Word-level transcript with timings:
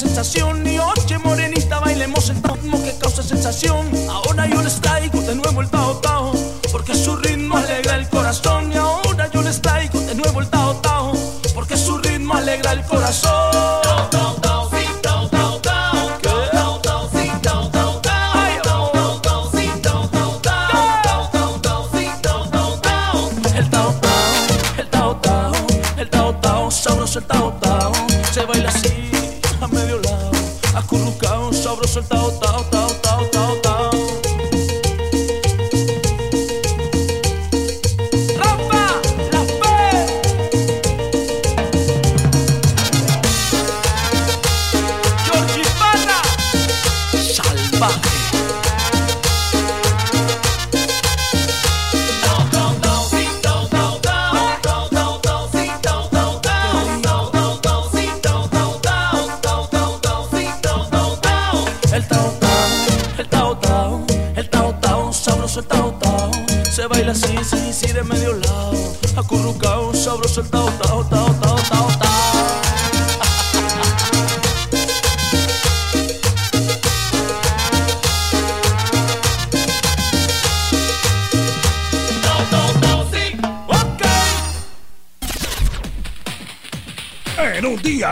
sensación. 0.00 0.66
Y 0.66 0.79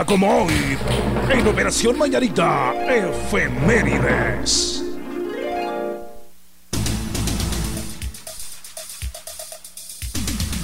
como 0.05 0.43
hoy, 0.43 0.77
en 1.29 1.47
Operación 1.47 1.97
Mañanita, 1.97 2.73
efemérides. 2.87 4.83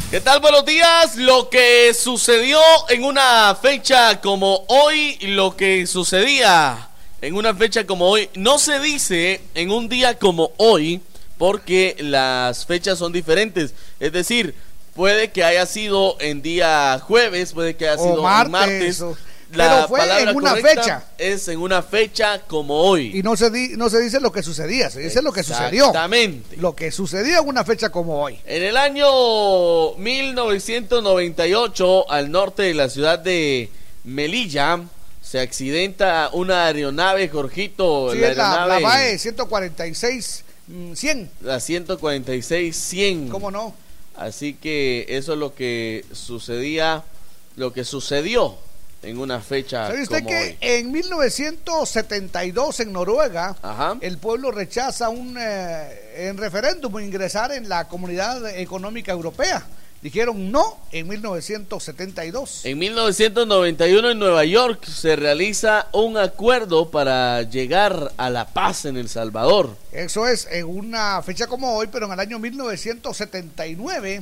¿Qué 0.09 0.22
tal? 0.22 0.39
Buenos 0.39 0.66
días. 0.66 1.17
Lo 1.17 1.50
que 1.50 1.94
sucedió 1.94 2.59
en 2.88 3.03
una 3.03 3.58
fecha 3.61 4.22
como 4.22 4.63
hoy, 4.69 5.17
lo 5.22 5.58
que 5.58 5.86
sucedía 5.86 6.89
en 7.22 7.36
una 7.36 7.53
fecha 7.53 7.86
como 7.86 8.08
hoy, 8.08 8.30
no 8.36 8.58
se 8.58 8.80
dice 8.80 9.41
en 9.53 9.72
un 9.72 9.89
día 9.89 10.17
como 10.17 10.52
hoy 10.58 11.02
porque 11.38 11.97
las 12.00 12.66
fechas 12.66 12.97
son 13.00 13.11
diferentes. 13.11 13.74
Es 14.00 14.13
decir, 14.13 14.56
puede 14.95 15.29
que 15.31 15.44
haya 15.44 15.66
sido 15.67 16.16
en 16.19 16.41
día 16.41 17.00
jueves, 17.03 17.53
puede 17.53 17.75
que 17.75 17.88
haya 17.89 18.01
O 18.01 18.09
sido 18.11 18.23
martes, 18.23 18.45
en 18.47 18.51
martes. 18.51 19.01
o- 19.01 19.16
La 19.51 19.85
pero 19.85 19.88
fue 19.88 20.22
en 20.23 20.35
una 20.35 20.56
fecha. 20.56 21.03
Es 21.19 21.47
en 21.47 21.59
una 21.59 21.81
fecha 21.83 22.41
como 22.47 22.81
hoy. 22.81 23.11
Y 23.17 23.22
no 23.23 23.38
se, 23.38 23.50
di- 23.51 23.78
no 23.78 23.89
se 23.89 24.01
dice 24.01 24.19
lo 24.19 24.31
que 24.31 24.41
sucedía, 24.44 24.89
se 24.89 25.00
dice 25.01 25.22
lo 25.22 25.31
que 25.31 25.44
sucedió. 25.44 25.85
Exactamente. 25.85 26.57
Lo 26.57 26.75
que 26.75 26.91
sucedió 26.91 27.39
en 27.41 27.47
una 27.47 27.63
fecha 27.63 27.89
como 27.89 28.22
hoy. 28.22 28.39
En 28.45 28.63
el 28.63 28.75
año 28.75 29.06
1998, 29.97 32.12
al 32.12 32.31
norte 32.31 32.63
de 32.63 32.73
la 32.73 32.89
ciudad 32.89 33.19
de 33.19 33.69
Melilla, 34.03 34.81
se 35.22 35.39
accidenta 35.39 36.29
una 36.33 36.66
aeronave, 36.66 37.29
Jorgito, 37.29 38.12
Sí, 38.13 38.19
la 38.19 38.29
es 38.31 38.38
la, 38.38 38.44
la 38.44 38.51
aeronave, 38.75 38.83
BAE 38.83 39.19
146 39.19 40.44
mm, 40.67 40.94
100. 40.94 41.31
la 41.41 41.57
146-100. 41.57 43.29
¿Cómo 43.29 43.51
no? 43.51 43.73
Así 44.17 44.53
que 44.53 45.05
eso 45.09 45.33
es 45.33 45.39
lo 45.39 45.53
que 45.53 46.05
sucedía, 46.11 47.03
lo 47.55 47.73
que 47.73 47.83
sucedió 47.83 48.57
en 49.05 49.19
una 49.19 49.39
fecha 49.39 49.87
¿Sabe 49.87 50.03
usted 50.03 50.17
como 50.19 50.29
que 50.29 50.35
hoy. 50.37 50.57
en 50.61 50.91
1972 50.91 52.79
en 52.79 52.91
Noruega 52.91 53.55
Ajá. 53.61 53.97
el 54.01 54.17
pueblo 54.17 54.51
rechaza 54.51 55.09
un 55.09 55.37
eh, 55.39 56.27
en 56.27 56.37
referéndum 56.37 56.99
ingresar 56.99 57.51
en 57.51 57.69
la 57.69 57.87
Comunidad 57.87 58.57
Económica 58.57 59.11
Europea? 59.11 59.63
Dijeron 60.05 60.51
no 60.51 60.77
en 60.91 61.07
1972. 61.07 62.63
En 62.63 62.77
1991 62.77 64.11
en 64.11 64.19
Nueva 64.19 64.45
York 64.45 64.85
se 64.85 65.16
realiza 65.16 65.88
un 65.93 66.16
acuerdo 66.16 66.91
para 66.91 67.41
llegar 67.41 68.13
a 68.15 68.29
la 68.29 68.45
paz 68.45 68.85
en 68.85 68.97
El 68.97 69.09
Salvador. 69.09 69.75
Eso 69.91 70.27
es 70.27 70.47
en 70.51 70.67
una 70.67 71.23
fecha 71.23 71.47
como 71.47 71.75
hoy, 71.75 71.88
pero 71.91 72.05
en 72.05 72.11
el 72.11 72.19
año 72.19 72.38
1979 72.38 74.21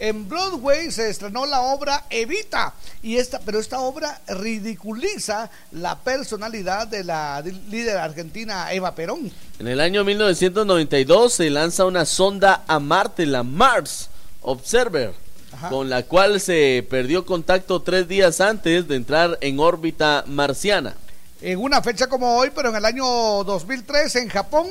en 0.00 0.28
Broadway 0.28 0.90
se 0.90 1.08
estrenó 1.08 1.46
la 1.46 1.60
obra 1.60 2.06
Evita 2.10 2.74
y 3.00 3.18
esta, 3.18 3.38
pero 3.38 3.60
esta 3.60 3.78
obra 3.78 4.20
ridiculiza 4.26 5.48
la 5.70 5.96
personalidad 6.00 6.88
de 6.88 7.04
la 7.04 7.40
líder 7.68 7.98
argentina 7.98 8.72
Eva 8.72 8.96
Perón. 8.96 9.30
En 9.60 9.68
el 9.68 9.78
año 9.78 10.02
1992 10.02 11.32
se 11.34 11.50
lanza 11.50 11.84
una 11.84 12.04
sonda 12.04 12.64
a 12.66 12.80
Marte, 12.80 13.26
la 13.26 13.44
Mars 13.44 14.10
Observer, 14.42 15.12
Ajá. 15.52 15.68
con 15.68 15.90
la 15.90 16.02
cual 16.04 16.40
se 16.40 16.86
perdió 16.88 17.26
contacto 17.26 17.80
tres 17.82 18.08
días 18.08 18.40
antes 18.40 18.88
de 18.88 18.96
entrar 18.96 19.38
en 19.40 19.60
órbita 19.60 20.24
marciana. 20.26 20.94
En 21.42 21.58
una 21.58 21.82
fecha 21.82 22.06
como 22.06 22.36
hoy, 22.36 22.50
pero 22.54 22.68
en 22.70 22.76
el 22.76 22.84
año 22.84 23.04
2003 23.44 24.16
en 24.16 24.28
Japón, 24.28 24.66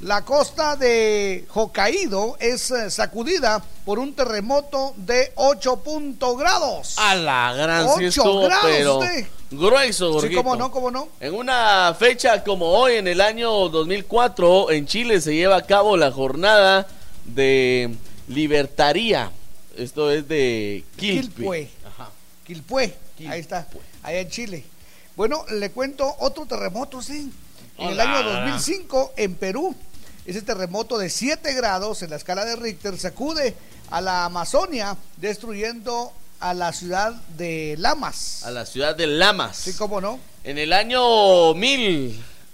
la 0.00 0.22
costa 0.24 0.74
de 0.76 1.44
Hokkaido 1.54 2.36
es 2.40 2.70
eh, 2.72 2.90
sacudida 2.90 3.62
por 3.84 3.98
un 4.00 4.14
terremoto 4.14 4.94
de 4.96 5.32
8 5.36 5.76
punto 5.78 6.36
grados. 6.36 6.96
A 6.98 7.14
la 7.14 7.52
gran 7.54 7.86
sí 7.96 8.06
Ocho 8.06 8.06
estuvo, 8.08 8.42
grados, 8.42 8.64
pero 8.66 8.98
usted. 8.98 9.26
grueso, 9.52 10.20
Sí, 10.20 10.34
cómo 10.34 10.56
no, 10.56 10.70
cómo 10.72 10.90
no. 10.90 11.08
En 11.20 11.34
una 11.34 11.94
fecha 11.98 12.42
como 12.42 12.66
hoy, 12.66 12.94
en 12.94 13.06
el 13.08 13.20
año 13.20 13.50
2004, 13.68 14.70
en 14.72 14.86
Chile 14.86 15.20
se 15.20 15.34
lleva 15.34 15.56
a 15.56 15.62
cabo 15.62 15.96
la 15.96 16.10
jornada 16.10 16.86
de 17.24 17.94
libertaría. 18.28 19.30
Esto 19.76 20.10
es 20.10 20.28
de 20.28 20.84
Quilpue. 20.96 21.22
Quilpue. 21.22 21.70
Ajá. 21.86 22.10
Quilpué, 22.44 22.94
ahí 23.28 23.40
está, 23.40 23.68
allá 24.02 24.20
en 24.20 24.28
Chile. 24.28 24.64
Bueno, 25.16 25.44
le 25.50 25.70
cuento 25.70 26.16
otro 26.18 26.46
terremoto, 26.46 27.00
sí. 27.00 27.30
En 27.78 27.90
el 27.90 28.00
año 28.00 28.22
2005, 28.22 29.14
en 29.16 29.34
Perú, 29.36 29.74
ese 30.26 30.42
terremoto 30.42 30.98
de 30.98 31.08
7 31.08 31.54
grados 31.54 32.02
en 32.02 32.10
la 32.10 32.16
escala 32.16 32.44
de 32.44 32.56
Richter 32.56 32.98
sacude 32.98 33.54
a 33.90 34.00
la 34.00 34.24
Amazonia, 34.24 34.96
destruyendo 35.16 36.12
a 36.40 36.54
la 36.54 36.72
ciudad 36.72 37.12
de 37.36 37.76
Lamas. 37.78 38.42
A 38.44 38.50
la 38.50 38.66
ciudad 38.66 38.96
de 38.96 39.06
Lamas. 39.06 39.56
Sí, 39.56 39.74
cómo 39.74 40.00
no. 40.00 40.18
En 40.44 40.58
el 40.58 40.72
año 40.72 41.54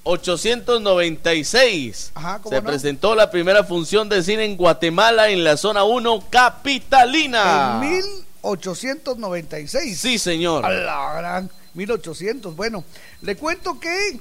1896 0.09 2.13
Ajá, 2.15 2.39
¿cómo 2.43 2.55
se 2.57 2.63
no? 2.63 2.69
presentó 2.69 3.15
la 3.15 3.31
primera 3.31 3.65
función 3.65 4.09
de 4.09 4.23
cine 4.23 4.45
en 4.45 4.57
Guatemala 4.57 5.29
en 5.31 5.45
la 5.45 5.57
zona 5.57 5.85
1 5.85 6.25
capitalina. 6.31 7.81
En 7.83 7.91
1896. 7.91 9.99
Sí, 9.99 10.19
señor. 10.19 10.65
A 10.65 10.71
la 10.71 11.15
gran 11.19 11.51
1800. 11.75 12.57
Bueno, 12.57 12.85
le 13.23 13.37
cuento 13.37 13.79
que 13.79 14.19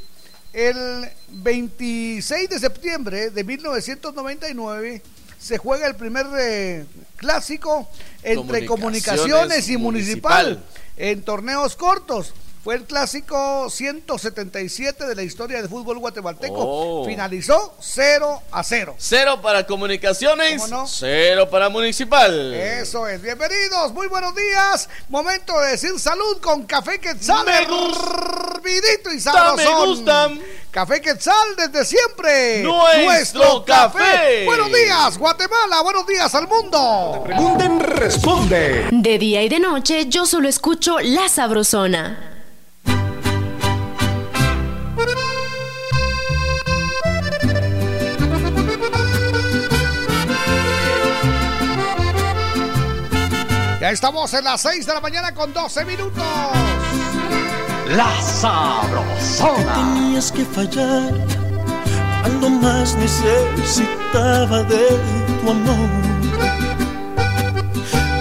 el 0.54 1.10
26 1.30 2.50
de 2.50 2.60
septiembre 2.60 3.30
de 3.30 3.44
1999 3.44 5.02
se 5.40 5.58
juega 5.58 5.88
el 5.88 5.96
primer 5.96 6.26
eh, 6.40 6.86
clásico 7.16 7.88
entre 8.24 8.66
Comunicaciones 8.66 8.68
comunicaciones 8.68 9.70
y 9.70 9.78
municipal, 9.78 10.46
Municipal. 10.46 10.64
en 10.98 11.22
torneos 11.24 11.76
cortos. 11.76 12.34
Fue 12.68 12.76
el 12.76 12.84
clásico 12.84 13.70
177 13.70 15.06
de 15.06 15.16
la 15.16 15.24
historia 15.24 15.62
del 15.62 15.70
fútbol 15.70 16.00
guatemalteco. 16.00 16.54
Oh. 16.58 17.06
Finalizó 17.06 17.74
0 17.80 18.44
a 18.52 18.62
0. 18.62 18.96
Cero 18.98 19.40
para 19.42 19.66
comunicaciones, 19.66 20.64
¿Cómo 20.64 20.82
no? 20.82 20.86
cero 20.86 21.50
para 21.50 21.70
municipal. 21.70 22.54
Eso 22.54 23.08
es, 23.08 23.22
bienvenidos, 23.22 23.94
muy 23.94 24.08
buenos 24.08 24.36
días. 24.36 24.90
Momento 25.08 25.58
de 25.62 25.70
decir 25.70 25.98
salud 25.98 26.42
con 26.42 26.66
café 26.66 27.00
quetzal. 27.00 27.46
Me 27.46 27.60
Hervidito 27.60 29.14
y 29.14 29.56
me 29.56 29.86
gustan. 29.86 30.42
Café 30.70 31.00
quetzal 31.00 31.56
desde 31.56 31.86
siempre. 31.86 32.64
Nuestro 32.64 33.64
café. 33.64 34.44
Buenos 34.44 34.74
días, 34.74 35.18
Guatemala. 35.18 35.84
Buenos 35.84 36.06
días 36.06 36.36
al 36.36 36.50
mundo. 36.50 37.22
Pregunten, 37.24 37.80
responde. 37.80 38.90
De 38.92 39.18
día 39.18 39.42
y 39.42 39.48
de 39.48 39.62
noche 39.62 40.08
yo 40.10 40.26
solo 40.26 40.50
escucho 40.50 41.00
La 41.00 41.30
Sabrosona. 41.30 42.37
Ya 53.88 53.94
estamos 53.94 54.34
en 54.34 54.44
las 54.44 54.60
6 54.64 54.86
de 54.86 54.94
la 54.94 55.00
mañana 55.00 55.34
con 55.34 55.54
12 55.54 55.86
minutos. 55.86 56.22
La 57.96 58.22
sabrosona. 58.22 59.76
Tenías 59.76 60.30
que 60.30 60.44
fallar 60.44 61.14
cuando 62.22 62.50
más 62.50 62.96
necesitaba 62.96 64.64
de 64.64 64.88
tu 65.42 65.52
amor. 65.52 65.90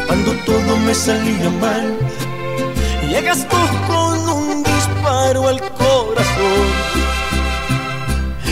Cuando 0.06 0.32
todo 0.44 0.76
me 0.86 0.94
salía 0.94 1.50
mal, 1.60 1.98
llegas 3.08 3.44
tú 3.48 3.56
con 3.88 4.20
un 4.28 4.62
disparo 4.62 5.48
al 5.48 5.58
corazón. 5.72 6.66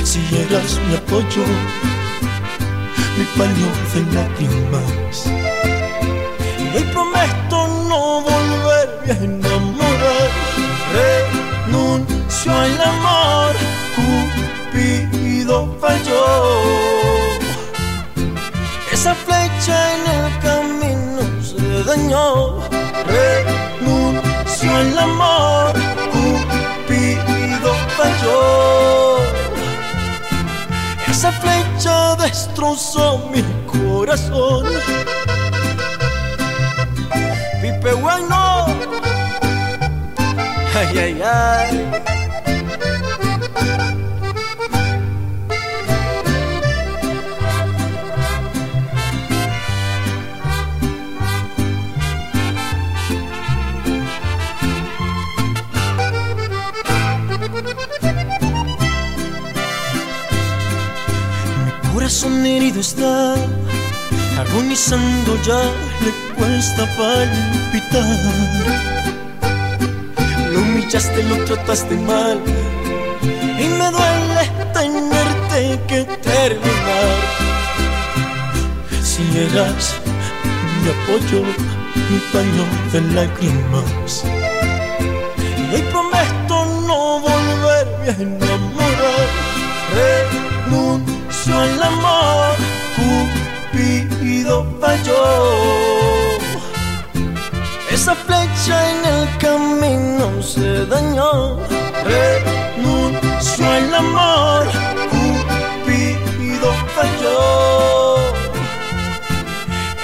Si 0.03 0.19
eras 0.35 0.81
mi 0.89 0.97
apoyo, 0.97 1.45
mi 3.17 3.25
paño 3.37 3.69
de 3.95 4.03
lágrimas. 4.17 5.54
Y 6.77 6.83
prometo 6.93 7.69
no 7.89 8.21
volverme 8.23 9.13
a 9.13 9.17
enamorar. 9.25 10.31
Renuncio 10.93 12.53
al 12.53 12.81
amor, 12.83 13.55
Cupido 13.95 15.77
falló. 15.81 16.25
Esa 18.93 19.15
flecha 19.15 19.77
en 19.95 20.03
el 20.17 20.39
camino 20.41 21.23
se 21.43 21.85
dañó. 21.85 22.59
Renuncio 23.07 24.77
al 24.77 24.99
amor, 24.99 25.75
Cupido 26.13 27.73
falló. 27.97 29.19
Esa 31.09 31.31
flecha 31.31 32.17
destrozó 32.17 33.31
mi 33.33 33.45
corazón. 33.67 34.65
Pipe 37.85 37.97
bueno. 37.97 38.67
Ay, 40.75 40.99
ay, 40.99 41.23
ay. 41.23 41.91
Corazón 61.93 62.47
herido 62.47 62.81
está, 62.81 63.35
agonizando 64.41 65.37
ya 65.43 65.84
cuesta 66.45 66.87
palpitar. 66.97 68.05
Lo 70.53 70.61
humillaste, 70.61 71.23
lo 71.25 71.37
trataste 71.45 71.97
mal 71.97 72.39
y 73.59 73.67
me 73.79 73.91
duele 73.97 74.45
tenerte 74.73 75.81
que 75.89 76.05
terminar. 76.23 77.17
Si 79.03 79.23
eras 79.47 79.95
mi 80.83 80.91
apoyo, 80.95 81.43
mi 82.11 82.19
paño 82.33 82.65
de 82.93 83.01
lágrimas. 83.15 84.25
Y 85.59 85.75
hoy 85.75 85.83
prometo 85.93 86.57
no 86.87 87.21
volverme 87.21 88.09
a 88.11 88.17
enamorar. 88.29 89.27
Renuncio 89.97 91.59
al 91.59 91.83
amor, 91.83 92.57
Cupido 92.97 94.67
falló. 94.81 95.64
Se 100.85 100.91
dañó. 100.91 101.57
Renuncio 102.05 103.71
al 103.71 103.95
amor, 103.95 104.67
Cupido 105.11 106.73
falló. 106.95 108.17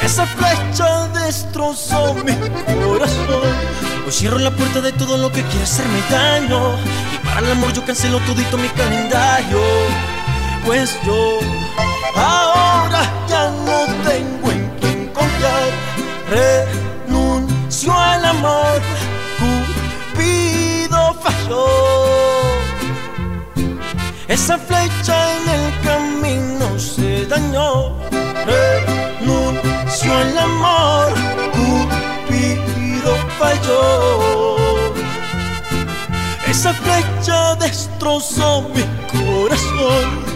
Esa 0.02 0.26
flecha 0.26 1.08
destrozó 1.08 2.14
mi 2.14 2.34
corazón. 2.82 3.54
Hoy 4.06 4.12
cierro 4.12 4.38
la 4.38 4.50
puerta 4.50 4.80
de 4.80 4.92
todo 4.92 5.16
lo 5.18 5.30
que 5.30 5.42
quiere 5.42 5.64
hacerme 5.64 6.00
daño. 6.10 6.76
Y 7.14 7.26
para 7.26 7.40
el 7.40 7.52
amor 7.52 7.72
yo 7.72 7.84
cancelo 7.84 8.18
todito 8.20 8.56
mi 8.56 8.68
calendario. 8.68 9.60
Pues 10.64 10.96
yo 11.04 11.38
ahora 12.16 13.02
ya 13.28 13.50
no 13.66 13.86
tengo 14.08 14.50
en 14.50 14.70
quién 14.80 15.08
confiar. 15.08 15.70
Renuncio 16.30 17.92
al 17.92 18.24
amor. 18.24 18.79
Esa 24.28 24.56
flecha 24.58 25.16
en 25.36 25.48
el 25.48 25.80
camino 25.82 26.78
se 26.78 27.26
dañó. 27.26 27.96
Renuncio 28.46 30.16
al 30.16 30.38
amor. 30.38 31.12
Cupido 31.52 33.16
falló. 33.38 34.56
Esa 36.46 36.72
flecha 36.72 37.56
destrozó 37.56 38.62
mi 38.74 38.84
corazón. 39.12 40.29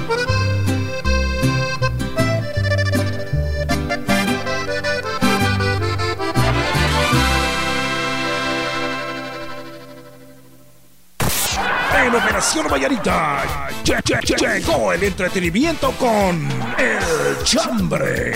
En 12.44 12.60
Operación 12.60 12.68
Vallarita 12.70 13.42
che- 13.82 14.02
che- 14.04 14.18
che- 14.22 14.36
llegó 14.36 14.92
el 14.92 15.02
entretenimiento 15.02 15.92
con 15.92 16.46
El 16.76 17.42
Chambre. 17.42 18.34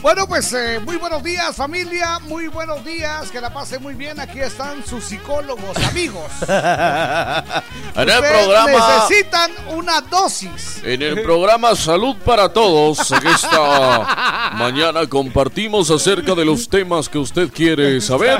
Bueno, 0.00 0.26
pues 0.26 0.52
eh, 0.52 0.80
muy 0.84 0.96
buenos 0.96 1.22
días 1.22 1.54
familia, 1.54 2.18
muy 2.20 2.48
buenos 2.48 2.84
días, 2.84 3.30
que 3.30 3.40
la 3.40 3.52
pasen 3.54 3.80
muy 3.82 3.94
bien. 3.94 4.18
Aquí 4.18 4.40
están 4.40 4.84
sus 4.84 5.04
psicólogos, 5.04 5.76
amigos. 5.88 6.24
En 7.94 8.08
el 8.08 8.20
programa. 8.20 8.70
necesitan 9.06 9.50
una 9.68 10.00
dosis. 10.00 10.80
En 10.82 11.02
el 11.02 11.22
programa 11.22 11.76
Salud 11.76 12.16
para 12.24 12.48
Todos, 12.52 13.10
en 13.12 13.26
esta 13.26 14.41
mañana 14.54 15.06
compartimos 15.06 15.90
acerca 15.90 16.34
de 16.34 16.44
los 16.44 16.68
temas 16.68 17.08
que 17.08 17.18
usted 17.18 17.50
quiere 17.52 18.00
saber 18.00 18.38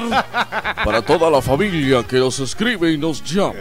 para 0.84 1.02
toda 1.02 1.30
la 1.30 1.40
familia 1.42 2.02
que 2.04 2.16
nos 2.18 2.38
escribe 2.40 2.92
y 2.92 2.98
nos 2.98 3.22
llama. 3.24 3.54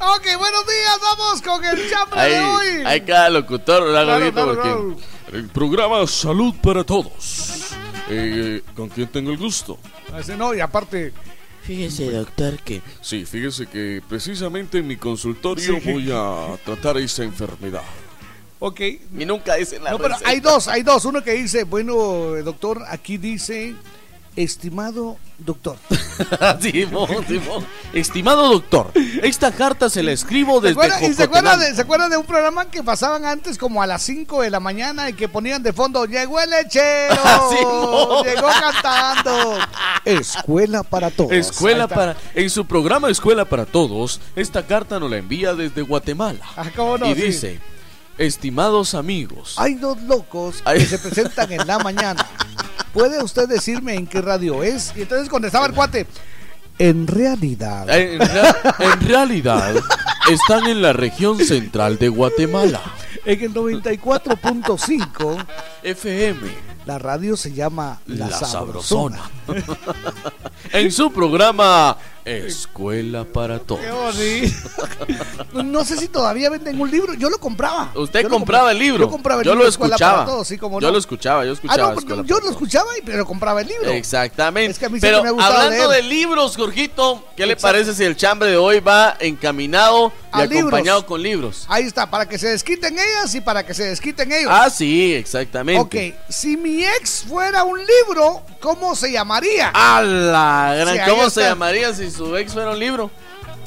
Ok, 0.00 0.26
buenos 0.38 0.66
días, 0.66 0.98
vamos 1.00 1.42
con 1.42 1.64
el 1.64 1.90
chambre 1.90 2.22
de 2.22 2.40
hoy. 2.40 2.66
Hay, 2.86 3.00
cada 3.02 3.30
locutor, 3.30 3.84
¿verdad, 3.84 4.04
Claro, 4.04 4.32
claro, 4.32 4.46
Porque 4.54 4.62
claro. 4.62 4.96
El 5.32 5.48
programa 5.48 6.06
Salud 6.06 6.54
para 6.62 6.84
Todos. 6.84 7.70
Eh, 8.08 8.62
¿Con 8.74 8.88
quién 8.88 9.08
tengo 9.08 9.30
el 9.30 9.38
gusto? 9.38 9.78
Ese 10.18 10.36
no, 10.36 10.54
y 10.54 10.60
aparte, 10.60 11.12
Fíjese, 11.62 12.10
doctor, 12.10 12.58
que... 12.58 12.82
Sí, 13.00 13.24
fíjese 13.24 13.66
que 13.68 14.02
precisamente 14.08 14.78
en 14.78 14.86
mi 14.88 14.96
consultorio 14.96 15.78
Sí. 15.80 15.92
voy 15.92 16.10
a 16.12 16.56
tratar 16.64 16.96
esa 16.98 17.22
enfermedad. 17.22 17.82
Ok. 18.64 18.80
Y 19.18 19.24
nunca 19.26 19.54
dicen 19.56 19.82
la 19.84 19.90
No, 19.90 19.96
pero 19.98 20.10
receta. 20.10 20.30
hay 20.30 20.40
dos, 20.40 20.68
hay 20.68 20.82
dos. 20.82 21.04
Uno 21.04 21.22
que 21.22 21.32
dice, 21.32 21.64
bueno, 21.64 22.36
eh, 22.36 22.42
doctor, 22.42 22.82
aquí 22.88 23.16
dice, 23.18 23.74
estimado 24.36 25.16
doctor. 25.38 25.76
Simón, 26.60 27.08
Simón. 27.26 27.66
Estimado 27.92 28.48
doctor, 28.50 28.92
esta 29.22 29.50
carta 29.52 29.90
se 29.90 30.02
la 30.02 30.12
escribo 30.12 30.60
¿Se 30.60 30.68
desde 30.68 30.80
acuerdan, 30.80 31.04
y 31.10 31.14
se 31.14 31.22
acuerdan, 31.24 31.58
de, 31.60 31.74
¿Se 31.74 31.82
acuerdan 31.82 32.10
de 32.10 32.16
un 32.16 32.24
programa 32.24 32.70
que 32.70 32.82
pasaban 32.82 33.24
antes 33.24 33.58
como 33.58 33.82
a 33.82 33.86
las 33.86 34.02
5 34.02 34.42
de 34.42 34.50
la 34.50 34.60
mañana 34.60 35.10
y 35.10 35.14
que 35.14 35.28
ponían 35.28 35.62
de 35.62 35.72
fondo, 35.72 36.04
llegó 36.06 36.40
el 36.40 36.50
lechero, 36.50 37.16
Simón. 37.50 38.24
llegó 38.24 38.48
cantando. 38.48 39.58
Escuela 40.04 40.82
para 40.84 41.10
todos. 41.10 41.32
Escuela 41.32 41.88
para... 41.88 42.16
En 42.34 42.48
su 42.50 42.64
programa 42.66 43.10
Escuela 43.10 43.44
para 43.44 43.66
Todos, 43.66 44.20
esta 44.36 44.66
carta 44.66 44.98
nos 44.98 45.10
la 45.10 45.18
envía 45.18 45.54
desde 45.54 45.82
Guatemala. 45.82 46.40
Ah, 46.56 46.70
¿cómo 46.74 46.98
no? 46.98 47.06
y 47.10 47.14
Sí. 47.14 47.22
dice, 47.22 47.60
estimados 48.22 48.94
amigos, 48.94 49.54
Hay 49.58 49.74
dos 49.74 50.00
locos 50.02 50.62
que 50.62 50.86
se 50.86 50.98
presentan 50.98 51.52
en 51.52 51.66
la 51.66 51.78
mañana. 51.78 52.24
¿Puede 52.92 53.22
usted 53.22 53.48
decirme 53.48 53.94
en 53.94 54.06
qué 54.06 54.20
radio 54.20 54.62
es? 54.62 54.92
Y 54.96 55.02
entonces 55.02 55.28
contestaba 55.28 55.66
el 55.66 55.72
cuate, 55.72 56.06
en 56.78 57.06
realidad. 57.06 57.88
en, 57.90 58.18
rea- 58.20 58.74
en 58.78 59.00
realidad 59.00 59.74
están 60.30 60.66
en 60.66 60.82
la 60.82 60.92
región 60.92 61.38
central 61.44 61.98
de 61.98 62.08
Guatemala. 62.08 62.80
En 63.24 63.40
el 63.40 63.54
94.5, 63.54 65.46
FM, 65.82 66.40
la 66.86 66.98
radio 66.98 67.36
se 67.36 67.52
llama 67.52 68.00
La, 68.06 68.28
La 68.28 68.36
Sabrosona. 68.38 69.20
Sabrosona. 69.46 69.78
en 70.72 70.90
su 70.92 71.12
programa 71.12 71.96
Escuela 72.24 73.24
para 73.24 73.58
todos. 73.58 73.80
No 75.52 75.84
sé 75.84 75.96
si 75.96 76.08
todavía 76.08 76.50
venden 76.50 76.80
un 76.80 76.90
libro. 76.90 77.14
Yo 77.14 77.28
lo 77.28 77.38
compraba. 77.38 77.90
Usted 77.94 78.22
Yo 78.22 78.28
lo 78.28 78.34
compraba 78.36 78.70
el 78.72 78.78
libro. 78.78 79.04
Yo 79.06 79.10
compraba 79.10 79.40
el 79.42 79.46
Yo 79.46 79.52
libro 79.52 79.64
lo 79.64 79.68
escuchaba. 79.68 80.12
para 80.18 80.26
Todos, 80.26 80.48
sí, 80.48 80.58
Yo 80.80 80.90
lo 80.92 80.98
escuchaba, 80.98 81.44
yo 81.44 81.50
Ah, 81.50 81.54
escuchaba. 81.54 81.92
no, 81.94 81.98
Escuela 81.98 82.22
yo 82.24 82.40
lo 82.40 82.50
escuchaba, 82.50 82.86
y- 82.98 83.02
pero 83.02 83.26
compraba 83.26 83.60
el 83.62 83.68
libro. 83.68 83.90
Exactamente. 83.90 84.70
Es 84.72 84.78
que 84.78 84.86
a 84.86 84.88
mí 84.88 85.00
siempre 85.00 85.20
Pero 85.22 85.34
me 85.36 85.42
ha 85.42 85.46
hablando 85.46 85.70
leer. 85.90 86.02
de 86.04 86.08
libros, 86.08 86.56
Jorgito, 86.56 87.24
¿qué 87.36 87.46
le 87.46 87.56
parece 87.56 87.94
si 87.94 88.04
el 88.04 88.16
chambre 88.16 88.50
de 88.50 88.56
hoy 88.56 88.80
va 88.80 89.16
encaminado 89.20 90.12
y 90.38 90.42
libros. 90.48 90.58
acompañado 90.60 91.06
con 91.06 91.22
libros? 91.22 91.66
Ahí 91.68 91.84
está, 91.84 92.10
para 92.10 92.26
que 92.26 92.38
se 92.38 92.48
desquiten 92.48 92.94
ellas 92.98 93.34
y 93.34 93.40
para 93.40 93.64
que 93.64 93.74
se 93.74 93.84
desquiten 93.84 94.32
ellos. 94.32 94.50
Ah, 94.52 94.68
sí, 94.70 95.14
exactamente. 95.14 95.80
ok, 95.80 95.96
si 96.28 96.56
mi 96.56 96.84
ex 96.84 97.24
fuera 97.28 97.62
un 97.64 97.78
libro, 97.78 98.42
¿cómo 98.60 98.94
se 98.96 99.12
llamaría? 99.12 99.70
A 99.74 100.02
la 100.02 100.74
gran, 100.78 100.96
Sí, 100.96 101.02
¿Cómo 101.10 101.30
se 101.30 101.40
está. 101.40 101.52
llamaría 101.52 101.94
si 101.94 102.10
su 102.10 102.36
ex 102.36 102.52
fuera 102.52 102.70
un 102.70 102.78
libro? 102.78 103.10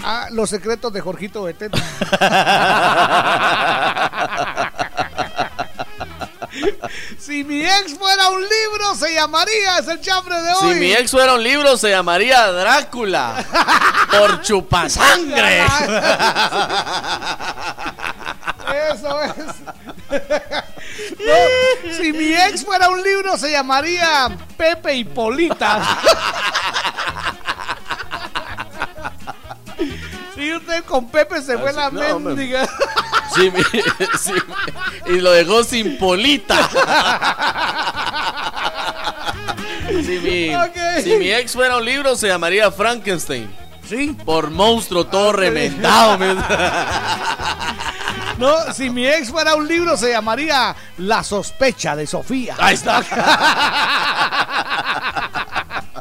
Ah, 0.04 0.28
los 0.32 0.50
secretos 0.50 0.92
de 0.94 1.02
Jorgito 1.02 1.44
Beteta. 1.44 1.78
si 7.20 7.44
mi 7.44 7.62
ex 7.66 7.94
fuera 7.98 8.30
un 8.30 8.42
libro, 8.42 8.96
se 8.96 9.14
llamaría, 9.14 9.80
es 9.80 9.88
el 9.88 10.00
chambre 10.02 10.42
de 10.42 10.54
Si 10.56 10.66
hoy. 10.66 10.76
mi 10.76 10.92
ex 10.94 11.12
fuera 11.12 11.34
un 11.36 11.44
libro, 11.44 11.78
se 11.78 11.90
llamaría 11.90 12.52
Drácula. 12.52 13.44
por 14.18 14.42
chupasangre. 14.42 15.64
Eso 18.94 19.22
es. 19.22 19.36
No, 21.20 21.34
si 21.98 22.14
mi 22.14 22.34
ex 22.34 22.64
fuera 22.64 22.90
un 22.90 23.02
libro, 23.02 23.38
se 23.38 23.52
llamaría 23.52 24.30
Pepe 24.58 24.96
y 24.96 25.04
Polita. 25.04 25.82
Si 30.36 30.54
usted 30.54 30.84
con 30.86 31.10
Pepe 31.10 31.42
se 31.42 31.58
fue 31.58 31.70
Así- 31.70 31.78
la 31.78 31.90
no, 31.90 32.20
mendiga. 32.20 32.68
Mi- 33.38 35.14
y 35.16 35.20
lo 35.22 35.32
dejó 35.32 35.64
sin 35.64 35.98
polita. 35.98 36.70
Si 39.88 40.20
mi, 40.20 40.52
si 41.04 41.18
mi 41.18 41.32
ex 41.32 41.54
fuera 41.54 41.78
un 41.78 41.86
libro, 41.86 42.16
se 42.16 42.28
llamaría 42.28 42.72
Frankenstein. 42.72 43.54
Sí. 43.88 44.16
Por 44.26 44.50
monstruo 44.50 45.06
todo 45.08 45.32
remendado. 45.34 46.18
me- 46.18 46.36
No, 48.38 48.74
si 48.74 48.90
mi 48.90 49.08
ex 49.08 49.30
fuera 49.32 49.56
un 49.56 49.66
libro, 49.68 49.96
se 49.96 50.10
llamaría 50.12 50.76
La 50.98 51.24
sospecha 51.24 51.96
de 51.96 52.06
Sofía. 52.06 52.56
Ahí 52.60 52.74
está. 52.76 53.00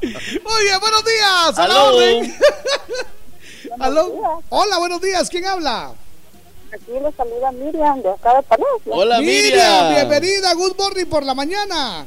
Muy 0.03 0.63
bien, 0.65 0.81
buenos 0.81 1.05
días. 1.05 1.59
a 1.59 1.69
la 1.69 1.75
Aló. 1.75 1.97
orden. 1.97 2.37
Aló. 3.81 4.43
Hola, 4.49 4.79
buenos 4.79 5.01
días. 5.01 5.29
¿Quién 5.31 5.47
habla? 5.47 5.93
Aquí 6.75 6.93
le 7.01 7.13
saluda 7.13 7.53
Miriam 7.53 8.03
de 8.03 8.11
acá 8.11 8.35
de 8.37 8.43
Palacio. 8.43 8.93
Hola, 8.93 9.21
Miriam. 9.21 9.95
bienvenida. 9.95 10.55
Good 10.55 10.77
morning 10.77 11.07
por 11.07 11.23
la 11.25 11.35
mañana. 11.35 12.05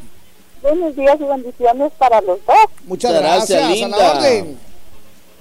Buenos 0.62 0.96
días 0.96 1.16
y 1.20 1.24
bendiciones 1.24 1.92
para 1.98 2.20
los 2.22 2.40
dos. 2.46 2.56
Muchas 2.86 3.12
Muchas 3.12 3.14
gracias. 3.14 3.60
gracias, 3.62 3.84
a 3.84 3.88
la 3.88 3.98
linda. 3.98 4.12
orden. 4.18 4.60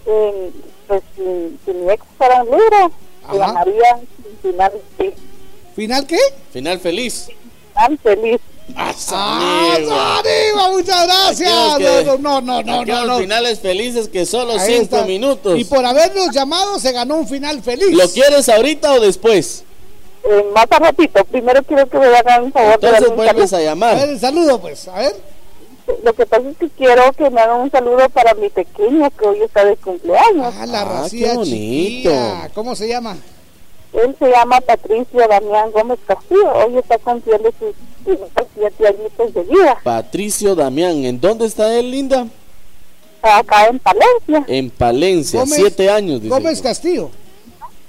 Eh, 0.07 0.51
pues 0.87 1.03
si, 1.17 1.59
si 1.65 1.73
mi 1.73 1.91
ex 1.91 2.05
fuera 2.17 2.43
un 2.45 2.51
libro, 2.51 2.93
llamaría 3.33 3.99
Final 4.43 4.73
Feliz. 4.97 5.15
¿Final 5.75 6.07
qué? 6.07 6.19
Final 6.53 6.79
feliz. 6.79 7.29
Final 7.75 7.99
Feliz. 7.99 8.41
¡Ah, 8.75 8.93
Amiga. 9.77 10.23
Saniva, 10.23 10.71
muchas 10.73 11.07
gracias! 11.07 11.77
Que- 11.79 12.05
No, 12.21 12.41
no, 12.41 12.63
no, 12.63 12.63
no, 12.63 12.85
no, 12.85 13.05
no. 13.07 13.19
finales 13.19 13.61
felices 13.61 14.09
que 14.09 14.27
solo 14.27 14.55
Ahí 14.55 14.61
cinco 14.67 14.97
está. 14.97 15.05
minutos. 15.05 15.59
Y 15.59 15.65
por 15.65 15.85
habernos 15.87 16.31
llamado 16.31 16.79
se 16.81 16.93
ganó 16.93 17.17
un 17.17 17.29
final 17.29 17.63
feliz. 17.63 17.93
¿Lo 17.93 18.09
quieres 18.09 18.49
ahorita 18.49 18.93
o 18.95 19.01
después? 19.01 19.63
Eh, 20.29 20.45
más 20.53 20.67
a 20.71 20.79
ratito, 20.81 21.25
primero 21.27 21.63
quiero 21.63 21.89
que 21.89 21.99
me 21.99 22.07
hagan 22.07 22.45
un 22.45 22.53
favor 22.53 22.75
Entonces 22.75 23.15
vuelves 23.15 23.53
a 23.53 23.59
A 23.59 23.61
llamar. 23.61 23.97
ver, 23.97 24.09
el 24.09 24.19
saludo, 24.21 24.61
pues. 24.61 24.89
A 24.89 24.99
ver. 24.99 25.15
Lo 26.03 26.13
que 26.15 26.27
pasa 26.27 26.49
es 26.51 26.57
que 26.57 26.69
quiero 26.71 27.13
que 27.13 27.31
me 27.31 27.41
hagan 27.41 27.61
un 27.61 27.71
saludo 27.71 28.09
para 28.09 28.35
mi 28.35 28.49
pequeño 28.49 29.09
que 29.17 29.25
hoy 29.25 29.43
está 29.43 29.65
de 29.65 29.77
cumpleaños. 29.77 30.53
Ah, 30.59 30.67
la 30.67 30.81
Ah, 30.83 30.85
racía 31.03 31.31
qué 31.31 31.37
bonito. 31.37 31.55
chiquilla. 31.57 32.51
¿Cómo 32.55 32.75
se 32.75 32.89
llama? 32.89 33.17
Él 34.05 34.15
se 34.19 34.31
llama 34.31 34.61
Patricio 34.61 35.27
Damián 35.29 35.71
Gómez 35.73 35.99
Castillo. 36.07 36.53
Hoy 36.53 36.79
está 36.79 36.99
cumpliendo 36.99 37.51
sus 37.59 37.75
siete 38.55 38.87
añitos 38.89 39.35
de 39.35 39.43
vida. 39.43 39.79
Patricio 39.83 40.55
Damián, 40.55 41.05
¿en 41.05 41.21
dónde 41.21 41.47
está 41.47 41.75
él, 41.75 41.91
linda? 41.91 42.27
Acá 43.23 43.67
en 43.69 43.79
Palencia. 43.79 44.45
En 44.47 44.71
Palencia, 44.71 45.41
Gómez- 45.41 45.55
siete 45.57 45.91
años. 45.91 46.21
dice. 46.23 46.35
Gómez 46.35 46.61
Castillo. 46.63 47.11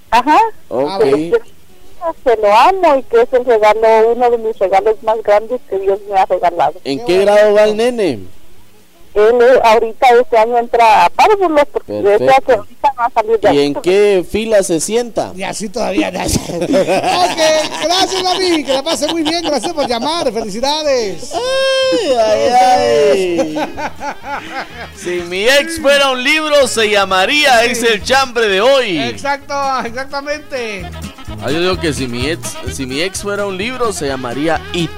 Ajá. 0.09 0.39
Ok. 0.69 1.03
Que 1.03 1.31
se 2.23 2.37
lo 2.37 2.55
amo 2.55 2.95
y 2.97 3.03
que 3.03 3.21
es 3.21 3.33
el 3.33 3.43
regalo, 3.45 4.13
uno 4.15 4.31
de 4.31 4.37
mis 4.37 4.57
regalos 4.57 4.95
más 5.03 5.21
grandes 5.23 5.59
que 5.69 5.77
Dios 5.79 5.99
me 6.09 6.17
ha 6.17 6.25
regalado. 6.25 6.73
¿En 6.83 7.03
qué 7.05 7.21
grado 7.21 7.53
va 7.53 7.65
el 7.65 7.75
nene? 7.75 8.19
Él 9.17 9.59
ahorita 9.63 10.07
este 10.21 10.37
año 10.37 10.59
entra 10.59 11.05
a 11.05 11.09
párvulos 11.09 11.63
porque 11.71 11.91
desea 11.91 12.35
que 12.45 12.53
ahorita 12.53 12.93
va 12.99 13.05
a 13.05 13.09
salir 13.09 13.39
de 13.39 13.51
¿Y 13.51 13.59
en 13.61 13.73
qué 13.73 14.23
fila 14.29 14.61
se 14.61 14.79
sienta? 14.79 15.31
Y 15.35 15.41
así 15.41 15.69
todavía. 15.69 16.09
ok, 16.09 16.15
gracias, 17.83 18.23
David. 18.23 18.63
Que 18.63 18.73
la 18.73 18.83
pase 18.83 19.07
muy 19.07 19.23
bien. 19.23 19.43
Gracias 19.43 19.73
por 19.73 19.87
llamar. 19.87 20.31
Felicidades. 20.31 21.33
Ay, 21.33 22.13
ay, 22.15 23.57
ay. 23.57 23.59
Si 24.95 25.09
mi 25.21 25.47
ex 25.47 25.81
fuera 25.81 26.11
un 26.11 26.23
libro, 26.23 26.67
se 26.67 26.87
llamaría 26.87 27.65
Es 27.65 27.81
el 27.81 28.03
chambre 28.03 28.47
de 28.47 28.61
hoy. 28.61 28.99
Exacto, 28.99 29.55
exactamente. 29.83 30.87
Ah, 31.43 31.49
yo 31.49 31.59
digo 31.59 31.79
que 31.79 31.91
si 31.91 32.07
mi 32.07 32.29
ex, 32.29 32.55
si 32.71 32.85
mi 32.85 33.01
ex 33.01 33.23
fuera 33.23 33.47
un 33.47 33.57
libro, 33.57 33.91
se 33.91 34.05
llamaría 34.05 34.61
It. 34.73 34.91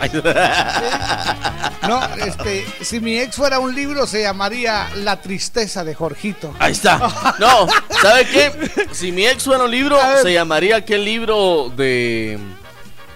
No, 1.88 2.02
este, 2.16 2.64
si 2.80 2.98
mi 3.00 3.18
ex 3.18 3.36
fuera 3.36 3.58
un 3.58 3.74
libro, 3.74 4.06
se 4.06 4.22
llamaría 4.22 4.88
La 4.96 5.20
tristeza 5.20 5.84
de 5.84 5.94
Jorgito. 5.94 6.54
Ahí 6.58 6.72
está. 6.72 6.96
No, 7.38 7.66
¿sabe 8.00 8.26
qué? 8.26 8.88
Si 8.92 9.12
mi 9.12 9.26
ex 9.26 9.44
fuera 9.44 9.64
un 9.64 9.70
libro, 9.70 9.98
se 10.22 10.32
llamaría 10.32 10.76
aquel 10.76 11.04
libro 11.04 11.70
de 11.76 12.38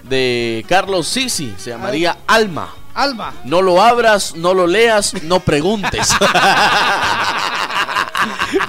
de 0.02 0.64
Carlos 0.68 1.06
Sisi, 1.08 1.54
se 1.58 1.70
llamaría 1.70 2.18
Alma. 2.26 2.74
Alma. 2.94 3.32
No 3.44 3.62
lo 3.62 3.80
abras, 3.82 4.34
no 4.34 4.54
lo 4.54 4.66
leas, 4.66 5.14
no 5.22 5.40
preguntes. 5.40 6.14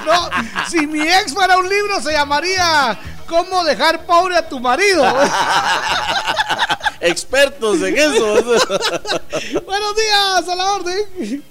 No, 0.05 0.29
si 0.69 0.85
mi 0.85 1.01
ex 1.01 1.33
fuera 1.33 1.57
un 1.57 1.67
libro, 1.67 2.01
se 2.01 2.11
llamaría 2.11 2.99
¿Cómo 3.29 3.63
dejar 3.63 4.05
pobre 4.07 4.35
a 4.35 4.49
tu 4.49 4.59
marido? 4.59 5.05
Expertos 6.99 7.81
en 7.83 7.95
eso. 7.95 8.33
Buenos 9.65 9.95
días, 9.95 10.49
a 10.49 10.55
la 10.55 10.73
orden. 10.73 11.43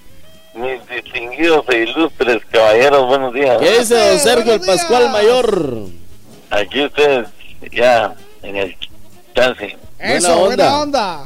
Mis 0.55 0.89
distinguidos 0.89 1.65
e 1.69 1.79
ilustres 1.85 2.43
caballeros, 2.51 3.07
buenos 3.07 3.33
días. 3.33 3.59
¿Qué 3.61 3.79
dice 3.79 3.95
don 3.95 4.19
Sergio 4.19 4.55
el 4.55 4.61
Pascual. 4.61 5.11
Mayor? 5.11 5.79
Aquí 6.51 6.85
ustedes 6.85 7.29
ya 7.71 8.13
en 8.43 8.57
el 8.57 8.77
chance. 9.37 9.79
Eso, 10.01 10.33
onda. 10.33 10.47
buena 10.47 10.81
onda. 10.81 11.25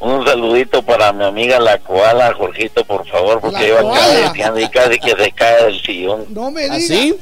Un 0.00 0.24
saludito 0.24 0.82
para 0.82 1.12
mi 1.12 1.24
amiga 1.24 1.58
la 1.58 1.78
koala, 1.78 2.32
Jorgito, 2.32 2.84
por 2.84 3.06
favor, 3.06 3.40
porque 3.40 3.70
koala. 3.70 4.00
cabeceando 4.00 4.60
y 4.60 4.68
casi 4.68 4.98
que 4.98 5.10
se 5.10 5.32
cae 5.32 5.64
del 5.64 5.82
sillón. 5.82 6.24
No 6.30 6.50
me 6.50 6.62
digas. 6.62 6.78
¿Así? 6.78 7.18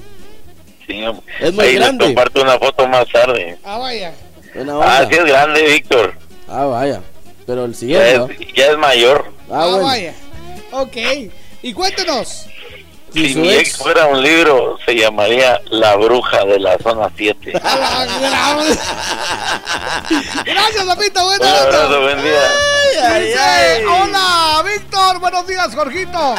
Sí, 0.87 1.05
Es 1.41 1.53
muy 1.53 1.65
ahí 1.65 1.79
les 1.79 1.91
comparto 1.99 2.43
una 2.43 2.59
foto 2.59 2.87
más 2.87 3.07
tarde. 3.13 3.59
Ah, 3.65 3.79
vaya. 3.79 4.13
Buena 4.55 4.75
Ah, 4.83 5.07
sí 5.11 5.17
es 5.17 5.25
grande, 5.25 5.63
Víctor. 5.63 6.15
Ah, 6.49 6.65
vaya. 6.65 7.01
Pero 7.47 7.65
el 7.65 7.75
siguiente. 7.75 8.39
ya 8.55 8.67
es 8.67 8.79
mayor. 8.79 9.25
Ah, 9.51 9.63
Ah, 9.63 9.67
bueno. 9.67 9.83
vaya. 9.85 10.15
Ok. 10.73 10.97
Y 11.63 11.73
cuéntenos. 11.73 12.47
Si 13.13 13.35
mi 13.37 13.49
ex- 13.49 13.69
ex 13.71 13.77
fuera 13.79 14.07
un 14.07 14.23
libro, 14.23 14.77
se 14.85 14.95
llamaría 14.95 15.61
La 15.71 15.97
Bruja 15.97 16.45
de 16.45 16.59
la 16.61 16.77
Zona 16.79 17.09
7. 17.17 17.53
A 17.65 17.77
la 18.05 18.19
gran- 18.19 18.79
Gracias, 20.45 20.85
Lapita. 20.87 21.25
Un 21.25 21.39
Buena 21.39 21.61
abrazo, 21.63 21.87
onda. 21.87 21.99
buen 22.01 22.23
día. 22.23 22.43
Ay, 23.11 23.23
Dice, 23.27 23.39
ay. 23.39 23.85
hola, 23.85 24.65
Víctor. 24.65 25.19
Buenos 25.21 25.47
días, 25.47 25.75
Jorgito. 25.75 26.35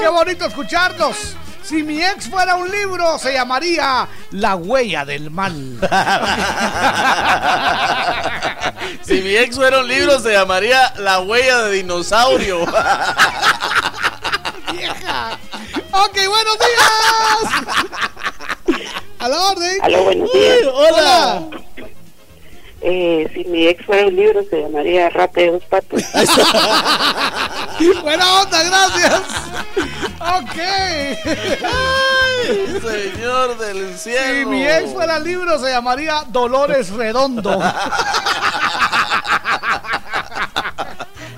Qué 0.00 0.08
bonito 0.08 0.44
escucharnos. 0.46 1.16
Si 1.64 1.82
mi 1.82 2.02
ex 2.02 2.28
fuera 2.28 2.56
un 2.56 2.70
libro, 2.70 3.18
se 3.18 3.32
llamaría 3.32 4.06
La 4.32 4.54
huella 4.56 5.04
del 5.04 5.30
mal. 5.30 5.78
Si 9.02 9.20
mi 9.20 9.36
ex 9.36 9.56
fuera 9.56 9.80
un 9.80 9.88
libro, 9.88 10.18
se 10.18 10.32
llamaría 10.32 10.94
La 10.96 11.20
huella 11.20 11.64
de 11.64 11.72
dinosaurio. 11.72 12.60
Vieja. 14.72 15.38
Ok, 15.92 16.16
buenos 16.28 16.58
días. 16.58 17.44
A 19.18 19.28
la 19.28 19.42
orden. 19.42 19.78
Aló, 19.82 20.04
buenos 20.04 20.32
días. 20.32 20.58
Hola. 20.72 21.42
Eh, 22.86 23.30
si 23.32 23.44
mi 23.44 23.66
ex 23.66 23.82
fuera 23.86 24.06
un 24.06 24.14
libro, 24.14 24.44
se 24.50 24.60
llamaría 24.60 25.08
Rata 25.08 25.40
de 25.40 25.52
dos 25.52 25.64
patas. 25.64 26.04
Buena 28.02 28.42
onda, 28.42 28.62
gracias. 28.62 29.22
Ok. 30.20 30.58
Ay, 31.64 32.80
señor 32.82 33.56
del 33.56 33.96
cielo. 33.96 34.38
Si 34.38 34.44
mi 34.44 34.66
ex 34.66 34.92
fuera 34.92 35.18
libro, 35.18 35.58
se 35.58 35.70
llamaría 35.70 36.24
Dolores 36.28 36.90
Redondo. 36.90 37.58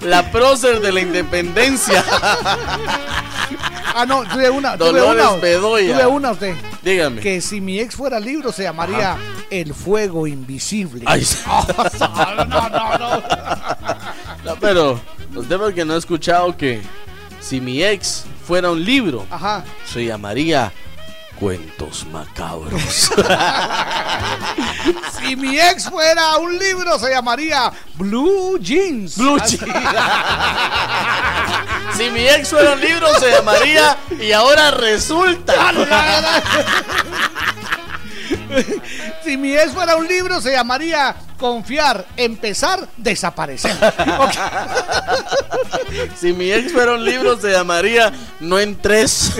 La 0.00 0.30
prócer 0.32 0.80
de 0.80 0.92
la 0.92 1.00
independencia. 1.00 2.04
Ah, 3.98 4.04
no, 4.04 4.22
tuve 4.24 4.50
una. 4.50 4.76
Tuve 4.76 5.00
Dolores 5.00 5.26
una. 5.26 5.40
Bedoya. 5.40 5.94
Tuve 5.94 6.06
una 6.06 6.30
usted. 6.32 6.54
Dígame. 6.82 7.22
Que 7.22 7.40
si 7.40 7.62
mi 7.62 7.80
ex 7.80 7.96
fuera 7.96 8.20
libro, 8.20 8.52
se 8.52 8.64
llamaría 8.64 9.16
El 9.48 9.72
Fuego 9.72 10.26
Invisible. 10.26 11.02
Ay, 11.06 11.26
no, 11.98 12.44
no, 12.44 12.68
no, 12.68 12.98
no. 12.98 13.22
No, 14.44 14.56
pero 14.60 15.00
usted 15.34 15.56
porque 15.56 15.86
no 15.86 15.94
ha 15.94 15.96
escuchado 15.96 16.54
que 16.58 16.82
si 17.40 17.58
mi 17.60 17.82
ex 17.82 18.24
fuera 18.46 18.70
un 18.70 18.84
libro, 18.84 19.24
Ajá. 19.30 19.64
se 19.90 20.04
llamaría 20.04 20.70
Cuentos 21.38 22.06
Macabros. 22.06 23.10
Si 25.18 25.34
mi 25.34 25.58
ex 25.58 25.90
fuera 25.90 26.36
un 26.36 26.56
libro, 26.56 26.98
se 26.98 27.10
llamaría 27.10 27.72
Blue 27.94 28.58
Jeans. 28.60 29.16
Blue 29.16 29.38
Jeans. 29.40 29.64
si 31.96 32.10
mi 32.10 32.28
ex 32.28 32.50
fuera 32.50 32.74
un 32.74 32.80
libro, 32.80 33.12
se 33.18 33.32
llamaría 33.32 33.96
Y 34.20 34.30
ahora 34.30 34.70
resulta. 34.70 35.72
Si 39.24 39.36
mi 39.36 39.56
ex 39.56 39.72
fuera 39.72 39.96
un 39.96 40.06
libro, 40.06 40.40
se 40.40 40.52
llamaría 40.52 41.14
Confiar, 41.38 42.06
Empezar, 42.16 42.88
Desaparecer. 42.96 43.76
Si 46.18 46.32
mi 46.32 46.52
ex 46.52 46.72
fuera 46.72 46.92
un 46.92 47.04
libro, 47.04 47.40
se 47.40 47.52
llamaría 47.52 48.12
No 48.40 48.58
en 48.58 48.76
tres. 48.76 49.32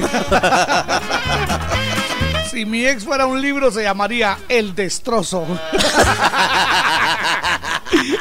Si 2.51 2.65
mi 2.65 2.87
ex 2.87 3.05
fuera 3.05 3.27
un 3.27 3.43
libro, 3.43 3.71
se 3.71 3.83
llamaría 3.83 4.39
El 4.49 4.75
Destrozo. 4.75 5.47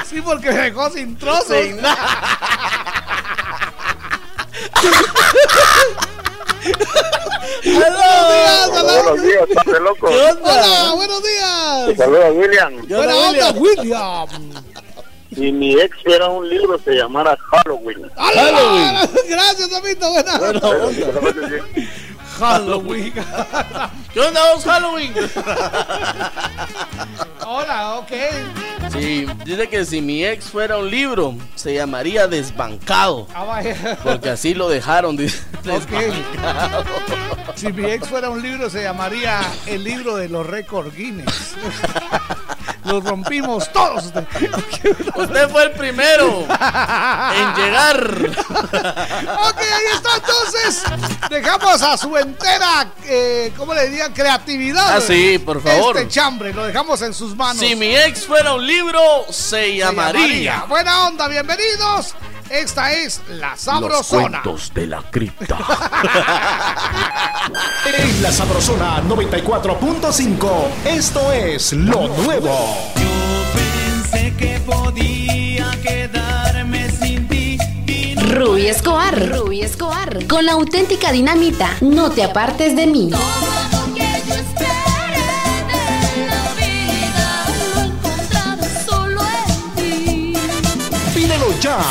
Sí, 0.10 0.22
porque 0.22 0.52
me 0.52 0.58
dejó 0.58 0.90
sin 0.90 1.18
trozos. 1.18 1.64
Sin 1.64 1.82
nada. 1.82 2.08
Hola. 7.66 8.70
Buenos 8.84 9.22
días, 9.22 9.44
padre 9.56 9.80
loco. 9.80 10.08
¿Qué 10.08 10.16
onda? 10.16 10.54
Hola, 10.54 10.94
buenos 10.96 11.24
días. 11.24 11.98
Saludos, 11.98 12.32
William. 12.36 12.88
¿Qué 12.88 12.96
Buena 12.96 13.16
onda, 13.16 13.52
William? 13.52 14.28
Si 15.34 15.52
mi 15.52 15.80
ex 15.80 15.98
fuera 16.04 16.30
un 16.30 16.48
libro, 16.48 16.80
se 16.80 16.94
llamara 16.94 17.38
Halloween. 17.52 18.10
Hola, 18.16 19.08
Gracias, 19.28 19.74
amito. 19.74 20.12
Buena 20.12 20.36
onda. 20.36 20.70
Halloween. 22.40 23.14
¿Qué 24.14 24.20
onda 24.22 24.54
vos, 24.54 24.64
Halloween? 24.64 25.14
Hola, 27.58 27.96
ok. 28.00 28.12
Sí, 28.92 29.26
dice 29.46 29.70
que 29.70 29.86
si 29.86 30.02
mi 30.02 30.26
ex 30.26 30.50
fuera 30.50 30.78
un 30.78 30.92
libro, 30.92 31.36
se 31.56 31.74
llamaría 31.74 32.28
Desbancado. 32.28 33.28
Ah, 33.34 33.46
vaya. 33.46 33.98
Porque 34.04 34.30
así 34.30 34.54
lo 34.54 34.68
dejaron, 34.68 35.16
dice. 35.16 35.42
Ok. 35.72 35.94
Si 37.56 37.72
mi 37.72 37.86
ex 37.90 38.10
fuera 38.10 38.30
un 38.30 38.42
libro, 38.42 38.70
se 38.70 38.84
llamaría 38.84 39.40
el 39.68 39.86
libro 39.86 40.18
de 40.18 40.28
los 40.28 40.46
récords 40.46 40.94
Guinness. 40.94 41.56
Los 42.86 43.04
rompimos 43.04 43.72
todos. 43.72 44.06
Usted 45.16 45.50
fue 45.50 45.64
el 45.64 45.72
primero 45.72 46.42
en 46.42 47.56
llegar. 47.56 48.12
Ok, 48.28 49.58
ahí 49.58 49.96
está 49.96 50.16
entonces. 50.16 50.84
Dejamos 51.30 51.82
a 51.82 51.98
su 51.98 52.16
entera, 52.18 52.88
eh, 53.06 53.52
¿cómo 53.58 53.74
le 53.74 53.90
dirían? 53.90 54.14
Creatividad. 54.14 54.98
Ah, 54.98 55.02
sí, 55.02 55.40
por 55.40 55.62
favor. 55.62 55.98
Este 55.98 56.10
chambre, 56.10 56.54
lo 56.54 56.66
dejamos 56.66 57.02
en 57.02 57.14
sus 57.14 57.36
manos. 57.36 57.58
Si 57.58 57.76
mi 57.76 57.96
ex 57.96 58.26
fuera 58.26 58.54
un 58.54 58.66
libro, 58.66 59.02
se 59.30 59.56
Se 59.56 59.78
llamaría. 59.78 60.66
Buena 60.68 61.08
onda, 61.08 61.28
bienvenidos. 61.28 62.14
Esta 62.50 62.94
es 62.94 63.22
La 63.30 63.58
Sabrosona. 63.58 64.44
de 64.74 64.88
la 64.88 65.02
cripta. 65.10 65.58
en 67.98 68.22
la 68.22 68.32
Sabrosona 68.32 69.02
94.5. 69.04 70.50
Esto 70.86 71.32
es 71.32 71.74
lo 71.74 72.08
nuevo. 72.08 72.94
Pensé 73.54 74.34
que 74.38 74.60
podía 74.60 75.72
quedarme 75.82 76.92
sin 76.92 77.28
ti 77.28 77.58
Ruby 78.16 78.68
Escobar, 78.68 79.30
Ruby 79.30 79.62
Escobar, 79.62 80.28
con 80.28 80.46
la 80.46 80.54
auténtica 80.54 81.12
dinamita, 81.12 81.70
no 81.82 82.12
te 82.12 82.24
apartes 82.24 82.76
de 82.76 82.86
mí. 82.86 83.12
Pídelo 83.12 84.75
ya 91.66 91.82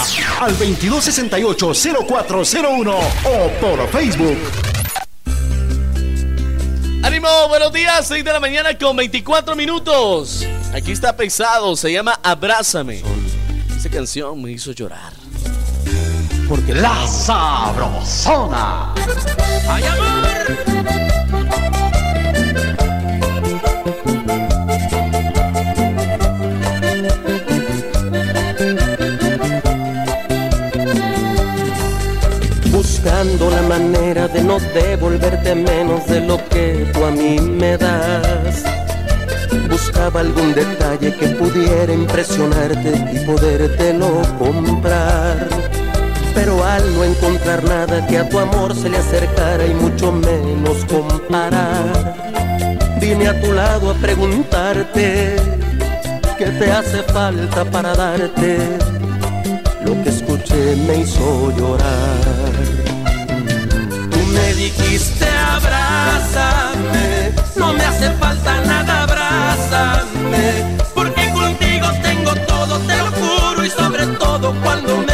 al 0.40 0.56
2268-0401 0.56 2.94
o 3.24 3.50
por 3.60 3.88
Facebook. 3.88 4.38
¡Ánimo! 7.02 7.28
Buenos 7.48 7.72
días, 7.72 8.06
6 8.06 8.24
de 8.24 8.32
la 8.32 8.38
mañana 8.38 8.78
con 8.78 8.94
24 8.96 9.56
minutos. 9.56 10.46
Aquí 10.72 10.92
está 10.92 11.16
pesado, 11.16 11.74
se 11.74 11.92
llama 11.92 12.20
Abrázame. 12.22 13.02
Esa 13.76 13.90
canción 13.90 14.40
me 14.40 14.52
hizo 14.52 14.70
llorar. 14.70 15.12
Porque 16.48 16.72
la 16.72 17.04
sabrosona. 17.08 18.94
¡Ay, 19.68 19.82
amor! 19.84 20.14
Buscando 33.04 33.50
la 33.50 33.62
manera 33.62 34.28
de 34.28 34.42
no 34.42 34.58
devolverte 34.58 35.54
menos 35.54 36.06
de 36.06 36.20
lo 36.22 36.38
que 36.48 36.90
tú 36.92 37.04
a 37.04 37.10
mí 37.10 37.38
me 37.38 37.76
das. 37.76 38.64
Buscaba 39.68 40.20
algún 40.20 40.54
detalle 40.54 41.14
que 41.14 41.28
pudiera 41.28 41.92
impresionarte 41.92 42.92
y 43.12 43.18
podértelo 43.26 44.22
comprar. 44.38 45.48
Pero 46.34 46.64
al 46.64 46.94
no 46.94 47.04
encontrar 47.04 47.62
nada 47.64 48.06
que 48.06 48.18
a 48.18 48.28
tu 48.28 48.38
amor 48.38 48.74
se 48.74 48.88
le 48.88 48.96
acercara 48.96 49.66
y 49.66 49.74
mucho 49.74 50.10
menos 50.10 50.84
comparar, 50.86 52.14
vine 53.00 53.28
a 53.28 53.38
tu 53.38 53.52
lado 53.52 53.90
a 53.90 53.94
preguntarte 53.94 55.36
qué 56.38 56.46
te 56.46 56.70
hace 56.72 57.02
falta 57.02 57.66
para 57.66 57.94
darte 57.94 58.58
lo 59.84 60.02
que 60.02 60.08
escuché 60.08 60.76
me 60.86 61.00
hizo 61.00 61.52
llorar. 61.54 62.33
Me 64.34 64.54
dijiste 64.54 65.28
abrázame, 65.28 67.32
no 67.56 67.72
me 67.72 67.84
hace 67.84 68.10
falta 68.12 68.60
nada, 68.62 69.02
abrázame, 69.04 70.76
porque 70.92 71.30
contigo 71.32 71.86
tengo 72.02 72.34
todo, 72.46 72.78
te 72.80 72.98
lo 72.98 73.10
juro, 73.12 73.64
y 73.64 73.70
sobre 73.70 74.06
todo 74.18 74.54
cuando 74.62 74.98
me 74.98 75.13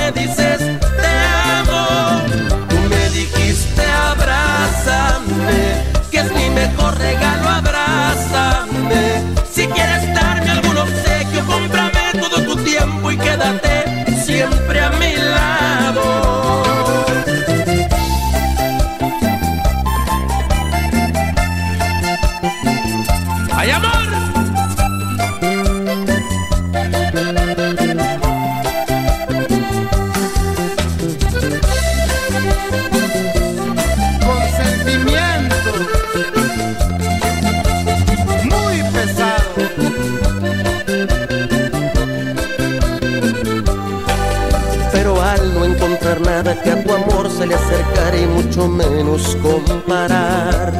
y 48.22 48.26
mucho 48.26 48.68
menos 48.68 49.36
comparar. 49.42 50.72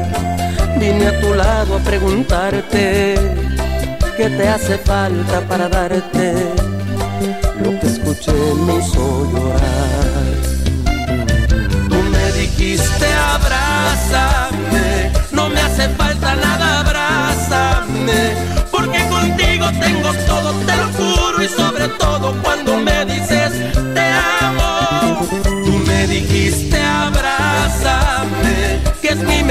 Vine 0.77 1.07
a 1.07 1.19
tu 1.19 1.33
lado 1.33 1.75
a 1.77 1.79
preguntarte 1.79 3.15
qué 4.17 4.29
te 4.29 4.47
hace 4.47 4.77
falta 4.77 5.41
para 5.41 5.67
darte 5.69 6.33
lo 7.63 7.79
que 7.79 7.87
escuché 7.87 8.33
me 8.65 8.77
hizo 8.77 9.31
llorar. 9.31 10.25
Tú 11.89 11.97
me 12.13 12.31
dijiste 12.39 13.05
abrázame, 13.35 15.11
no 15.31 15.49
me 15.49 15.59
hace 15.61 15.89
falta 15.89 16.35
nada, 16.35 16.79
abrázame, 16.81 18.21
porque 18.71 18.99
contigo 19.09 19.65
tengo 19.79 20.09
todo, 20.27 20.53
te 20.65 20.75
lo 20.77 20.87
juro 20.97 21.43
y 21.43 21.47
sobre 21.47 21.87
todo 21.99 22.35
cuando 22.43 22.77
me 22.77 23.05
dices 23.05 23.40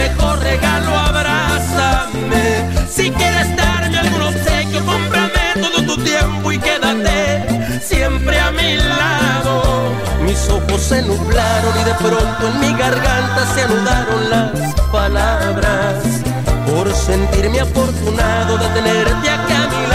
mejor 0.02 0.38
regalo 0.40 0.90
abrázame. 1.10 2.44
Si 2.88 3.10
quieres 3.10 3.48
darme 3.56 3.98
algún 3.98 4.22
obsequio, 4.22 4.84
cómprame 4.84 5.44
todo 5.60 5.78
tu 5.84 5.96
tiempo 6.02 6.52
y 6.52 6.58
quédate 6.58 7.80
siempre 7.82 8.38
a 8.38 8.50
mi 8.50 8.76
lado. 8.76 9.54
Mis 10.26 10.48
ojos 10.48 10.80
se 10.80 11.02
nublaron 11.02 11.74
y 11.80 11.84
de 11.84 11.94
pronto 11.94 12.42
en 12.50 12.60
mi 12.60 12.72
garganta 12.78 13.40
se 13.54 13.62
anudaron 13.62 14.30
las 14.30 14.74
palabras. 14.92 15.96
Por 16.66 16.86
sentirme 16.94 17.60
afortunado 17.60 18.56
de 18.58 18.68
tenerte 18.68 19.28
acá 19.28 19.64
a 19.64 19.68
mi 19.74 19.89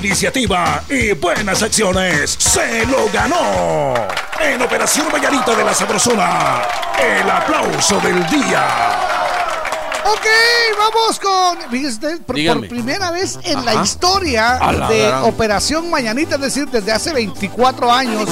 iniciativa 0.00 0.82
y 0.88 1.12
buenas 1.12 1.62
acciones, 1.62 2.36
se 2.38 2.86
lo 2.86 3.10
ganó. 3.12 3.94
En 4.40 4.60
Operación 4.62 5.06
Vallarita 5.12 5.54
de 5.54 5.64
la 5.64 5.74
Sabrosona, 5.74 6.62
el 6.98 7.30
aplauso 7.30 8.00
del 8.00 8.26
día. 8.28 9.20
Ok, 10.02 10.26
vamos 10.78 11.20
con. 11.20 11.58
Por, 12.24 12.68
primera 12.68 13.10
vez 13.10 13.38
en 13.44 13.64
la 13.64 13.82
historia 13.82 14.58
la 14.58 14.88
de 14.88 15.02
gran. 15.02 15.24
Operación 15.24 15.90
Mañanita, 15.90 16.36
es 16.36 16.40
decir, 16.40 16.66
desde 16.68 16.90
hace 16.92 17.12
24 17.12 17.92
años, 17.92 18.28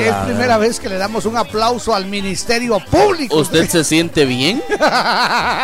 es 0.00 0.14
primera 0.26 0.58
vez 0.58 0.80
que 0.80 0.88
le 0.88 0.98
damos 0.98 1.24
un 1.26 1.36
aplauso 1.36 1.94
al 1.94 2.06
Ministerio 2.06 2.80
Público. 2.90 3.36
¿Usted 3.36 3.68
se 3.68 3.84
siente 3.84 4.24
bien? 4.24 4.62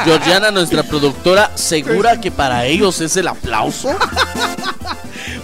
Georgiana, 0.05 0.53
nuestra 0.53 0.85
productora, 0.85 1.51
¿segura 1.57 2.21
que 2.21 2.31
para 2.31 2.65
ellos 2.67 3.01
es 3.01 3.17
el 3.17 3.27
aplauso? 3.27 3.91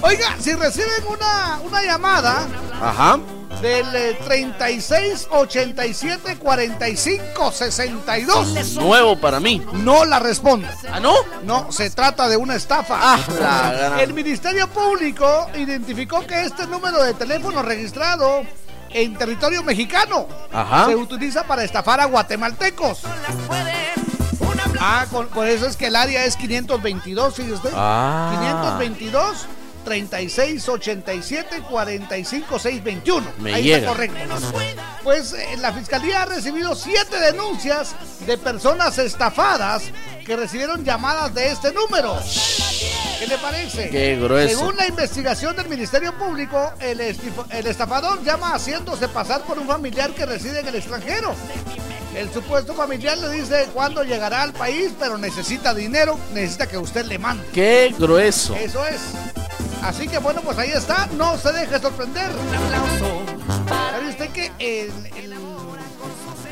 Oiga, 0.07 0.37
si 0.41 0.53
reciben 0.55 1.05
una, 1.09 1.59
una 1.65 1.83
llamada 1.83 2.47
Ajá. 2.81 3.19
del 3.61 3.87
eh, 3.95 4.19
36 4.25 5.27
87 5.31 6.37
45 6.39 7.53
62, 7.53 8.75
Nuevo 8.77 9.19
para 9.21 9.41
mí. 9.41 9.63
no 9.73 10.05
la 10.05 10.19
responda. 10.21 10.73
¿Ah, 10.93 11.01
no? 11.01 11.15
No, 11.43 11.73
se 11.73 11.91
trata 11.91 12.29
de 12.29 12.37
una 12.37 12.55
estafa. 12.55 12.97
Ah, 13.01 13.19
la 13.41 13.73
gran- 13.73 13.99
El 14.01 14.15
Ministerio 14.15 14.69
Público 14.69 15.49
identificó 15.57 16.25
que 16.27 16.43
este 16.43 16.67
número 16.67 17.03
de 17.03 17.15
teléfono 17.15 17.63
registrado 17.63 18.43
en 18.91 19.17
territorio 19.17 19.63
mexicano 19.65 20.29
Ajá. 20.53 20.87
se 20.87 20.95
utiliza 20.95 21.45
para 21.45 21.65
estafar 21.65 22.01
a 22.01 22.05
guatemaltecos. 22.05 23.01
Ah, 24.79 25.07
con- 25.11 25.27
por 25.29 25.47
eso 25.49 25.67
es 25.67 25.77
que 25.77 25.87
el 25.89 25.97
área 25.97 26.25
es 26.27 26.37
522, 26.37 27.35
fíjese 27.35 27.55
usted. 27.55 27.71
Ah. 27.75 28.31
522 28.79 29.47
36 29.87 30.69
87 30.69 31.63
45 31.71 32.59
621. 32.59 33.33
Me 33.39 33.55
Ahí 33.55 33.63
llega. 33.63 33.77
está 33.79 33.89
correcto. 33.91 34.19
Pues 35.05 35.33
eh, 35.33 35.57
la 35.59 35.73
fiscalía 35.73 36.23
ha 36.23 36.25
recibido 36.27 36.75
siete 36.75 37.21
denuncias 37.21 37.95
de 38.27 38.37
personas 38.37 38.99
estafadas 38.99 39.85
que 40.27 40.35
recibieron 40.35 40.85
llamadas 40.85 41.33
de 41.35 41.53
este 41.53 41.73
número. 41.73 42.19
¿Qué 43.21 43.29
le 43.29 43.39
parece? 43.39 43.89
Qué 43.91 44.17
grueso. 44.17 44.59
Según 44.59 44.77
la 44.77 44.89
investigación 44.89 45.55
del 45.55 45.69
Ministerio 45.69 46.13
Público, 46.19 46.73
el, 46.81 47.01
el 47.01 47.67
estafador 47.69 48.25
llama 48.25 48.55
haciéndose 48.55 49.07
pasar 49.07 49.43
por 49.43 49.57
un 49.57 49.69
familiar 49.69 50.11
que 50.11 50.27
reside 50.27 50.61
en 50.61 50.67
el 50.67 50.75
extranjero. 50.75 51.33
El 52.17 52.33
supuesto 52.33 52.75
familiar 52.75 53.17
le 53.19 53.31
dice 53.31 53.69
cuándo 53.73 54.03
llegará 54.03 54.43
al 54.43 54.53
país, 54.53 54.91
pero 54.99 55.17
necesita 55.17 55.73
dinero, 55.75 56.19
necesita 56.35 56.67
que 56.67 56.77
usted 56.77 57.05
le 57.05 57.21
mande. 57.21 57.47
Qué 57.53 57.95
grueso. 57.97 58.57
Eso 58.57 58.85
es. 58.85 59.01
Así 59.87 60.09
que 60.09 60.19
bueno, 60.19 60.41
pues 60.43 60.59
ahí 60.59 60.71
está. 60.71 61.07
No 61.17 61.39
se 61.39 61.53
deje 61.53 61.79
sorprender. 61.79 62.31
Un 62.31 62.55
aplauso. 62.55 63.23
¿Sabe 63.91 64.09
usted 64.09 64.29
que 64.31 64.47
el, 64.59 64.91
el- 65.17 65.37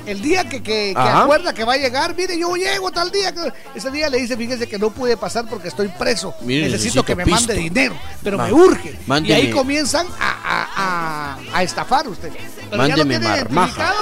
el 0.06 0.20
día 0.20 0.44
que, 0.44 0.62
que, 0.62 0.92
que 0.94 1.00
acuerda 1.00 1.54
que 1.54 1.64
va 1.64 1.72
a 1.72 1.76
llegar, 1.78 2.14
mire, 2.14 2.38
yo 2.38 2.54
llego 2.56 2.90
tal 2.90 3.10
día. 3.10 3.32
que- 3.32 3.50
Ese 3.74 3.90
día 3.90 4.10
le 4.10 4.18
dice, 4.18 4.36
fíjese 4.36 4.68
que 4.68 4.78
no 4.78 4.90
pude 4.90 5.16
pasar 5.16 5.46
porque 5.48 5.68
estoy 5.68 5.88
preso. 5.88 6.34
Mire, 6.42 6.68
necesito, 6.68 7.00
necesito 7.00 7.04
que 7.06 7.16
me 7.16 7.24
pisto. 7.24 7.40
mande 7.40 7.54
dinero, 7.54 7.96
pero 8.22 8.36
Ma- 8.36 8.46
me 8.46 8.52
urge. 8.52 8.98
mándeme- 9.06 9.28
Y 9.28 9.32
ahí 9.32 9.50
comienzan 9.50 10.06
a, 10.20 10.30
a- 10.44 10.68
a- 10.76 11.38
a 11.58 11.62
estafar 11.62 12.06
usted. 12.06 12.30
Pero 12.70 12.86
ya 12.86 12.96
lo 12.96 13.04
Mándeme 13.06 13.18
tiene 13.18 13.28
marmaja. 13.28 13.94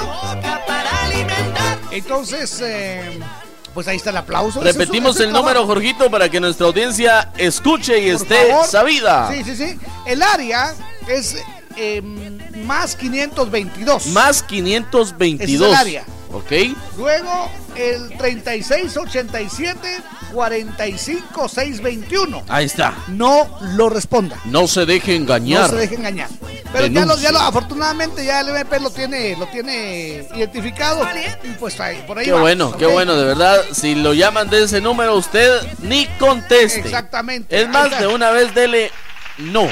Entonces, 1.91 2.59
eh, 2.61 3.19
pues 3.73 3.87
ahí 3.87 3.97
está 3.97 4.09
el 4.11 4.17
aplauso. 4.17 4.61
Repetimos 4.61 5.15
el 5.19 5.29
trabajo. 5.29 5.41
número, 5.45 5.65
Jorgito, 5.65 6.09
para 6.11 6.29
que 6.29 6.39
nuestra 6.39 6.67
audiencia 6.67 7.31
escuche 7.37 7.99
y 7.99 8.11
Por 8.11 8.21
esté 8.21 8.47
favor. 8.49 8.67
sabida. 8.67 9.31
Sí, 9.33 9.43
sí, 9.43 9.55
sí. 9.55 9.79
El 10.05 10.21
área 10.21 10.73
es 11.07 11.35
eh, 11.75 12.01
más 12.65 12.95
522. 12.95 14.07
Más 14.07 14.43
522. 14.43 15.41
Ese 15.41 15.55
es 15.55 15.61
el 15.61 15.75
área. 15.75 16.05
Ok. 16.33 16.51
Luego 16.97 17.49
el 17.75 18.17
3687 18.17 20.01
45621. 20.33 22.43
Ahí 22.49 22.65
está. 22.65 22.93
No 23.07 23.47
lo 23.75 23.89
responda. 23.89 24.37
No 24.45 24.67
se 24.67 24.85
deje 24.85 25.15
engañar. 25.15 25.61
No 25.61 25.69
se 25.69 25.75
deje 25.75 25.95
engañar. 25.95 26.29
Pero 26.71 26.87
ya 26.87 27.05
lo, 27.05 27.17
ya 27.17 27.31
lo, 27.31 27.39
afortunadamente 27.39 28.25
ya 28.25 28.41
el 28.41 28.49
MP 28.49 28.79
lo 28.79 28.89
tiene, 28.89 29.37
lo 29.37 29.45
tiene 29.47 30.27
identificado. 30.35 31.07
Y 31.43 31.49
pues 31.59 31.79
ahí, 31.79 32.03
por 32.07 32.17
ahí 32.17 32.25
Qué 32.25 32.33
bueno, 32.33 32.75
qué 32.75 32.87
bueno, 32.87 33.15
de 33.15 33.25
verdad. 33.25 33.61
Si 33.71 33.93
lo 33.93 34.13
llaman 34.13 34.49
de 34.49 34.63
ese 34.63 34.81
número, 34.81 35.15
usted 35.15 35.61
ni 35.83 36.07
conteste. 36.17 36.79
Exactamente. 36.79 37.61
Es 37.61 37.69
más, 37.69 37.99
de 37.99 38.07
una 38.07 38.31
vez 38.31 38.55
dele 38.55 38.91
no 39.37 39.67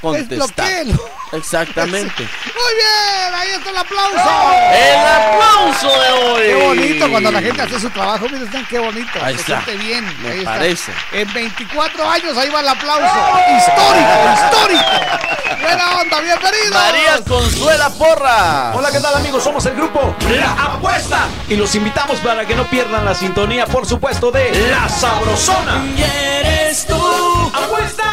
contestar. 0.00 0.84
Exactamente. 1.32 2.22
Muy 2.44 2.74
bien, 2.74 3.34
ahí 3.34 3.48
está 3.50 3.70
el 3.70 3.76
aplauso. 3.76 4.52
El 4.72 5.06
aplauso 5.06 6.00
de 6.00 6.10
hoy. 6.10 6.42
Qué 6.42 6.54
bonito 6.66 7.10
cuando 7.10 7.32
la 7.32 7.40
gente 7.40 7.62
hace 7.62 7.80
su 7.80 7.90
trabajo, 7.90 8.28
miren 8.28 8.66
qué 8.68 8.78
bonito. 8.78 9.18
Ahí 9.22 9.34
se 9.34 9.40
está. 9.42 9.64
siente 9.64 9.84
bien. 9.84 10.22
Me 10.22 10.30
ahí 10.30 10.38
está. 10.38 10.50
parece. 10.50 10.92
En 11.12 11.32
24 11.32 12.08
años 12.10 12.36
ahí 12.36 12.48
va 12.48 12.60
el 12.60 12.68
aplauso. 12.68 13.38
Histórico, 13.56 14.34
histórico. 14.44 15.60
Buena 15.62 16.00
onda, 16.00 16.20
bienvenidos. 16.20 16.70
María 16.72 17.20
Consuela 17.26 17.90
Porra. 17.90 18.72
Hola, 18.74 18.90
¿qué 18.90 18.98
tal 19.00 19.14
amigos? 19.14 19.44
Somos 19.44 19.64
el 19.66 19.74
grupo 19.76 20.16
La 20.30 20.52
Apuesta 20.52 21.28
y 21.48 21.54
los 21.56 21.74
invitamos 21.74 22.18
para 22.20 22.46
que 22.46 22.54
no 22.54 22.64
pierdan 22.64 23.04
la 23.04 23.14
sintonía, 23.14 23.66
por 23.66 23.86
supuesto, 23.86 24.30
de 24.30 24.50
La 24.70 24.88
Sabrosona. 24.88 25.84
Y 25.96 26.02
eres 26.02 26.86
tú. 26.86 27.52
¡Apuesta! 27.54 28.04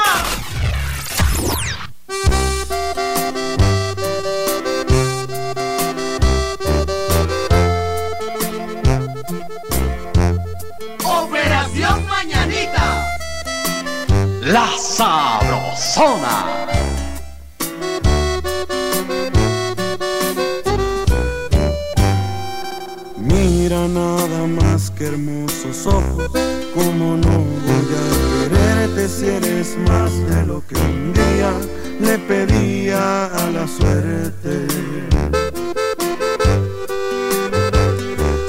Operación 11.04 12.08
Mañanita. 12.08 13.06
La 14.42 14.68
Sabrosona. 14.78 16.46
Mira 23.18 23.88
nada 23.88 24.48
más 24.48 24.90
que 24.92 25.08
hermosos 25.08 25.86
ojos, 25.86 26.32
como 26.74 27.18
no 27.18 27.44
voy 27.66 27.88
a 27.96 28.37
si 29.08 29.28
eres 29.28 29.78
más 29.88 30.12
de 30.30 30.46
lo 30.46 30.64
que 30.68 30.76
un 30.76 31.14
día 31.14 31.52
le 32.00 32.18
pedí 32.20 32.78
mala 33.48 33.68
suerte. 33.68 34.68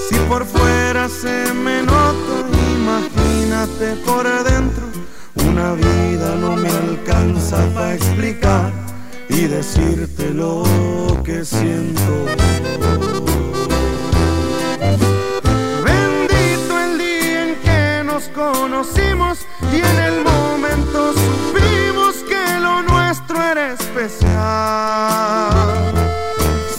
Si 0.09 0.15
por 0.29 0.45
fuera 0.45 1.09
se 1.09 1.53
me 1.55 1.83
nota, 1.83 2.37
imagínate 2.77 3.97
por 4.05 4.25
dentro. 4.45 4.87
Una 5.49 5.73
vida 5.75 6.35
no 6.41 6.57
me 6.57 6.69
alcanza 6.69 7.59
para 7.75 7.95
explicar 7.95 8.73
y 9.29 9.47
decirte 9.47 10.31
lo 10.31 10.65
que 11.25 11.45
siento. 11.45 12.27
Nos 18.19 18.29
conocimos 18.31 19.47
y 19.73 19.77
en 19.77 19.99
el 20.01 20.25
momento 20.25 21.13
supimos 21.13 22.17
que 22.29 22.59
lo 22.59 22.83
nuestro 22.83 23.41
era 23.41 23.75
especial. 23.75 24.35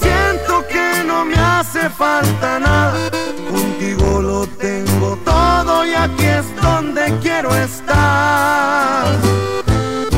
Siento 0.01 0.67
que 0.67 1.03
no 1.05 1.23
me 1.23 1.35
hace 1.35 1.89
falta 1.91 2.59
nada, 2.59 3.09
contigo 3.49 4.21
lo 4.21 4.47
tengo 4.47 5.17
todo 5.23 5.85
y 5.85 5.93
aquí 5.93 6.25
es 6.25 6.45
donde 6.61 7.17
quiero 7.21 7.55
estar. 7.55 9.15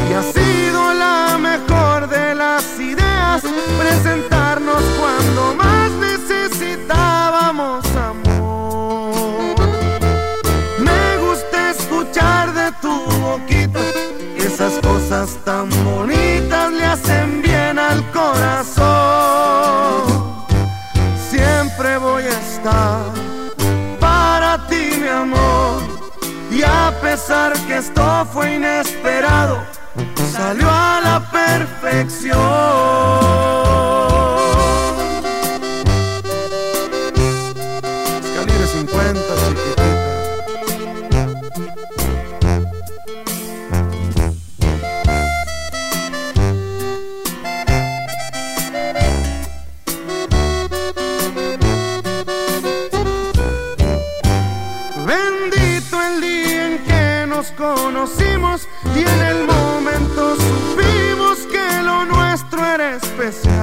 Y 0.10 0.14
ha 0.14 0.24
sido 0.24 0.94
la 0.96 1.38
mejor 1.38 2.10
de 2.10 2.34
las 2.34 2.80
ideas 2.80 3.44
presentarnos 3.78 4.82
cuando 5.00 5.54
más 5.54 5.81
cosas 14.82 15.38
tan 15.46 15.70
bonitas 15.84 16.72
le 16.72 16.86
hacen 16.86 17.42
bien 17.42 17.80
al 17.80 18.04
corazón. 18.12 18.82
Siempre 21.30 21.98
voy 21.98 22.24
a 22.24 22.40
estar 22.40 23.06
para 24.00 24.68
ti, 24.68 24.92
mi 25.02 25.08
amor. 25.08 25.82
Y 26.52 26.64
a 26.64 26.94
pesar 27.02 27.54
que 27.68 27.78
esto 27.78 28.28
fue 28.34 28.56
inesperado, 28.56 29.64
salió 30.32 30.70
a 30.70 31.02
la 31.04 31.20
perfección. 31.32 32.42
Y 58.96 59.00
en 59.00 59.22
el 59.22 59.46
momento 59.46 60.36
supimos 60.36 61.38
que 61.52 61.82
lo 61.84 62.06
nuestro 62.06 62.66
era 62.66 62.96
especial. 62.96 63.56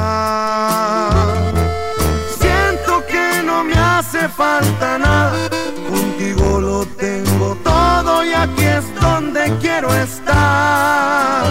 Siento 2.40 3.04
que 3.06 3.42
no 3.44 3.64
me 3.64 3.74
hace 3.74 4.28
falta 4.28 4.98
nada, 4.98 5.50
contigo 5.90 6.60
lo 6.60 6.86
tengo 6.86 7.54
todo 7.62 8.24
y 8.24 8.32
aquí 8.32 8.64
es 8.64 8.84
donde 9.00 9.52
quiero 9.60 9.94
estar. 9.94 11.44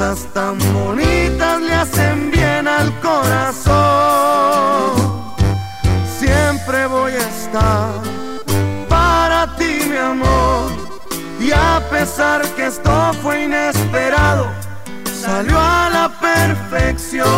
Cosas 0.00 0.26
tan 0.32 0.56
bonitas 0.72 1.60
le 1.60 1.74
hacen 1.74 2.30
bien 2.30 2.66
al 2.66 2.90
corazón. 3.00 3.74
Siempre 6.18 6.86
voy 6.86 7.12
a 7.12 7.28
estar 7.28 7.90
para 8.88 9.54
ti, 9.56 9.80
mi 9.90 9.98
amor. 9.98 10.70
Y 11.38 11.52
a 11.52 11.82
pesar 11.90 12.40
que 12.56 12.68
esto 12.68 13.12
fue 13.22 13.44
inesperado, 13.44 14.46
salió 15.04 15.58
a 15.58 15.90
la 15.90 16.08
perfección. 16.18 17.28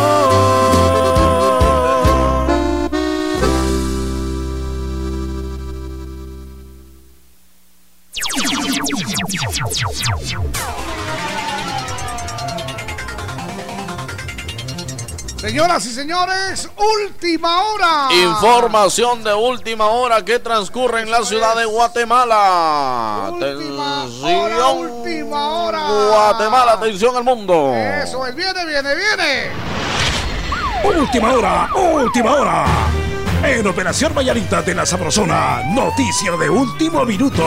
Señoras 15.52 15.84
y 15.84 15.92
señores, 15.92 16.70
última 16.78 17.62
hora. 17.64 18.08
Información 18.10 19.22
de 19.22 19.34
última 19.34 19.84
hora 19.84 20.24
que 20.24 20.38
transcurre 20.38 21.02
en 21.02 21.10
la 21.10 21.22
ciudad 21.26 21.54
de 21.54 21.66
Guatemala. 21.66 23.26
Atención. 23.26 24.78
última 24.78 25.48
hora. 25.50 25.88
Guatemala, 26.08 26.72
atención 26.72 27.14
al 27.16 27.24
mundo. 27.24 27.74
Eso 27.76 28.26
es, 28.26 28.34
viene, 28.34 28.64
viene, 28.64 28.94
viene. 28.94 29.50
Última 30.84 31.34
hora, 31.34 31.68
última 31.74 32.32
hora. 32.32 32.64
En 33.44 33.66
Operación 33.66 34.14
Vallarita 34.14 34.62
de 34.62 34.74
la 34.74 34.86
Sabrosona, 34.86 35.64
noticia 35.66 36.34
de 36.34 36.48
último 36.48 37.04
minuto. 37.04 37.46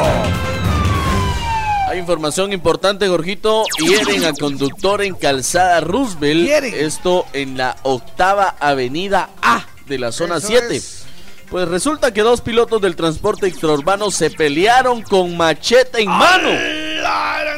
Hay 1.95 2.01
información 2.01 2.51
importante, 2.51 3.07
Jorgito. 3.07 3.63
Hieren 3.79 4.25
a 4.25 4.33
conductor 4.33 5.01
en 5.01 5.15
Calzada 5.15 5.79
Roosevelt. 5.79 6.49
Esto 6.73 7.25
en 7.31 7.55
la 7.55 7.77
octava 7.83 8.57
avenida 8.59 9.29
A 9.41 9.65
de 9.87 9.97
la 9.97 10.11
zona 10.11 10.39
Eso 10.39 10.47
7. 10.47 10.75
es. 10.75 11.03
Pues 11.49 11.69
resulta 11.69 12.13
que 12.13 12.19
dos 12.19 12.41
pilotos 12.41 12.81
del 12.81 12.97
transporte 12.97 13.47
extraurbano 13.47 14.11
se 14.11 14.29
pelearon 14.29 15.03
con 15.03 15.37
machete 15.37 16.01
en 16.01 16.09
mano. 16.09 16.49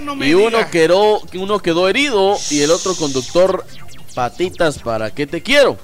no 0.03 0.23
Y 0.23 0.35
uno 0.35 0.57
diga. 0.57 0.69
quedó, 0.69 1.19
uno 1.33 1.57
quedó 1.57 1.89
herido 1.89 2.37
y 2.51 2.61
el 2.61 2.69
otro 2.69 2.93
conductor 2.93 3.65
patitas 4.17 4.79
para 4.79 5.11
qué 5.11 5.27
te 5.27 5.43
quiero. 5.43 5.77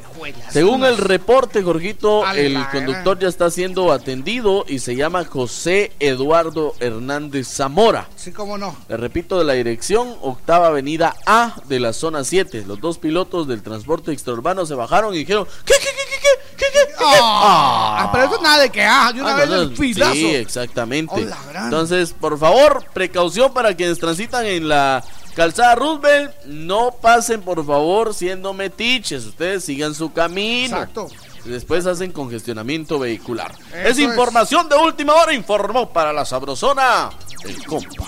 Según 0.49 0.83
el 0.85 0.97
reporte, 0.97 1.61
Jorgito, 1.61 2.25
el 2.33 2.57
conductor 2.71 3.19
ya 3.19 3.27
está 3.27 3.51
siendo 3.51 3.91
atendido 3.91 4.65
y 4.67 4.79
se 4.79 4.95
llama 4.95 5.23
José 5.23 5.91
Eduardo 5.99 6.73
Hernández 6.79 7.47
Zamora. 7.47 8.07
Sí, 8.15 8.31
cómo 8.31 8.57
no. 8.57 8.75
Le 8.89 8.97
repito 8.97 9.37
de 9.37 9.45
la 9.45 9.53
dirección, 9.53 10.15
octava 10.23 10.67
avenida 10.67 11.15
A 11.27 11.57
de 11.65 11.79
la 11.79 11.93
zona 11.93 12.23
7. 12.23 12.63
Los 12.65 12.81
dos 12.81 12.97
pilotos 12.97 13.47
del 13.47 13.61
transporte 13.61 14.11
extraurbano 14.11 14.65
se 14.65 14.73
bajaron 14.73 15.13
y 15.13 15.19
dijeron, 15.19 15.45
¿qué, 15.63 15.73
qué, 15.79 15.85
qué, 15.85 15.89
qué, 16.09 16.19
qué, 16.19 16.55
qué, 16.57 16.65
qué, 16.73 16.93
qué? 16.97 17.03
Ah, 17.21 18.09
pero 18.11 18.25
eso 18.25 18.41
nada 18.41 18.63
de 18.63 18.71
que, 18.71 18.83
ah, 18.83 19.11
una 19.13 19.35
Ah, 19.35 19.45
vez 19.45 19.49
el. 19.51 19.77
Sí, 20.13 20.35
exactamente. 20.35 21.27
Entonces, 21.65 22.13
por 22.19 22.39
favor, 22.39 22.83
precaución 22.95 23.53
para 23.53 23.75
quienes 23.75 23.99
transitan 23.99 24.43
en 24.47 24.67
la 24.69 25.03
calzada 25.35 25.75
Roosevelt. 25.75 26.33
No 26.45 26.91
pasen, 27.01 27.41
por 27.41 27.65
favor, 27.65 28.13
siendo 28.13 28.53
metiches. 28.53 29.25
Ustedes 29.25 29.65
sigan 29.65 29.93
su 29.93 30.11
camino. 30.13 30.77
Exacto. 30.77 31.07
Después 31.45 31.85
hacen 31.85 32.11
congestionamiento 32.13 32.97
vehicular. 32.99 33.53
Eso 33.73 33.89
es 33.89 33.99
información 33.99 34.69
de 34.69 34.75
última 34.77 35.13
hora. 35.13 35.33
Informó 35.33 35.91
para 35.91 36.13
la 36.13 36.23
sabrosona 36.25 37.09
el 37.43 37.65
compa. 37.65 38.05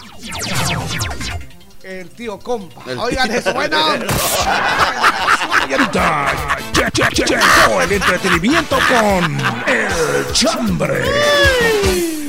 El 1.84 2.10
tío 2.12 2.40
compa. 2.40 2.82
El 2.90 2.98
Oigan, 2.98 3.28
tío- 3.30 3.38
eso, 3.40 3.54
bueno. 3.54 3.78
El 7.82 7.92
entretenimiento 7.92 8.78
con 8.90 9.38
El 9.68 10.32
Chambre. 10.34 11.04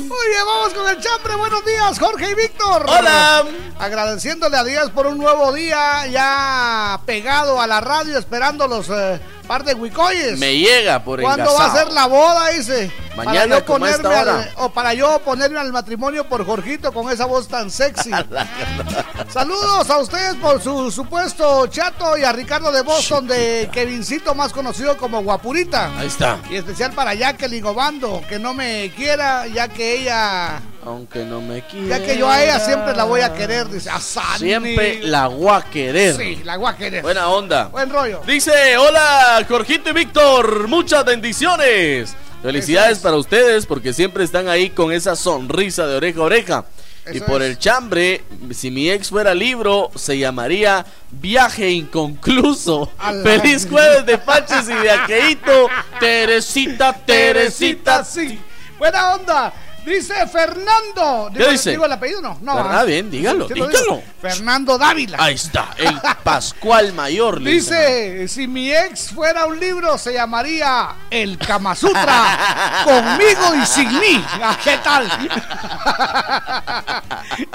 Muy 0.07 0.27
bien, 0.29 0.45
vamos 0.45 0.73
con 0.73 0.87
el 0.89 1.01
chambre. 1.01 1.35
Buenos 1.35 1.65
días, 1.65 1.99
Jorge 1.99 2.31
y 2.31 2.33
Víctor. 2.33 2.85
Hola. 2.87 3.43
Agradeciéndole 3.77 4.55
a 4.55 4.63
Díaz 4.63 4.89
por 4.89 5.05
un 5.05 5.17
nuevo 5.17 5.51
día 5.51 6.07
ya 6.07 6.99
pegado 7.05 7.59
a 7.59 7.67
la 7.67 7.81
radio, 7.81 8.17
esperando 8.17 8.67
los 8.69 8.89
eh, 8.89 9.19
par 9.47 9.63
de 9.63 9.73
huicoyes. 9.73 10.37
Me 10.37 10.57
llega 10.57 11.03
por 11.03 11.21
¿Cuándo 11.21 11.53
va 11.53 11.65
a 11.65 11.73
ser 11.75 11.91
la 11.91 12.05
boda? 12.07 12.49
Dice. 12.49 12.91
Mañana, 13.15 13.55
para 13.55 13.59
yo 13.59 13.65
ponerme 13.65 14.15
al- 14.15 14.51
o 14.57 14.69
para 14.69 14.93
yo 14.93 15.19
ponerme 15.25 15.59
al 15.59 15.71
matrimonio 15.73 16.27
por 16.29 16.45
Jorgito 16.45 16.91
con 16.91 17.09
esa 17.11 17.25
voz 17.25 17.47
tan 17.47 17.71
sexy. 17.71 18.11
Saludos 19.33 19.89
a 19.89 19.97
ustedes 19.97 20.35
por 20.35 20.61
su 20.61 20.91
supuesto 20.91 21.65
chato 21.67 22.17
y 22.17 22.23
a 22.23 22.31
Ricardo 22.31 22.71
de 22.71 22.81
Boston 22.83 23.27
de 23.27 23.69
Kevincito, 23.71 24.35
más 24.35 24.53
conocido 24.53 24.97
como 24.97 25.21
Guapurita. 25.23 25.97
Ahí 25.97 26.07
está. 26.07 26.37
Y 26.49 26.55
especial 26.57 26.91
para 26.93 27.13
Jacqueline 27.15 27.65
Obando, 27.65 28.21
que 28.29 28.37
no 28.39 28.53
me 28.53 28.91
quiera, 28.95 29.47
ya 29.47 29.67
que 29.67 30.01
ella 30.01 30.61
Aunque 30.87 31.25
no 31.25 31.41
me 31.41 31.61
quiera. 31.63 31.97
Ya 31.97 32.05
que 32.05 32.17
yo 32.17 32.29
a 32.29 32.41
ella 32.41 32.59
siempre 32.61 32.95
la 32.95 33.03
voy 33.03 33.19
a 33.19 33.33
querer, 33.33 33.67
dice. 33.69 33.89
A 33.89 33.99
Sandy. 33.99 34.39
Siempre 34.39 35.01
la 35.03 35.27
voy 35.27 35.49
a 35.51 35.61
querer. 35.61 36.15
Sí, 36.15 36.41
la 36.45 36.55
voy 36.55 36.71
a 36.71 36.77
querer. 36.77 37.01
Buena 37.01 37.27
onda. 37.27 37.65
Buen 37.67 37.89
rollo. 37.89 38.21
Dice, 38.25 38.77
hola, 38.77 39.45
Jorgito 39.49 39.89
y 39.89 39.93
Víctor, 39.93 40.69
muchas 40.69 41.03
bendiciones. 41.03 42.15
Felicidades 42.41 42.99
para 42.99 43.17
ustedes 43.17 43.65
porque 43.65 43.91
siempre 43.91 44.23
están 44.23 44.47
ahí 44.47 44.69
con 44.69 44.93
esa 44.93 45.17
sonrisa 45.17 45.85
de 45.87 45.97
oreja 45.97 46.19
a 46.19 46.23
oreja. 46.23 46.65
y 47.11 47.17
Eso 47.17 47.25
por 47.25 47.41
es. 47.41 47.49
el 47.49 47.59
chambre, 47.59 48.23
si 48.51 48.71
mi 48.71 48.89
ex 48.89 49.09
fuera 49.09 49.33
libro, 49.33 49.91
se 49.95 50.17
llamaría 50.17 50.85
Viaje 51.11 51.69
Inconcluso. 51.69 52.89
Feliz 53.23 53.67
jueves 53.69 54.05
de 54.05 54.17
Paches 54.19 54.69
y 54.69 54.73
de 54.73 54.89
Aqueito. 54.89 55.67
Teresita, 55.99 56.93
Teresita, 56.93 58.05
sí. 58.05 58.39
Buena 58.77 59.15
onda. 59.15 59.53
Dice 59.87 60.27
Fernando. 60.27 61.29
¿Qué 61.31 61.39
Digo- 61.39 61.51
dice? 61.51 61.69
¿Digo 61.71 61.85
el 61.85 61.91
apellido? 61.93 62.21
No, 62.21 62.37
no. 62.41 62.57
Ah, 62.57 62.79
ah. 62.81 62.83
bien, 62.83 63.09
dígalo, 63.09 63.47
Sí 63.47 63.53
dígalo. 63.53 64.03
Fernando 64.21 64.77
Dávila. 64.77 65.17
Ahí 65.17 65.35
está, 65.35 65.69
el 65.77 65.97
Pascual 66.23 66.91
Mayor. 66.91 67.39
le 67.41 67.51
dicen. 67.51 68.17
Dice, 68.19 68.27
si 68.27 68.47
mi 68.47 68.69
ex 68.69 69.11
fuera 69.11 69.45
un 69.45 69.57
libro, 69.57 69.97
se 69.97 70.11
llamaría 70.11 70.93
El 71.09 71.37
Kama 71.37 71.73
Sutra, 71.73 72.83
conmigo 72.83 73.55
y 73.55 73.65
sin 73.65 73.97
mí. 73.97 74.21
Ah, 74.43 74.57
¿Qué 74.61 74.77
tal? 74.83 75.09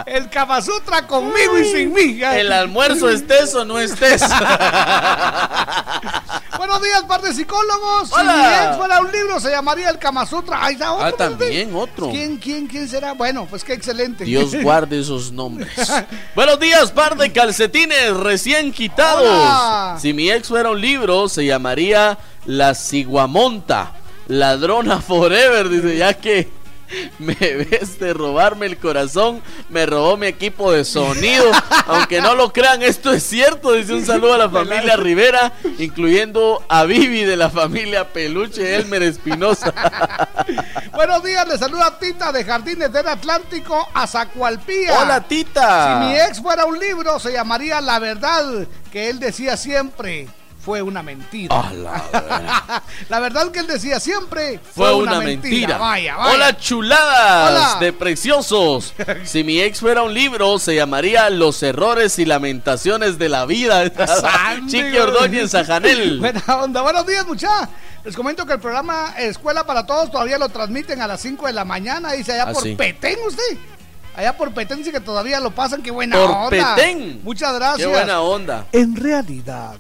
El 0.07 0.31
Kama 0.31 0.63
Sutra 0.63 1.07
conmigo 1.07 1.59
y 1.59 1.65
sin 1.67 1.93
mí. 1.93 2.19
El 2.23 2.51
almuerzo 2.51 3.11
estés 3.11 3.55
o 3.55 3.67
no 3.67 3.79
estés. 3.79 4.23
Buenos 6.57 6.83
días, 6.83 7.03
par 7.09 7.21
de 7.21 7.35
psicólogos. 7.35 8.09
Si 8.11 8.25
mi 8.25 8.31
ex 8.31 8.77
fuera 8.77 9.01
un 9.01 9.11
libro, 9.11 9.41
se 9.41 9.51
llamaría 9.51 9.91
El 9.91 9.99
Kama 9.99 10.25
Sutra. 10.25 10.65
Ahí 10.65 10.75
está 10.75 10.93
otro. 10.93 11.07
Ah, 11.07 11.13
también 11.13 11.75
otro. 11.75 12.11
¿Quién, 12.23 12.37
quién, 12.37 12.67
quién 12.69 12.89
será? 12.89 13.15
Bueno, 13.15 13.49
pues 13.51 13.65
qué 13.65 13.73
excelente. 13.73 14.23
Dios 14.23 14.55
guarde 14.63 15.01
esos 15.01 15.33
nombres. 15.33 15.69
Buenos 16.37 16.61
días, 16.61 16.93
par 16.93 17.17
de 17.17 17.33
calcetines 17.33 18.17
recién 18.17 18.71
quitados. 18.71 19.27
Hola. 19.27 19.99
Si 20.01 20.13
mi 20.13 20.31
ex 20.31 20.47
fuera 20.47 20.71
un 20.71 20.81
libro, 20.81 21.29
se 21.29 21.45
llamaría 21.45 22.17
La 22.47 22.77
Ciguamonta. 22.77 23.95
Ladrona 24.29 25.01
Forever, 25.01 25.69
dice, 25.69 25.97
ya 25.97 26.15
que 26.15 26.49
me 27.19 27.35
ves 27.35 27.99
de 27.99 28.13
robarme 28.13 28.67
el 28.67 28.79
corazón, 28.79 29.43
me 29.69 29.87
robó 29.87 30.17
mi 30.17 30.27
equipo 30.27 30.73
de 30.73 30.85
sonido. 30.85 31.45
Aunque 31.87 32.21
no 32.21 32.35
lo 32.35 32.53
crean, 32.53 32.83
esto 32.83 33.13
es 33.13 33.23
cierto. 33.23 33.73
Dice 33.73 33.95
un 33.95 34.05
saludo 34.05 34.35
a 34.35 34.39
la 34.39 34.51
familia 34.51 34.97
Rivera, 34.97 35.53
incluyendo 35.79 36.65
a 36.69 36.85
Vivi 36.85 37.25
de 37.25 37.37
la 37.37 37.51
familia 37.51 38.13
Peluche 38.13 38.77
Elmer 38.77 39.03
Espinosa. 39.03 39.73
Buenos 40.93 41.23
días, 41.23 41.47
le 41.49 41.59
saluda 41.59 41.99
Tita 41.99 42.33
de 42.33 42.45
Jardines 42.45 42.93
del 42.93 43.09
Atlántico 43.09 43.89
a 43.95 44.07
Zacualpía. 44.07 44.99
Hola, 45.01 45.21
Tita. 45.21 46.01
Si 46.01 46.07
mi 46.07 46.21
ex 46.21 46.41
fuera 46.41 46.65
un 46.65 46.79
libro, 46.79 47.19
se 47.19 47.33
llamaría 47.33 47.81
La 47.81 47.99
verdad 47.99 48.67
que 48.91 49.09
él 49.09 49.19
decía 49.19 49.57
siempre. 49.57 50.29
Fue 50.65 50.81
una 50.81 51.03
mentira. 51.03 51.73
La 51.73 52.83
La 53.09 53.19
verdad 53.21 53.51
que 53.51 53.59
él 53.59 53.67
decía 53.67 53.99
siempre 53.99 54.61
Fue 54.75 54.95
una, 54.95 55.21
mentira. 55.21 55.77
Vaya, 55.77 56.17
vaya. 56.17 56.35
Hola, 56.35 56.57
chuladas 56.57 57.73
Hola. 57.75 57.81
de 57.81 57.93
preciosos. 57.93 58.95
Si 59.25 59.43
mi 59.45 59.61
ex 59.61 59.81
fuera 59.81 60.03
un 60.03 60.15
libro, 60.15 60.59
se 60.59 60.75
llamaría 60.77 61.29
Los 61.31 61.63
errores 61.63 62.19
y 62.19 62.25
lamentaciones 62.25 63.19
de 63.19 63.29
la 63.29 63.45
vida. 63.45 63.83
Sandy, 64.07 64.71
Chiqui. 64.71 64.99
Ordóñez 64.99 65.51
Sajanel. 65.51 66.21
Buena 66.21 66.43
onda. 66.63 66.83
Buenos 66.83 67.07
días, 67.07 67.27
muchachos. 67.27 67.69
Les 68.05 68.15
comento 68.17 68.47
que 68.47 68.53
el 68.55 68.61
programa 68.61 69.15
Escuela 69.19 69.65
para 69.65 69.85
Todos 69.87 70.11
todavía 70.11 70.39
lo 70.39 70.49
transmiten 70.49 71.01
a 71.03 71.07
las 71.09 71.21
5 71.21 71.47
de 71.47 71.53
la 71.53 71.65
mañana. 71.65 72.13
Dice 72.13 72.33
allá 72.33 72.45
Ah, 72.49 72.53
por 72.53 72.63
sí. 72.63 72.75
Petén, 72.77 73.17
usted. 73.27 73.59
Allá 74.15 74.37
por 74.37 74.53
Petén 74.53 74.79
dice 74.79 74.93
que 74.93 75.01
todavía 75.01 75.41
lo 75.41 75.51
pasan. 75.53 75.83
Qué 75.83 75.91
buena 75.91 76.17
Por 76.17 76.31
onda. 76.31 76.75
Petén. 76.77 77.21
Muchas 77.25 77.55
gracias. 77.55 77.79
Qué 77.79 77.87
buena 77.87 78.21
onda. 78.21 78.67
En 78.73 78.95
realidad. 78.97 79.77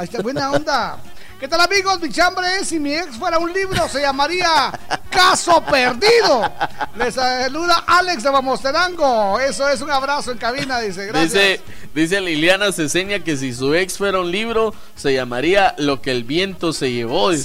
Ahí 0.00 0.06
está, 0.06 0.22
buena 0.22 0.50
onda. 0.50 0.96
¿Qué 1.38 1.46
tal 1.46 1.60
amigos? 1.60 2.00
Mi 2.00 2.08
chambre 2.08 2.46
es, 2.58 2.68
si 2.68 2.80
mi 2.80 2.94
ex 2.94 3.18
fuera 3.18 3.38
un 3.38 3.52
libro, 3.52 3.86
se 3.86 4.00
llamaría 4.00 4.72
Caso 5.10 5.62
Perdido. 5.62 6.50
Les 6.96 7.12
saluda 7.14 7.84
Alex 7.86 8.22
de 8.22 8.30
Mamosterango. 8.30 9.38
Eso 9.38 9.68
es 9.68 9.82
un 9.82 9.90
abrazo 9.90 10.32
en 10.32 10.38
cabina, 10.38 10.80
dice. 10.80 11.04
Gracias. 11.04 11.32
Dice, 11.34 11.60
dice 11.94 12.18
Liliana 12.22 12.72
Ceseña 12.72 13.18
que 13.18 13.36
si 13.36 13.52
su 13.52 13.74
ex 13.74 13.98
fuera 13.98 14.20
un 14.20 14.32
libro, 14.32 14.72
se 14.96 15.12
llamaría 15.12 15.74
Lo 15.76 16.00
que 16.00 16.12
el 16.12 16.24
viento 16.24 16.72
se 16.72 16.90
llevó. 16.90 17.30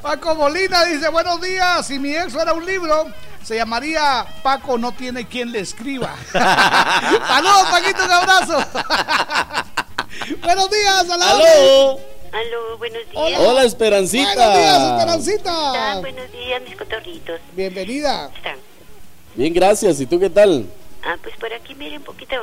Paco 0.00 0.36
Molina 0.36 0.84
dice, 0.84 1.08
buenos 1.08 1.40
días, 1.42 1.84
si 1.84 1.98
mi 1.98 2.14
ex 2.14 2.32
fuera 2.32 2.52
un 2.52 2.64
libro, 2.64 3.08
se 3.48 3.56
llamaría 3.56 4.26
Paco 4.42 4.76
no 4.76 4.92
tiene 4.92 5.26
quien 5.26 5.50
le 5.52 5.60
escriba. 5.60 6.14
Saludos, 6.32 7.66
Paquito, 7.70 8.04
un 8.04 8.10
abrazo. 8.10 8.58
buenos 10.42 10.70
días. 10.70 11.06
¡Aló! 11.10 11.98
Aló, 12.30 12.76
buenos 12.76 13.00
días. 13.10 13.40
Hola, 13.40 13.64
Esperancita. 13.64 14.34
Buenos 14.34 14.58
días, 14.58 14.82
Esperancita. 14.82 15.50
Ah, 15.52 16.00
buenos 16.00 16.30
días, 16.30 16.62
mis 16.62 16.76
cotorritos. 16.76 17.40
Bienvenida. 17.54 18.30
¿Están? 18.36 18.58
Bien, 19.34 19.54
gracias. 19.54 19.98
¿Y 19.98 20.04
tú 20.04 20.20
qué 20.20 20.28
tal? 20.28 20.66
Ah, 21.02 21.16
pues 21.22 21.34
por 21.38 21.50
aquí, 21.50 21.74
mire, 21.74 21.96
un 21.96 22.04
poquito 22.04 22.36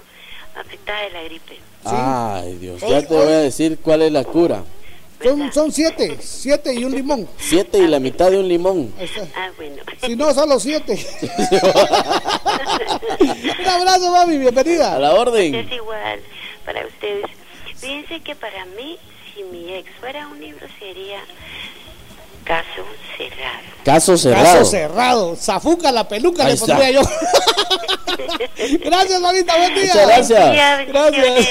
afectada 0.59 1.01
de 1.01 1.09
la 1.11 1.21
gripe. 1.21 1.59
Ay, 1.83 2.55
Dios. 2.55 2.81
Hoy- 2.81 2.89
Ya 2.89 3.01
te 3.07 3.13
voy 3.13 3.31
a 3.31 3.37
decir 3.41 3.77
cuál 3.79 4.01
es 4.01 4.11
la 4.11 4.23
cura. 4.23 4.63
Son, 5.21 5.51
son 5.51 5.71
siete, 5.71 6.17
siete 6.19 6.73
y 6.73 6.83
un 6.83 6.93
limón. 6.93 7.27
Siete 7.37 7.79
y 7.79 7.87
la 7.87 7.99
mitad 7.99 8.31
de 8.31 8.37
un 8.37 8.47
limón. 8.47 8.93
Ahí 8.97 9.05
está. 9.05 9.27
Ah, 9.35 9.49
bueno. 9.57 9.81
Si 10.05 10.15
no, 10.15 10.33
solo 10.33 10.59
siete. 10.59 10.93
un 13.59 13.67
abrazo, 13.67 14.11
mami, 14.11 14.37
bienvenida. 14.37 14.95
A 14.95 14.99
la 14.99 15.13
orden. 15.13 15.55
Es 15.55 15.71
igual 15.71 16.19
para 16.65 16.85
ustedes. 16.85 17.25
Fíjense 17.75 18.19
que 18.21 18.35
para 18.35 18.65
mí, 18.65 18.97
si 19.33 19.43
mi 19.43 19.73
ex 19.73 19.89
fuera 19.99 20.27
un 20.27 20.39
libro, 20.39 20.67
sería 20.79 21.19
Caso 22.45 22.85
Cerrado. 23.17 23.75
Caso 23.85 24.17
cerrado. 24.17 24.43
Caso 24.59 24.65
cerrado. 24.65 25.35
Zafuca 25.35 25.91
la 25.91 26.07
peluca 26.07 26.43
Ahí 26.43 26.49
le 26.49 26.53
está. 26.55 26.65
pondría 26.77 26.91
yo. 26.91 27.01
Gracias, 28.83 29.21
mamita, 29.21 29.57
buen 29.57 29.75
día. 29.75 29.93
Muchas 29.93 30.07
gracias. 30.07 30.87
Gracias. 30.87 31.47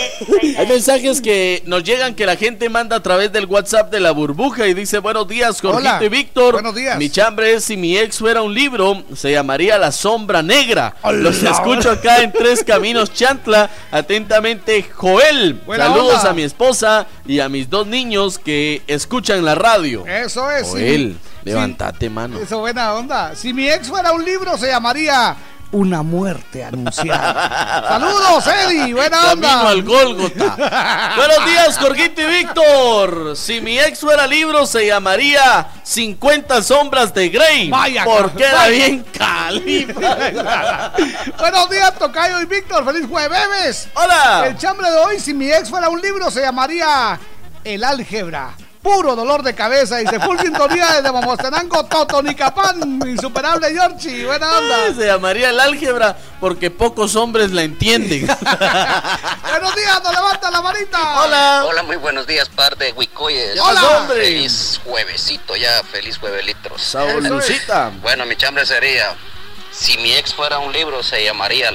Hay 0.59 0.67
mensajes 0.67 1.21
que 1.21 1.63
nos 1.67 1.85
llegan 1.85 2.15
que 2.15 2.27
la 2.27 2.37
gente 2.37 2.69
manda 2.69 2.97
a 2.97 3.03
través 3.03 3.33
del 3.33 3.47
WhatsApp 3.47 3.91
de 3.93 4.01
la 4.01 4.11
burbuja 4.13 4.67
y 4.67 4.75
dice 4.75 4.99
buenos 4.99 5.29
días, 5.29 5.61
Jorgito 5.61 6.05
y 6.05 6.09
Víctor. 6.09 6.55
Buenos 6.55 6.75
días. 6.75 6.99
Mi 6.99 7.11
chambre 7.11 7.55
es 7.55 7.65
si 7.65 7.77
mi 7.77 7.97
ex 7.97 8.19
fuera 8.19 8.43
un 8.43 8.53
libro, 8.55 9.03
se 9.15 9.31
llamaría 9.33 9.79
La 9.79 9.93
Sombra 9.93 10.43
Negra. 10.43 10.97
Hola. 11.03 11.19
Los 11.19 11.43
escucho 11.43 11.91
acá 11.91 12.19
en 12.23 12.33
Tres 12.33 12.65
Caminos 12.65 13.13
Chantla. 13.13 13.71
Atentamente, 13.91 14.83
Joel. 14.95 15.55
Buena 15.67 15.87
Saludos 15.89 16.19
onda. 16.19 16.31
a 16.31 16.35
mi 16.35 16.43
esposa 16.43 17.07
y 17.27 17.41
a 17.41 17.49
mis 17.49 17.71
dos 17.71 17.87
niños 17.87 18.39
que 18.39 18.83
escuchan 18.87 19.45
la 19.45 19.55
radio. 19.55 20.07
Eso 20.07 20.51
es. 20.51 20.69
sí. 20.71 20.84
Joel, 20.85 21.19
levántate, 21.45 22.11
mano. 22.11 22.39
Eso, 22.39 22.59
buena 22.61 22.95
onda. 22.95 23.35
Si 23.35 23.53
mi 23.53 23.69
ex 23.69 23.89
fuera 23.89 24.13
un 24.13 24.25
libro, 24.25 24.57
se 24.59 24.67
llamaría 24.69 25.35
Una 25.73 26.03
muerte 26.03 26.63
anunciada. 26.63 27.85
Saludos, 27.89 28.47
Eddie. 28.47 28.93
Buena 28.93 29.19
Camino 29.19 29.49
onda. 29.49 29.69
al 29.69 29.83
Gólgota. 29.83 31.15
Buenos 31.17 31.47
días, 31.47 31.79
Jorgito 31.79 32.21
y 32.21 32.27
Víctor. 32.27 33.37
Si 33.37 33.61
mi 33.61 33.79
ex 33.79 34.01
fuera 34.01 34.27
libro, 34.27 34.67
se 34.67 34.87
llamaría 34.87 35.69
50 35.83 36.63
sombras 36.63 37.15
de 37.15 37.29
Grey. 37.31 37.71
Vaya, 37.71 38.05
porque 38.05 38.45
era 38.45 38.69
bien 38.69 39.05
califa. 39.11 40.93
Buenos 41.39 41.71
días, 41.71 41.95
Tocayo 41.99 42.41
y 42.43 42.45
Víctor. 42.45 42.85
Feliz 42.85 43.09
jueves. 43.09 43.89
Hola. 43.95 44.47
El 44.47 44.59
chambre 44.59 44.91
de 44.91 44.99
hoy, 44.99 45.19
si 45.19 45.33
mi 45.33 45.51
ex 45.51 45.71
fuera 45.71 45.89
un 45.89 46.01
libro, 46.01 46.31
se 46.31 46.43
llamaría 46.43 47.19
El 47.65 47.83
álgebra. 47.83 48.55
Puro 48.85 49.17
dolor 49.17 49.43
de 49.43 49.55
cabeza. 49.55 50.03
Y 50.03 50.07
se 50.07 50.21
full 50.21 50.39
sintonía 50.39 50.93
desde 50.93 51.11
Mamostenango, 51.11 51.87
Totonicapán. 51.87 53.01
Insuperable 53.07 53.75
Yorchi. 53.75 54.25
Buena 54.27 54.59
onda. 54.59 54.77
Ay, 54.85 54.95
Se 54.95 55.07
llamaría 55.07 55.49
el 55.49 55.59
álgebra 55.59 56.15
porque 56.39 56.71
pocos 56.71 57.17
hombres 57.17 57.51
la 57.51 57.63
entienden. 57.63 58.27
Buenos 58.27 59.75
días, 59.75 60.03
nos 60.05 60.13
levanta 60.13 60.51
la 60.51 60.61
manita. 60.61 61.23
Hola. 61.23 61.65
Hola, 61.67 61.83
muy 61.83 61.97
buenos 61.97 62.27
días, 62.27 62.51
par 62.51 62.77
de 62.77 62.93
Huicoyes. 62.93 63.59
Hola. 63.59 64.01
hombre. 64.01 64.23
Feliz 64.23 64.79
juevesito 64.85 65.57
ya, 65.57 65.83
feliz 65.91 66.19
juevelitros. 66.19 66.83
Saúlucita. 66.83 67.91
Bueno, 68.03 68.27
mi 68.27 68.37
chambre 68.37 68.67
sería, 68.67 69.15
si 69.71 69.97
mi 69.97 70.13
ex 70.13 70.35
fuera 70.35 70.59
un 70.59 70.75
libro, 70.75 71.03
se 71.03 71.25
llamaría, 71.25 71.71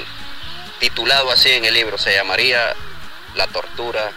titulado 0.80 1.32
así 1.32 1.50
en 1.50 1.66
el 1.66 1.74
libro, 1.74 1.98
se 1.98 2.14
llamaría 2.14 2.76
La 3.34 3.48
tortura 3.48 4.12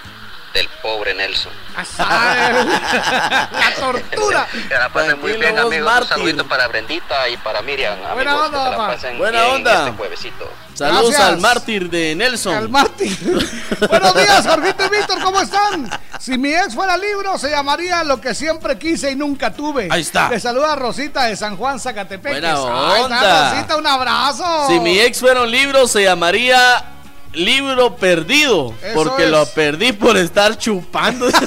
del 0.53 0.69
pobre 0.83 1.15
Nelson. 1.15 1.53
La 1.99 3.49
tortura. 3.79 4.47
Que 4.69 4.75
la 4.75 4.89
pasen 4.91 5.21
muy 5.21 5.33
bien, 5.33 5.59
amigos. 5.59 5.85
Martín. 5.85 6.03
Un 6.03 6.09
saludito 6.09 6.47
para 6.49 6.69
Brendita 6.69 7.29
y 7.29 7.37
para 7.39 7.63
Miriam. 7.63 7.99
Buena 8.15 8.33
amigos, 8.33 8.47
onda, 8.47 8.59
que 8.59 8.65
se 8.65 8.71
la 8.71 8.77
papá. 8.77 8.93
pasen 8.95 9.19
Buena 9.19 9.41
bien 9.43 9.55
onda. 9.55 9.79
este 9.85 9.97
juevesito. 9.97 10.51
Saludos 10.75 11.11
Gracias. 11.11 11.29
al 11.29 11.41
mártir 11.41 11.91
de 11.91 12.15
Nelson. 12.15 12.55
Al 12.55 12.69
Martín. 12.69 13.19
Buenos 13.89 14.15
días, 14.15 14.47
Jorgito 14.47 14.85
y 14.87 14.89
Víctor, 14.97 15.23
¿cómo 15.23 15.41
están? 15.41 15.91
Si 16.19 16.39
mi 16.39 16.55
ex 16.55 16.75
fuera 16.75 16.97
libro, 16.97 17.37
se 17.39 17.51
llamaría 17.51 18.05
Lo 18.05 18.21
que 18.21 18.35
siempre 18.35 18.79
quise 18.79 19.11
y 19.11 19.17
nunca 19.17 19.53
tuve. 19.53 19.89
Ahí 19.91 20.03
está. 20.03 20.29
Le 20.31 20.41
saluda 20.41 20.77
Rosita 20.77 21.25
de 21.25 21.37
San 21.37 21.57
Juan, 21.57 21.79
Zacatepec. 21.81 22.33
Buena 22.33 22.51
Ahí 22.53 22.55
está, 22.57 23.05
onda. 23.05 23.51
Rosita, 23.53 23.77
un 23.77 23.87
abrazo. 23.87 24.67
Si 24.69 24.81
mi 24.81 24.99
ex 25.01 25.19
fuera 25.21 25.43
un 25.43 25.51
libro, 25.51 25.87
se 25.87 26.03
llamaría 26.05 26.85
Libro 27.33 27.97
Perdido. 27.97 28.75
Eso 28.83 28.95
porque 28.95 29.25
es. 29.25 29.31
lo 29.31 29.47
perdí 29.47 29.93
por 29.93 30.17
estar 30.17 30.57
chupando. 30.59 31.29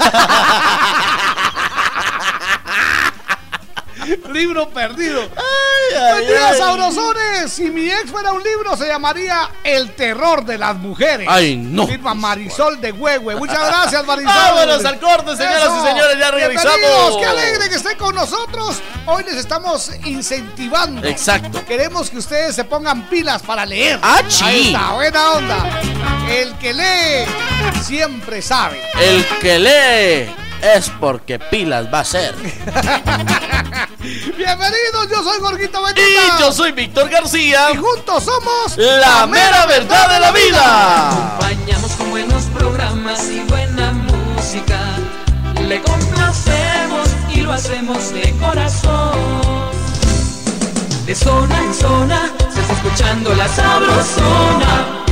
libro 4.32 4.70
perdido. 4.70 5.22
ay, 5.22 6.12
Buen 6.14 6.28
día, 6.28 6.50
ay. 6.50 6.58
sabrosones. 6.58 7.52
Si 7.52 7.70
mi 7.70 7.90
ex 7.90 8.12
fuera 8.12 8.32
un 8.32 8.44
libro, 8.44 8.76
se 8.78 8.88
llamaría 8.88 9.50
El 9.64 9.92
terror 9.94 10.44
de 10.46 10.58
las 10.58 10.76
mujeres. 10.76 11.28
Ay, 11.30 11.56
no. 11.58 11.88
Firma 11.88 12.14
Marisol 12.14 12.80
de 12.82 12.92
Huehue. 12.92 13.36
Muchas 13.36 13.66
gracias, 13.68 14.06
Marisol. 14.08 14.34
Vámonos 14.34 14.86
al 14.86 15.00
corte, 15.00 15.36
señoras 15.36 15.64
Eso. 15.64 15.84
y 15.84 15.88
señores, 15.88 16.20
ya 16.20 16.32
regresamos. 16.32 17.18
Qué 17.20 17.26
alegre 17.26 17.70
que 17.70 17.76
estén 17.76 17.98
con 17.98 18.16
nosotros. 18.16 18.78
Hoy 19.06 19.24
les 19.24 19.36
estamos 19.36 19.92
incentivando. 20.06 21.08
Exacto. 21.08 21.64
Queremos 21.66 22.10
que 22.10 22.18
ustedes 22.18 22.56
se 22.56 22.64
pongan 22.64 23.08
pilas 23.10 23.42
para 23.44 23.66
leer. 23.66 24.00
Ah, 24.02 24.22
sí. 24.28 24.44
Ahí 24.44 24.68
está, 24.68 24.94
buena 24.94 25.32
onda. 25.34 25.82
El 26.30 26.56
que 26.58 26.74
lee 26.74 27.26
siempre 27.84 28.42
sabe. 28.42 28.82
El 29.00 29.26
que 29.40 29.60
lee 29.60 30.36
es 30.62 30.90
porque 31.00 31.40
pilas 31.40 31.92
va 31.94 32.00
a 32.00 32.06
ser. 32.06 32.36
Bienvenidos, 34.38 35.10
yo 35.10 35.24
soy 35.24 35.40
Gorgito 35.40 35.82
Beteta. 35.84 36.02
Y 36.02 36.40
yo 36.40 36.52
soy 36.52 36.72
Víctor 36.72 37.10
García. 37.10 37.72
Y 37.74 37.78
juntos 37.78 38.24
somos 38.24 38.78
La 38.78 39.26
mera 39.26 39.66
verdad 39.66 40.10
de 40.10 40.20
la 40.20 40.32
vida. 40.32 41.36
Acompañamos 41.38 41.92
con 41.94 42.10
buenos 42.12 42.44
programas 42.46 43.30
y 43.30 43.40
buena 43.42 43.92
música. 43.92 44.80
Le 45.68 45.82
complacemos 45.82 47.10
y 47.34 47.42
lo 47.42 47.54
hacemos 47.54 48.14
de 48.14 48.32
corazón. 48.40 49.66
De 51.06 51.16
zona 51.16 51.64
en 51.64 51.74
zona 51.74 52.32
se 52.54 52.62
está 52.62 52.74
escuchando 52.74 53.34
la 53.36 53.48
sabrosona. 53.48 55.05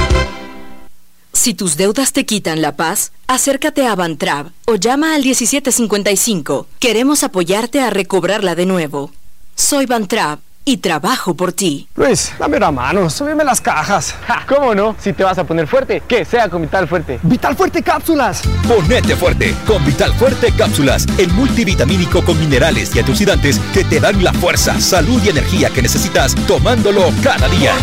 Si 1.44 1.54
tus 1.54 1.76
deudas 1.76 2.14
te 2.14 2.26
quitan 2.26 2.62
la 2.62 2.78
paz, 2.78 3.12
acércate 3.28 3.86
a 3.86 3.96
Bantrab 3.96 4.54
o 4.64 4.76
llama 4.76 5.14
al 5.14 5.24
1755. 5.24 6.68
Queremos 6.80 7.22
apoyarte 7.26 7.82
a 7.82 7.90
recobrarla 7.90 8.56
de 8.56 8.66
nuevo. 8.66 9.12
Soy 9.54 9.86
Bantrab 9.86 10.40
y 10.64 10.78
trabajo 10.78 11.34
por 11.34 11.52
ti. 11.52 11.90
Luis, 11.96 12.32
dame 12.40 12.56
una 12.56 12.72
mano, 12.72 13.10
súbeme 13.10 13.44
las 13.44 13.60
cajas. 13.60 14.16
¿Cómo 14.48 14.74
no? 14.74 14.96
Si 14.98 15.12
te 15.12 15.26
vas 15.26 15.38
a 15.38 15.44
poner 15.44 15.68
fuerte, 15.68 16.02
que 16.08 16.24
sea 16.24 16.48
con 16.48 16.62
Vital 16.62 16.88
Fuerte. 16.88 17.20
¡Vital 17.24 17.58
Fuerte 17.58 17.84
Cápsulas! 17.84 18.44
Ponete 18.66 19.18
fuerte 19.18 19.54
con 19.68 19.84
Vital 19.84 20.14
Fuerte 20.14 20.50
Cápsulas, 20.58 21.06
el 21.18 21.28
multivitamínico 21.34 22.24
con 22.24 22.40
minerales 22.40 22.96
y 22.96 23.00
antioxidantes 23.00 23.60
que 23.74 23.84
te 23.84 24.00
dan 24.00 24.24
la 24.24 24.32
fuerza, 24.32 24.80
salud 24.80 25.22
y 25.26 25.28
energía 25.28 25.70
que 25.72 25.82
necesitas 25.82 26.36
tomándolo 26.48 27.12
cada 27.22 27.50
día. 27.50 27.74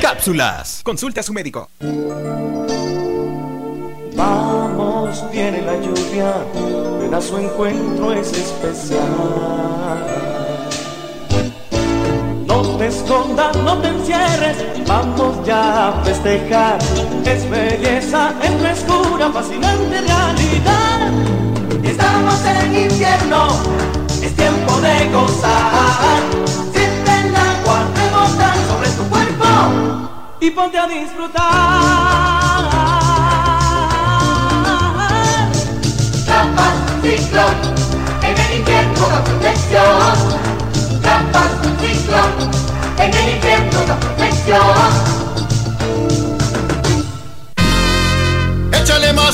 Cápsulas. 0.00 0.80
Consulta 0.82 1.20
a 1.20 1.22
su 1.22 1.32
médico. 1.32 1.70
Vamos, 4.16 5.24
viene 5.32 5.62
la 5.62 5.76
lluvia, 5.76 6.34
ven 7.00 7.14
a 7.14 7.20
su 7.20 7.38
encuentro 7.38 8.12
es 8.12 8.32
especial. 8.32 8.98
No 12.46 12.76
te 12.76 12.86
escondas, 12.88 13.56
no 13.56 13.78
te 13.78 13.88
encierres, 13.88 14.56
vamos 14.86 15.46
ya 15.46 15.88
a 15.88 15.92
festejar. 16.02 16.78
Es 17.24 17.48
belleza, 17.48 18.34
es 18.42 18.50
frescura, 18.60 19.30
fascinante 19.30 20.00
realidad. 20.00 21.12
Estamos 21.82 22.44
en 22.44 22.90
invierno, 22.90 23.48
es 24.22 24.34
tiempo 24.36 24.80
de 24.80 25.08
gozar. 25.12 26.69
Y 30.40 30.50
ponte 30.50 30.78
a 30.78 30.86
disfrutar. 30.86 31.42
Trampas, 36.24 36.74
ciclón, 37.02 37.54
en 38.22 38.38
el 38.38 38.58
invierno 38.58 39.08
da 39.08 39.24
protección. 39.24 40.40
Trampas, 41.02 41.50
ciclón, 41.80 42.50
en 42.98 43.14
el 43.14 43.34
invierno 43.34 43.80
da 43.86 44.00
protección. 44.00 45.39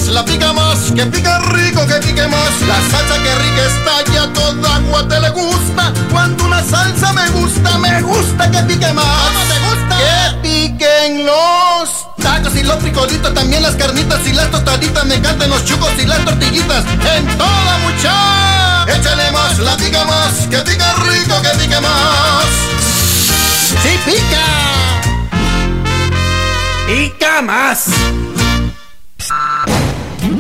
La 0.05 0.25
pica 0.25 0.53
más, 0.53 0.93
que 0.95 1.07
pica 1.07 1.39
rico, 1.39 1.87
que 1.87 1.95
pique 1.95 2.27
más. 2.29 2.61
La 2.69 2.77
salsa 2.91 3.23
que 3.23 3.35
rica 3.37 3.63
está 3.67 4.13
ya 4.13 4.33
toda 4.33 4.77
agua 4.77 5.09
te 5.09 5.19
le 5.21 5.31
gusta. 5.31 5.93
Cuando 6.11 6.45
una 6.45 6.63
salsa 6.63 7.13
me 7.15 7.29
gusta, 7.31 7.79
me 7.79 8.03
gusta 8.03 8.51
que 8.51 8.59
pique 8.65 8.93
más. 8.93 9.05
¿Cómo 9.05 9.41
te 9.49 9.59
gusta? 9.67 9.97
Que 9.97 10.49
piquen 10.49 11.27
los 11.27 12.07
tacos 12.19 12.55
y 12.57 12.63
los 12.63 12.79
frijolitos, 12.81 13.33
también 13.33 13.63
las 13.63 13.75
carnitas 13.75 14.21
y 14.27 14.33
las 14.35 14.51
tostaditas. 14.51 15.05
Me 15.07 15.15
encantan 15.15 15.49
los 15.51 15.65
chucos 15.65 15.93
y 15.99 16.05
las 16.05 16.25
tortillitas. 16.25 16.85
En 17.17 17.27
toda 17.39 17.79
mucha. 17.79 18.85
Échale 18.95 19.33
más, 19.33 19.59
la 19.59 19.77
pica 19.77 20.05
más, 20.05 20.47
que 20.51 20.59
pica 20.59 20.93
rico, 21.05 21.41
que 21.43 21.59
pique 21.59 21.81
más. 21.81 22.45
¡Sí 23.83 23.99
pica! 24.05 24.47
¡Pica 26.87 27.43
más! 27.43 27.87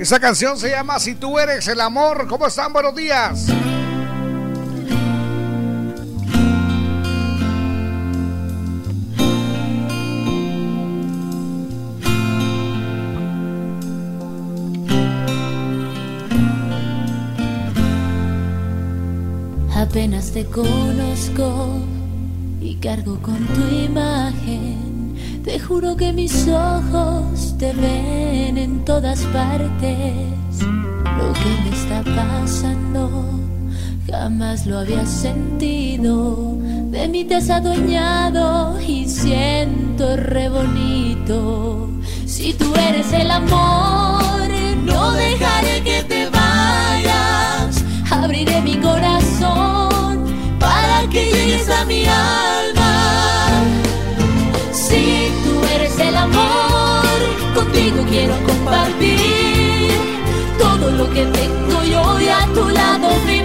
Esa 0.00 0.18
canción 0.18 0.56
se 0.56 0.70
llama 0.70 0.98
Si 0.98 1.14
tú 1.14 1.38
eres 1.38 1.68
el 1.68 1.78
amor. 1.78 2.26
¿Cómo 2.26 2.46
están? 2.46 2.72
Buenos 2.72 2.94
días. 2.94 3.48
Apenas 19.76 20.32
te 20.32 20.46
conozco 20.46 21.78
y 22.58 22.76
cargo 22.76 23.20
con 23.20 23.36
tu 23.48 23.68
imagen. 23.68 24.89
Te 25.44 25.58
juro 25.58 25.96
que 25.96 26.12
mis 26.12 26.46
ojos 26.48 27.56
te 27.58 27.72
ven 27.72 28.58
en 28.58 28.84
todas 28.84 29.20
partes. 29.26 30.60
Lo 30.60 31.32
que 31.32 31.50
me 31.64 31.70
está 31.74 32.02
pasando 32.04 33.40
jamás 34.10 34.66
lo 34.66 34.78
había 34.80 35.06
sentido. 35.06 36.56
De 36.90 37.08
mí 37.08 37.24
te 37.24 37.36
has 37.36 37.48
adueñado 37.48 38.78
y 38.80 39.08
siento 39.08 40.16
re 40.16 40.48
bonito. 40.48 41.88
Si 42.26 42.52
tú 42.52 42.72
eres 42.74 43.10
el 43.12 43.30
amor, 43.30 44.48
no 44.84 45.12
dejaré 45.12 45.82
que 45.82 46.04
te 46.04 46.28
vayas. 46.28 47.82
Abriré 48.10 48.60
mi 48.60 48.76
corazón 48.76 50.26
para 50.58 51.08
que 51.10 51.24
llegues 51.32 51.68
a 51.70 51.84
mi 51.86 52.04
alma. 52.04 52.59
Amor, 56.22 57.18
contigo 57.54 58.04
quiero 58.08 58.34
compartir 58.44 59.90
todo 60.58 60.90
lo 60.90 61.10
que 61.10 61.24
tengo 61.24 61.82
yo 61.84 62.20
y 62.20 62.28
a 62.28 62.46
tu 62.54 62.68
lado. 62.68 63.39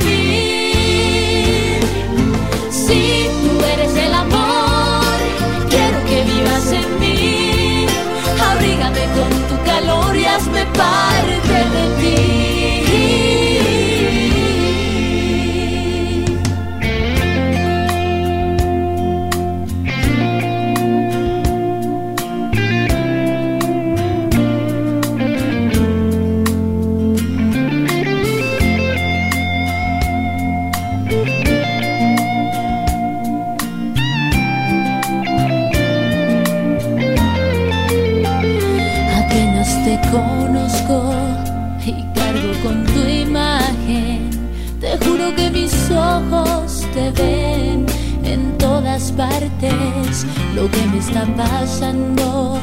Lo 50.56 50.72
que 50.72 50.86
me 50.88 51.00
está 51.00 51.26
pasando 51.36 52.58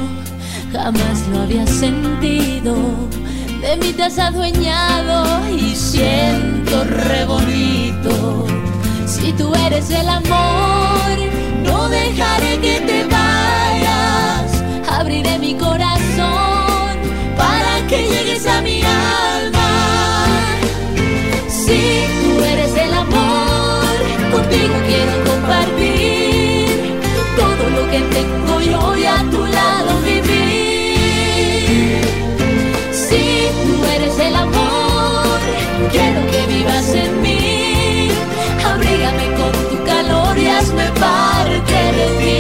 jamás 0.73 1.29
lo 1.31 1.43
había 1.43 1.67
sentido. 1.67 2.75
De 3.61 3.77
mí 3.77 3.93
te 3.93 4.05
has 4.05 4.19
adueñado 4.19 5.47
y 5.51 5.77
siento 5.77 6.85
re 6.85 7.27
bonito. 7.27 8.47
Si 9.07 9.31
tú 9.35 9.55
eres 9.67 9.91
el 9.91 10.09
amor, 10.09 11.13
no 11.63 11.89
dejaré 11.91 12.59
que 12.61 12.81
te 12.81 13.05
vayas. 13.05 14.63
Abriré 14.89 15.39
mi 15.39 15.55
corazón 15.55 16.97
para 17.37 17.87
que 17.89 18.09
llegues 18.09 18.47
a 18.47 18.63
mi 18.63 18.81
alma. 18.83 19.71
Si 21.47 22.07
tú 22.23 22.43
eres 22.43 22.75
el 22.75 22.95
amor, 22.95 23.93
contigo 24.33 24.75
quiero 24.87 25.22
que 27.93 28.01
tengo 28.01 28.61
yo 28.63 28.97
y 28.97 29.05
a 29.05 29.19
tu 29.31 29.45
lado 29.45 29.91
vivir. 30.01 31.35
Si 32.91 33.25
tú 33.63 33.75
eres 33.95 34.19
el 34.19 34.35
amor, 34.35 35.39
quiero 35.95 36.21
que 36.33 36.41
vivas 36.55 36.89
en 36.95 37.21
mí. 37.21 38.09
Abrígame 38.73 39.27
con 39.39 39.53
tu 39.71 39.77
calor 39.85 40.39
y 40.39 40.47
hazme 40.47 40.87
parte 41.07 41.79
de 41.99 42.07
ti. 42.21 42.32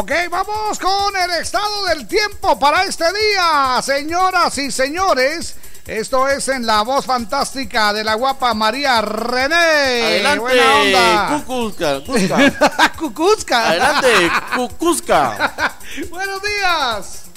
Ok, 0.00 0.12
vamos 0.30 0.78
con 0.78 1.16
el 1.16 1.40
estado 1.40 1.86
del 1.86 2.06
tiempo 2.06 2.56
para 2.56 2.84
este 2.84 3.04
día, 3.04 3.82
señoras 3.82 4.56
y 4.58 4.70
señores. 4.70 5.56
Esto 5.84 6.28
es 6.28 6.46
en 6.46 6.64
la 6.64 6.82
voz 6.82 7.04
fantástica 7.04 7.92
de 7.92 8.04
la 8.04 8.14
guapa 8.14 8.54
María 8.54 9.00
René. 9.00 9.56
Adelante, 9.56 10.38
Buena 10.38 10.74
onda. 10.76 11.28
Cucuzca, 11.44 12.00
Cusca. 12.06 12.92
Cucuzca. 12.96 13.68
Adelante, 13.70 14.30
Cucuzca. 14.54 15.54
Buenos 16.10 16.42
días. 16.42 17.27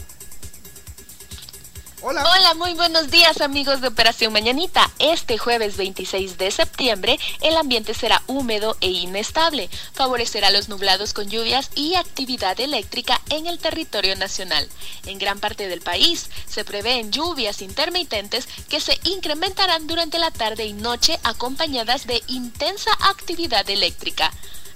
Hola. 2.03 2.23
Hola, 2.23 2.55
muy 2.55 2.73
buenos 2.73 3.11
días 3.11 3.41
amigos 3.41 3.79
de 3.79 3.89
Operación 3.89 4.33
Mañanita. 4.33 4.89
Este 4.97 5.37
jueves 5.37 5.77
26 5.77 6.39
de 6.39 6.49
septiembre 6.49 7.19
el 7.41 7.55
ambiente 7.55 7.93
será 7.93 8.23
húmedo 8.25 8.75
e 8.81 8.87
inestable. 8.87 9.69
Favorecerá 9.93 10.49
los 10.49 10.67
nublados 10.67 11.13
con 11.13 11.29
lluvias 11.29 11.69
y 11.75 11.93
actividad 11.93 12.59
eléctrica 12.59 13.21
en 13.29 13.45
el 13.45 13.59
territorio 13.59 14.15
nacional. 14.15 14.67
En 15.05 15.19
gran 15.19 15.39
parte 15.39 15.67
del 15.67 15.81
país 15.81 16.31
se 16.47 16.65
prevén 16.65 17.11
lluvias 17.11 17.61
intermitentes 17.61 18.47
que 18.67 18.81
se 18.81 18.99
incrementarán 19.03 19.85
durante 19.85 20.17
la 20.17 20.31
tarde 20.31 20.65
y 20.65 20.73
noche 20.73 21.19
acompañadas 21.23 22.07
de 22.07 22.23
intensa 22.25 22.89
actividad 22.99 23.69
eléctrica. 23.69 24.31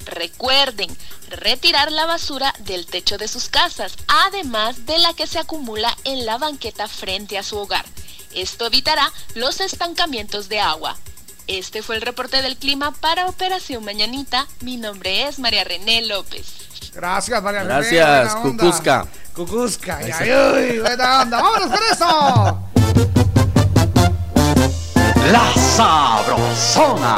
Recuerden 0.06 0.96
retirar 1.30 1.92
la 1.92 2.06
basura 2.06 2.54
del 2.60 2.86
techo 2.86 3.18
de 3.18 3.28
sus 3.28 3.50
casas, 3.50 3.96
además 4.08 4.86
de 4.86 5.00
la 5.00 5.14
que 5.14 5.28
se 5.28 5.40
acumula 5.40 5.96
en 6.04 6.26
la 6.26 6.38
banqueta 6.38 6.88
frente 6.88 7.38
a 7.38 7.44
su 7.44 7.58
hogar. 7.58 7.86
Esto 8.34 8.68
evitará 8.68 9.12
los 9.34 9.62
estancamientos 9.62 10.50
de 10.50 10.60
agua. 10.60 10.98
Este 11.48 11.84
fue 11.84 11.96
el 11.96 12.02
reporte 12.02 12.42
del 12.42 12.58
clima 12.58 12.92
para 12.92 13.28
Operación 13.28 13.86
Mañanita. 13.86 14.48
Mi 14.62 14.78
nombre 14.78 15.28
es 15.28 15.40
María 15.40 15.64
René 15.64 16.02
López. 16.02 16.46
Gracias, 16.94 17.42
María 17.42 17.62
René. 17.62 17.74
Gracias. 17.76 18.36
Cucuzca. 18.36 19.08
Cucuzca. 19.34 19.98
Ay, 19.98 20.32
ay, 20.32 20.80
buena 20.80 21.22
onda. 21.22 21.42
¡Vámonos 21.42 21.70
con 21.70 21.84
eso! 21.92 22.60
La 25.32 25.54
Sabrosona. 25.76 27.18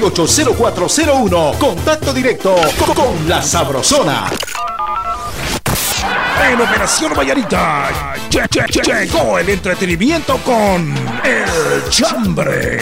2268-0401. 0.00 1.58
Contacto 1.58 2.12
directo 2.12 2.54
con, 2.94 3.28
la 3.28 3.42
Sabrosona. 3.42 4.30
En 6.50 6.60
Operación 6.60 7.12
Vallarita 7.14 7.88
lle- 8.30 8.46
lle- 8.48 8.66
lle- 8.66 8.82
llegó 9.06 9.38
el 9.38 9.48
entretenimiento 9.48 10.36
con 10.38 10.94
El 11.24 11.88
Chambre. 11.90 12.78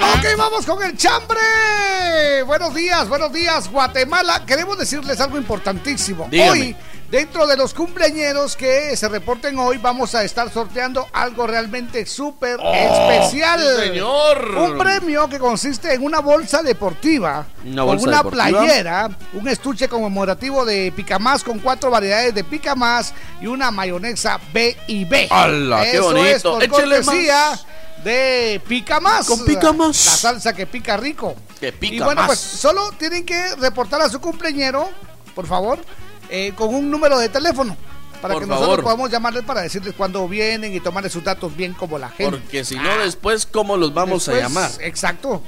Ok, 0.00 0.24
vamos 0.36 0.66
con 0.66 0.82
el 0.82 0.96
chambre. 0.96 2.42
Buenos 2.46 2.74
días, 2.74 3.08
buenos 3.08 3.32
días, 3.32 3.70
Guatemala. 3.70 4.44
Queremos 4.46 4.78
decirles 4.78 5.20
algo 5.20 5.38
importantísimo. 5.38 6.28
Dígame. 6.30 6.50
Hoy, 6.50 6.76
dentro 7.10 7.46
de 7.46 7.56
los 7.56 7.72
cumpleañeros 7.74 8.54
que 8.56 8.96
se 8.96 9.08
reporten 9.08 9.58
hoy, 9.58 9.78
vamos 9.78 10.14
a 10.14 10.24
estar 10.24 10.52
sorteando 10.52 11.06
algo 11.12 11.46
realmente 11.46 12.04
súper 12.06 12.58
Oh, 12.62 12.74
especial. 12.74 13.60
señor. 13.78 14.54
Un 14.56 14.78
premio 14.78 15.28
que 15.28 15.38
consiste 15.38 15.94
en 15.94 16.02
una 16.04 16.20
bolsa 16.20 16.62
deportiva. 16.62 17.46
Una 17.64 17.82
con 17.82 17.86
bolsa 17.96 18.08
una 18.08 18.16
deportiva. 18.18 18.48
playera, 18.60 19.10
un 19.32 19.48
estuche 19.48 19.88
conmemorativo 19.88 20.64
de 20.64 20.92
Picamás 20.94 21.42
con 21.42 21.58
cuatro 21.58 21.90
variedades 21.90 22.34
de 22.34 22.44
Picamás 22.44 23.14
y 23.40 23.46
una 23.46 23.70
mayonesa 23.70 24.38
B 24.52 24.76
y 24.86 25.04
B. 25.04 25.28
¡Hala, 25.30 25.82
qué 25.82 25.92
Eso 25.92 26.12
bonito! 26.12 26.60
es 26.60 26.68
cortesía 26.68 27.50
más. 27.50 27.66
de 28.04 28.60
Pica 28.68 29.00
Más. 29.00 29.26
Con 29.26 29.44
Pica 29.44 29.72
Más. 29.72 30.04
La 30.06 30.12
salsa 30.12 30.52
que 30.52 30.66
pica 30.66 30.96
rico. 30.96 31.34
Que 31.58 31.72
pica 31.72 31.94
y 31.96 32.00
bueno, 32.00 32.20
más. 32.20 32.26
pues 32.28 32.38
solo 32.38 32.92
tienen 32.98 33.24
que 33.26 33.56
reportar 33.56 34.00
a 34.02 34.08
su 34.08 34.20
cumpleañero, 34.20 34.88
por 35.34 35.46
favor, 35.46 35.80
eh, 36.28 36.52
con 36.54 36.74
un 36.74 36.90
número 36.90 37.18
de 37.18 37.28
teléfono. 37.28 37.76
Para 38.20 38.34
Por 38.34 38.42
que 38.42 38.48
nosotros 38.48 38.82
podamos 38.82 39.10
llamarles 39.10 39.44
para 39.44 39.60
decirles 39.62 39.94
cuándo 39.96 40.26
vienen 40.26 40.74
y 40.74 40.80
tomarles 40.80 41.12
sus 41.12 41.22
datos 41.22 41.56
bien 41.56 41.72
como 41.74 41.98
la 41.98 42.08
gente. 42.08 42.38
Porque 42.38 42.64
si 42.64 42.74
no, 42.74 42.98
después, 42.98 43.46
¿cómo 43.46 43.76
los 43.76 43.94
vamos 43.94 44.26
Después, 44.26 44.44
a 44.44 44.48
llamar? 44.48 44.70
Exacto. 44.80 45.42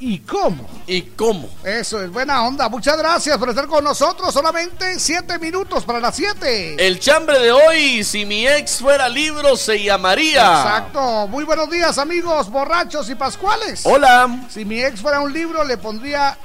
¿Y 0.00 0.20
cómo? 0.20 0.68
¿Y 0.86 1.02
cómo? 1.02 1.48
Eso 1.64 2.00
es 2.00 2.10
buena 2.10 2.46
onda. 2.46 2.68
Muchas 2.68 2.96
gracias 2.96 3.36
por 3.36 3.48
estar 3.48 3.66
con 3.66 3.82
nosotros. 3.82 4.32
Solamente 4.32 4.98
siete 5.00 5.38
minutos 5.40 5.84
para 5.84 5.98
las 5.98 6.14
siete. 6.14 6.76
El 6.86 7.00
chambre 7.00 7.40
de 7.40 7.50
hoy, 7.50 8.04
si 8.04 8.24
mi 8.24 8.46
ex 8.46 8.78
fuera 8.78 9.08
libro, 9.08 9.56
se 9.56 9.82
llamaría. 9.82 10.42
Exacto. 10.42 11.26
Muy 11.26 11.44
buenos 11.44 11.68
días, 11.68 11.98
amigos 11.98 12.48
borrachos 12.48 13.10
y 13.10 13.16
pascuales. 13.16 13.80
Hola. 13.84 14.44
Si 14.48 14.64
mi 14.64 14.80
ex 14.80 15.00
fuera 15.00 15.20
un 15.20 15.32
libro, 15.32 15.64
le 15.64 15.76
pondría 15.78 16.38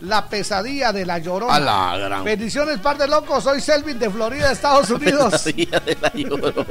La 0.00 0.26
pesadilla 0.28 0.92
de 0.92 1.06
la 1.06 1.18
llorona. 1.18 1.54
A 1.54 1.60
la 1.60 1.96
gran- 1.98 2.24
Bendiciones, 2.24 2.78
par 2.78 2.98
de 2.98 3.06
locos. 3.08 3.44
Soy 3.44 3.60
Selvin 3.60 3.98
de 3.98 4.10
Florida, 4.10 4.50
Estados 4.52 4.90
Unidos. 4.90 5.30
Pesadilla 5.32 5.80
de 5.80 5.96
la 6.00 6.12
Llorona. 6.14 6.64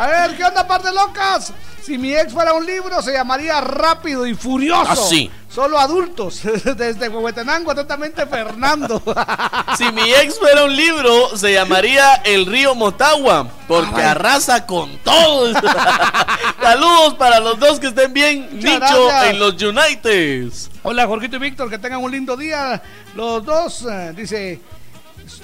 A 0.00 0.06
ver, 0.06 0.34
¿qué 0.34 0.42
onda, 0.42 0.66
par 0.66 0.82
de 0.82 0.94
locas? 0.94 1.52
Si 1.82 1.98
mi 1.98 2.14
ex 2.14 2.32
fuera 2.32 2.54
un 2.54 2.64
libro, 2.64 3.02
se 3.02 3.12
llamaría 3.12 3.60
Rápido 3.60 4.26
y 4.26 4.34
Furioso. 4.34 4.86
Ah, 4.88 4.96
sí. 4.96 5.30
Solo 5.50 5.78
adultos. 5.78 6.40
Desde 6.64 7.10
Huehuetenango, 7.10 7.72
atentamente, 7.72 8.24
Fernando. 8.26 9.02
Si 9.76 9.92
mi 9.92 10.10
ex 10.10 10.38
fuera 10.38 10.64
un 10.64 10.74
libro, 10.74 11.36
se 11.36 11.52
llamaría 11.52 12.14
El 12.24 12.46
Río 12.46 12.74
Motagua, 12.74 13.46
porque 13.68 14.02
arrasa 14.02 14.64
con 14.64 14.96
todo. 15.00 15.52
Saludos 16.62 17.14
para 17.14 17.38
los 17.40 17.58
dos 17.58 17.78
que 17.78 17.88
estén 17.88 18.14
bien, 18.14 18.48
Muchas 18.52 18.80
Nicho 18.80 19.06
gracias. 19.06 19.34
en 19.34 19.38
los 19.38 19.62
Uniteds. 19.62 20.70
Hola, 20.82 21.06
Jorgito 21.06 21.36
y 21.36 21.40
Víctor, 21.40 21.68
que 21.68 21.78
tengan 21.78 22.02
un 22.02 22.10
lindo 22.10 22.38
día. 22.38 22.82
Los 23.14 23.44
dos, 23.44 23.86
eh, 23.90 24.14
dice, 24.16 24.60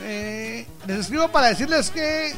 eh, 0.01 0.67
les 0.87 1.01
escribo 1.01 1.29
para 1.29 1.49
decirles 1.49 1.91
que 1.91 2.35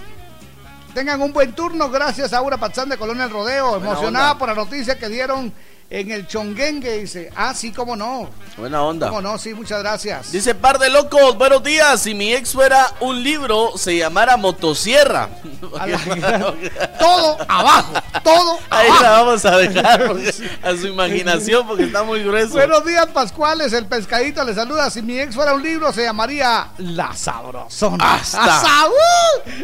tengan 0.98 1.22
un 1.22 1.32
buen 1.32 1.52
turno. 1.52 1.88
Gracias 1.90 2.32
a 2.32 2.38
Aura 2.38 2.56
Pazán 2.56 2.88
de 2.88 2.96
Colonia 2.96 3.24
El 3.24 3.30
Rodeo, 3.30 3.76
emocionada 3.76 4.36
por 4.36 4.48
la 4.48 4.54
noticia 4.56 4.98
que 4.98 5.08
dieron 5.08 5.54
en 5.90 6.10
el 6.10 6.26
Chonguengue. 6.26 6.98
Dice, 6.98 7.30
ah, 7.34 7.54
sí, 7.54 7.72
cómo 7.72 7.96
no. 7.96 8.28
Buena 8.56 8.82
onda. 8.82 9.08
Cómo 9.08 9.22
no, 9.22 9.38
sí, 9.38 9.54
muchas 9.54 9.80
gracias. 9.80 10.32
Dice 10.32 10.54
par 10.54 10.78
de 10.78 10.90
locos, 10.90 11.36
buenos 11.38 11.62
días. 11.62 12.02
Si 12.02 12.14
mi 12.14 12.32
ex 12.32 12.52
fuera 12.52 12.92
un 13.00 13.22
libro, 13.22 13.72
se 13.76 13.96
llamara 13.96 14.36
Motosierra. 14.36 15.28
todo 16.98 17.38
abajo, 17.48 17.92
todo 18.22 18.58
Ahí 18.70 18.88
abajo. 18.88 19.02
la 19.02 19.10
vamos 19.10 19.44
a 19.44 19.56
dejar 19.56 20.06
porque- 20.06 20.34
a 20.62 20.70
su 20.76 20.86
imaginación 20.88 21.66
porque 21.66 21.84
está 21.84 22.02
muy 22.02 22.22
grueso. 22.22 22.52
Buenos 22.54 22.84
días, 22.84 23.06
Pascuales. 23.06 23.72
El 23.72 23.86
pescadito 23.86 24.44
le 24.44 24.54
saluda. 24.54 24.90
Si 24.90 25.02
mi 25.02 25.18
ex 25.18 25.34
fuera 25.34 25.54
un 25.54 25.62
libro, 25.62 25.92
se 25.92 26.02
llamaría 26.02 26.68
La 26.78 27.14
Sabrosona. 27.14 28.14
Hasta. 28.14 28.62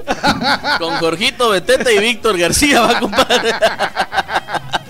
Con 0.79 0.97
Jorgito 0.99 1.51
Beteta 1.51 1.91
y 1.93 1.99
Víctor 1.99 2.39
García 2.39 2.81
va, 2.81 3.01
compadre. 3.01 3.55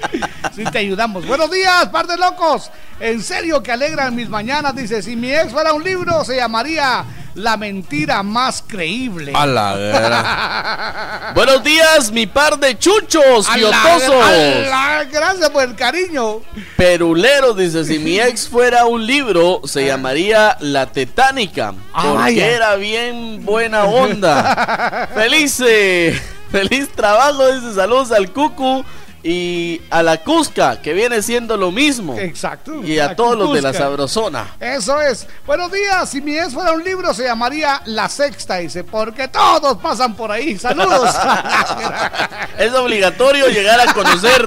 Sí, 0.54 0.64
te 0.64 0.78
ayudamos. 0.78 1.26
Buenos 1.26 1.50
días, 1.50 1.88
par 1.88 2.06
de 2.06 2.16
locos. 2.16 2.70
En 3.00 3.22
serio 3.22 3.62
que 3.62 3.72
alegran 3.72 4.14
mis 4.14 4.28
mañanas. 4.28 4.74
Dice: 4.76 5.02
Si 5.02 5.16
mi 5.16 5.32
ex 5.32 5.50
fuera 5.52 5.72
un 5.72 5.82
libro, 5.82 6.24
se 6.24 6.36
llamaría 6.36 7.04
La 7.34 7.56
mentira 7.56 8.22
más 8.22 8.62
creíble. 8.66 9.32
A 9.34 9.46
la. 9.46 11.32
Buenos 11.34 11.64
días, 11.64 12.12
mi 12.12 12.26
par 12.28 12.58
de 12.58 12.78
chuchos, 12.78 13.48
A 13.48 13.56
la- 13.56 13.58
quiotosos. 13.58 14.24
a 14.24 14.30
la- 14.30 15.04
Gracias 15.10 15.50
por 15.50 15.64
el 15.64 15.74
cariño. 15.74 16.40
Peruleros 16.76 17.56
dice, 17.56 17.84
si 17.84 17.98
mi 17.98 18.20
ex 18.20 18.48
fuera 18.50 18.84
un 18.86 19.04
libro, 19.04 19.60
se 19.64 19.86
llamaría 19.86 20.56
La 20.60 20.86
Tetánica, 20.86 21.74
porque 21.92 22.08
Vaya. 22.16 22.46
era 22.46 22.76
bien 22.76 23.44
buena 23.44 23.84
onda. 23.84 25.08
feliz, 25.14 25.60
eh, 25.66 26.20
feliz 26.52 26.88
trabajo, 26.92 27.50
dice, 27.52 27.74
saludos 27.74 28.12
al 28.12 28.30
Cucu 28.30 28.84
y 29.26 29.80
a 29.88 30.02
la 30.02 30.18
Cusca, 30.18 30.82
que 30.82 30.92
viene 30.92 31.22
siendo 31.22 31.56
lo 31.56 31.72
mismo. 31.72 32.14
Exacto. 32.18 32.84
Y 32.84 32.98
a 32.98 33.16
todos 33.16 33.38
los 33.38 33.54
de 33.54 33.62
la. 33.62 33.72
Sabrosona. 33.72 34.54
Eso 34.60 35.00
es. 35.00 35.26
Buenos 35.46 35.72
días. 35.72 36.10
Si 36.10 36.20
mi 36.20 36.36
ex 36.36 36.52
fuera 36.52 36.72
un 36.72 36.84
libro, 36.84 37.14
se 37.14 37.24
llamaría 37.24 37.80
La 37.86 38.10
Sexta. 38.10 38.56
Dice: 38.56 38.84
Porque 38.84 39.28
todos 39.28 39.78
pasan 39.78 40.14
por 40.14 40.30
ahí. 40.30 40.58
Saludos. 40.58 41.10
Es 42.58 42.72
obligatorio 42.72 43.48
llegar 43.48 43.80
a 43.80 43.92
conocer. 43.92 44.46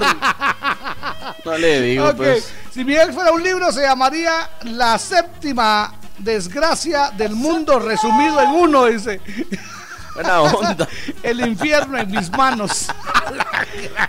No 1.44 1.58
le 1.58 1.80
digo, 1.82 2.14
pues. 2.16 2.48
Si 2.72 2.84
mi 2.84 2.94
ex 2.94 3.12
fuera 3.12 3.32
un 3.32 3.42
libro, 3.42 3.72
se 3.72 3.82
llamaría 3.82 4.48
La 4.62 4.96
séptima 4.98 5.92
desgracia 6.18 7.10
del 7.16 7.34
mundo 7.34 7.80
resumido 7.80 8.40
en 8.40 8.50
uno, 8.50 8.84
dice. 8.86 9.20
Buena 10.14 10.40
onda. 10.40 10.88
El 11.22 11.40
infierno 11.46 11.98
en 11.98 12.10
mis 12.10 12.30
manos. 12.30 12.86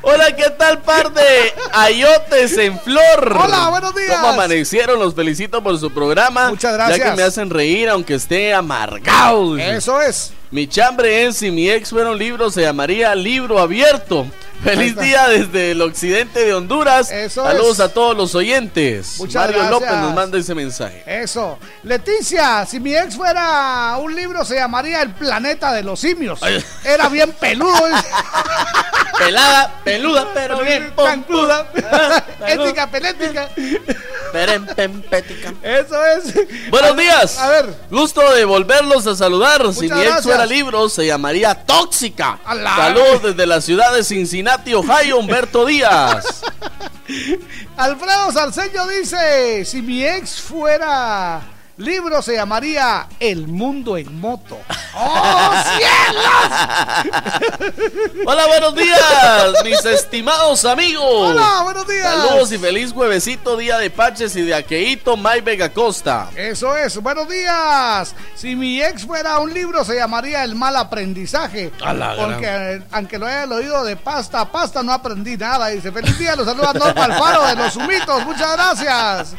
Hola, 0.02 0.36
¿qué 0.36 0.50
tal, 0.58 0.82
par 0.82 1.14
de 1.14 1.54
ayotes 1.74 2.58
en 2.58 2.80
flor? 2.80 3.38
Hola, 3.40 3.70
buenos 3.70 3.96
días. 3.96 4.16
¿Cómo 4.16 4.30
amanecieron? 4.30 5.00
Los 5.00 5.16
felicito 5.16 5.62
por 5.64 5.78
su 5.80 5.92
programa. 5.92 6.50
Muchas 6.50 6.74
gracias. 6.74 7.00
Ya 7.00 7.12
que 7.12 7.18
me 7.18 7.24
hacen 7.24 7.50
reír, 7.50 7.90
aunque 7.90 8.16
esté 8.16 8.54
amargado. 8.54 9.58
Eso 9.58 10.02
es. 10.02 10.34
Mi 10.52 10.68
chambre 10.68 11.26
es, 11.26 11.38
si 11.38 11.52
mi 11.52 11.70
ex 11.70 11.90
fuera 11.90 12.10
un 12.10 12.18
libro, 12.18 12.50
se 12.50 12.62
llamaría 12.62 13.14
Libro 13.16 13.60
Abierto. 13.60 14.26
Feliz 14.64 14.96
día 14.98 15.28
desde 15.30 15.72
el 15.72 15.82
occidente 15.82 16.44
de 16.46 16.54
Honduras. 16.54 17.10
Eso 17.12 17.44
Saludos 17.44 17.74
es. 17.76 17.80
a 17.80 17.94
todos 17.94 18.16
los 18.18 18.36
oyentes. 18.36 19.16
Muchas 19.18 19.36
Mario 19.44 19.56
gracias. 19.58 19.72
López 19.72 19.92
nos 19.98 20.14
manda 20.14 20.38
ese 20.38 20.54
mensaje. 20.56 21.04
Eso. 21.06 21.58
Leticia, 21.84 22.66
si 22.66 22.80
mi 22.80 22.94
ex 22.96 23.16
fuera 23.16 23.96
un 24.02 24.14
libro, 24.16 24.44
se 24.44 24.56
llamaría 24.56 25.02
El 25.02 25.12
planeta 25.12 25.72
de 25.72 25.84
los 25.84 26.00
simios. 26.00 26.40
Era 26.84 27.08
bien 27.10 27.32
peludo. 27.40 27.74
Pelada, 29.18 29.74
peluda, 29.84 30.28
pero 30.34 30.60
bien 30.62 30.94
Pancuda. 30.96 31.70
Ética, 32.48 32.88
pelética. 32.90 33.50
Eso 35.64 36.06
es. 36.06 36.70
Buenos 36.70 36.92
A- 36.92 36.96
días. 36.96 37.38
A 37.40 37.50
ver. 37.50 37.66
Gusto 37.90 38.22
de 38.34 38.46
volverlos 38.46 39.06
a 39.08 39.16
saludar. 39.16 39.74
si 39.74 39.90
mi 39.90 40.02
ex 40.02 40.24
fuera 40.24 40.46
libro, 40.46 40.88
se 40.88 41.06
llamaría 41.06 41.54
Tóxica. 41.54 42.40
Saludos 42.46 43.24
desde 43.24 43.46
la 43.46 43.60
ciudad 43.60 43.94
de 43.94 44.04
Cincinnati, 44.06 44.49
Ohio, 44.76 45.20
Humberto 45.20 45.66
Díaz. 45.66 46.42
Alfredo 47.78 48.32
Salceño 48.32 48.88
dice: 48.88 49.64
Si 49.66 49.82
mi 49.82 50.04
ex 50.04 50.42
fuera 50.42 51.42
libro 51.80 52.22
se 52.22 52.36
llamaría 52.36 53.08
El 53.20 53.48
mundo 53.48 53.98
en 53.98 54.20
moto. 54.20 54.58
¡Oh, 54.96 55.54
cielos! 55.78 56.26
Hola, 58.26 58.48
buenos 58.48 58.76
días, 58.76 59.54
mis 59.64 59.86
estimados 59.86 60.66
amigos. 60.66 61.32
Hola, 61.32 61.62
buenos 61.64 61.88
días. 61.88 62.04
Saludos 62.04 62.52
y 62.52 62.58
feliz 62.58 62.92
juevesito, 62.92 63.56
día 63.56 63.78
de 63.78 63.90
Paches 63.90 64.36
y 64.36 64.42
de 64.42 64.56
Aqueito, 64.56 65.16
May 65.16 65.42
Vega 65.42 65.70
Costa. 65.70 66.30
Eso 66.36 66.76
es, 66.76 66.98
buenos 66.98 67.30
días. 67.30 68.14
Si 68.36 68.56
mi 68.56 68.82
ex 68.82 69.06
fuera 69.06 69.40
un 69.40 69.54
libro, 69.54 69.86
se 69.86 69.96
llamaría 69.96 70.44
El 70.44 70.56
mal 70.56 70.76
aprendizaje. 70.76 71.72
A 71.82 71.94
la 71.94 72.16
Porque 72.16 72.82
aunque 72.92 73.18
lo 73.18 73.28
haya 73.28 73.46
oído 73.46 73.86
de 73.86 73.96
pasta 73.96 74.42
a 74.42 74.52
pasta, 74.52 74.84
no 74.84 74.92
aprendí 74.92 75.38
nada. 75.38 75.68
Dice, 75.68 75.92
feliz 75.92 76.18
día, 76.18 76.36
los 76.36 76.46
saluda 76.46 76.74
Norma 76.74 77.06
Alfaro 77.06 77.48
de 77.48 77.56
Los 77.56 77.76
Humitos. 77.76 78.26
Muchas 78.26 78.52
gracias. 78.54 79.36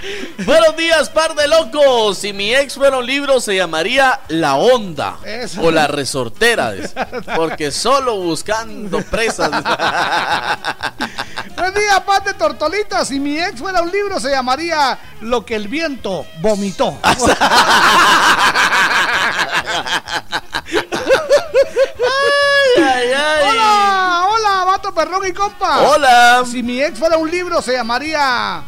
Buenos 0.46 0.76
días, 0.76 1.10
par 1.10 1.34
de 1.34 1.46
locos. 1.46 2.24
Si 2.30 2.34
mi 2.36 2.54
ex 2.54 2.74
fuera 2.74 2.96
un 2.98 3.06
libro, 3.06 3.40
se 3.40 3.56
llamaría 3.56 4.20
La 4.28 4.54
Onda 4.54 5.16
Eso. 5.24 5.62
o 5.62 5.72
La 5.72 5.88
Resortera, 5.88 6.72
porque 7.34 7.72
solo 7.72 8.18
buscando 8.18 9.02
presas. 9.02 9.50
Buen 11.56 11.74
día, 11.74 12.04
paz 12.06 12.24
de 12.26 12.34
tortolitas. 12.34 13.08
Si 13.08 13.18
mi 13.18 13.36
ex 13.36 13.58
fuera 13.58 13.82
un 13.82 13.90
libro, 13.90 14.20
se 14.20 14.30
llamaría 14.30 14.96
Lo 15.22 15.44
que 15.44 15.56
el 15.56 15.66
viento 15.66 16.24
vomitó. 16.40 16.96
ay, 22.76 23.12
ay. 23.12 23.48
Hola, 23.50 24.26
hola, 24.30 24.64
vato 24.66 24.94
perrón 24.94 25.26
y 25.26 25.32
compa. 25.32 25.80
Hola. 25.80 26.44
Si 26.50 26.62
mi 26.62 26.80
ex 26.80 26.96
fuera 26.96 27.16
un 27.16 27.28
libro, 27.28 27.60
se 27.60 27.72
llamaría 27.72 28.62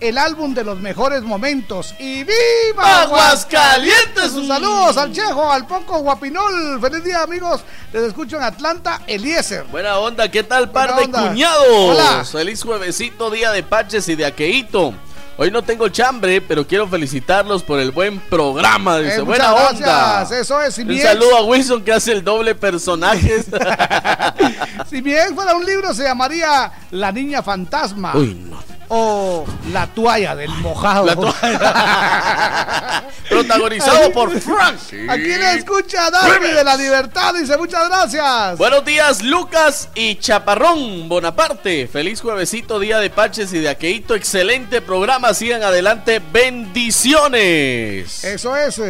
El 0.00 0.16
álbum 0.16 0.54
de 0.54 0.62
los 0.62 0.78
mejores 0.78 1.22
momentos. 1.22 1.92
¡Y 1.98 2.22
viva 2.22 3.02
Aguascalientes! 3.02 4.30
Un 4.32 4.46
saludos 4.46 4.96
al 4.96 5.12
Chejo, 5.12 5.50
al 5.50 5.66
Poco 5.66 5.98
Guapinol. 5.98 6.80
Feliz 6.80 7.02
día, 7.02 7.22
amigos. 7.22 7.62
Les 7.92 8.04
escucho 8.04 8.36
en 8.36 8.44
Atlanta, 8.44 9.00
Eliezer. 9.08 9.64
Buena 9.64 9.98
onda, 9.98 10.30
¿qué 10.30 10.44
tal, 10.44 10.70
par 10.70 10.92
Buena 10.94 11.00
de 11.00 11.04
onda. 11.06 11.28
cuñados? 11.30 11.66
Hola. 11.70 12.24
Feliz 12.24 12.62
juevesito, 12.62 13.28
día 13.30 13.50
de 13.50 13.64
Paches 13.64 14.08
y 14.08 14.14
de 14.14 14.24
Aqueito. 14.26 14.94
Hoy 15.36 15.50
no 15.50 15.62
tengo 15.62 15.88
chambre, 15.88 16.40
pero 16.40 16.64
quiero 16.66 16.86
felicitarlos 16.88 17.62
por 17.64 17.78
el 17.80 17.90
buen 17.90 18.18
programa. 18.20 18.98
Dice, 18.98 19.16
Eh, 19.16 19.20
buena 19.22 19.50
muchas 19.50 19.70
onda. 19.72 19.86
gracias. 20.20 20.40
Eso 20.40 20.62
es. 20.62 20.74
Si 20.74 20.82
Un 20.82 20.90
ex- 20.92 21.02
saludo 21.02 21.36
a 21.38 21.42
Wilson 21.44 21.82
que 21.84 21.92
hace 21.92 22.12
el 22.12 22.22
doble 22.22 22.54
personaje. 22.54 23.44
Si 24.88 25.02
mi 25.02 25.12
ex 25.12 25.32
fuera 25.34 25.54
un 25.54 25.66
libro, 25.66 25.92
se 25.92 26.04
llamaría 26.04 26.72
La 26.92 27.10
Niña 27.12 27.42
Fantasma. 27.42 28.12
Uy, 28.16 28.34
no. 28.34 28.62
O 28.88 29.44
La 29.72 29.86
Toalla 29.86 30.34
del 30.34 30.50
Mojado. 30.50 31.06
La 31.06 31.14
Protagonizado 33.28 34.10
por 34.12 34.30
Frank. 34.40 34.78
Aquí 35.08 35.28
le 35.28 35.54
escucha 35.54 36.10
Darby 36.10 36.48
de 36.48 36.64
la 36.64 36.76
Libertad. 36.76 37.34
Dice 37.34 37.56
muchas 37.58 37.88
gracias. 37.88 38.56
Buenos 38.56 38.84
días, 38.84 39.22
Lucas 39.22 39.90
y 39.94 40.16
Chaparrón 40.16 41.08
Bonaparte. 41.08 41.86
Feliz 41.86 42.20
juevesito, 42.20 42.78
día 42.78 42.98
de 42.98 43.10
Paches 43.10 43.52
y 43.52 43.58
de 43.58 43.68
Aqueito. 43.68 44.14
Excelente 44.14 44.80
programa. 44.80 45.34
Sigan 45.34 45.62
adelante. 45.62 46.22
Bendiciones. 46.32 48.24
Eso 48.24 48.56
es. 48.56 48.80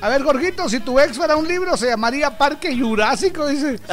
A 0.00 0.08
ver, 0.08 0.22
Jorgito, 0.22 0.68
si 0.68 0.78
tu 0.80 0.98
ex 1.00 1.16
fuera 1.16 1.36
un 1.36 1.48
libro, 1.48 1.76
se 1.76 1.86
llamaría 1.88 2.36
Parque 2.38 2.76
Jurásico, 2.78 3.46
dice. 3.48 3.78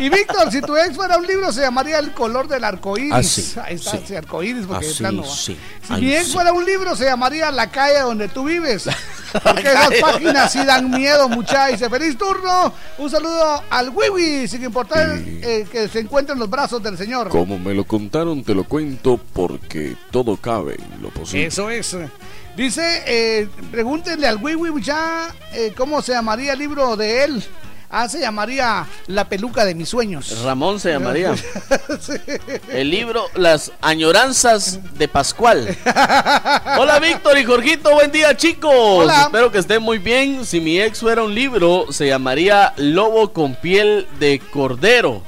Y, 0.00 0.04
y 0.06 0.08
Víctor, 0.08 0.50
si 0.50 0.60
tu 0.62 0.74
ex 0.76 0.94
fuera 0.96 1.18
un 1.18 1.26
libro, 1.26 1.52
se 1.52 1.60
llamaría 1.60 1.98
El 1.98 2.12
color 2.12 2.48
del 2.48 2.64
arco 2.64 2.96
iris. 2.96 3.12
Ah, 3.12 3.22
sí, 3.22 3.54
Ahí 3.62 3.74
está, 3.74 3.90
sí. 3.92 3.98
sí, 4.08 4.16
arco 4.16 4.42
iris, 4.42 4.64
porque 4.66 4.86
Ah, 4.86 4.88
de 4.88 4.94
plano 4.94 5.22
va. 5.22 5.28
sí. 5.28 5.56
Si 5.86 5.92
mi 6.00 6.12
ex 6.14 6.26
sí. 6.26 6.32
fuera 6.32 6.52
un 6.52 6.64
libro, 6.64 6.96
se 6.96 7.04
llamaría 7.04 7.50
La 7.50 7.70
calle 7.70 8.00
donde 8.00 8.28
tú 8.28 8.44
vives. 8.44 8.88
Porque 9.42 9.62
esas 9.68 9.90
páginas 10.00 10.52
sí 10.52 10.64
dan 10.64 10.90
miedo, 10.90 11.28
muchachos. 11.28 11.72
Dice, 11.80 11.90
feliz 11.90 12.16
turno. 12.16 12.72
Un 12.98 13.10
saludo 13.10 13.62
al 13.68 13.90
Wiwi, 13.90 14.46
sin 14.46 14.62
importar 14.64 15.18
eh, 15.18 15.66
que 15.70 15.88
se 15.88 15.98
encuentre 16.00 16.34
en 16.34 16.38
los 16.38 16.48
brazos 16.48 16.80
del 16.82 16.96
Señor. 16.96 17.28
Como 17.30 17.58
me 17.58 17.74
lo 17.74 17.84
contaron, 17.84 18.44
te 18.44 18.54
lo 18.54 18.62
cuento 18.64 19.18
porque 19.32 19.96
todo 20.12 20.36
cabe 20.36 20.76
en 20.76 21.02
lo 21.02 21.08
posible. 21.10 21.46
Eso 21.46 21.68
es. 21.68 21.96
Dice, 22.56 23.02
eh, 23.06 23.48
pregúntenle 23.72 24.28
al 24.28 24.36
Wiwi 24.36 24.80
ya 24.80 25.34
eh, 25.52 25.72
cómo 25.76 26.00
se 26.02 26.12
llamaría 26.12 26.52
el 26.52 26.58
libro 26.58 26.96
de 26.96 27.24
él. 27.24 27.44
Ah, 27.96 28.08
se 28.08 28.18
llamaría 28.18 28.86
La 29.06 29.28
peluca 29.28 29.64
de 29.64 29.74
mis 29.74 29.88
sueños. 29.88 30.42
Ramón 30.42 30.80
se 30.80 30.90
llamaría. 30.90 31.32
El 32.68 32.90
libro 32.90 33.26
Las 33.36 33.70
añoranzas 33.80 34.80
de 34.98 35.06
Pascual. 35.06 35.76
Hola 36.76 36.98
Víctor 37.00 37.38
y 37.38 37.44
Jorgito, 37.44 37.92
buen 37.92 38.10
día 38.10 38.36
chicos. 38.36 38.72
Hola. 38.74 39.22
Espero 39.22 39.52
que 39.52 39.58
estén 39.58 39.80
muy 39.80 39.98
bien. 39.98 40.44
Si 40.44 40.60
mi 40.60 40.80
ex 40.80 40.98
fuera 41.00 41.22
un 41.22 41.36
libro, 41.36 41.86
se 41.92 42.08
llamaría 42.08 42.72
Lobo 42.78 43.32
con 43.32 43.54
piel 43.54 44.08
de 44.18 44.40
cordero. 44.40 45.22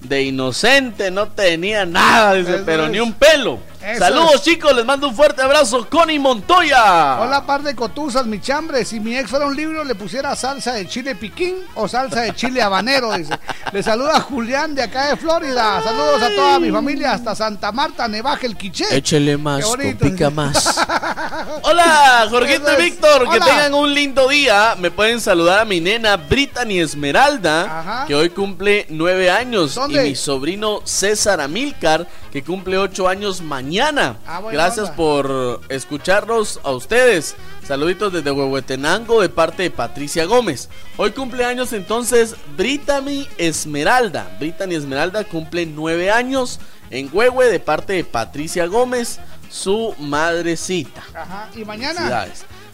De 0.00 0.22
inocente, 0.22 1.10
no 1.10 1.28
tenía 1.28 1.84
nada, 1.84 2.34
dice, 2.34 2.62
pero 2.64 2.84
es. 2.84 2.92
ni 2.92 3.00
un 3.00 3.12
pelo. 3.12 3.58
Eso 3.84 3.98
Saludos 3.98 4.34
es. 4.36 4.42
chicos, 4.42 4.74
les 4.74 4.84
mando 4.84 5.08
un 5.08 5.14
fuerte 5.14 5.42
abrazo. 5.42 5.86
Connie 5.90 6.18
Montoya. 6.18 7.20
Hola, 7.20 7.44
par 7.44 7.62
de 7.62 7.74
cotuzas, 7.74 8.24
mi 8.26 8.40
chambre. 8.40 8.84
Si 8.84 8.98
mi 8.98 9.16
ex 9.16 9.28
fuera 9.28 9.46
un 9.46 9.54
libro, 9.54 9.84
le 9.84 9.94
pusiera 9.94 10.34
salsa 10.34 10.72
de 10.72 10.88
chile 10.88 11.14
piquín 11.14 11.56
o 11.74 11.86
salsa 11.86 12.22
de 12.22 12.34
chile 12.34 12.62
habanero, 12.62 13.12
dice. 13.12 13.38
Le 13.72 13.82
saluda 13.82 14.20
Julián 14.20 14.74
de 14.74 14.82
acá 14.84 15.08
de 15.08 15.16
Florida. 15.16 15.82
Saludos 15.82 16.22
a 16.22 16.28
toda 16.34 16.58
mi 16.60 16.70
familia 16.70 17.12
hasta 17.12 17.34
Santa 17.34 17.72
Marta, 17.72 18.08
Nevaje, 18.08 18.46
el 18.46 18.56
Quiché. 18.56 18.86
Échele 18.90 19.36
más, 19.36 19.64
compica 19.64 20.30
más. 20.30 20.80
Hola, 21.62 22.26
Jorgito 22.30 22.72
y. 22.78 22.82
Víctor, 22.82 23.28
que 23.30 23.38
tengan 23.40 23.74
un 23.74 23.92
lindo 23.92 24.28
día. 24.28 24.76
Me 24.78 24.90
pueden 24.90 25.20
saludar 25.20 25.60
a 25.60 25.64
mi 25.64 25.80
nena 25.80 26.16
Brittany 26.16 26.80
Esmeralda, 26.80 27.80
Ajá. 27.80 28.04
que 28.06 28.14
hoy 28.14 28.30
cumple 28.30 28.86
nueve 28.88 29.30
años. 29.30 29.74
¿Dónde? 29.74 30.06
Y 30.06 30.10
mi 30.10 30.14
sobrino 30.16 30.80
César 30.84 31.40
Amilcar, 31.40 32.06
que 32.34 32.42
cumple 32.42 32.76
ocho 32.78 33.06
años 33.06 33.40
mañana. 33.42 34.16
Ah, 34.26 34.42
Gracias 34.50 34.86
onda. 34.86 34.96
por 34.96 35.60
escucharnos 35.68 36.58
a 36.64 36.72
ustedes. 36.72 37.36
Saluditos 37.64 38.12
desde 38.12 38.32
Huehuetenango 38.32 39.22
de 39.22 39.28
parte 39.28 39.62
de 39.62 39.70
Patricia 39.70 40.24
Gómez. 40.24 40.68
Hoy 40.96 41.12
cumple 41.12 41.44
años 41.44 41.72
entonces 41.72 42.34
Brittany 42.56 43.28
Esmeralda. 43.38 44.36
Brittany 44.40 44.74
Esmeralda 44.74 45.22
cumple 45.22 45.64
nueve 45.64 46.10
años 46.10 46.58
en 46.90 47.08
Huehue 47.12 47.46
de 47.46 47.60
parte 47.60 47.92
de 47.92 48.02
Patricia 48.02 48.66
Gómez, 48.66 49.20
su 49.48 49.94
madrecita. 50.00 51.04
Ajá. 51.14 51.48
Y 51.54 51.64
mañana. 51.64 52.26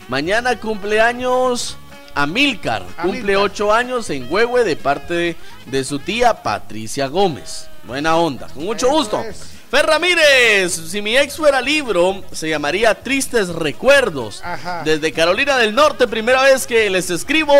Mañana 0.08 0.58
cumpleaños 0.58 1.76
Amilcar. 2.14 2.82
Cumple 3.02 3.34
Amílcar. 3.34 3.36
ocho 3.36 3.74
años 3.74 4.08
en 4.08 4.26
Huehue 4.32 4.64
de 4.64 4.76
parte 4.76 5.12
de, 5.12 5.36
de 5.66 5.84
su 5.84 5.98
tía 5.98 6.42
Patricia 6.42 7.08
Gómez. 7.08 7.66
Buena 7.84 8.16
onda, 8.16 8.48
con 8.48 8.64
mucho 8.64 8.88
gusto. 8.88 9.24
Fer 9.70 9.86
Ramírez, 9.86 10.72
si 10.90 11.00
mi 11.00 11.16
ex 11.16 11.36
fuera 11.36 11.60
libro, 11.60 12.24
se 12.32 12.48
llamaría 12.48 12.92
Tristes 12.94 13.48
Recuerdos. 13.48 14.40
Ajá. 14.42 14.82
Desde 14.84 15.12
Carolina 15.12 15.56
del 15.58 15.74
Norte, 15.74 16.08
primera 16.08 16.42
vez 16.42 16.66
que 16.66 16.90
les 16.90 17.08
escribo, 17.08 17.54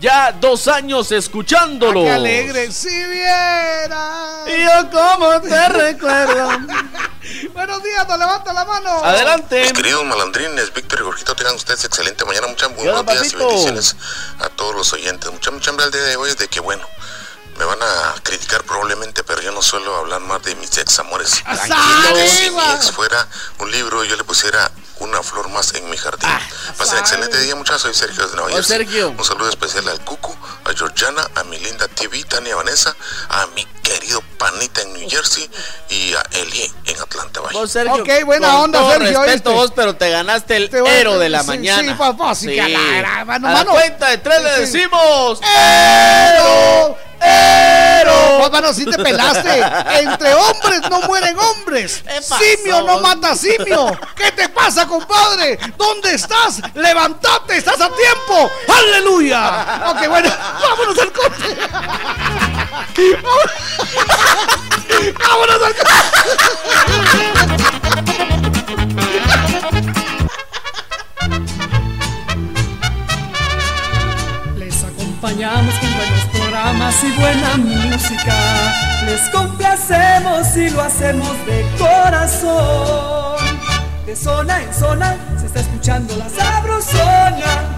ya 0.00 0.30
dos 0.30 0.68
años 0.68 1.10
escuchándolo. 1.10 2.02
Ah, 2.02 2.04
¡Qué 2.04 2.10
alegre! 2.12 2.70
Si 2.70 2.88
viera. 2.88 4.44
Y 4.46 4.62
yo 4.62 4.90
como 4.90 5.40
te 5.40 5.68
recuerdo. 5.68 6.48
Buenos 7.52 7.82
días, 7.82 8.06
no 8.08 8.16
levanta 8.16 8.52
la 8.52 8.64
mano. 8.64 9.04
Adelante. 9.04 9.60
Mis 9.62 9.72
queridos 9.72 10.04
malandrines, 10.04 10.72
Víctor 10.72 11.00
y 11.00 11.02
Jorgito, 11.02 11.34
tengan 11.34 11.56
ustedes 11.56 11.84
excelente 11.84 12.24
mañana. 12.24 12.46
Muchas 12.46 12.70
muy 12.70 12.82
¿Qué 12.82 12.88
onda, 12.88 13.02
buenos 13.02 13.22
días 13.22 13.32
y 13.32 13.36
bendiciones 13.36 13.96
a 14.38 14.48
todos 14.50 14.76
los 14.76 14.92
oyentes. 14.92 15.30
Mucha, 15.32 15.50
mucha 15.50 15.70
hambre 15.70 15.86
al 15.86 15.90
día 15.90 16.02
de 16.02 16.16
hoy 16.16 16.30
es 16.30 16.38
de 16.38 16.46
que, 16.46 16.60
bueno, 16.60 16.86
me 17.58 17.64
van 17.64 17.78
a 17.82 18.14
criticar 18.22 18.62
probablemente, 18.64 19.24
pero 19.24 19.40
yo 19.42 19.50
no 19.52 19.62
suelo 19.62 19.96
hablar 19.96 20.20
más 20.20 20.42
de 20.42 20.54
mis 20.56 20.76
ex 20.78 20.98
amores. 21.00 21.30
Si 21.30 22.50
mi 22.50 22.62
ex 22.74 22.90
fuera 22.92 23.26
un 23.58 23.70
libro, 23.70 24.04
yo 24.04 24.16
le 24.16 24.24
pusiera 24.24 24.70
una 25.00 25.22
flor 25.22 25.48
más 25.50 25.74
en 25.74 25.88
mi 25.90 25.96
jardín. 25.96 26.28
Pasen 26.76 26.98
excelente 26.98 27.38
día, 27.40 27.54
muchachos. 27.54 27.82
Soy 27.82 27.94
Sergio 27.94 28.26
de 28.28 28.34
Nueva. 28.36 28.56
Un 29.16 29.24
saludo 29.24 29.48
especial 29.48 29.88
al 29.88 30.00
Cucu, 30.04 30.36
a 30.64 30.72
Georgiana, 30.76 31.28
a 31.36 31.44
mi 31.44 31.58
linda 31.58 31.86
TV, 31.88 32.24
Tania 32.24 32.56
Vanessa, 32.56 32.96
a 33.28 33.46
mi 33.54 33.64
querido 33.82 34.20
Panita 34.38 34.82
en 34.82 34.92
New 34.94 35.08
Jersey 35.08 35.48
y 35.88 36.14
a 36.14 36.22
Eli 36.32 36.72
en 36.86 37.00
Atlanta. 37.00 37.40
Bye. 37.40 37.52
Vos, 37.52 37.70
Sergio, 37.70 38.02
Ok, 38.02 38.08
buena 38.24 38.48
con 38.48 38.56
onda, 38.64 38.78
todo 38.80 38.92
Sergio, 38.92 39.22
respeto 39.22 39.52
vos, 39.52 39.72
pero 39.74 39.94
te 39.96 40.10
ganaste 40.10 40.56
el 40.56 40.68
Te 40.68 40.80
voy 40.80 40.90
a- 40.90 40.98
héroe 40.98 41.18
de 41.18 41.28
la 41.28 41.40
sí, 41.42 41.46
mañana. 41.46 41.82
sí, 41.92 41.94
pues, 41.96 42.10
pues, 42.18 42.38
sí, 42.38 42.46
que 42.46 42.60
a 42.60 42.68
la 42.68 42.80
gran- 42.98 43.26
mano, 43.26 43.46
a 43.46 43.50
la 43.50 43.56
mano. 43.58 43.70
cuenta 43.72 44.08
de 44.10 44.18
tres 44.18 44.42
le 44.42 44.48
Sí, 44.50 44.66
sí. 44.66 44.78
decimos 44.78 45.40
¡Ero! 45.42 46.98
¡Ero! 47.20 48.38
Pues, 48.38 48.52
mano, 48.52 48.72
sí 48.72 48.84
te 48.84 48.96
pelaste. 48.98 49.62
Entre 50.00 50.34
hombres 50.34 50.80
no 50.90 51.02
mueren 51.02 51.38
hombres. 51.38 52.02
Simio 52.20 52.82
no 52.82 53.00
mata 53.00 53.34
simio. 53.34 53.98
¿Qué 54.14 54.32
te 54.32 54.48
pasa, 54.48 54.86
compadre? 54.86 55.58
¿Dónde 55.76 56.14
estás? 56.14 56.60
¡Levantate! 56.74 57.58
¡Estás 57.58 57.80
a 57.80 57.90
tiempo! 57.90 58.50
¡Aleluya! 58.68 59.90
Ok, 59.90 60.08
bueno, 60.08 60.30
vámonos 60.60 60.98
al 60.98 61.12
corte. 61.12 61.56
¡Vámonos 65.28 65.62
al 65.62 65.74
corte! 65.74 65.92
Les 74.56 74.84
acompañamos 74.84 75.74
y 76.90 77.12
buena 77.20 77.56
música. 77.58 78.34
Les 79.04 79.28
complacemos 79.28 80.56
y 80.56 80.70
lo 80.70 80.80
hacemos 80.80 81.36
de 81.46 81.66
corazón. 81.78 83.36
De 84.06 84.16
zona 84.16 84.62
en 84.62 84.72
zona 84.72 85.16
se 85.38 85.46
está 85.46 85.60
escuchando 85.60 86.16
la 86.16 86.28
sabrosona 86.30 87.77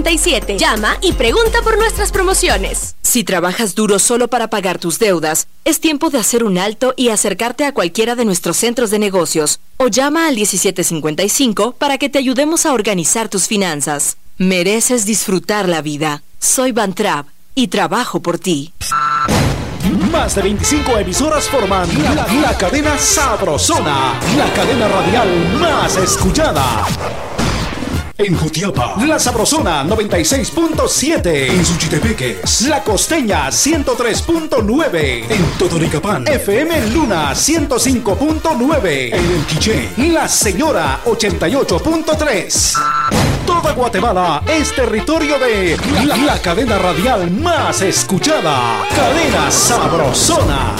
Llama 0.57 0.97
y 1.01 1.13
pregunta 1.13 1.61
por 1.63 1.77
nuestras 1.77 2.11
promociones. 2.11 2.95
Si 3.01 3.23
trabajas 3.23 3.75
duro 3.75 3.99
solo 3.99 4.27
para 4.27 4.49
pagar 4.49 4.79
tus 4.79 4.99
deudas, 4.99 5.47
es 5.65 5.79
tiempo 5.79 6.09
de 6.09 6.19
hacer 6.19 6.43
un 6.43 6.57
alto 6.57 6.93
y 6.97 7.09
acercarte 7.09 7.65
a 7.65 7.73
cualquiera 7.73 8.15
de 8.15 8.25
nuestros 8.25 8.57
centros 8.57 8.89
de 8.89 8.99
negocios 8.99 9.59
o 9.77 9.87
llama 9.87 10.27
al 10.27 10.35
1755 10.35 11.73
para 11.73 11.97
que 11.97 12.09
te 12.09 12.19
ayudemos 12.19 12.65
a 12.65 12.73
organizar 12.73 13.29
tus 13.29 13.47
finanzas. 13.47 14.17
Mereces 14.37 15.05
disfrutar 15.05 15.69
la 15.69 15.81
vida. 15.81 16.23
Soy 16.39 16.71
Van 16.71 16.93
Trapp 16.93 17.27
y 17.53 17.67
trabajo 17.67 18.21
por 18.21 18.39
ti. 18.39 18.73
Más 20.11 20.35
de 20.35 20.41
25 20.41 20.97
emisoras 20.97 21.47
forman 21.47 21.87
la, 22.03 22.27
la 22.33 22.57
cadena 22.57 22.97
Sabrosona, 22.97 24.19
la 24.37 24.53
cadena 24.53 24.87
radial 24.87 25.57
más 25.59 25.95
escuchada. 25.97 26.85
En 28.23 28.37
Jutiapa, 28.37 28.97
La 29.07 29.17
Sabrosona 29.17 29.83
96.7. 29.83 31.49
En 31.49 31.65
Suchitepeques, 31.65 32.61
La 32.67 32.83
Costeña 32.83 33.47
103.9. 33.49 35.25
En 35.27 35.43
Totonicapán, 35.57 36.27
FM 36.27 36.89
Luna 36.91 37.31
105.9. 37.31 39.15
En 39.15 39.31
El 39.31 39.45
Quiché, 39.47 39.89
La 40.13 40.27
Señora 40.27 40.99
88.3. 41.03 42.77
Toda 43.47 43.71
Guatemala 43.71 44.43
es 44.47 44.71
territorio 44.75 45.39
de 45.39 45.75
la, 46.05 46.15
la 46.15 46.39
cadena 46.39 46.77
radial 46.77 47.31
más 47.31 47.81
escuchada. 47.81 48.85
Cadena 48.95 49.49
Sabrosona. 49.49 50.75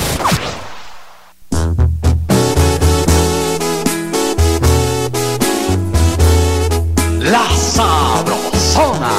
La 7.24 7.48
Sabrosona. 7.56 9.12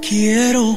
Quiero 0.00 0.69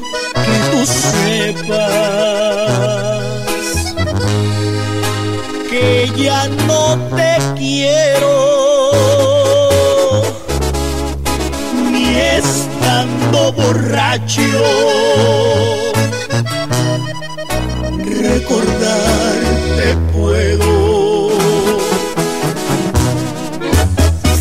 borracho. 13.63 14.41
Recordarte 18.21 19.87
puedo. 20.13 20.71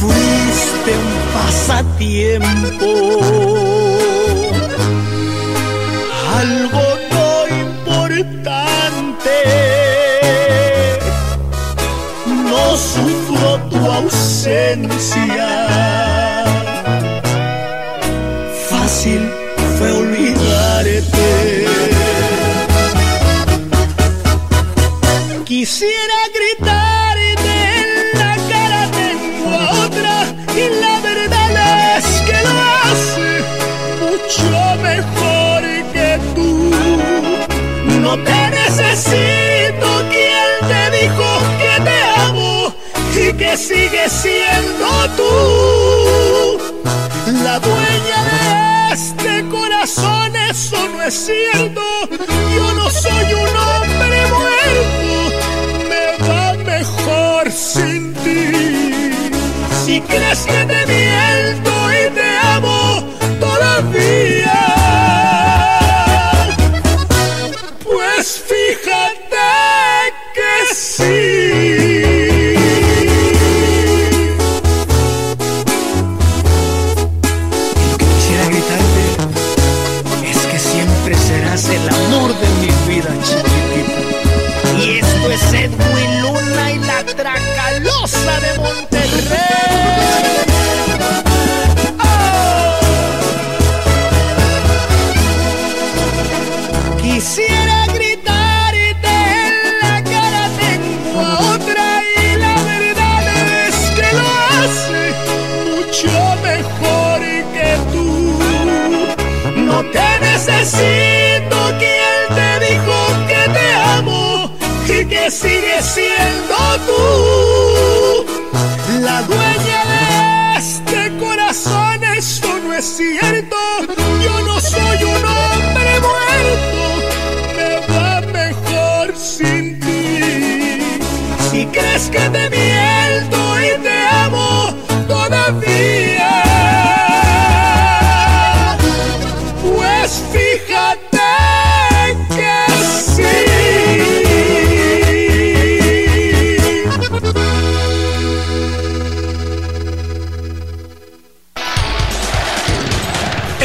Fuiste 0.00 0.90
un 1.04 1.12
pasatiempo 1.34 2.90
algo 6.40 6.84
no 7.12 7.28
importante. 7.64 9.38
No 12.50 12.76
sufro 12.76 13.48
tu 13.70 13.80
ausencia. 13.90 15.48
Sigue 43.62 44.08
siendo 44.08 44.88
tú. 45.16 46.58
La 47.44 47.58
dueña 47.60 48.18
de 48.30 48.94
este 48.94 49.48
corazón, 49.48 50.34
eso 50.50 50.88
no 50.88 51.02
es 51.02 51.14
cierto. 51.14 51.82
Yo 52.56 52.74
no 52.74 52.90
soy 52.90 53.28
un 53.44 53.56
hombre 53.68 54.18
muerto, 54.36 55.10
me 55.90 56.04
va 56.26 56.54
mejor 56.54 57.50
sin 57.52 58.14
ti. 58.24 59.10
Si 59.84 60.00
crees 60.00 60.40
que 60.40 60.64
te 60.64 60.86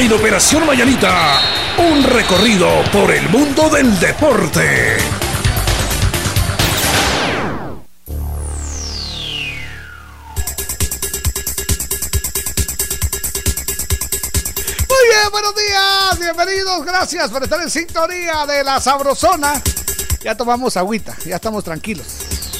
En 0.07 0.13
Operación 0.13 0.65
Mañanita, 0.65 1.41
Un 1.77 2.01
recorrido 2.01 2.81
por 2.93 3.11
el 3.11 3.27
mundo 3.27 3.67
del 3.69 3.99
deporte. 3.99 4.95
Muy 14.89 15.07
bien, 15.09 15.31
buenos 15.31 15.55
días, 15.55 16.19
bienvenidos, 16.19 16.85
gracias 16.85 17.29
por 17.29 17.43
estar 17.43 17.61
en 17.61 17.69
sintonía 17.69 18.45
de 18.47 18.63
la 18.63 18.79
Sabrosona. 18.79 19.61
Ya 20.23 20.35
tomamos 20.35 20.77
agüita, 20.77 21.15
ya 21.25 21.35
estamos 21.35 21.63
tranquilos. 21.63 22.07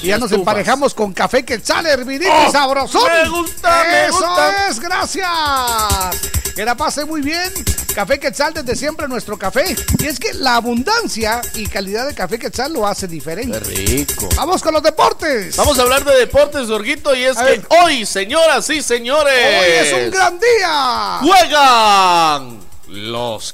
Y 0.01 0.07
ya 0.07 0.17
nos 0.19 0.25
estufas. 0.31 0.39
emparejamos 0.39 0.93
con 0.93 1.11
café 1.13 1.43
quetzal, 1.43 1.85
hervidito 1.87 2.31
Oh, 2.31 2.47
y 2.47 2.51
sabrosón. 2.51 3.09
me 3.11 3.29
gusta, 3.29 3.83
me 3.87 4.05
Eso 4.05 4.13
gusta. 4.17 4.67
es, 4.67 4.79
gracias. 4.79 6.31
Que 6.57 6.65
la 6.65 6.75
pase 6.75 7.05
muy 7.05 7.21
bien. 7.21 7.53
Café 7.93 8.19
quetzal 8.19 8.51
desde 8.51 8.75
siempre 8.75 9.07
nuestro 9.07 9.37
café. 9.37 9.75
Y 9.99 10.05
es 10.07 10.19
que 10.19 10.33
la 10.33 10.55
abundancia 10.55 11.39
y 11.53 11.67
calidad 11.67 12.07
de 12.07 12.15
café 12.15 12.39
quetzal 12.39 12.73
lo 12.73 12.87
hace 12.87 13.07
diferente. 13.07 13.59
rico. 13.59 14.27
Vamos 14.35 14.63
con 14.63 14.73
los 14.73 14.81
deportes. 14.81 15.55
Vamos 15.55 15.77
a 15.77 15.83
hablar 15.83 16.03
de 16.03 16.17
deportes, 16.17 16.67
Jorgito, 16.67 17.15
y 17.15 17.25
es 17.25 17.37
A 17.37 17.45
que 17.45 17.51
ver. 17.51 17.67
hoy, 17.83 18.07
señoras 18.07 18.67
y 18.71 18.81
señores, 18.81 19.33
Hoy 19.35 19.71
es 19.87 19.93
un 20.05 20.09
gran 20.11 20.39
día. 20.39 21.19
juegan 21.21 22.59
los 22.87 23.53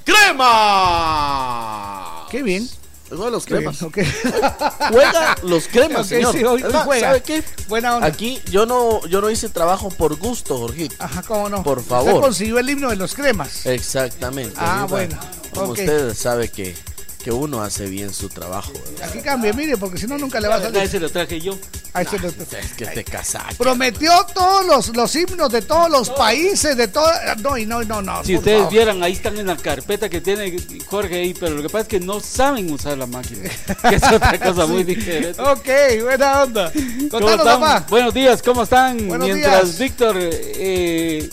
cremas. 1.03 2.29
Qué 2.31 2.41
bien. 2.41 2.69
Juegan 3.15 3.31
los 3.33 3.45
Qué 3.45 3.55
cremas. 3.55 3.79
bien, 3.79 3.87
ok. 3.89 3.97
Juega 4.91 5.35
los 5.43 5.67
cremas, 5.67 6.01
Ok, 6.01 6.07
señor. 6.07 6.33
sí, 6.33 6.43
hoy- 6.43 6.61
Es 6.61 6.75
juega. 6.83 7.07
¿Sabe 7.07 7.21
qué? 7.23 7.43
Buena 7.67 7.95
onda. 7.95 8.07
Aquí 8.07 8.41
yo 8.51 8.65
no, 8.65 9.05
yo 9.07 9.21
no 9.21 9.29
hice 9.29 9.49
trabajo 9.49 9.89
por 9.89 10.15
gusto, 10.17 10.57
Jorgito. 10.57 10.95
Ajá, 10.99 11.21
cómo 11.23 11.49
no. 11.49 11.63
Por 11.63 11.79
Usted 11.79 11.89
favor. 11.89 12.21
consiguió 12.21 12.59
el 12.59 12.69
himno 12.69 12.89
de 12.89 12.95
los 12.95 13.13
cremas. 13.13 13.65
Exactamente. 13.65 14.55
Ah, 14.57 14.85
bueno, 14.89 15.17
Como 15.53 15.71
ok. 15.71 15.79
usted 15.79 16.13
sabe 16.15 16.49
que, 16.49 16.75
que 17.23 17.31
uno 17.31 17.61
hace 17.63 17.85
bien 17.85 18.13
su 18.13 18.27
trabajo. 18.29 18.73
¿verdad? 18.73 19.09
Aquí 19.09 19.19
cambie, 19.21 19.53
mire, 19.53 19.77
porque 19.77 19.97
si 19.97 20.07
no 20.07 20.17
nunca 20.17 20.39
le 20.41 20.47
va 20.49 20.55
a 20.55 20.61
salir. 20.61 20.81
Ese 20.83 20.99
lo 20.99 21.09
traje 21.09 21.39
yo. 21.39 21.57
Ahí 21.93 22.05
se 22.05 22.19
lo- 22.19 22.27
Es 22.27 22.73
que 22.75 22.85
te 22.87 23.03
casaste. 23.03 23.55
Prometió 23.55 24.11
todos 24.33 24.65
los, 24.65 24.95
los 24.95 25.15
himnos 25.15 25.49
de 25.51 25.61
todos 25.61 25.89
los 25.89 26.09
países, 26.09 26.75
de 26.75 26.87
todo. 26.87 27.07
No, 27.41 27.57
y 27.57 27.65
no, 27.65 27.83
no, 27.83 28.01
no. 28.01 28.23
Si 28.23 28.35
ustedes 28.35 28.57
favor. 28.59 28.73
vieran, 28.73 29.03
ahí 29.03 29.13
están 29.13 29.37
en 29.37 29.47
la 29.47 29.55
carpeta 29.55 30.09
que 30.09 30.19
tiene 30.19 30.53
Jorge 30.87 31.15
ahí, 31.21 31.33
pero 31.33 31.55
lo 31.55 31.61
que 31.61 31.69
pasa 31.69 31.83
es 31.83 31.87
que 31.87 31.99
no 31.99 32.19
saben 32.19 32.71
usar 32.71 32.97
la 32.97 33.05
máquina. 33.05 33.49
Que 33.89 33.95
es 33.95 34.03
otra 34.03 34.39
cosa 34.53 34.65
muy 34.65 34.83
diferente. 34.83 35.39
Ok, 35.41 35.67
buena 36.03 36.43
onda. 36.43 36.71
¿Cómo 36.73 37.09
Contanos, 37.09 37.37
están? 37.45 37.61
papá. 37.61 37.85
Buenos 37.89 38.13
días, 38.13 38.41
¿cómo 38.41 38.63
están? 38.63 39.07
Buenos 39.07 39.27
Mientras 39.29 39.63
días. 39.65 39.79
Víctor 39.79 40.15
eh, 40.19 41.29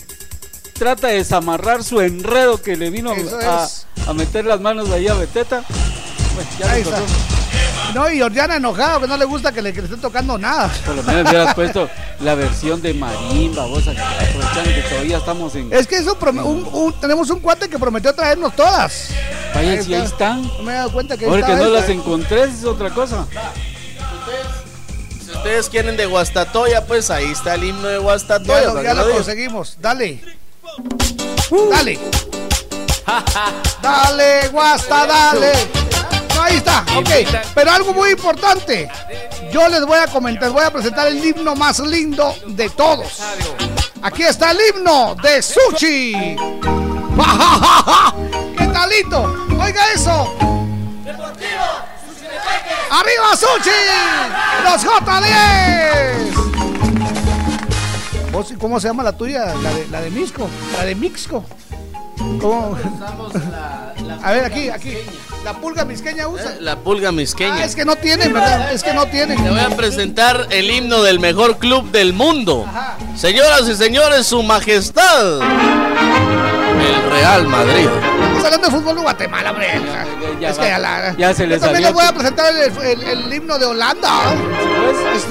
trata 0.80 1.08
de 1.08 1.16
desamarrar 1.16 1.84
su 1.84 2.00
enredo 2.00 2.60
que 2.62 2.74
le 2.74 2.88
vino 2.88 3.12
a, 3.12 4.14
meter 4.14 4.46
las 4.46 4.60
manos 4.62 4.90
ahí 4.90 5.06
a 5.08 5.14
Beteta. 5.14 5.62
Bueno, 6.34 6.50
ya 6.58 6.72
Ahí 6.72 6.82
le 6.82 6.88
está. 6.88 7.02
pasó. 7.02 7.14
No, 7.94 8.10
y 8.10 8.22
Oriana 8.22 8.56
enojado 8.56 9.00
que 9.02 9.06
no 9.06 9.16
le 9.18 9.26
gusta 9.26 9.52
que 9.52 9.60
le, 9.60 9.74
que 9.74 9.80
le 9.80 9.84
estén 9.88 10.00
tocando 10.00 10.38
nada. 10.38 10.70
Por 10.86 10.94
lo 10.94 11.02
menos 11.02 11.28
hubieras 11.30 11.54
puesto 11.54 11.86
la 12.20 12.34
versión 12.34 12.80
de 12.80 12.94
marimba, 12.94 13.66
vos 13.66 13.86
aprovechando 13.88 14.70
que 14.74 14.82
todavía 14.88 15.18
estamos 15.18 15.54
en... 15.54 15.70
Es 15.70 15.86
que 15.86 15.96
eso 15.96 16.16
un- 16.22 16.66
un- 16.72 16.98
tenemos 16.98 17.28
un 17.28 17.40
cuate 17.40 17.68
que 17.68 17.78
prometió 17.78 18.14
traernos 18.14 18.56
todas. 18.56 19.10
Vaya, 19.54 19.82
si 19.82 19.92
ahí 19.92 20.02
están. 20.02 20.42
No 20.42 20.62
me 20.62 20.72
he 20.72 20.76
dado 20.76 20.92
cuenta 20.92 21.18
que 21.18 21.26
Ahora 21.26 21.46
no 21.48 21.54
esta. 21.56 21.68
las 21.68 21.88
encontré 21.90 22.44
es 22.44 22.64
otra 22.64 22.88
cosa. 22.88 23.26
Si 25.26 25.30
ustedes 25.30 25.68
quieren 25.68 25.98
de 25.98 26.06
Guastatoya, 26.06 26.86
pues 26.86 27.10
ahí 27.10 27.26
está 27.30 27.56
el 27.56 27.64
himno 27.64 27.86
de 27.88 27.98
Guastatoya. 27.98 28.62
Ya 28.62 28.72
lo, 28.72 28.82
ya 28.82 28.94
lo 28.94 29.10
conseguimos. 29.10 29.76
Dale. 29.78 30.40
Dale. 31.70 31.98
Dale, 33.82 34.48
guasta, 34.48 35.06
dale. 35.06 35.52
No, 36.34 36.42
ahí 36.42 36.56
está, 36.56 36.84
ok. 36.96 37.10
Pero 37.54 37.70
algo 37.70 37.92
muy 37.92 38.10
importante. 38.10 38.88
Yo 39.52 39.68
les 39.68 39.84
voy 39.84 39.98
a 39.98 40.06
comentar, 40.06 40.50
voy 40.50 40.64
a 40.64 40.70
presentar 40.70 41.06
el 41.08 41.22
himno 41.24 41.54
más 41.56 41.78
lindo 41.80 42.34
de 42.46 42.70
todos. 42.70 43.20
Aquí 44.02 44.22
está 44.22 44.52
el 44.52 44.58
himno 44.68 45.14
de 45.16 45.42
Sushi. 45.42 46.12
¿Qué 48.58 48.66
talito? 48.68 49.46
Oiga 49.60 49.92
eso. 49.94 50.34
¡Arriba 52.90 53.36
Sushi! 53.36 53.70
¡Los 54.64 54.84
J10! 54.84 56.49
¿Vos, 58.32 58.52
¿Cómo 58.58 58.78
se 58.78 58.88
llama 58.88 59.02
la 59.02 59.12
tuya? 59.12 59.54
La 59.56 59.72
de, 59.72 59.88
la 59.88 60.00
de 60.00 60.10
Misco. 60.10 60.48
La 60.78 60.84
de 60.84 60.94
Mixco. 60.94 61.44
¿Cómo? 62.40 62.76
A 64.22 64.32
ver, 64.32 64.44
aquí, 64.44 64.68
aquí. 64.68 64.94
La 65.44 65.54
pulga 65.54 65.84
misqueña 65.84 66.28
usa. 66.28 66.56
La 66.60 66.76
pulga 66.76 67.10
misqueña. 67.12 67.54
Ah, 67.54 67.64
es 67.64 67.74
que 67.74 67.84
no 67.84 67.96
tienen, 67.96 68.32
¿verdad? 68.32 68.72
Es 68.72 68.82
que 68.82 68.92
no 68.92 69.06
tienen. 69.06 69.42
Te 69.42 69.48
voy 69.48 69.58
a 69.58 69.70
presentar 69.70 70.46
el 70.50 70.70
himno 70.70 71.02
del 71.02 71.18
mejor 71.18 71.58
club 71.58 71.90
del 71.90 72.12
mundo. 72.12 72.66
Señoras 73.16 73.66
y 73.68 73.74
señores, 73.74 74.26
su 74.26 74.42
majestad. 74.42 75.40
El 75.40 77.10
Real 77.10 77.46
Madrid. 77.46 77.88
Estamos 78.40 78.54
hablando 78.54 78.68
de 78.68 78.82
fútbol 78.82 78.96
de 78.96 79.02
Guatemala, 79.02 79.50
hombre. 79.50 79.66
ya 80.40 80.48
es 80.48 80.58
va. 80.58 80.62
que 80.62 80.68
ya, 80.70 80.78
la- 80.78 81.14
Ya 81.18 81.34
se 81.34 81.46
le 81.46 81.54
Yo 81.56 81.60
también 81.60 81.82
les 81.84 81.92
voy 81.92 82.04
a 82.06 82.12
presentar 82.12 82.54
el, 82.54 82.72
el- 82.82 83.02
el 83.02 83.34
himno 83.34 83.58
de 83.58 83.66
Holanda. 83.66 84.10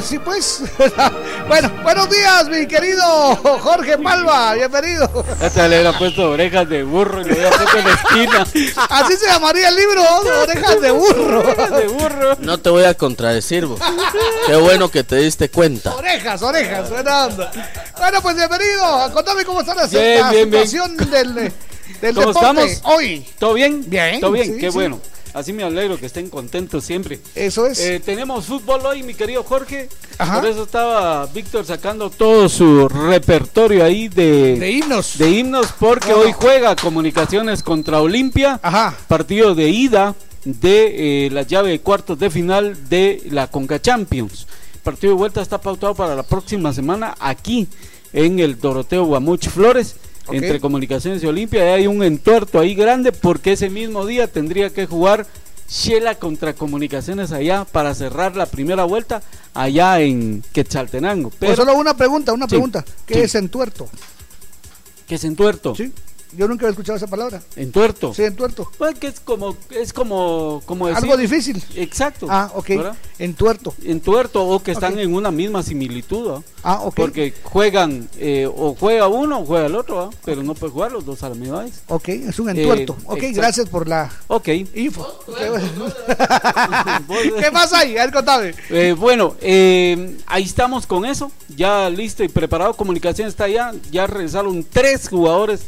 Sí, 0.03 0.20
pues. 0.20 0.62
bueno, 1.47 1.72
buenos 1.84 2.07
días, 2.10 2.47
mi 2.49 2.68
querido 2.68 3.36
Jorge 3.62 3.97
Palma. 3.97 4.53
Bienvenido. 4.53 5.26
Hasta 5.41 5.68
le 5.68 5.80
hubiera 5.82 5.97
puesto 5.97 6.30
orejas 6.32 6.70
de 6.70 6.84
burro 6.84 7.22
y 7.22 7.26
le 7.26 7.34
hubiera 7.34 7.49
puesto 7.49 7.78
en 7.80 7.88
la 7.88 7.93
esquina. 7.93 8.47
Así 8.89 9.18
se 9.18 9.26
llamaría 9.26 9.70
el 9.70 9.76
libro, 9.76 10.03
Orejas 10.43 10.82
de 10.82 10.91
Burro. 10.91 11.43
de 11.78 11.88
burro. 11.88 12.36
No 12.39 12.57
te 12.60 12.70
voy 12.70 12.84
a 12.84 12.93
contradecir, 12.93 13.66
vos. 13.66 13.80
Qué 14.45 14.55
bueno 14.55 14.89
que 14.91 15.03
te 15.03 15.16
diste 15.16 15.49
cuenta. 15.49 15.95
Orejas, 15.95 16.41
orejas, 16.43 16.89
buena 16.89 17.26
onda. 17.26 17.51
Bueno, 17.97 18.22
pues 18.22 18.36
bienvenido. 18.36 19.12
Contame 19.14 19.43
cómo 19.45 19.62
está 19.62 19.74
la, 19.74 19.88
Bien, 19.88 20.22
la 20.22 20.30
bien, 20.32 20.49
bien. 20.51 20.68
situación 20.68 21.10
del, 21.10 21.51
del 22.02 22.16
¿Cómo 22.16 22.32
estamos? 22.32 22.82
hoy. 22.86 23.26
¿Todo 23.38 23.54
bien? 23.54 23.84
Bien, 23.88 24.20
¿Todo 24.20 24.32
bien? 24.32 24.54
sí, 24.56 24.60
Qué 24.60 24.72
sí. 24.72 24.76
bueno. 24.76 25.00
Así 25.32 25.54
me 25.54 25.64
alegro 25.64 25.97
que 26.00 26.08
estén 26.08 26.28
contentos 26.28 26.84
siempre. 26.84 27.20
Eso 27.36 27.68
es. 27.68 27.80
Eh, 27.80 28.00
tenemos 28.04 28.45
fútbol 28.45 28.84
hoy, 28.84 29.04
mi 29.04 29.14
querido 29.14 29.43
Jorge. 29.43 29.88
Ajá. 30.18 30.39
Por 30.41 30.50
eso 30.50 30.64
estaba 30.64 31.28
Víctor 31.28 31.66
sacando 31.66 32.10
todo 32.10 32.50
su 32.50 32.89
repertorio 32.89 33.84
ahí 33.86 34.08
de, 34.08 34.58
de 34.58 34.72
himnos. 34.72 35.20
De 35.20 35.30
himnos, 35.30 35.68
porque 35.80 36.14
hoy 36.14 36.32
juega 36.32 36.76
Comunicaciones 36.76 37.62
contra 37.62 38.02
Olimpia. 38.02 38.60
Ajá. 38.64 38.97
Partido 39.08 39.54
de 39.54 39.70
ida 39.70 40.16
de 40.45 41.26
eh, 41.28 41.30
la 41.30 41.43
llave 41.43 41.70
de 41.72 41.80
cuartos 41.82 42.18
de 42.18 42.32
final 42.32 42.89
de 42.89 43.22
la 43.30 43.45
Conca 43.47 43.80
Champions. 43.80 44.47
Partido 44.84 45.14
de 45.14 45.18
vuelta 45.20 45.41
está 45.43 45.62
pautado 45.62 45.93
para 45.93 46.16
la 46.16 46.24
próxima 46.24 46.74
semana 46.74 47.14
aquí 47.20 47.68
en 48.14 48.39
el 48.39 48.60
Doroteo 48.60 49.06
Guamuch 49.06 49.47
Flores. 49.50 49.95
Entre 50.32 50.59
Comunicaciones 50.59 51.23
y 51.23 51.27
Olimpia 51.27 51.73
hay 51.73 51.88
un 51.88 52.03
entuerto 52.03 52.59
ahí 52.59 52.75
grande 52.75 53.11
porque 53.11 53.53
ese 53.53 53.69
mismo 53.69 54.05
día 54.05 54.27
tendría 54.27 54.69
que 54.69 54.86
jugar 54.86 55.25
Shela 55.69 56.15
contra 56.15 56.53
Comunicaciones 56.53 57.32
allá 57.32 57.65
para 57.65 57.93
cerrar 57.93 58.36
la 58.36 58.45
primera 58.47 58.86
vuelta 58.86 59.21
allá 59.53 60.01
en 60.01 60.43
Quetzaltenango. 60.51 61.30
Pero, 61.39 61.53
Pues 61.53 61.57
solo 61.57 61.75
una 61.77 61.95
pregunta, 61.95 62.34
una 62.34 62.45
Sí, 62.45 62.49
pregunta. 62.49 62.84
¿Qué 63.05 63.15
sí. 63.15 63.19
es 63.21 63.36
entuerto? 63.36 63.88
¿Qué 65.07 65.15
es 65.15 65.23
entuerto? 65.23 65.75
Sí. 65.75 65.91
Yo 66.34 66.47
nunca 66.47 66.65
había 66.65 66.71
escuchado 66.71 66.95
esa 66.97 67.07
palabra. 67.07 67.41
Entuerto. 67.55 68.13
Sí, 68.13 68.23
entuerto. 68.23 68.69
Pues 68.77 68.99
que 68.99 69.07
es 69.07 69.19
como, 69.19 69.57
es 69.71 69.91
como, 69.93 70.61
como 70.65 70.88
decir- 70.88 71.03
Algo 71.03 71.17
difícil. 71.17 71.63
Exacto. 71.75 72.27
Ah, 72.30 72.51
ok. 72.53 72.67
¿verdad? 72.69 72.95
Entuerto. 73.17 73.73
Entuerto 73.84 74.45
o 74.45 74.61
que 74.61 74.71
están 74.71 74.99
en 74.99 75.13
una 75.13 75.32
misma 75.32 75.63
similitud. 75.63 76.30
¿ah? 76.36 76.41
Ah, 76.63 76.82
ok. 76.84 76.93
Porque 76.95 77.34
juegan, 77.43 78.07
eh, 78.17 78.47
o 78.47 78.75
juega 78.80 79.07
uno 79.07 79.39
o 79.39 79.45
juega 79.45 79.65
el 79.65 79.75
otro, 79.75 80.01
¿ah? 80.01 80.09
pero 80.23 80.43
no 80.43 80.53
puede 80.53 80.71
jugar 80.71 80.91
los 80.91 81.03
dos 81.05 81.23
a 81.23 81.30
la 81.30 81.36
misma 81.36 81.63
vez. 81.63 81.82
Ok, 81.88 82.09
es 82.09 82.38
un 82.39 82.49
entuerto. 82.49 82.93
Eh, 82.99 83.03
ok, 83.05 83.17
exacto. 83.17 83.41
gracias 83.41 83.69
por 83.69 83.88
la 83.88 84.11
Ok. 84.27 84.47
info. 84.75 85.07
¿Qué 87.39 87.51
pasa 87.51 87.80
ahí? 87.80 87.97
A 87.97 88.05
ver, 88.05 88.13
contame. 88.13 88.53
Eh, 88.69 88.95
bueno, 88.97 89.36
eh, 89.41 90.17
ahí 90.27 90.43
estamos 90.43 90.86
con 90.86 91.05
eso, 91.05 91.32
ya 91.55 91.89
listo 91.89 92.23
y 92.23 92.27
preparado. 92.27 92.73
Comunicación 92.75 93.27
está 93.27 93.45
allá, 93.45 93.71
ya 93.91 94.07
regresaron 94.07 94.63
tres 94.63 95.09
jugadores 95.09 95.61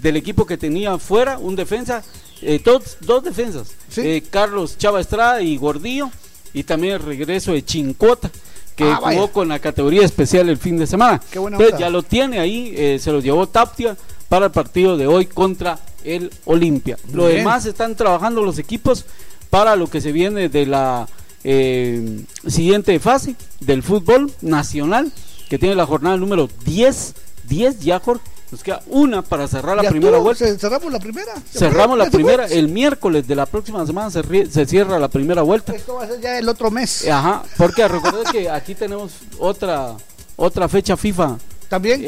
del 0.00 0.16
equipo 0.16 0.46
que 0.46 0.56
tenía 0.56 0.98
fuera, 0.98 1.38
un 1.38 1.56
defensa, 1.56 2.02
eh, 2.42 2.60
dos, 2.64 2.96
dos 3.00 3.22
defensas, 3.24 3.72
eh, 3.96 4.22
Carlos 4.30 4.78
Chava 4.78 5.00
Estrada 5.00 5.42
y 5.42 5.56
Gordillo, 5.56 6.10
y 6.52 6.62
también 6.64 6.94
el 6.94 7.02
regreso 7.02 7.52
de 7.52 7.64
Chincota, 7.64 8.30
que 8.76 8.84
Ah, 8.84 8.96
jugó 8.96 9.06
vaya. 9.22 9.32
con 9.32 9.48
la 9.48 9.58
categoría 9.58 10.04
especial 10.04 10.48
el 10.48 10.56
fin 10.56 10.78
de 10.78 10.86
semana. 10.86 11.20
Qué 11.32 11.38
buena 11.38 11.56
Entonces, 11.56 11.80
ya 11.80 11.90
lo 11.90 12.02
tiene 12.04 12.38
ahí, 12.38 12.72
eh, 12.76 12.98
se 13.00 13.10
lo 13.10 13.20
llevó 13.20 13.48
Taptia 13.48 13.96
para 14.28 14.46
el 14.46 14.52
partido 14.52 14.96
de 14.96 15.06
hoy 15.08 15.26
contra 15.26 15.80
el 16.04 16.30
Olimpia. 16.44 16.96
Lo 17.12 17.24
Bien. 17.26 17.38
demás 17.38 17.66
están 17.66 17.96
trabajando 17.96 18.42
los 18.42 18.58
equipos 18.58 19.04
para 19.50 19.74
lo 19.74 19.88
que 19.88 20.00
se 20.00 20.12
viene 20.12 20.48
de 20.48 20.66
la 20.66 21.08
eh, 21.44 22.24
siguiente 22.46 22.98
fase 23.00 23.34
del 23.60 23.82
fútbol 23.82 24.30
nacional, 24.42 25.10
que 25.48 25.58
tiene 25.58 25.74
la 25.74 25.86
jornada 25.86 26.16
número 26.16 26.48
10, 26.64 27.14
10 27.48 27.80
ya, 27.80 27.98
Jorge, 28.00 28.22
Nos 28.50 28.62
queda 28.62 28.80
una 28.86 29.20
para 29.22 29.46
cerrar 29.46 29.76
la 29.76 29.82
Ya 29.82 29.90
primera 29.90 30.18
vuelta. 30.18 30.46
ce- 30.46 30.58
Cerramos 30.58 30.90
la 30.92 30.98
primera. 30.98 31.32
Cerramos 31.52 31.98
la 31.98 32.10
primera. 32.10 32.46
El 32.46 32.68
miércoles 32.68 33.28
de 33.28 33.34
la 33.34 33.44
próxima 33.46 33.84
semana 33.86 34.10
se, 34.10 34.22
rie- 34.22 34.48
se 34.48 34.64
cierra 34.64 34.98
la 34.98 35.08
primera 35.08 35.42
vuelta. 35.42 35.74
Esto 35.74 35.96
va 35.96 36.04
a 36.04 36.06
ser 36.08 36.20
ya 36.20 36.38
el 36.38 36.48
otro 36.48 36.70
mes. 36.70 37.06
Ajá, 37.08 37.42
porque 37.58 37.86
recuerda 37.86 38.30
que 38.32 38.48
aquí 38.48 38.74
tenemos 38.74 39.12
otra 39.38 39.94
otra 40.36 40.68
fecha 40.68 40.96
FIFA 40.96 41.36
también 41.68 42.02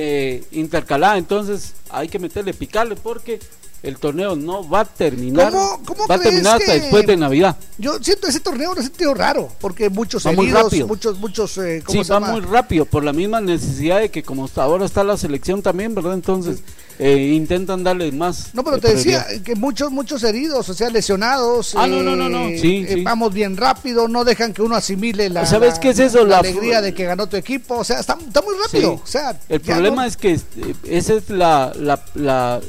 intercalada, 0.52 1.18
entonces 1.18 1.74
hay 1.90 2.08
que 2.08 2.18
meterle 2.18 2.54
picarle 2.54 2.96
porque 2.96 3.38
el 3.82 3.96
torneo 3.98 4.36
no 4.36 4.68
va 4.68 4.80
a 4.80 4.84
terminar, 4.84 5.50
¿Cómo- 5.52 5.80
cómo 5.86 6.06
va 6.06 6.14
a 6.16 6.18
terminar 6.18 6.58
hasta 6.60 6.72
que- 6.74 6.80
después 6.80 7.06
de 7.06 7.16
Navidad. 7.16 7.56
Yo 7.78 7.98
siento 8.02 8.26
ese 8.28 8.40
torneo, 8.40 8.74
lo 8.74 8.80
he 8.80 8.84
sentido 8.84 9.14
raro, 9.14 9.50
porque 9.60 9.88
muchos 9.90 10.26
Va 10.26 10.32
muy 10.32 10.46
heridos, 10.46 10.64
rápido. 10.64 10.86
muchos, 10.86 11.18
muchos, 11.18 11.56
eh, 11.58 11.82
¿cómo 11.84 11.98
Sí, 12.00 12.04
se 12.04 12.12
va 12.12 12.20
llama? 12.20 12.32
muy 12.32 12.40
rápido 12.42 12.84
por 12.84 13.02
la 13.04 13.12
misma 13.12 13.40
necesidad 13.40 14.00
de 14.00 14.10
que 14.10 14.22
como 14.22 14.44
hasta 14.44 14.62
ahora 14.62 14.84
está 14.84 15.02
la 15.04 15.16
selección 15.16 15.62
también, 15.62 15.94
¿verdad? 15.94 16.14
Entonces 16.14 16.62
eh, 17.02 17.32
intentan 17.34 17.82
darle 17.82 18.12
más. 18.12 18.50
No, 18.52 18.62
pero 18.62 18.76
eh, 18.76 18.80
te 18.80 18.94
decía 18.94 19.24
que 19.42 19.54
muchos, 19.54 19.90
muchos 19.90 20.22
heridos, 20.22 20.68
o 20.68 20.74
sea, 20.74 20.90
lesionados. 20.90 21.74
Ah, 21.74 21.86
no, 21.86 22.02
no, 22.02 22.14
no, 22.14 22.28
no. 22.28 22.48
eh, 22.48 22.58
Sí, 22.60 22.84
eh, 22.86 22.94
sí. 22.96 23.02
Vamos 23.02 23.32
bien 23.32 23.56
rápido, 23.56 24.06
no 24.06 24.22
dejan 24.22 24.52
que 24.52 24.60
uno 24.60 24.76
asimile 24.76 25.30
la, 25.30 25.46
¿Sabes 25.46 25.74
la- 25.76 25.80
qué 25.80 25.88
es 25.88 25.98
eso? 25.98 26.24
la 26.26 26.28
La 26.30 26.38
alegría 26.40 26.82
de 26.82 26.92
que 26.92 27.04
ganó 27.06 27.26
tu 27.26 27.38
equipo. 27.38 27.76
O 27.78 27.84
sea, 27.84 28.00
está, 28.00 28.18
está 28.20 28.42
muy 28.42 28.54
rápido. 28.62 28.96
Sí. 28.96 29.00
O 29.02 29.06
sea, 29.06 29.34
el 29.48 29.60
problema 29.62 30.02
no- 30.02 30.08
es 30.08 30.18
que 30.18 30.32
este, 30.32 30.74
esa 30.84 31.14
es 31.14 31.30
la, 31.30 31.72
la, 32.14 32.60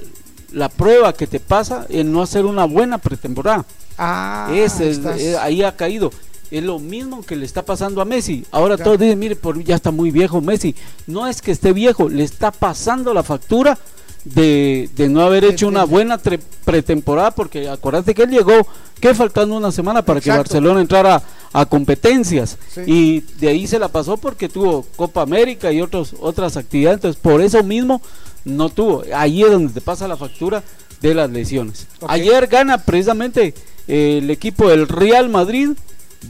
la, 0.51 0.69
prueba 0.69 1.13
que 1.13 1.27
te 1.27 1.39
pasa 1.39 1.85
en 1.89 2.11
no 2.11 2.21
hacer 2.21 2.45
una 2.45 2.65
buena 2.65 2.97
pretemporada. 2.97 3.65
Ah, 3.97 4.49
es- 4.53 4.79
estás- 4.79 5.19
eh, 5.19 5.37
ahí 5.37 5.63
ha 5.63 5.75
caído. 5.75 6.11
Es 6.51 6.61
lo 6.63 6.79
mismo 6.79 7.23
que 7.23 7.35
le 7.37 7.45
está 7.45 7.63
pasando 7.63 8.01
a 8.01 8.05
Messi. 8.05 8.45
Ahora 8.51 8.75
Ya. 8.77 8.83
todos 8.83 8.99
dicen, 8.99 9.17
mire, 9.17 9.35
por, 9.37 9.63
ya 9.63 9.75
está 9.75 9.89
muy 9.91 10.11
viejo 10.11 10.41
Messi. 10.41 10.75
No 11.07 11.25
es 11.27 11.41
que 11.41 11.51
esté 11.51 11.71
viejo, 11.73 12.09
le 12.09 12.23
está 12.23 12.51
pasando 12.51 13.13
la 13.13 13.23
factura 13.23 13.77
de, 14.25 14.89
de 14.95 15.09
no 15.09 15.21
haber 15.21 15.45
hecho 15.45 15.67
una 15.67 15.83
buena 15.85 16.21
tre- 16.21 16.39
pretemporada, 16.65 17.31
porque 17.31 17.67
acuérdate 17.69 18.13
que 18.13 18.23
él 18.23 18.29
llegó, 18.29 18.67
que 18.99 19.15
faltando 19.15 19.55
una 19.55 19.71
semana 19.71 20.03
para 20.03 20.19
que. 20.21 20.29
Barcelona 20.29 20.81
entrara 20.81 21.23
a 21.53 21.65
competencias. 21.65 22.57
Sí. 22.69 22.81
Y 22.85 23.19
de 23.39 23.47
ahí 23.47 23.65
se 23.65 23.79
la 23.79 23.87
pasó 23.87 24.17
porque 24.17 24.47
tuvo 24.49 24.85
Copa 24.95 25.21
América 25.21 25.71
y 25.71 25.81
otros, 25.81 26.13
otras 26.19 26.55
actividades. 26.57 26.97
Entonces, 26.97 27.19
por 27.21 27.41
eso 27.41 27.63
mismo 27.63 28.01
no 28.45 28.69
tuvo. 28.69 29.03
Ahí 29.15 29.41
es 29.43 29.49
donde 29.51 29.73
te 29.73 29.81
pasa 29.81 30.07
la 30.07 30.17
factura 30.17 30.63
de 31.01 31.13
las 31.15 31.29
lesiones. 31.31 31.87
Ayer 32.07 32.45
gana 32.47 32.77
precisamente 32.77 33.55
eh, 33.87 34.19
el 34.21 34.29
equipo 34.29 34.69
del 34.69 34.87
Real 34.87 35.29
Madrid, 35.29 35.69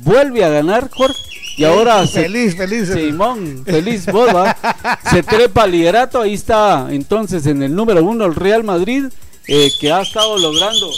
vuelve 0.03 0.43
a 0.43 0.49
ganar, 0.49 0.89
Jorge. 0.89 1.19
Y 1.57 1.63
ahora 1.65 2.07
se- 2.07 2.23
Feliz, 2.23 2.55
feliz. 2.55 2.89
Simón, 2.93 3.63
feliz 3.65 4.05
vos, 4.07 4.29
¿va? 4.33 4.55
Se 5.11 5.21
trepa 5.21 5.63
al 5.63 5.71
liderato, 5.71 6.21
ahí 6.21 6.33
está 6.33 6.87
entonces 6.89 7.45
en 7.45 7.61
el 7.61 7.75
número 7.75 8.03
uno 8.03 8.25
el 8.25 8.35
Real 8.35 8.63
Madrid, 8.63 9.05
eh, 9.47 9.69
que 9.79 9.91
ha 9.91 10.01
estado 10.01 10.37
logrando 10.37 10.89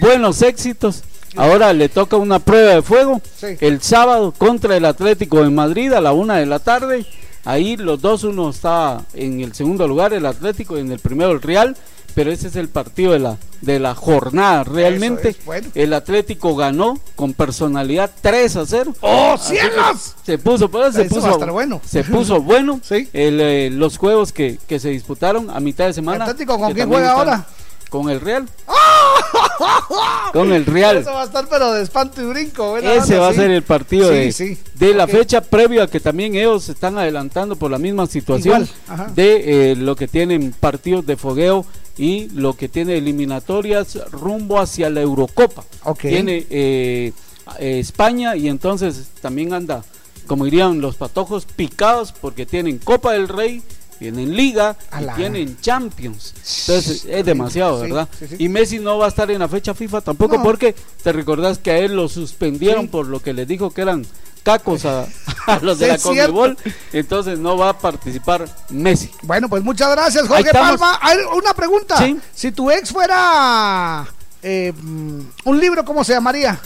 buenos 0.00 0.42
éxitos. 0.42 1.04
Ahora 1.36 1.72
le 1.72 1.88
toca 1.88 2.16
una 2.16 2.38
prueba 2.40 2.74
de 2.74 2.82
fuego 2.82 3.20
Sí. 3.38 3.48
el 3.60 3.80
sábado 3.80 4.32
contra 4.36 4.76
el 4.76 4.84
Atlético 4.84 5.42
de 5.42 5.50
Madrid 5.50 5.92
a 5.92 6.00
la 6.00 6.12
una 6.12 6.36
de 6.38 6.46
la 6.46 6.58
tarde. 6.58 7.06
Ahí 7.44 7.76
los 7.76 8.00
dos, 8.02 8.24
uno 8.24 8.50
está 8.50 9.04
en 9.14 9.40
el 9.40 9.54
segundo 9.54 9.86
lugar, 9.86 10.12
el 10.12 10.26
Atlético, 10.26 10.76
y 10.76 10.80
en 10.80 10.90
el 10.90 10.98
primero 10.98 11.30
el 11.30 11.40
Real. 11.40 11.76
Pero 12.14 12.32
ese 12.32 12.48
es 12.48 12.56
el 12.56 12.68
partido 12.68 13.12
de 13.12 13.20
la, 13.20 13.36
de 13.60 13.78
la 13.78 13.94
jornada. 13.94 14.64
Realmente 14.64 15.28
es, 15.30 15.44
bueno. 15.44 15.68
el 15.74 15.92
Atlético 15.92 16.56
ganó 16.56 16.98
con 17.14 17.32
personalidad 17.32 18.10
3 18.22 18.56
a 18.56 18.66
0. 18.66 18.94
¡Oh, 19.00 19.36
cielos! 19.38 20.16
Se 20.24 20.36
puso, 20.38 20.68
pues, 20.68 20.94
se 20.94 21.02
Eso 21.02 21.14
puso, 21.14 21.22
va 21.26 21.28
a 21.28 21.32
estar 21.34 21.50
bueno. 21.52 21.80
se 21.86 22.02
puso 22.04 22.40
bueno 22.42 22.80
Sí. 22.82 23.08
el, 23.12 23.40
eh, 23.40 23.70
los 23.70 23.98
juegos 23.98 24.32
que, 24.32 24.58
que 24.66 24.80
se 24.80 24.88
disputaron 24.88 25.48
a 25.50 25.60
mitad 25.60 25.86
de 25.86 25.92
semana. 25.92 26.24
Atlético, 26.24 26.58
¿con 26.58 26.72
quién 26.72 26.88
juega 26.88 27.12
ahora? 27.12 27.46
Con 27.88 28.10
el 28.10 28.20
Real. 28.20 28.46
Con 30.32 30.52
el 30.52 30.66
Real. 30.66 30.98
Eso 30.98 31.12
va 31.12 31.22
a 31.22 31.24
estar, 31.24 31.48
pero 31.48 31.72
de 31.72 31.82
espanto 31.82 32.20
y 32.22 32.26
brinco. 32.26 32.76
Ese 32.76 33.14
onda, 33.14 33.20
va 33.20 33.28
a 33.28 33.32
sí. 33.32 33.38
ser 33.38 33.50
el 33.50 33.62
partido 33.62 34.08
Sí, 34.10 34.14
de, 34.14 34.32
sí. 34.32 34.58
de 34.74 34.94
la 34.94 35.06
fecha 35.06 35.40
previa 35.40 35.86
que 35.86 35.98
también 36.00 36.34
ellos 36.34 36.64
se 36.64 36.72
están 36.72 36.98
adelantando 36.98 37.56
por 37.56 37.70
la 37.70 37.78
misma 37.78 38.06
situación 38.06 38.68
de 39.14 39.70
eh, 39.72 39.76
lo 39.76 39.96
que 39.96 40.06
tienen 40.06 40.52
partidos 40.58 41.06
de 41.06 41.16
fogueo 41.16 41.64
y 41.98 42.28
lo 42.30 42.54
que 42.54 42.68
tiene 42.68 42.96
eliminatorias 42.96 43.98
rumbo 44.10 44.60
hacia 44.60 44.88
la 44.88 45.02
Eurocopa. 45.02 45.64
Tiene 46.00 46.46
eh, 46.48 47.12
eh, 47.58 47.78
España 47.80 48.36
y 48.36 48.48
entonces 48.48 49.08
también 49.20 49.52
anda, 49.52 49.84
como 50.26 50.44
dirían 50.44 50.80
los 50.80 50.96
patojos, 50.96 51.44
picados 51.44 52.12
porque 52.12 52.46
tienen 52.46 52.78
Copa 52.78 53.12
del 53.12 53.28
Rey, 53.28 53.62
tienen 53.98 54.34
Liga 54.36 54.76
y 55.00 55.16
tienen 55.16 55.60
Champions. 55.60 56.34
Entonces 56.68 57.04
es 57.08 57.24
demasiado, 57.24 57.76
Sí, 57.84 57.90
¿verdad? 57.90 58.08
sí, 58.18 58.26
sí. 58.28 58.36
Y 58.38 58.48
Messi 58.48 58.78
no 58.78 58.98
va 58.98 59.06
a 59.06 59.08
estar 59.08 59.30
en 59.30 59.40
la 59.40 59.48
fecha 59.48 59.74
FIFA 59.74 60.00
tampoco 60.00 60.36
No. 60.36 60.42
porque 60.42 60.74
te 61.02 61.12
recordás 61.12 61.58
que 61.58 61.70
a 61.72 61.78
él 61.78 61.94
lo 61.96 62.08
suspendieron 62.08 62.88
por 62.88 63.06
lo 63.06 63.20
que 63.20 63.32
les 63.32 63.46
dijo 63.48 63.70
que 63.70 63.82
eran 63.82 64.06
cacos 64.44 64.84
a, 64.86 65.06
a 65.46 65.58
los 65.60 65.78
de 65.78 65.88
la. 65.88 65.98
Conmebol, 65.98 66.56
entonces 66.92 67.38
no 67.38 67.56
va 67.58 67.70
a 67.70 67.78
participar 67.78 68.48
Messi. 68.70 69.10
Bueno, 69.22 69.48
pues 69.48 69.62
muchas 69.62 69.90
gracias, 69.90 70.26
Jorge. 70.28 70.50
Palma. 70.52 70.98
Ver, 71.04 71.26
una 71.36 71.52
pregunta. 71.54 71.96
Si 72.34 72.52
tu 72.52 72.70
ex 72.70 72.90
fuera 72.90 74.06
eh, 74.42 74.72
mm, 74.80 75.20
un 75.44 75.60
libro, 75.60 75.84
¿cómo 75.84 76.04
se 76.04 76.12
llamaría? 76.14 76.58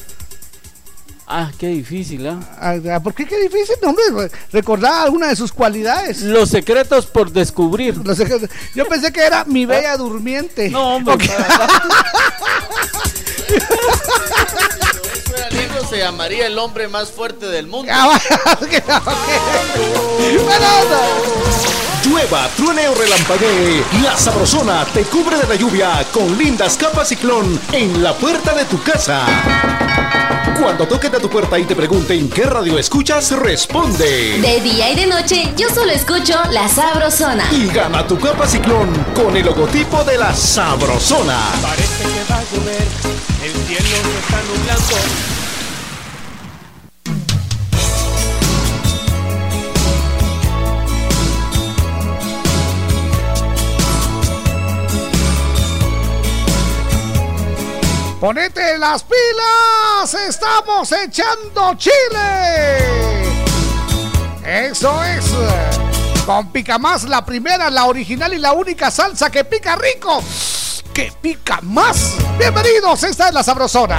Ah, 1.27 1.51
qué 1.59 1.69
difícil, 1.69 2.27
¿ah? 2.27 2.39
Ah, 2.61 3.01
¿Por 3.01 3.15
qué 3.15 3.25
qué 3.27 3.39
difícil? 3.41 3.77
No, 3.81 3.89
hombre, 3.91 4.05
re- 4.15 4.31
recordar 4.53 5.05
alguna 5.05 5.29
de 5.29 5.37
sus 5.37 5.51
cualidades. 5.53 6.21
Los 6.21 6.51
secretos 6.51 7.07
por 7.07 7.31
descubrir. 7.33 7.97
Los 8.05 8.19
secretos. 8.19 8.51
Yo 8.75 8.87
pensé 8.87 9.11
que 9.13 9.23
era 9.23 9.45
mi 9.47 9.65
bella 9.65 9.97
durmiente. 9.97 10.69
No, 10.69 10.97
hombre. 10.97 11.15
Ok. 11.15 11.23
Si 11.23 11.29
fuera 15.31 15.51
libro 15.51 15.87
se 15.89 15.99
llamaría 15.99 16.47
El 16.47 16.59
hombre 16.59 16.89
más 16.89 17.11
fuerte 17.11 17.47
del 17.47 17.67
mundo. 17.67 17.91
Ah. 17.95 18.19
Llueva, 22.05 22.49
truene 22.57 22.89
o 22.89 22.95
relampaguee, 22.95 23.85
la 24.03 24.17
sabrosona 24.17 24.85
te 24.93 25.03
cubre 25.05 25.37
de 25.39 25.47
la 25.47 25.55
lluvia 25.55 26.05
con 26.13 26.37
lindas 26.37 26.77
capas 26.77 27.09
ciclón 27.09 27.61
en 27.73 28.03
la 28.03 28.13
puerta 28.15 28.53
de 28.55 28.65
tu 28.65 28.83
casa. 28.83 29.25
Cuando 30.59 30.87
toquen 30.87 31.15
a 31.15 31.19
tu 31.19 31.29
puerta 31.29 31.59
y 31.59 31.65
te 31.65 31.75
pregunten 31.75 32.29
qué 32.29 32.45
radio 32.45 32.79
escuchas, 32.79 33.33
responde. 33.33 34.41
De 34.41 34.61
día 34.61 34.91
y 34.91 34.97
de 34.97 35.07
noche, 35.07 35.53
yo 35.57 35.69
solo 35.71 35.91
escucho 35.93 36.35
La 36.51 36.69
Sabrosona. 36.69 37.45
Y 37.53 37.69
gana 37.69 38.07
tu 38.07 38.19
capa 38.19 38.47
ciclón 38.47 38.89
con 39.15 39.37
el 39.37 39.45
logotipo 39.45 40.05
de 40.05 40.19
la 40.19 40.35
sabrosona. 40.35 41.39
Parece 41.63 42.05
que 42.05 42.33
va 42.33 42.39
a 42.39 42.45
llover, 42.45 42.87
el 43.43 43.53
cielo 43.67 43.87
se 43.87 44.19
está 44.19 44.43
nublando. 44.43 45.32
Ponete 58.23 58.79
las 58.79 59.03
pilas, 59.03 60.15
estamos 60.29 60.93
echando 60.93 61.75
chile. 61.75 63.19
Eso 64.47 65.03
es. 65.03 65.25
Con 66.25 66.53
pica 66.53 66.79
más, 66.79 67.03
la 67.03 67.25
primera, 67.25 67.69
la 67.69 67.87
original 67.87 68.33
y 68.33 68.39
la 68.39 68.53
única 68.53 68.93
salsa 68.93 69.29
que 69.29 69.45
pica 69.45 69.75
rico. 69.75 70.23
Que 70.95 71.13
pica 71.21 71.59
más. 71.63 72.13
Bienvenidos, 72.39 73.03
esta 73.03 73.27
es 73.27 73.35
la 73.35 73.43
sabrosona. 73.43 73.99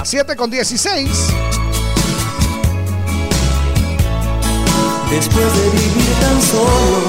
A 0.00 0.06
7 0.06 0.34
con 0.34 0.50
16. 0.50 1.10
Después 5.10 5.54
de 5.54 5.68
vivir 5.68 6.14
tan 6.18 6.40
solo, 6.40 7.02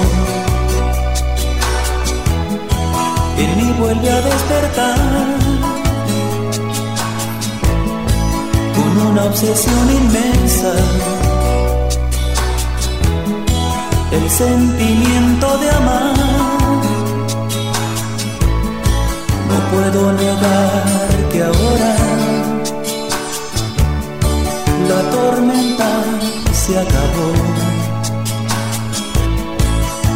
en 3.38 3.56
mí 3.56 3.74
vuelve 3.78 4.10
a 4.10 4.20
despertar 4.20 5.29
una 9.10 9.24
obsesión 9.24 9.90
inmensa. 9.90 10.72
El 14.12 14.30
sentimiento 14.30 15.58
de 15.58 15.70
amar. 15.70 16.14
No 19.50 19.58
puedo 19.72 20.12
negar 20.12 21.28
que 21.32 21.42
ahora 21.42 21.92
la 24.88 25.00
tormenta 25.10 25.90
se 26.52 26.78
acabó. 26.78 27.30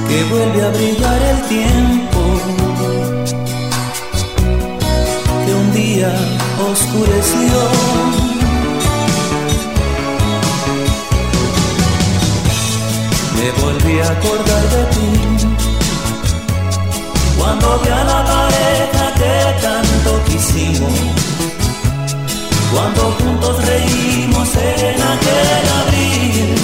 Que 0.08 0.24
vuelve 0.30 0.62
a 0.66 0.70
brillar 0.70 1.22
el 1.32 1.42
tiempo 1.48 2.20
que 5.44 5.54
un 5.54 5.72
día 5.72 6.14
oscureció. 6.70 8.23
Me 13.44 13.50
volví 13.60 13.98
a 14.00 14.10
acordar 14.10 14.62
de 14.70 14.84
ti 14.94 15.46
Cuando 17.36 17.78
vi 17.80 17.90
a 17.90 18.04
la 18.04 18.24
pareja 18.24 19.04
que 19.18 19.34
tanto 19.60 20.24
quisimos, 20.24 20.98
cuando 22.72 23.02
juntos 23.18 23.66
reímos 23.66 24.48
en 24.56 25.02
aquel 25.12 25.66
abril, 25.82 26.54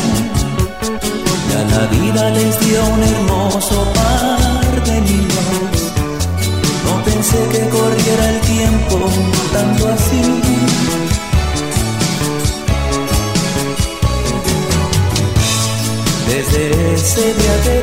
ya 1.50 1.62
la 1.76 1.86
vida 1.88 2.30
les 2.30 2.58
dio 2.60 2.82
un 2.86 3.02
hermoso 3.02 3.84
par 3.92 4.84
de 4.86 5.00
niños. 5.02 5.92
No 6.86 7.04
pensé 7.04 7.46
que 7.52 7.68
corriera 7.68 8.30
el 8.30 8.40
tiempo 8.40 8.96
tanto 9.52 9.86
así. 9.86 10.99
Desde 16.30 16.94
ese 16.94 17.34
día 17.34 17.54
te 17.64 17.76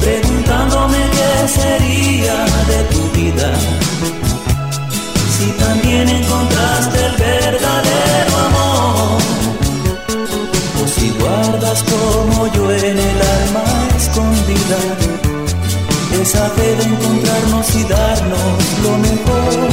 preguntándome 0.00 0.96
qué 1.16 1.48
sería 1.48 2.36
de 2.70 2.78
tu 2.92 3.02
vida. 3.10 3.52
Si 5.36 5.46
también 5.64 6.08
encontraste 6.08 6.98
el 7.04 7.16
verdadero 7.16 8.36
amor, 8.48 9.20
o 10.82 10.88
si 10.88 11.10
guardas 11.20 11.82
como 11.82 12.46
yo 12.54 12.72
en 12.72 12.98
el 12.98 13.18
alma 13.38 13.64
escondida 13.94 14.78
esa 16.22 16.48
fe 16.50 16.76
de 16.76 16.82
encontrarnos 16.82 17.74
y 17.74 17.84
darnos 17.84 18.78
lo 18.82 18.98
mejor. 18.98 19.69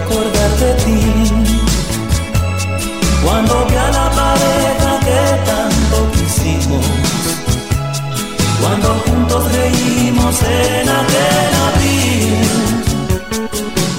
Acordar 0.00 0.50
de 0.62 0.72
ti 0.84 1.00
cuando 3.24 3.66
vi 3.66 3.76
a 3.76 3.90
la 3.98 4.10
pareja 4.20 4.90
que 5.06 5.20
tanto 5.50 5.96
quisimos, 6.12 6.86
cuando 8.60 8.88
juntos 9.04 9.42
reímos 9.52 10.36
en 10.42 10.88
aquel 11.00 11.52
abril. 11.68 12.40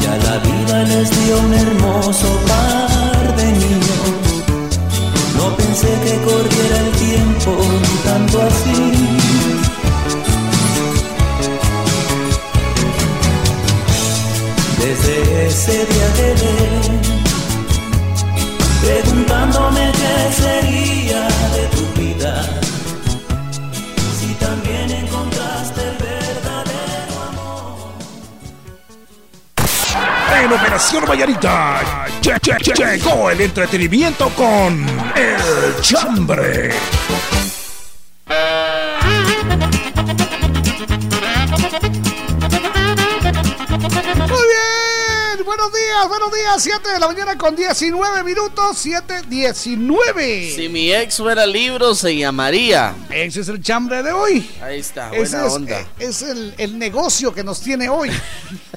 Ya 0.01 0.13
la 0.27 0.35
vida 0.47 0.83
les 0.91 1.07
dio 1.17 1.39
un 1.39 1.53
hermoso 1.53 1.80
Vallarita 31.25 31.79
che- 32.19 32.39
che- 32.39 32.57
che- 32.59 32.73
llegó 32.97 33.29
el 33.29 33.41
entretenimiento 33.41 34.29
con 34.33 34.83
El 35.15 35.79
Chambre. 35.81 36.73
Muy 43.11 44.27
bien, 44.47 45.45
buenos 45.45 45.71
días, 45.73 46.07
buenos 46.07 46.31
días. 46.33 46.63
7 46.63 46.89
de 46.93 46.99
la 46.99 47.07
mañana 47.07 47.37
con 47.37 47.55
19 47.55 48.23
minutos, 48.23 48.77
7, 48.77 49.21
19. 49.27 50.51
Si 50.55 50.69
mi 50.69 50.93
ex 50.93 51.17
fuera 51.17 51.45
libro, 51.45 51.93
se 51.93 52.15
llamaría. 52.15 52.95
Ese 53.09 53.41
es 53.41 53.47
el 53.49 53.61
chambre 53.61 54.01
de 54.03 54.11
hoy. 54.13 54.49
Ahí 54.61 54.79
está, 54.79 55.09
buena 55.09 55.45
onda. 55.45 55.79
eh, 55.79 55.85
es 55.99 56.21
el, 56.21 56.53
el 56.57 56.79
negocio 56.79 57.33
que 57.33 57.43
nos 57.43 57.59
tiene 57.61 57.89
hoy. 57.89 58.09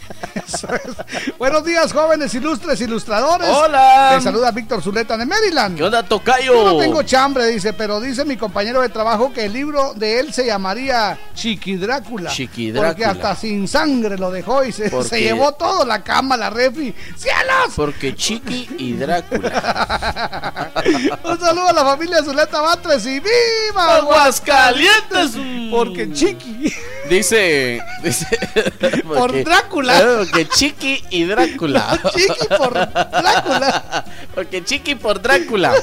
Buenos 1.39 1.65
días, 1.65 1.93
jóvenes 1.93 2.33
ilustres 2.35 2.81
ilustradores. 2.81 3.49
Hola. 3.49 4.13
Les 4.15 4.25
saluda 4.25 4.51
Víctor 4.51 4.83
Zuleta 4.83 5.17
de 5.17 5.27
Maryland. 5.27 5.77
¿Qué 5.77 5.83
onda, 5.85 6.03
Tocayo? 6.03 6.53
Yo 6.55 6.65
no 6.73 6.79
tengo 6.79 7.03
chambre, 7.03 7.47
dice, 7.47 7.73
pero 7.73 8.01
dice 8.01 8.25
mi 8.25 8.37
compañero 8.37 8.81
de 8.81 8.89
trabajo 8.89 9.33
que 9.33 9.45
el 9.47 9.53
libro 9.53 9.95
de 9.95 10.21
él 10.21 10.33
se 10.33 10.47
llamaría 10.47 11.19
Chiqui 11.35 11.77
Drácula. 11.77 12.31
Chiqui 12.31 12.73
Porque 12.73 13.03
Drácula. 13.03 13.09
hasta 13.31 13.37
sin 13.41 13.67
sangre 13.69 14.17
lo 14.19 14.31
dejó 14.31 14.65
y 14.65 14.73
se, 14.73 14.91
Porque- 14.91 15.09
se 15.09 15.21
llevó 15.23 15.53
todo, 15.53 15.85
la 15.85 16.03
cama, 16.03 16.37
la 16.37 16.51
refri. 16.51 16.95
¡Cielos! 17.17 17.73
Porque 17.75 18.15
Chiqui 18.15 18.69
y 18.79 18.93
Drácula. 18.95 20.71
Un 21.25 21.41
saludo 21.41 21.69
a 21.69 21.73
la 21.73 21.85
familia 21.85 22.23
Zuleta 22.23 22.61
Batres 22.61 23.05
y 23.07 23.21
¡Viva 23.21 23.97
Aguascalientes! 23.97 25.33
Porque 25.71 26.13
Chiqui. 26.13 26.73
Dice. 27.09 27.81
dice 28.03 28.27
Por 29.05 29.17
porque- 29.19 29.45
Drácula. 29.45 30.03
Porque 30.19 30.49
Chiqui 30.49 31.03
y 31.11 31.25
Drácula. 31.25 32.01
Chiqui 32.15 32.47
por 32.57 32.73
Drácula. 32.75 34.05
Porque 34.35 34.65
Chiqui 34.65 34.95
por 34.95 35.21
Drácula. 35.21 35.75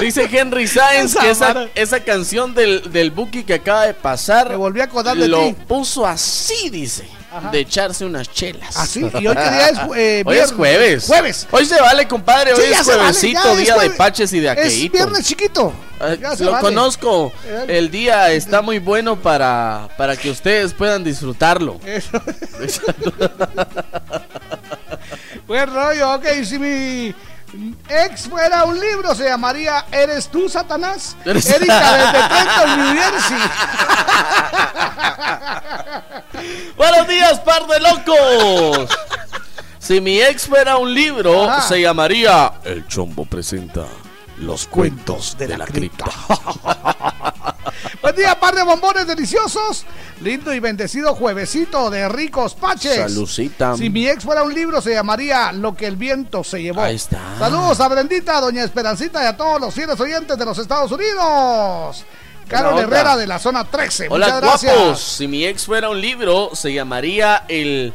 Dice 0.00 0.28
Henry 0.30 0.66
Sáenz 0.66 1.12
Esa 1.12 1.20
que 1.20 1.30
esa, 1.30 1.66
esa 1.74 2.00
canción 2.00 2.54
del, 2.54 2.90
del 2.92 3.10
Buki 3.10 3.44
que 3.44 3.54
acaba 3.54 3.86
de 3.86 3.94
pasar. 3.94 4.48
Me 4.50 4.56
volví 4.56 4.80
a 4.80 4.84
acordar 4.84 5.16
de 5.16 5.28
Lo 5.28 5.38
ti. 5.40 5.56
puso 5.68 6.06
así, 6.06 6.70
dice. 6.70 7.04
Ajá. 7.34 7.50
De 7.50 7.60
echarse 7.60 8.04
unas 8.04 8.30
chelas. 8.32 8.76
Así, 8.76 9.00
y 9.00 9.04
hoy 9.04 9.10
qué 9.34 9.50
día 9.50 9.68
es, 9.68 9.78
eh, 9.96 10.22
Hoy 10.24 10.36
es 10.38 10.52
jueves. 10.52 11.04
Jueves. 11.06 11.48
Hoy 11.50 11.66
se 11.66 11.80
vale, 11.80 12.06
compadre. 12.06 12.54
Hoy 12.54 12.62
Sí, 12.64 12.72
es 12.72 12.86
vale, 12.86 12.98
juevesito, 13.00 13.50
es 13.52 13.58
día 13.58 13.76
de 13.76 13.90
paches 13.90 14.32
y 14.32 14.40
de 14.40 14.46
Es 14.46 14.52
aqueíto. 14.52 14.92
viernes 14.92 15.26
chiquito. 15.26 15.72
Ah, 15.98 16.14
Lo 16.38 16.50
vale. 16.52 16.60
conozco. 16.62 17.32
Eh, 17.46 17.64
El 17.68 17.90
día 17.90 18.30
está 18.32 18.62
muy 18.62 18.78
bueno 18.78 19.16
para, 19.20 19.88
para 19.96 20.16
que 20.16 20.30
ustedes 20.30 20.72
puedan 20.74 21.02
disfrutarlo. 21.02 21.80
Eso. 21.84 22.10
Buen 25.46 25.74
rollo, 25.74 26.14
ok. 26.14 26.24
Si 26.44 26.58
mi 26.58 27.14
ex 27.88 28.28
fuera 28.28 28.64
un 28.64 28.78
libro, 28.78 29.14
se 29.14 29.24
llamaría 29.24 29.86
¿Eres 29.90 30.28
tú, 30.28 30.48
Satanás? 30.48 31.16
Eres- 31.24 31.48
Erika 31.50 31.96
desde 31.96 32.28
Trenton, 32.28 32.78
New 32.94 33.02
Jersey. 33.02 33.38
Buenos 36.76 37.08
días, 37.08 37.40
par 37.40 37.66
de 37.66 37.80
locos. 37.80 38.88
Si 39.78 40.00
mi 40.00 40.20
ex 40.20 40.46
fuera 40.46 40.76
un 40.78 40.92
libro, 40.94 41.50
Ajá. 41.50 41.62
se 41.62 41.80
llamaría 41.80 42.52
El 42.64 42.86
Chombo 42.88 43.24
presenta 43.26 43.84
Los 44.38 44.66
cuentos 44.66 45.36
de, 45.38 45.56
la 45.58 45.66
cripta. 45.66 46.06
Buen 48.02 48.16
día, 48.16 48.38
par 48.38 48.54
de 48.54 48.62
bombones 48.62 49.06
deliciosos. 49.06 49.84
Lindo 50.20 50.52
y 50.54 50.60
bendecido 50.60 51.14
juevesito 51.14 51.90
de 51.90 52.08
ricos 52.08 52.54
paches. 52.54 52.96
Salucita. 52.96 53.76
Si 53.76 53.90
mi 53.90 54.08
ex 54.08 54.24
fuera 54.24 54.42
un 54.42 54.54
libro, 54.54 54.80
se 54.80 54.92
llamaría 54.92 55.52
Lo 55.52 55.74
que 55.76 55.86
el 55.86 55.96
viento 55.96 56.44
se 56.44 56.62
llevó. 56.62 56.82
Ahí 56.82 56.96
está. 56.96 57.20
Saludos 57.38 57.80
a 57.80 57.88
Brendita, 57.88 58.40
Doña 58.40 58.64
Esperancita 58.64 59.22
y 59.22 59.26
a 59.26 59.36
todos 59.36 59.60
los 59.60 59.74
fieles 59.74 59.98
oyentes 60.00 60.38
de 60.38 60.44
los 60.44 60.56
Estados 60.58 60.90
Unidos. 60.92 62.04
Carol. 62.48 62.78
Herrera 62.78 63.16
de 63.16 63.26
la 63.26 63.38
zona 63.38 63.64
13. 63.64 64.08
Hola, 64.10 64.26
Muchas 64.26 64.40
gracias. 64.42 64.74
guapos. 64.76 65.00
Si 65.00 65.26
mi 65.28 65.44
ex 65.44 65.64
fuera 65.64 65.88
un 65.88 66.00
libro, 66.00 66.50
se 66.54 66.72
llamaría 66.72 67.44
El 67.48 67.92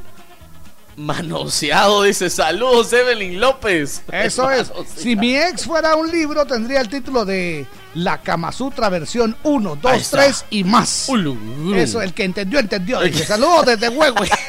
Manoseado. 0.96 2.04
Dice 2.04 2.30
saludos, 2.30 2.92
Evelyn 2.92 3.40
López. 3.40 4.02
Eso 4.12 4.50
es. 4.52 4.72
Si 4.98 5.16
mi 5.16 5.36
ex 5.36 5.66
fuera 5.66 5.96
un 5.96 6.12
libro, 6.12 6.46
tendría 6.46 6.82
el 6.82 6.90
título 6.90 7.26
de 7.26 7.66
La 7.96 8.22
Kama 8.22 8.52
Sutra 8.52 8.90
versión 8.90 9.36
1, 9.44 9.72
Ahí 9.74 9.80
2, 9.82 9.94
está. 9.94 10.18
3 10.18 10.46
y 10.52 10.64
más. 10.64 11.06
Ulu, 11.10 11.32
ulu. 11.32 11.76
Eso, 11.76 12.02
el 12.02 12.14
que 12.14 12.24
entendió, 12.24 12.60
entendió. 12.60 13.02
Dice, 13.02 13.26
saludos 13.28 13.66
desde 13.66 13.90
Huehue. 13.90 14.30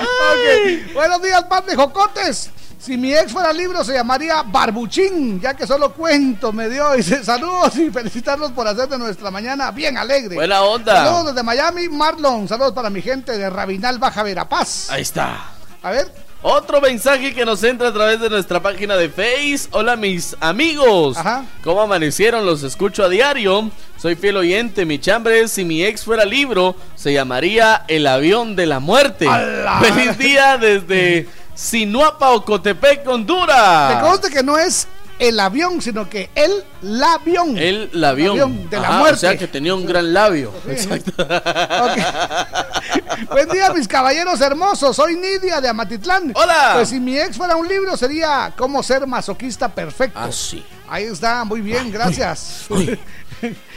Ok, 0.00 0.92
Buenos 0.94 1.22
días, 1.22 1.44
par 1.44 1.64
de 1.64 1.76
jocotes. 1.76 2.50
Si 2.78 2.96
mi 2.96 3.12
ex 3.12 3.30
fuera 3.30 3.52
libro, 3.52 3.84
se 3.84 3.92
llamaría 3.92 4.42
Barbuchín, 4.42 5.38
ya 5.40 5.52
que 5.54 5.66
solo 5.66 5.92
cuento 5.92 6.50
me 6.52 6.68
dio. 6.68 6.92
Dice, 6.92 7.22
saludos 7.22 7.76
y 7.76 7.90
felicitarlos 7.90 8.52
por 8.52 8.66
hacer 8.66 8.88
de 8.88 8.96
nuestra 8.98 9.30
mañana 9.30 9.70
bien 9.70 9.98
alegre. 9.98 10.34
Buena 10.34 10.62
onda. 10.62 11.04
Saludos 11.04 11.26
desde 11.34 11.42
Miami, 11.42 11.88
Marlon. 11.90 12.48
Saludos 12.48 12.72
para 12.72 12.88
mi 12.88 13.02
gente 13.02 13.36
de 13.36 13.50
Rabinal, 13.50 13.98
Baja 13.98 14.22
Verapaz. 14.22 14.88
Ahí 14.90 15.02
está. 15.02 15.44
A 15.82 15.90
ver, 15.90 16.10
Otro 16.42 16.80
mensaje 16.80 17.34
que 17.34 17.44
nos 17.44 17.62
entra 17.64 17.88
a 17.88 17.92
través 17.92 18.18
de 18.18 18.30
nuestra 18.30 18.62
página 18.62 18.96
de 18.96 19.10
Face. 19.10 19.68
Hola 19.72 19.96
mis 19.96 20.34
amigos. 20.40 21.18
¿Cómo 21.62 21.82
amanecieron? 21.82 22.46
Los 22.46 22.62
escucho 22.62 23.04
a 23.04 23.10
diario. 23.10 23.70
Soy 23.98 24.16
fiel 24.16 24.38
oyente. 24.38 24.86
Mi 24.86 24.98
chambre 24.98 25.48
si 25.48 25.66
mi 25.66 25.84
ex 25.84 26.02
fuera 26.02 26.24
libro, 26.24 26.74
se 26.94 27.12
llamaría 27.12 27.84
El 27.88 28.06
avión 28.06 28.56
de 28.56 28.64
la 28.64 28.80
muerte. 28.80 29.28
Feliz 29.82 30.16
día 30.16 30.56
desde 30.56 31.28
Sinuapa, 31.54 32.30
Ocotepec, 32.30 33.06
Honduras. 33.06 33.96
Te 33.96 34.00
conste 34.00 34.30
que 34.30 34.42
no 34.42 34.56
es 34.56 34.88
el 35.18 35.38
avión, 35.38 35.82
sino 35.82 36.08
que 36.08 36.30
el 36.34 36.64
labión. 36.80 37.58
El 37.58 37.90
labión. 37.92 38.70
de 38.70 38.80
la 38.80 38.88
Ajá, 38.88 38.98
muerte. 38.98 39.16
O 39.16 39.18
sea 39.18 39.36
que 39.36 39.46
tenía 39.46 39.74
un 39.74 39.84
gran 39.84 40.14
labio. 40.14 40.54
Exacto. 40.66 41.12
Buen 43.28 43.48
día, 43.48 43.72
mis 43.72 43.88
caballeros 43.88 44.40
hermosos. 44.40 44.96
Soy 44.96 45.16
Nidia 45.16 45.60
de 45.60 45.68
Amatitlán. 45.68 46.32
Hola. 46.34 46.72
Pues 46.74 46.88
si 46.88 47.00
mi 47.00 47.18
ex 47.18 47.36
fuera 47.36 47.56
un 47.56 47.66
libro, 47.66 47.96
sería 47.96 48.52
Cómo 48.56 48.82
ser 48.82 49.06
masoquista 49.06 49.68
perfecto. 49.68 50.18
Ah, 50.18 50.30
sí. 50.32 50.64
Ahí 50.88 51.04
está, 51.04 51.44
muy 51.44 51.60
bien, 51.60 51.90
gracias. 51.92 52.66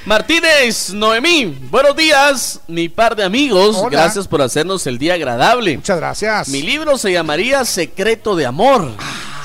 Martínez, 0.06 0.90
Noemí, 0.90 1.46
buenos 1.70 1.96
días, 1.96 2.60
mi 2.68 2.90
par 2.90 3.16
de 3.16 3.24
amigos. 3.24 3.78
Hola. 3.78 3.90
Gracias 3.90 4.28
por 4.28 4.42
hacernos 4.42 4.86
el 4.88 4.98
día 4.98 5.14
agradable. 5.14 5.78
Muchas 5.78 5.98
gracias. 5.98 6.50
Mi 6.50 6.62
libro 6.62 6.98
se 6.98 7.12
llamaría 7.12 7.64
Secreto 7.64 8.36
de 8.36 8.46
Amor. 8.46 8.92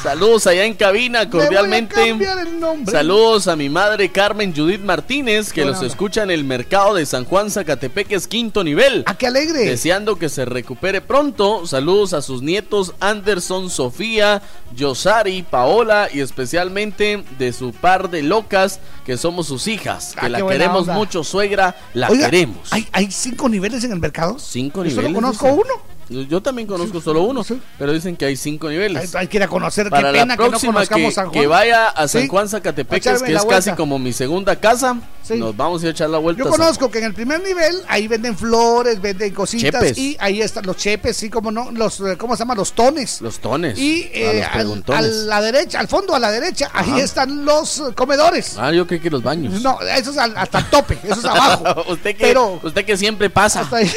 Saludos 0.02 0.46
allá 0.46 0.64
en 0.64 0.74
cabina, 0.74 1.28
cordialmente. 1.28 1.94
voy 1.96 2.04
a 2.04 2.08
cambiar 2.10 2.38
el 2.38 2.60
nombre. 2.60 2.92
Saludos 2.92 3.48
a 3.48 3.56
mi 3.56 3.68
madre 3.68 4.10
Carmen 4.10 4.54
Judith 4.54 4.80
Martínez, 4.80 5.52
que 5.52 5.64
los 5.64 5.82
escucha 5.82 6.22
en 6.22 6.30
el 6.30 6.44
mercado 6.44 6.94
de 6.94 7.04
San 7.04 7.24
Juan 7.24 7.50
Zacatepeques, 7.50 8.28
quinto 8.28 8.62
nivel. 8.62 9.02
¡Ah, 9.06 9.16
qué 9.16 9.26
alegre! 9.26 9.60
Deseando 9.64 10.16
que 10.16 10.28
se 10.28 10.44
recupere 10.44 11.00
pronto. 11.00 11.66
Saludos 11.66 12.12
a 12.12 12.22
sus 12.22 12.42
nietos 12.42 12.94
Anderson, 13.00 13.70
Sofía, 13.70 14.40
Yosari, 14.74 15.42
Paola 15.42 16.08
y 16.12 16.20
especialmente 16.20 17.24
de 17.38 17.52
su 17.52 17.72
par 17.72 18.08
de 18.08 18.22
locas, 18.22 18.78
que 19.04 19.16
somos 19.16 19.48
sus 19.48 19.66
hijas. 19.66 20.14
Ah, 20.16 20.22
que 20.22 20.28
la 20.28 20.46
queremos 20.46 20.82
onda. 20.82 20.94
mucho, 20.94 21.24
suegra, 21.24 21.74
la 21.94 22.08
Oiga, 22.08 22.26
queremos. 22.26 22.72
¿hay, 22.72 22.86
¿Hay 22.92 23.10
cinco 23.10 23.48
niveles 23.48 23.82
en 23.82 23.92
el 23.92 23.98
mercado? 23.98 24.38
Cinco 24.38 24.84
Yo 24.84 24.90
niveles. 24.90 25.04
solo 25.06 25.14
conozco 25.14 25.46
uno. 25.48 25.97
Yo 26.08 26.40
también 26.40 26.66
conozco 26.66 27.00
solo 27.00 27.22
uno, 27.22 27.44
pero 27.78 27.92
dicen 27.92 28.16
que 28.16 28.24
hay 28.24 28.36
cinco 28.36 28.68
niveles. 28.70 29.14
Hay, 29.14 29.20
hay 29.22 29.28
que 29.28 29.36
ir 29.36 29.42
a 29.42 29.48
conocer. 29.48 29.90
Para 29.90 30.08
qué 30.12 30.18
pena 30.20 30.24
la 30.26 30.36
que 30.36 30.42
no 30.44 30.48
próxima 30.50 30.72
conozcamos 30.74 31.08
que, 31.08 31.12
San 31.14 31.28
Juan. 31.28 31.40
que 31.40 31.46
vaya 31.46 31.88
a 31.88 32.08
San. 32.08 32.28
Juan 32.28 32.46
Echarme 32.46 33.26
que 33.26 33.32
es 33.34 33.44
vuelta. 33.44 33.48
casi 33.48 33.72
como 33.72 33.98
mi 33.98 34.12
segunda 34.12 34.56
casa, 34.56 34.96
Sí. 35.22 35.36
nos 35.36 35.54
vamos 35.54 35.82
a 35.82 35.84
ir 35.84 35.88
a 35.88 35.90
echar 35.92 36.08
la 36.08 36.16
vuelta. 36.18 36.42
Yo 36.42 36.48
a 36.48 36.50
conozco 36.50 36.90
que 36.90 36.98
en 36.98 37.04
el 37.04 37.14
primer 37.14 37.42
nivel 37.42 37.82
ahí 37.88 38.08
venden 38.08 38.36
flores, 38.38 39.00
venden 39.02 39.34
cositas 39.34 39.82
Chepes. 39.82 39.98
y 39.98 40.16
ahí 40.20 40.40
están 40.40 40.64
los 40.64 40.76
chepes, 40.78 41.16
sí, 41.16 41.28
como 41.28 41.50
no, 41.50 41.70
los, 41.70 42.00
eh, 42.00 42.16
¿cómo 42.16 42.34
se 42.34 42.38
llama? 42.40 42.54
Los 42.54 42.72
tones. 42.72 43.20
Los 43.20 43.38
tones. 43.38 43.78
Y 43.78 44.04
Ah, 44.04 44.08
eh, 44.14 44.36
los 44.38 44.44
al- 44.46 44.52
preguntones. 44.52 45.04
a 45.04 45.08
la 45.26 45.40
derecha, 45.42 45.80
al 45.80 45.88
fondo 45.88 46.14
a 46.14 46.18
la 46.18 46.30
derecha, 46.30 46.70
ahí 46.72 47.00
están 47.00 47.44
los 47.44 47.80
eh, 47.80 47.82
comedores. 47.94 48.56
Ah, 48.56 48.72
yo 48.72 48.86
creí 48.86 49.00
que 49.00 49.10
los 49.10 49.22
baños. 49.22 49.60
No, 49.62 49.78
eso 49.82 50.10
es 50.12 50.16
al- 50.18 50.36
hasta 50.38 50.60
el 50.60 50.64
tope, 50.70 50.98
eso 51.04 51.18
es 51.20 51.24
abajo. 51.26 51.84
usted, 51.92 52.16
que, 52.16 52.24
Pero- 52.28 52.58
usted 52.62 52.84
que 52.86 52.96
siempre 52.96 53.28
pasa. 53.28 53.60
Hasta 53.60 53.76
ahí. 53.76 53.92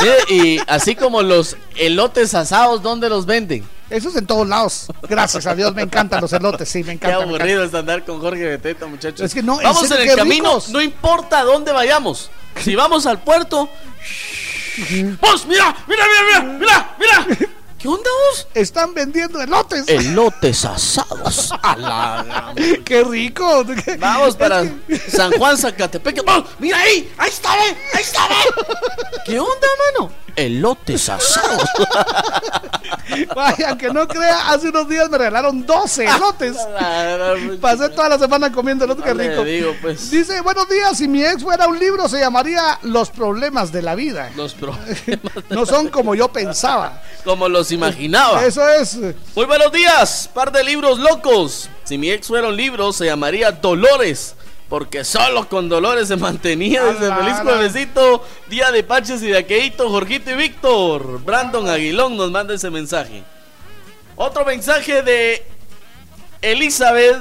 Mire, 0.00 0.16
y 0.44 0.60
así 0.66 0.94
como 0.94 1.22
los 1.22 1.45
elotes 1.76 2.34
asados, 2.34 2.82
¿dónde 2.82 3.08
los 3.10 3.26
venden? 3.26 3.68
Eso 3.90 4.08
es 4.08 4.16
en 4.16 4.26
todos 4.26 4.48
lados. 4.48 4.86
Gracias 5.08 5.46
a 5.46 5.54
Dios, 5.54 5.72
me 5.74 5.82
encantan 5.82 6.20
los 6.20 6.32
elotes, 6.32 6.68
sí, 6.68 6.78
me 6.80 6.86
Qué 6.86 6.92
encanta. 7.06 7.18
me 7.18 7.22
aburrido 7.24 7.62
es 7.62 7.72
andar 7.74 8.04
con 8.04 8.18
Jorge 8.20 8.44
Beteta, 8.44 8.86
muchachos. 8.86 9.20
Es 9.20 9.32
que 9.34 9.42
no, 9.42 9.58
en 9.60 9.64
vamos 9.64 9.82
serio, 9.82 9.96
en 9.96 10.02
el 10.02 10.08
qué 10.08 10.16
camino, 10.16 10.48
ricos. 10.56 10.68
no 10.70 10.80
importa 10.80 11.42
dónde 11.44 11.70
vayamos. 11.72 12.30
Si 12.62 12.74
vamos 12.74 13.06
al 13.06 13.20
puerto. 13.20 13.68
¡Vos, 15.20 15.46
mira, 15.46 15.74
mira, 15.86 16.04
mira, 16.06 16.42
mira, 16.58 16.94
mira, 16.98 17.26
mira! 17.28 17.48
¿Qué 17.86 17.90
onda 17.90 18.10
vos? 18.32 18.48
Están 18.52 18.94
vendiendo 18.94 19.40
elotes. 19.40 19.84
Elotes 19.86 20.64
asados. 20.64 21.52
A 21.62 21.76
la 21.76 22.52
Qué 22.84 23.04
rico. 23.04 23.64
Vamos 24.00 24.34
para 24.34 24.64
San 25.08 25.30
Juan 25.38 25.56
Zacatepec. 25.56 26.24
¡Oh, 26.26 26.42
mira 26.58 26.78
ahí! 26.80 27.08
¡Ahí 27.16 27.30
está, 27.30 27.54
ve! 27.54 27.76
¡Ahí 27.94 28.02
está, 28.02 28.26
ve! 28.26 28.34
¿Qué 29.24 29.38
onda, 29.38 29.68
mano? 29.94 30.10
Elotes 30.34 31.08
asados. 31.08 31.62
Vaya, 33.34 33.76
que 33.78 33.88
no 33.88 34.06
crea, 34.06 34.50
hace 34.50 34.68
unos 34.68 34.88
días 34.88 35.08
me 35.08 35.16
regalaron 35.18 35.64
12 35.64 36.04
elotes. 36.16 36.56
Pasé 37.60 37.88
toda 37.90 38.08
la 38.10 38.18
semana 38.18 38.50
comiendo 38.52 38.84
elotes, 38.84 39.04
qué 39.04 39.14
rico. 39.14 39.44
digo, 39.44 39.74
pues. 39.80 40.10
Dice, 40.10 40.40
buenos 40.42 40.68
días, 40.68 40.98
si 40.98 41.08
mi 41.08 41.24
ex 41.24 41.42
fuera 41.42 41.66
un 41.68 41.78
libro 41.78 42.08
se 42.08 42.18
llamaría 42.18 42.78
Los 42.82 43.10
problemas 43.10 43.70
de 43.72 43.80
la 43.82 43.94
vida. 43.94 44.30
Los 44.36 44.54
pro- 44.54 44.76
No 45.50 45.64
son 45.64 45.88
como 45.88 46.14
yo 46.14 46.28
pensaba. 46.28 47.00
Como 47.24 47.48
los 47.48 47.68
imaginaba. 47.76 48.44
Eso 48.44 48.68
es. 48.68 48.98
Muy 49.34 49.44
buenos 49.46 49.70
días, 49.70 50.28
par 50.34 50.50
de 50.50 50.64
libros 50.64 50.98
locos. 50.98 51.70
Si 51.84 51.96
mi 51.96 52.10
ex 52.10 52.26
fuera 52.26 52.48
un 52.48 52.56
libro, 52.56 52.92
se 52.92 53.06
llamaría 53.06 53.52
Dolores. 53.52 54.34
Porque 54.68 55.04
solo 55.04 55.48
con 55.48 55.68
Dolores 55.68 56.08
se 56.08 56.16
mantenía 56.16 56.82
desde 56.82 57.06
Ala, 57.06 57.16
feliz 57.18 57.36
juevesito, 57.40 58.24
día 58.50 58.72
de 58.72 58.82
Paches 58.82 59.22
y 59.22 59.28
de 59.28 59.38
Aqueito, 59.38 59.88
Jorgito 59.88 60.32
y 60.32 60.34
Víctor. 60.34 61.22
Brandon 61.22 61.68
Aguilón 61.68 62.16
nos 62.16 62.32
manda 62.32 62.52
ese 62.52 62.68
mensaje. 62.68 63.22
Otro 64.16 64.44
mensaje 64.44 65.02
de 65.02 65.46
Elizabeth 66.42 67.18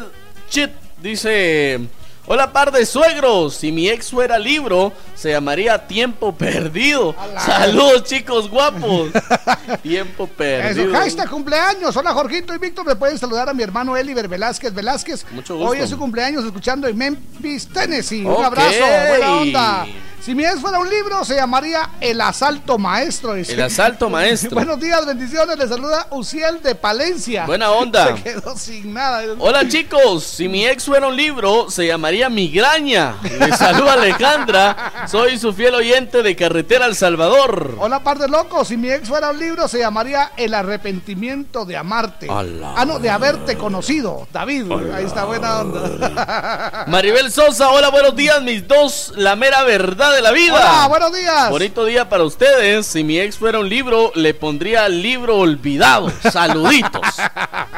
Chit 0.49 0.72
dice: 1.03 1.82
Hola, 2.27 2.52
par 2.52 2.72
de 2.72 2.85
suegros. 2.88 3.56
Si 3.56 3.72
mi 3.72 3.88
ex 3.88 4.10
fuera 4.10 4.39
libro, 4.39 4.91
se 5.14 5.30
llamaría 5.30 5.85
Tiempo 5.88 6.34
Perdido. 6.34 7.15
Saludos, 7.38 8.03
chicos 8.06 8.49
guapos. 8.49 9.11
Tiempo 9.84 10.23
Eso, 10.23 10.34
Perdido. 10.35 10.93
hashtag 10.93 11.30
cumpleaños. 11.30 11.95
Hola 11.95 12.14
Jorgito 12.14 12.56
y 12.56 12.57
Víctor. 12.57 12.85
Me 12.85 12.95
pueden 12.95 13.19
saludar 13.19 13.47
a 13.47 13.53
mi 13.53 13.61
hermano 13.61 13.95
Eliber 13.95 14.27
Velázquez 14.27 14.73
Velázquez. 14.73 15.23
Mucho 15.31 15.56
gusto. 15.56 15.69
Hoy 15.69 15.80
es 15.80 15.89
su 15.89 15.99
cumpleaños 15.99 16.43
escuchando 16.43 16.88
en 16.88 16.97
Memphis, 16.97 17.68
Tennessee. 17.68 18.26
Un 18.26 18.43
abrazo, 18.43 18.80
buena 19.10 19.35
onda. 19.38 19.85
Si 20.26 20.34
mi 20.34 20.43
ex 20.43 20.60
fuera 20.60 20.80
un 20.80 20.89
libro, 20.89 21.23
se 21.23 21.35
llamaría 21.35 21.88
El 22.02 22.19
Asalto 22.19 22.80
Maestro. 22.80 23.35
dice. 23.35 23.53
El 23.53 23.61
asalto 23.61 24.10
maestro. 24.10 24.56
Buenos 24.56 24.80
días, 24.80 25.06
bendiciones. 25.06 25.56
Le 25.56 25.68
saluda 25.68 26.07
Uciel 26.10 26.64
de 26.64 26.73
Palencia. 26.73 27.45
Buena 27.45 27.69
onda. 27.69 28.07
Se 28.18 28.23
quedó 28.23 28.57
sin 28.57 28.91
nada. 28.91 29.22
Hola 29.38 29.68
chicos, 29.68 30.23
si 30.23 30.47
mi 30.49 30.65
ex 30.65 30.85
fuera 30.85 31.06
un 31.06 31.15
libro, 31.15 31.69
se 31.69 31.85
llamaría 31.85 32.27
Migraña. 32.30 33.18
Les 33.39 33.56
saluda 33.56 33.93
Alejandra, 33.93 35.06
soy 35.07 35.38
su 35.38 35.53
fiel 35.53 35.76
oyente 35.76 36.23
de 36.23 36.35
Carretera 36.35 36.88
El 36.88 36.95
Salvador. 36.95 37.76
Hola, 37.77 37.99
par 37.99 38.18
de 38.18 38.27
locos. 38.27 38.69
Si 38.69 38.77
mi 38.77 38.89
ex 38.89 39.07
fuera 39.07 39.30
un 39.30 39.38
libro, 39.38 39.68
se 39.68 39.77
llamaría 39.77 40.31
El 40.38 40.56
arrepentimiento 40.56 41.65
de 41.65 41.77
amarte. 41.77 42.27
Ala. 42.31 42.73
Ah, 42.76 42.84
no, 42.85 42.97
de 42.97 43.11
haberte 43.11 43.60
conocido. 43.60 44.27
David, 44.34 44.72
ahí 44.91 45.06
está, 45.06 45.26
buena 45.26 45.60
onda. 45.60 46.85
Maribel 46.88 47.31
Sosa, 47.31 47.69
hola, 47.69 47.89
buenos 47.91 48.15
días, 48.15 48.41
mis 48.41 48.68
dos, 48.68 49.14
la 49.15 49.35
mera 49.35 49.61
verdad 49.61 50.14
de 50.15 50.21
la 50.21 50.31
vida. 50.31 50.53
Hola, 50.55 50.87
buenos 50.87 51.13
días. 51.13 51.49
Bonito 51.49 51.85
día 51.85 52.07
para 52.07 52.23
ustedes. 52.23 52.85
Si 52.85 53.03
mi 53.03 53.19
ex 53.19 53.37
fuera 53.37 53.59
un 53.59 53.67
libro, 53.69 54.11
le 54.15 54.33
pondría 54.33 54.87
libro 54.87 55.37
olvidado. 55.37 56.11
Saluditos. 56.31 57.01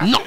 No. 0.01 0.19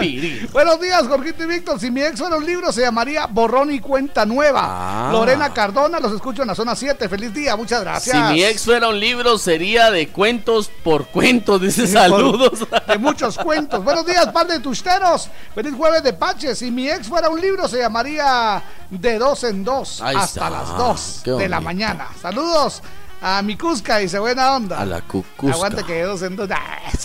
Piril. 0.00 0.48
Buenos 0.52 0.80
días, 0.80 1.06
Jorgito 1.06 1.44
y 1.44 1.46
Víctor. 1.46 1.78
Si 1.78 1.90
mi 1.90 2.02
ex 2.02 2.18
fuera 2.18 2.36
un 2.36 2.44
libro, 2.44 2.72
se 2.72 2.80
llamaría 2.80 3.26
Borrón 3.26 3.72
y 3.72 3.78
Cuenta 3.78 4.26
Nueva. 4.26 4.62
Ah. 4.64 5.10
Lorena 5.12 5.52
Cardona, 5.52 6.00
los 6.00 6.12
escucho 6.12 6.42
en 6.42 6.48
la 6.48 6.54
zona 6.54 6.74
7. 6.74 7.08
Feliz 7.08 7.32
día, 7.32 7.54
muchas 7.56 7.82
gracias. 7.82 8.16
Si 8.16 8.32
mi 8.34 8.42
ex 8.44 8.64
fuera 8.64 8.88
un 8.88 8.98
libro, 8.98 9.38
sería 9.38 9.90
de 9.90 10.08
cuentos 10.08 10.70
por 10.82 11.06
cuentos. 11.06 11.60
Dice 11.60 11.86
saludos. 11.86 12.66
De 12.88 12.98
muchos 12.98 13.38
cuentos. 13.38 13.84
Buenos 13.84 14.04
días, 14.04 14.26
par 14.28 14.48
de 14.48 14.58
tusteros. 14.58 15.28
Feliz 15.54 15.74
jueves 15.74 16.02
de 16.02 16.12
Paches. 16.12 16.58
Si 16.58 16.70
mi 16.70 16.90
ex 16.90 17.06
fuera 17.06 17.28
un 17.28 17.40
libro, 17.40 17.68
se 17.68 17.78
llamaría 17.78 18.62
De 18.90 19.18
dos 19.18 19.44
en 19.44 19.64
dos 19.64 20.00
Ahí 20.00 20.16
hasta 20.16 20.46
está. 20.46 20.50
las 20.50 20.76
2 20.76 21.20
Qué 21.24 21.43
de 21.44 21.48
la 21.50 21.60
mañana. 21.60 22.08
Saludos 22.20 22.82
a 23.20 23.42
mi 23.42 23.56
Cusca, 23.56 23.98
dice 23.98 24.18
buena 24.18 24.56
onda. 24.56 24.80
A 24.80 24.84
la 24.86 25.02
cucusca. 25.02 25.54
Aguanta 25.54 25.82
que 25.82 25.92
de 25.92 26.02
dos 26.02 26.22
en 26.22 26.36
dos. 26.36 26.48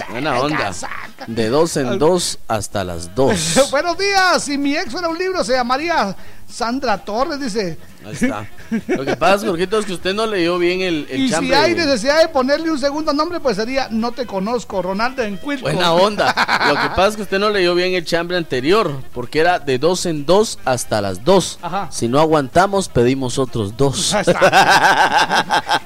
Buena 0.09 0.39
onda. 0.39 0.73
saca. 0.73 1.25
De 1.27 1.49
dos 1.49 1.75
en 1.77 1.99
dos 1.99 2.39
hasta 2.47 2.83
las 2.83 3.13
dos. 3.15 3.59
Buenos 3.71 3.97
días. 3.97 4.43
Si 4.43 4.57
mi 4.57 4.75
ex 4.75 4.91
fuera 4.91 5.09
un 5.09 5.17
libro, 5.17 5.43
se 5.43 5.53
llamaría 5.53 6.15
Sandra 6.49 6.97
Torres, 6.97 7.39
dice. 7.39 7.77
Ahí 8.05 8.13
está. 8.13 8.47
Lo 8.87 9.05
que 9.05 9.15
pasa, 9.15 9.45
Jorgito, 9.45 9.77
es 9.79 9.85
que 9.85 9.93
usted 9.93 10.13
no 10.13 10.25
leyó 10.25 10.57
bien 10.57 10.81
el, 10.81 11.05
el 11.09 11.21
Y 11.21 11.29
si 11.29 11.53
hay 11.53 11.75
necesidad 11.75 12.21
de 12.21 12.29
ponerle 12.29 12.71
un 12.71 12.79
segundo 12.79 13.13
nombre, 13.13 13.39
pues 13.39 13.57
sería 13.57 13.87
No 13.89 14.11
te 14.11 14.25
conozco, 14.25 14.81
Ronaldo 14.81 15.21
Encuilco. 15.23 15.63
Buena 15.63 15.93
onda. 15.93 16.33
Lo 16.67 16.81
que 16.81 16.89
pasa 16.89 17.09
es 17.09 17.15
que 17.17 17.21
usted 17.23 17.39
no 17.39 17.49
leyó 17.49 17.75
bien 17.75 17.93
el 17.93 18.05
chambre 18.05 18.37
anterior, 18.37 19.03
porque 19.13 19.39
era 19.39 19.59
de 19.59 19.77
dos 19.77 20.05
en 20.05 20.25
dos 20.25 20.59
hasta 20.65 21.01
las 21.01 21.23
dos. 21.23 21.59
Ajá. 21.61 21.89
Si 21.91 22.07
no 22.07 22.19
aguantamos, 22.19 22.89
pedimos 22.89 23.37
otros 23.37 23.75
dos. 23.77 24.15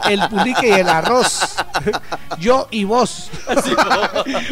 El 0.09 0.27
pulique 0.27 0.67
y 0.67 0.71
el 0.71 0.89
arroz. 0.89 1.55
Yo 2.37 2.67
y 2.71 2.83
vos. 2.83 3.29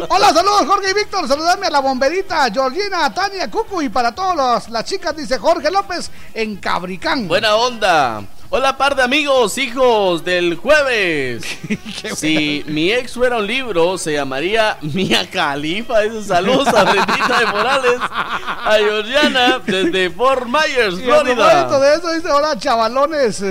Hola, 0.07 0.33
saludos 0.33 0.65
Jorge 0.65 0.91
y 0.91 0.93
Víctor. 0.93 1.27
Saludarme 1.27 1.67
a 1.67 1.69
la 1.69 1.79
bomberita, 1.79 2.49
Georgina, 2.51 3.13
Tania, 3.13 3.51
Cucu 3.51 3.81
y 3.81 3.89
para 3.89 4.13
todas 4.13 4.69
las 4.69 4.85
chicas, 4.85 5.15
dice 5.15 5.37
Jorge 5.37 5.69
López 5.69 6.00
en 6.33 6.55
Cabricán. 6.55 7.27
Buena 7.27 7.55
onda. 7.55 8.23
Hola, 8.53 8.75
par 8.77 8.95
de 8.97 9.03
amigos, 9.03 9.57
hijos 9.57 10.25
del 10.25 10.55
jueves. 10.55 11.43
si 12.17 12.63
mi 12.67 12.91
ex 12.91 13.13
fuera 13.13 13.37
un 13.37 13.47
libro, 13.47 13.97
se 13.97 14.13
llamaría 14.13 14.77
Mia 14.81 15.29
Califa. 15.29 16.03
Esos 16.03 16.25
saludos 16.27 16.67
a 16.67 16.83
Brendita 16.83 17.39
de 17.39 17.45
Morales, 17.45 17.99
a 18.01 18.75
Georgiana, 18.77 19.61
desde 19.65 20.09
Fort 20.09 20.47
Myers, 20.47 20.95
Y 20.99 21.03
Florida. 21.03 21.79
de 21.79 21.95
eso 21.95 22.11
dice, 22.13 22.29
hola 22.29 22.57
chavalones, 22.59 23.41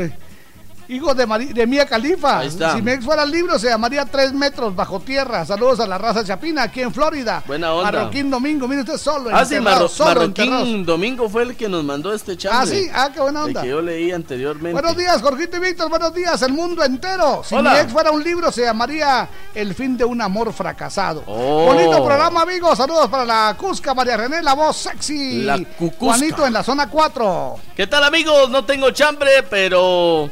hijos 0.90 1.16
de, 1.16 1.24
de 1.26 1.66
Mía 1.66 1.86
Califa. 1.86 2.40
Ahí 2.40 2.48
está. 2.48 2.74
Si 2.74 2.82
mi 2.82 2.90
ex 2.92 3.04
fuera 3.04 3.24
libro 3.24 3.58
se 3.58 3.68
llamaría 3.68 4.04
Tres 4.04 4.32
metros 4.32 4.74
bajo 4.74 5.00
tierra. 5.00 5.44
Saludos 5.46 5.80
a 5.80 5.86
la 5.86 5.96
raza 5.98 6.24
chapina 6.24 6.64
aquí 6.64 6.82
en 6.82 6.92
Florida. 6.92 7.42
Buena 7.46 7.72
onda. 7.72 7.90
Marroquín 7.92 8.30
Domingo, 8.30 8.66
mire 8.66 8.80
usted 8.82 8.96
solo. 8.98 9.30
Ah, 9.32 9.44
sí, 9.44 9.54
Marro- 9.56 9.88
solo. 9.88 10.20
Marroquín 10.20 10.84
Domingo 10.84 11.28
fue 11.28 11.42
el 11.44 11.56
que 11.56 11.68
nos 11.68 11.84
mandó 11.84 12.12
este 12.12 12.36
chat. 12.36 12.52
Ah, 12.54 12.66
sí, 12.66 12.88
ah, 12.92 13.10
qué 13.14 13.20
buena 13.20 13.40
El 13.40 13.46
onda. 13.46 13.62
que 13.62 13.68
yo 13.68 13.80
leí 13.80 14.10
anteriormente. 14.10 14.72
Buenos 14.72 14.96
días, 14.96 15.22
Jorgito 15.22 15.56
y 15.56 15.60
Víctor, 15.60 15.88
buenos 15.88 16.12
días, 16.14 16.42
el 16.42 16.52
mundo 16.52 16.82
entero. 16.82 17.42
Si 17.44 17.54
Hola. 17.54 17.72
mi 17.74 17.78
ex 17.80 17.92
fuera 17.92 18.10
un 18.10 18.22
libro, 18.22 18.50
se 18.50 18.62
llamaría 18.62 19.28
El 19.54 19.74
fin 19.74 19.96
de 19.96 20.04
un 20.04 20.20
amor 20.20 20.52
fracasado. 20.52 21.22
Oh. 21.26 21.66
Bonito 21.66 22.04
programa, 22.04 22.42
amigos. 22.42 22.76
Saludos 22.78 23.08
para 23.08 23.24
la 23.24 23.54
Cusca, 23.56 23.94
María 23.94 24.16
René, 24.16 24.42
la 24.42 24.54
voz 24.54 24.76
sexy. 24.76 25.42
La 25.42 25.58
Cucusca. 25.58 26.04
Juanito 26.16 26.46
en 26.46 26.52
la 26.52 26.62
zona 26.62 26.88
4. 26.88 27.56
¿Qué 27.76 27.86
tal 27.86 28.02
amigos? 28.04 28.50
No 28.50 28.64
tengo 28.64 28.90
chambre, 28.90 29.30
pero 29.48 30.30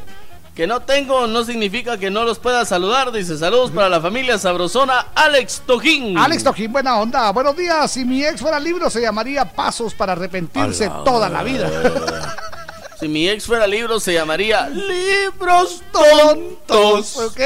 que 0.59 0.67
no 0.67 0.81
tengo 0.81 1.25
no 1.25 1.45
significa 1.45 1.97
que 1.97 2.09
no 2.09 2.25
los 2.25 2.37
pueda 2.37 2.65
saludar. 2.65 3.13
Dice 3.13 3.37
saludos 3.37 3.71
para 3.71 3.87
la 3.87 4.01
familia 4.01 4.37
sabrosona 4.37 5.05
Alex 5.15 5.61
Tojín. 5.65 6.17
Alex 6.17 6.43
Tojín, 6.43 6.69
buena 6.73 6.99
onda. 6.99 7.31
Buenos 7.31 7.55
días. 7.55 7.89
Si 7.89 8.03
mi 8.03 8.25
ex 8.25 8.41
fuera 8.41 8.59
libro, 8.59 8.89
se 8.89 8.99
llamaría 8.99 9.45
Pasos 9.45 9.93
para 9.93 10.11
arrepentirse 10.11 10.91
toda 11.05 11.29
la 11.29 11.43
vida. 11.43 11.69
Si 12.99 13.07
mi 13.07 13.29
ex 13.29 13.45
fuera 13.45 13.65
libro 13.65 14.01
se 14.01 14.11
llamaría 14.11 14.67
Libros 14.67 15.81
Tontos. 15.93 17.15
ok. 17.15 17.39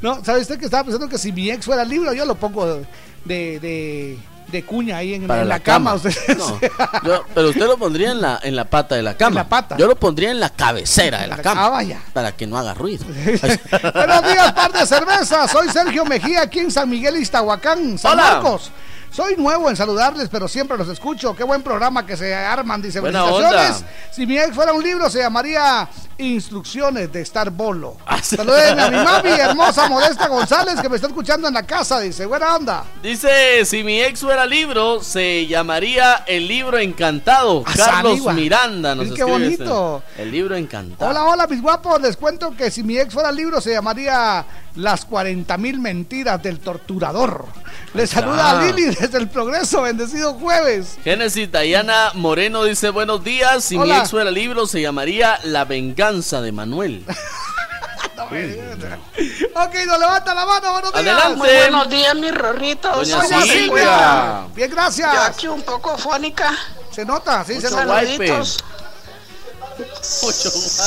No, 0.00 0.24
¿sabe 0.24 0.42
usted 0.42 0.56
que 0.56 0.66
estaba 0.66 0.84
pensando 0.84 1.08
que 1.08 1.18
si 1.18 1.32
mi 1.32 1.50
ex 1.50 1.64
fuera 1.64 1.84
libro, 1.84 2.12
yo 2.12 2.24
lo 2.24 2.36
pongo 2.36 2.80
de, 3.24 3.58
de, 3.58 4.18
de- 4.56 4.64
cuña 4.64 4.96
ahí 4.98 5.14
en, 5.14 5.26
Para 5.26 5.42
en 5.42 5.48
la 5.48 5.56
la, 5.56 5.62
cama? 5.62 5.92
cama. 5.92 6.08
usted. 6.08 6.36
No, 6.38 6.60
yo- 7.04 7.24
pero 7.34 7.48
usted 7.50 7.66
lo 7.66 7.76
pondría 7.78 8.10
en 8.12 8.20
la, 8.20 8.40
en 8.42 8.56
la 8.56 8.64
pata 8.64 8.94
de 8.94 9.02
la 9.02 9.14
cama. 9.16 9.28
En 9.28 9.34
la 9.36 9.48
pata. 9.48 9.76
Yo 9.76 9.86
lo 9.86 9.96
pondría 9.96 10.30
en 10.30 10.40
la 10.40 10.50
cabecera 10.50 11.20
de 11.20 11.26
la 11.28 11.36
cama. 11.38 11.66
Ah, 11.66 11.68
vaya. 11.70 12.00
Para 12.12 12.32
que 12.32 12.46
no 12.46 12.58
haga 12.58 12.74
ruido. 12.74 13.04
Buenos 13.94 14.22
días, 14.22 14.52
par 14.52 14.72
de 14.72 14.86
cerveza. 14.86 15.48
Soy 15.48 15.68
Sergio 15.70 16.04
Mejía, 16.04 16.42
aquí 16.42 16.58
en 16.60 16.70
San 16.70 16.88
Miguel 16.88 17.16
Iztahuacán, 17.16 17.98
San 17.98 18.12
Hola. 18.12 18.22
Marcos. 18.34 18.70
Soy 19.10 19.34
nuevo 19.36 19.70
en 19.70 19.76
saludarles, 19.76 20.28
pero 20.28 20.46
siempre 20.46 20.76
los 20.76 20.88
escucho. 20.88 21.34
Qué 21.34 21.42
buen 21.44 21.62
programa 21.62 22.04
que 22.04 22.16
se 22.18 22.34
arman, 22.34 22.82
dice. 22.82 23.00
Felicitaciones. 23.00 23.84
Si 24.12 24.26
mi 24.26 24.36
ex 24.36 24.54
fuera 24.54 24.72
un 24.74 24.82
libro, 24.82 25.08
se 25.08 25.20
llamaría 25.20 25.88
Instrucciones 26.18 27.12
de 27.12 27.20
estar 27.20 27.50
bolo. 27.50 27.96
Ah, 28.06 28.22
Saluden 28.22 28.80
a 28.80 28.88
mi 28.88 28.96
mami, 28.96 29.28
hermosa 29.30 29.88
Modesta 29.88 30.28
González, 30.28 30.80
que 30.80 30.88
me 30.88 30.96
está 30.96 31.08
escuchando 31.08 31.48
en 31.48 31.54
la 31.54 31.64
casa, 31.64 32.00
dice. 32.00 32.24
Buena 32.24 32.56
onda. 32.56 32.84
Dice, 33.02 33.64
si 33.64 33.84
mi 33.84 34.00
ex 34.00 34.20
fuera 34.20 34.46
libro, 34.46 35.02
se 35.02 35.46
llamaría 35.46 36.24
El 36.26 36.48
Libro 36.48 36.78
Encantado. 36.78 37.62
Ah, 37.66 37.72
Carlos. 37.76 38.20
Miranda 38.34 38.94
nos 38.94 39.12
Qué 39.12 39.22
bonito. 39.24 40.02
este, 40.08 40.22
El 40.22 40.30
Libro 40.30 40.56
Encantado. 40.56 41.10
Hola, 41.10 41.24
hola, 41.24 41.46
mis 41.46 41.60
guapos. 41.60 42.00
Les 42.00 42.16
cuento 42.16 42.56
que 42.56 42.70
si 42.70 42.82
mi 42.82 42.96
ex 42.98 43.12
fuera 43.12 43.30
libro, 43.30 43.60
se 43.60 43.72
llamaría 43.72 44.44
Las 44.76 45.04
40 45.04 45.56
mil 45.58 45.78
mentiras 45.78 46.42
del 46.42 46.58
torturador. 46.60 47.44
Les 47.94 48.10
saluda 48.10 48.50
a 48.58 48.62
Lili 48.64 48.86
desde 48.94 49.18
el 49.18 49.28
Progreso. 49.28 49.82
Bendecido 49.82 50.34
jueves. 50.34 50.96
Génesis 51.04 51.50
Dayana 51.50 52.12
Moreno 52.14 52.64
dice 52.64 52.90
buenos 52.90 53.22
días. 53.22 53.64
Si 53.64 53.78
mi 53.78 53.90
ex 53.90 54.10
fuera 54.10 54.30
libro, 54.30 54.66
se 54.66 54.80
llamaría 54.80 55.38
La 55.44 55.64
Venganza 55.64 56.05
de 56.06 56.52
Manuel. 56.52 57.04
Ok, 58.18 59.74
nos 59.86 59.98
levanta 60.00 60.34
la 60.34 60.46
mano, 60.46 60.72
buenos 60.72 60.92
días. 60.92 61.06
Adelante. 61.06 61.36
Muy 61.36 61.48
buenos 61.48 61.88
días, 61.88 62.14
mis 62.14 62.34
rorritos. 62.34 62.96
Doña 62.96 63.22
Doña 63.22 63.42
Silvia. 63.42 63.58
Silvia. 63.58 64.46
Bien, 64.54 64.70
gracias. 64.70 65.12
Yo 65.12 65.20
aquí 65.20 65.48
un 65.48 65.62
poco 65.62 65.96
fónica. 65.96 66.52
Se 66.90 67.04
nota, 67.04 67.44
sí, 67.44 67.60
se 67.60 67.70
nota. 67.70 67.86
Saluditos. 67.86 68.64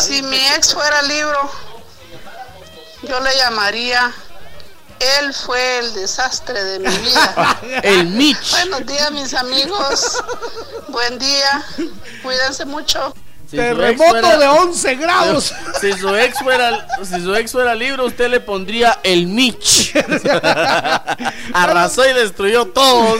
Si 0.05 0.21
mi 0.23 0.37
ex 0.55 0.73
fuera 0.73 1.01
libro, 1.03 1.49
yo 3.03 3.19
le 3.21 3.35
llamaría 3.37 4.11
Él 5.19 5.33
fue 5.33 5.79
el 5.79 5.93
desastre 5.93 6.61
de 6.61 6.79
mi 6.79 6.97
vida. 6.97 7.59
El 7.83 8.07
Mitch. 8.07 8.51
Buenos 8.51 8.85
días, 8.85 9.11
mis 9.11 9.33
amigos. 9.33 10.23
Buen 10.89 11.19
día. 11.19 11.63
Cuídense 12.21 12.65
mucho. 12.65 13.13
Si 13.49 13.57
Terremoto 13.57 14.09
fuera- 14.11 14.37
de 14.37 14.47
11 14.47 14.95
grados. 14.95 15.53
Si 15.81 15.93
su 15.93 16.13
ex 16.13 16.37
fuera, 16.39 16.85
si 17.03 17.21
su 17.21 17.33
ex 17.35 17.51
fuera 17.53 17.73
libro, 17.73 18.05
usted 18.05 18.27
le 18.29 18.41
pondría 18.41 18.99
el 19.01 19.27
Mitch. 19.27 19.95
Arrasó 21.53 22.07
y 22.07 22.13
destruyó 22.13 22.65
todo. 22.65 23.15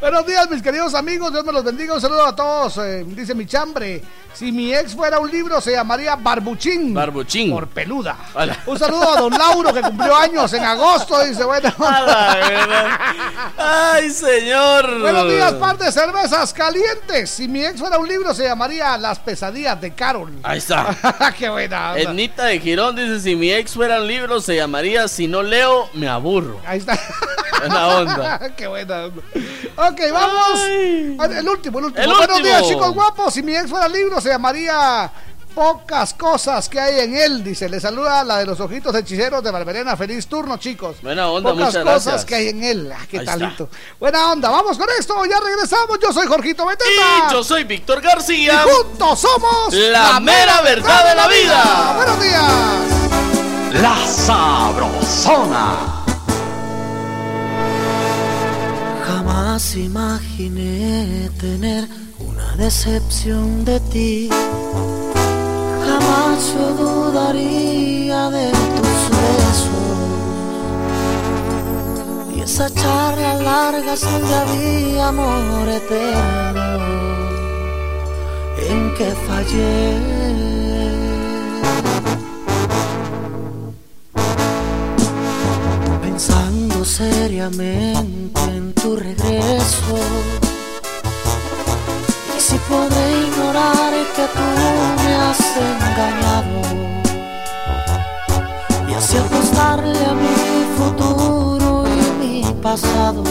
Buenos 0.00 0.26
días, 0.26 0.50
mis 0.50 0.62
queridos 0.62 0.94
amigos. 0.94 1.32
Dios 1.32 1.44
me 1.46 1.52
los 1.52 1.64
bendiga. 1.64 1.94
Un 1.94 2.00
saludo 2.00 2.26
a 2.26 2.36
todos. 2.36 2.76
eh, 2.78 3.04
dice 3.06 3.34
mi 3.34 3.46
chambre. 3.46 4.02
Si 4.34 4.50
mi 4.52 4.74
ex 4.74 4.94
fuera 4.94 5.18
un 5.20 5.30
libro, 5.30 5.60
se 5.60 5.70
llamaría 5.72 6.16
Barbuchín. 6.16 6.92
Barbuchín. 6.92 7.52
Por 7.52 7.68
peluda. 7.68 8.16
Hola. 8.34 8.58
Un 8.66 8.78
saludo 8.78 9.12
a 9.16 9.20
don 9.20 9.32
Lauro, 9.32 9.72
que 9.72 9.80
cumplió 9.80 10.14
años 10.14 10.52
en 10.52 10.64
agosto. 10.64 11.24
Dice, 11.24 11.44
bueno. 11.44 11.72
Ay, 13.56 14.10
señor. 14.10 15.00
Buenos 15.00 15.28
días, 15.30 15.52
par 15.54 15.78
de 15.78 15.90
cervezas 15.90 16.52
calientes. 16.52 17.30
Si 17.30 17.48
mi 17.48 17.64
ex 17.64 17.78
fuera 17.78 17.96
un 17.98 18.08
libro, 18.08 18.34
se 18.34 18.42
llamaría 18.44 18.98
Las 18.98 19.20
pesadillas 19.20 19.63
de 19.74 19.94
Carol. 19.94 20.30
Ahí 20.42 20.58
está. 20.58 20.94
Qué 21.38 21.48
buena. 21.48 21.92
onda. 21.92 22.00
Ednita 22.02 22.44
de 22.44 22.60
Girón 22.60 22.94
dice: 22.96 23.20
Si 23.20 23.34
mi 23.34 23.50
ex 23.50 23.72
fuera 23.72 24.00
un 24.00 24.06
libro, 24.06 24.40
se 24.40 24.56
llamaría 24.56 25.08
Si 25.08 25.26
no 25.26 25.42
leo, 25.42 25.88
me 25.94 26.06
aburro. 26.08 26.60
Ahí 26.66 26.78
está. 26.78 26.98
Buena 27.60 27.88
onda. 27.88 28.54
Qué 28.56 28.66
buena 28.66 29.04
onda. 29.06 29.22
Ok, 29.76 30.00
vamos. 30.12 30.60
El 30.60 31.48
último, 31.48 31.78
el 31.78 31.84
último. 31.86 32.02
El 32.04 32.10
Buenos 32.10 32.28
último. 32.36 32.38
días, 32.46 32.68
chicos 32.68 32.92
guapos. 32.92 33.32
Si 33.32 33.42
mi 33.42 33.56
ex 33.56 33.70
fuera 33.70 33.88
libro, 33.88 34.20
se 34.20 34.28
llamaría 34.28 35.10
Pocas 35.54 36.14
cosas 36.14 36.68
que 36.68 36.80
hay 36.80 37.00
en 37.00 37.16
él. 37.16 37.44
Dice, 37.44 37.68
le 37.68 37.78
saluda 37.78 38.24
la 38.24 38.38
de 38.38 38.46
los 38.46 38.58
ojitos 38.58 38.94
hechiceros 38.94 39.42
de 39.42 39.50
Barberena. 39.52 39.96
Feliz 39.96 40.26
turno, 40.26 40.56
chicos. 40.56 40.96
Buena 41.00 41.28
onda, 41.30 41.50
Pocas 41.52 41.66
muchas 41.66 41.84
cosas 41.84 42.04
gracias. 42.04 42.24
que 42.24 42.34
hay 42.34 42.48
en 42.48 42.64
él. 42.64 42.92
Ah, 42.92 43.06
qué 43.08 43.20
Ahí 43.20 43.26
talito. 43.26 43.68
Buena 44.00 44.32
onda. 44.32 44.50
Vamos 44.50 44.76
con 44.76 44.88
esto. 44.98 45.14
Ya 45.26 45.38
regresamos. 45.38 45.98
Yo 46.02 46.12
soy 46.12 46.26
Jorgito 46.26 46.66
Beteta. 46.66 46.90
Y 47.28 47.32
yo 47.32 47.44
soy 47.44 47.62
Víctor 47.64 48.00
García. 48.00 48.64
Y 48.66 48.70
juntos 48.70 49.20
somos 49.20 49.72
La 49.72 50.18
mera 50.18 50.60
verdad 50.62 51.08
de 51.08 51.14
la 51.14 51.28
vida. 51.28 51.92
Buenos 51.96 52.20
días. 52.20 53.80
La 53.80 54.06
Sabrosona. 54.06 55.76
Jamás 59.06 59.76
imaginé 59.76 61.30
tener 61.40 61.86
una 62.18 62.56
decepción 62.56 63.64
de 63.64 63.78
ti. 63.80 64.30
Jamás 65.94 66.40
yo 66.52 66.66
dudaría 66.82 68.28
de 68.30 68.50
tus 68.76 69.00
besos. 69.16 69.96
Y 72.34 72.40
esa 72.40 72.68
charla 72.74 73.34
larga 73.34 73.94
donde 73.94 74.34
había 74.42 75.08
amor 75.08 75.68
eterno. 75.68 76.96
En 78.70 78.80
que 78.96 79.08
fallé. 79.26 79.78
Pensando 86.02 86.84
seriamente 86.84 88.40
en 88.58 88.72
tu 88.74 88.96
regreso. 88.96 89.96
Y 92.36 92.40
si 92.40 92.56
podré 92.68 93.04
ignorar 93.28 93.73
apostarle 99.54 100.04
a 100.04 100.14
mi 100.14 100.64
futuro 100.76 101.84
y 101.86 102.24
mi 102.24 102.54
pasado, 102.62 103.22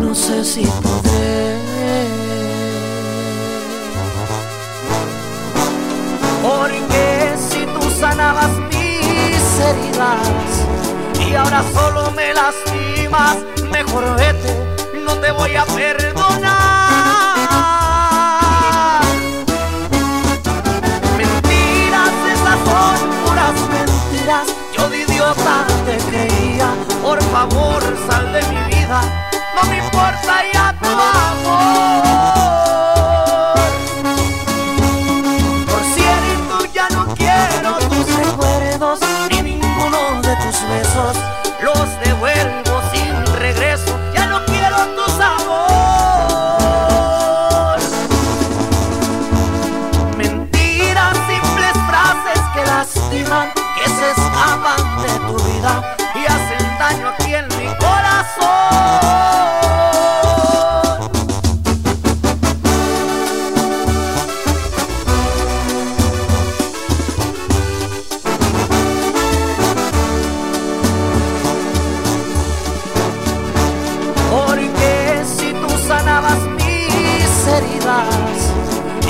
no 0.00 0.14
sé 0.14 0.44
si 0.44 0.66
podré. 0.82 1.58
Porque 6.42 7.34
si 7.38 7.64
tú 7.66 7.90
sanabas 7.98 8.50
mis 8.70 9.60
heridas 9.60 11.26
y 11.26 11.34
ahora 11.34 11.64
solo 11.72 12.10
me 12.10 12.34
lastimas, 12.34 13.38
mejor 13.70 14.16
vete, 14.16 14.54
no 15.04 15.14
te 15.16 15.32
voy 15.32 15.56
a 15.56 15.64
perdonar. 15.64 16.23
te 25.84 25.96
creía. 25.98 26.74
Por 27.02 27.22
favor, 27.24 27.82
sal 28.08 28.32
de 28.32 28.42
mi 28.48 28.74
vida. 28.74 29.00
No 29.54 29.70
me 29.70 29.78
importa, 29.78 30.42
ya 30.52 30.74
te 30.80 30.88
vas. 30.94 31.34
Por 35.70 35.82
cierto, 35.94 36.64
ya 36.72 36.88
no 36.90 37.14
quiero 37.14 37.78
tus 37.88 38.16
recuerdos 38.16 39.00
ni 39.30 39.42
ninguno 39.42 40.22
de 40.22 40.36
tus 40.36 40.68
besos. 40.68 41.33
Aquí 57.02 57.34
en 57.34 57.46
mi 57.58 57.66
corazón. 57.76 59.14
Porque 74.30 75.22
si 75.36 75.52
tú 75.52 75.68
sanabas 75.86 76.38
mis 76.56 77.46
heridas 77.46 78.06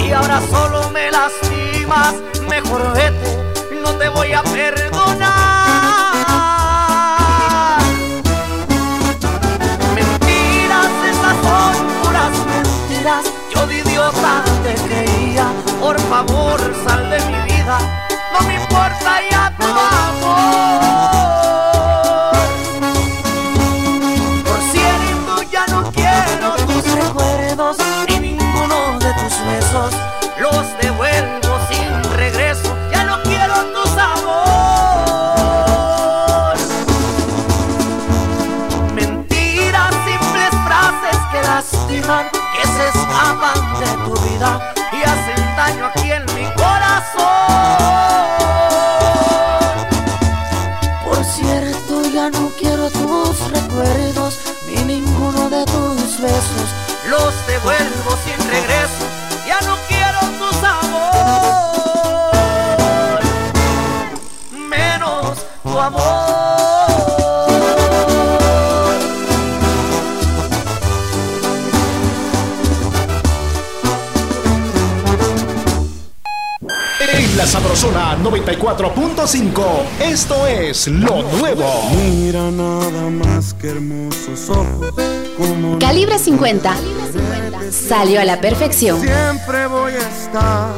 y 0.02 0.12
ahora 0.12 0.40
solo 0.51 0.90
me 0.90 1.11
lastimas, 1.11 2.15
mejor 2.48 2.93
vete, 2.94 3.39
no 3.82 3.90
te 3.94 4.09
voy 4.09 4.32
a 4.32 4.43
perdonar. 4.43 4.84
Favor 16.15 16.61
sal 16.86 17.11
de 17.11 17.19
mi 17.27 17.41
vida, 17.53 18.04
94.5, 78.25 79.63
esto 80.01 80.47
es 80.47 80.89
lo 80.89 81.23
nuevo. 81.39 81.91
Mira 81.95 82.51
nada 82.51 83.11
más 83.11 83.53
que 83.53 83.69
hermosos 83.69 84.49
ojos. 84.49 84.95
Como 85.37 85.79
Calibre 85.79 86.19
50. 86.19 86.75
Salió 87.71 88.23
a 88.23 88.25
la 88.25 88.41
perfección. 88.41 88.99
Siempre 88.99 89.67
voy 89.67 89.93
a 89.93 90.09
estar 90.09 90.71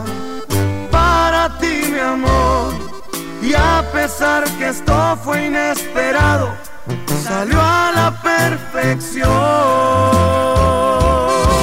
para 0.91 1.57
ti, 1.61 1.83
mi 1.93 2.01
amor. 2.01 2.75
Y 3.41 3.55
a 3.55 3.85
pesar 3.93 4.43
que 4.59 4.71
esto 4.71 5.17
fue 5.23 5.47
inesperado, 5.47 6.49
salió 7.23 7.61
a 7.61 7.93
la 7.95 8.21
perfección. 8.23 9.31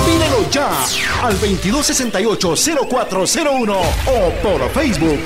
Pídelo 0.05 0.49
ya 0.49 0.69
al 1.23 1.38
2268-0401 1.41 3.81
o 4.07 4.31
por 4.41 4.69
Facebook. 4.69 5.19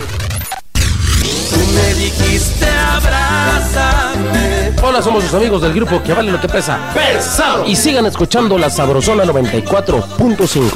Me 1.78 1.94
dijiste 1.94 2.68
abrázame. 2.68 4.74
Hola, 4.82 5.02
somos 5.02 5.24
sus 5.24 5.34
amigos 5.34 5.62
del 5.62 5.74
grupo 5.74 6.02
que 6.02 6.14
vale 6.14 6.32
lo 6.32 6.42
que 6.42 6.50
pesa. 6.50 6.92
Pesado. 6.94 7.66
Y 7.66 7.76
sigan 7.76 8.06
escuchando 8.06 8.58
la 8.58 8.70
Sabrosona 8.70 9.24
94.5. 9.26 10.72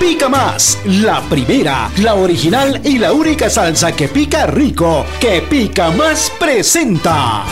Pica 0.00 0.28
más, 0.28 0.78
la 0.84 1.20
primera, 1.22 1.90
la 1.98 2.14
original 2.14 2.80
y 2.84 2.98
la 2.98 3.12
única 3.12 3.50
salsa 3.50 3.92
que 3.92 4.08
pica 4.08 4.46
rico, 4.46 5.04
que 5.20 5.42
pica 5.42 5.90
más 5.90 6.32
presenta. 6.38 7.44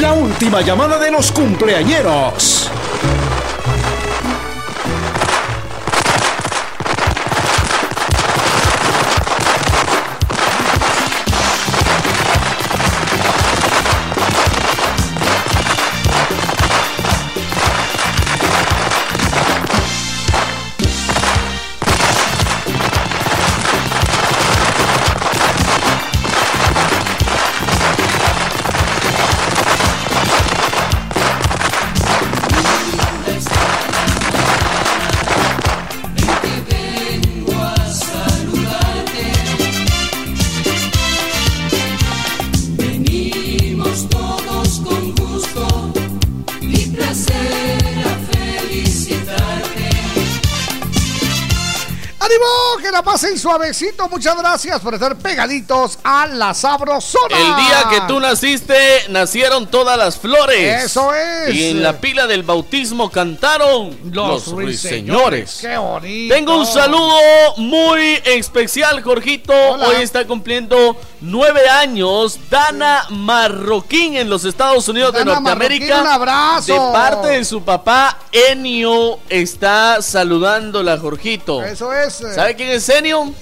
La 0.00 0.12
última 0.12 0.60
llamada 0.62 0.98
de 0.98 1.10
los 1.10 1.30
cumpleañeros. 1.32 2.70
Suavecito. 53.42 54.08
Muchas 54.08 54.38
gracias 54.38 54.80
por 54.80 54.94
estar 54.94 55.16
pegaditos 55.16 55.98
a 56.04 56.26
la 56.26 56.54
sabrosona. 56.54 57.36
El 57.36 57.56
día 57.56 57.86
que 57.90 58.00
tú 58.06 58.20
naciste, 58.20 58.74
nacieron 59.08 59.66
todas 59.66 59.98
las 59.98 60.16
flores. 60.16 60.84
Eso 60.84 61.12
es. 61.12 61.54
Y 61.54 61.70
en 61.70 61.82
la 61.82 62.00
pila 62.00 62.28
del 62.28 62.44
bautismo 62.44 63.10
cantaron 63.10 63.98
los, 64.12 64.46
ruiseñores. 64.46 65.58
Qué 65.60 65.76
bonito. 65.76 66.34
Tengo 66.34 66.56
un 66.56 66.66
saludo 66.66 67.18
muy 67.56 68.20
especial, 68.24 69.02
Jorgito. 69.02 69.52
Hoy 69.52 69.96
está 70.02 70.24
cumpliendo 70.24 70.96
nueve 71.22 71.68
años 71.68 72.38
Dana 72.50 73.06
Marroquín 73.10 74.16
en 74.16 74.28
los 74.28 74.44
Estados 74.44 74.88
Unidos 74.88 75.12
de 75.14 75.24
Norteamérica. 75.24 76.02
Marroquín, 76.02 76.06
un 76.06 76.12
abrazo. 76.12 76.72
De 76.72 76.78
parte 76.92 77.28
de 77.28 77.44
su 77.44 77.62
papá, 77.62 78.18
Enio 78.30 79.18
está 79.28 80.02
saludándola, 80.02 80.98
Jorgito. 80.98 81.62
Eso 81.62 81.92
es. 81.92 82.14
¿Sabe 82.14 82.56
quién 82.56 82.70
es 82.70 82.88
Enio? 82.88 83.32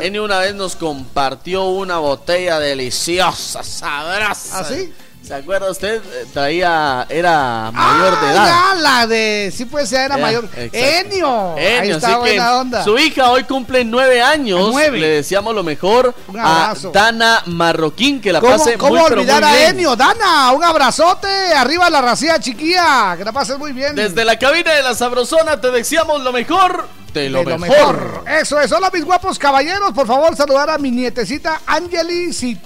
Enio 0.00 0.24
una 0.24 0.38
vez 0.38 0.54
nos 0.54 0.74
compartió 0.74 1.64
una 1.64 1.98
botella 1.98 2.58
deliciosa, 2.58 3.62
sabrosa. 3.62 4.60
¿Ah, 4.60 4.64
sí? 4.64 4.92
¿Se 5.26 5.34
acuerda 5.34 5.68
usted? 5.72 6.00
Eh, 6.04 6.26
Traía, 6.32 7.04
era 7.08 7.72
mayor 7.72 8.20
de 8.20 8.30
edad. 8.30 8.46
ya, 8.46 8.74
la 8.76 9.06
de. 9.08 9.52
Sí, 9.52 9.64
pues 9.64 9.90
ya 9.90 10.04
era 10.04 10.16
mayor. 10.16 10.48
Enio. 10.72 11.54
Ahí 11.56 11.64
Enio, 11.78 11.96
está 11.96 12.06
así 12.06 12.14
que 12.16 12.20
buena 12.20 12.56
onda. 12.58 12.84
Su 12.84 12.96
hija 12.96 13.30
hoy 13.32 13.42
cumple 13.42 13.84
nueve 13.84 14.22
años. 14.22 14.68
Nueve. 14.70 14.98
Le 14.98 15.08
deseamos 15.08 15.52
lo 15.52 15.64
mejor 15.64 16.14
a. 16.38 16.74
Dana 16.92 17.42
Marroquín, 17.46 18.20
que 18.20 18.32
la 18.32 18.40
¿Cómo, 18.40 18.52
pase 18.56 18.78
cómo 18.78 18.94
muy, 18.94 19.00
olvidar 19.00 19.42
muy 19.42 19.50
a 19.52 19.56
bien. 19.56 19.70
Enio? 19.70 19.96
Dana, 19.96 20.52
un 20.52 20.62
abrazote. 20.62 21.26
Arriba 21.54 21.90
la 21.90 22.00
racía 22.02 22.38
chiquilla. 22.38 23.16
Que 23.16 23.24
la 23.24 23.32
pases 23.32 23.58
muy 23.58 23.72
bien. 23.72 23.96
Desde 23.96 24.24
la 24.24 24.38
cabina 24.38 24.74
de 24.74 24.82
la 24.84 24.94
Sabrosona 24.94 25.60
te 25.60 25.72
deseamos 25.72 26.22
lo 26.22 26.32
mejor 26.32 26.86
de 27.12 27.30
lo, 27.30 27.40
De 27.40 27.50
lo 27.50 27.58
mejor. 27.58 28.22
Eso 28.28 28.60
es. 28.60 28.70
Hola, 28.70 28.90
mis 28.92 29.04
guapos 29.04 29.40
caballeros. 29.40 29.90
Por 29.92 30.06
favor, 30.06 30.36
saludar 30.36 30.70
a 30.70 30.78
mi 30.78 30.92
nietecita 30.92 31.62
Angeli 31.66 32.28
Ci- 32.28 32.60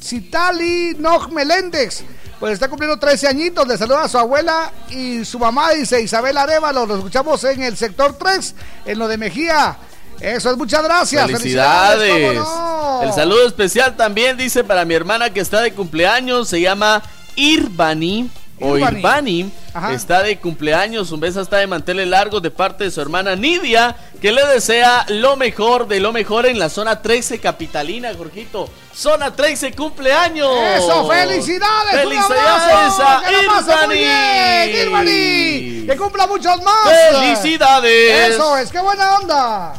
Citali 0.00 0.94
Nog 0.98 1.30
Meléndez. 1.32 2.04
Pues 2.38 2.52
está 2.52 2.68
cumpliendo 2.68 2.98
13 2.98 3.28
añitos. 3.28 3.66
Le 3.66 3.76
saluda 3.76 4.04
a 4.04 4.08
su 4.08 4.18
abuela 4.18 4.72
y 4.90 5.24
su 5.24 5.38
mamá, 5.38 5.72
dice 5.72 6.00
Isabel 6.00 6.36
Arevalo. 6.36 6.86
Lo 6.86 6.96
escuchamos 6.96 7.42
en 7.44 7.62
el 7.62 7.76
sector 7.76 8.16
3, 8.16 8.54
en 8.86 8.98
lo 8.98 9.08
de 9.08 9.18
Mejía. 9.18 9.76
Eso 10.20 10.50
es, 10.50 10.56
muchas 10.56 10.82
gracias. 10.82 11.26
Felicidades. 11.26 12.12
¿cómo 12.12 12.26
bonito! 12.26 13.00
El 13.02 13.12
saludo 13.12 13.46
especial 13.46 13.96
también 13.96 14.36
dice 14.36 14.64
para 14.64 14.84
mi 14.84 14.94
hermana 14.94 15.30
que 15.30 15.40
está 15.40 15.60
de 15.60 15.72
cumpleaños, 15.72 16.48
se 16.48 16.60
llama 16.60 17.02
Irvani. 17.36 18.30
O 18.60 18.76
Irvani. 18.76 19.50
Está 19.92 20.22
de 20.22 20.38
cumpleaños, 20.38 21.12
un 21.12 21.20
beso 21.20 21.40
hasta 21.40 21.58
de 21.58 21.66
manteles 21.66 22.08
largos 22.08 22.42
de 22.42 22.50
parte 22.50 22.84
de 22.84 22.90
su 22.90 23.00
hermana 23.00 23.36
Nidia, 23.36 23.94
que 24.20 24.32
le 24.32 24.44
desea 24.46 25.06
lo 25.08 25.36
mejor 25.36 25.86
de 25.86 26.00
lo 26.00 26.12
mejor 26.12 26.46
en 26.46 26.58
la 26.58 26.68
zona 26.68 27.00
13 27.00 27.38
capitalina, 27.38 28.10
Jorgito. 28.16 28.68
Zona 28.92 29.34
13 29.34 29.72
cumpleaños. 29.72 30.50
¡Eso! 30.76 31.08
¡Felicidades! 31.08 31.94
¡Un 31.94 32.10
¡Felicidades 32.10 32.94
a 32.98 33.22
¡Que 33.24 33.32
la 33.32 33.52
pase 33.52 33.86
muy 33.86 33.98
Irvani! 33.98 34.78
Irvani! 34.78 35.86
¡Que 35.86 35.96
cumpla 35.96 36.26
muchos 36.26 36.60
más! 36.62 36.90
¡Felicidades! 37.12 38.32
¡Eso 38.34 38.56
es! 38.56 38.72
¡Qué 38.72 38.80
buena 38.80 39.18
onda! 39.18 39.74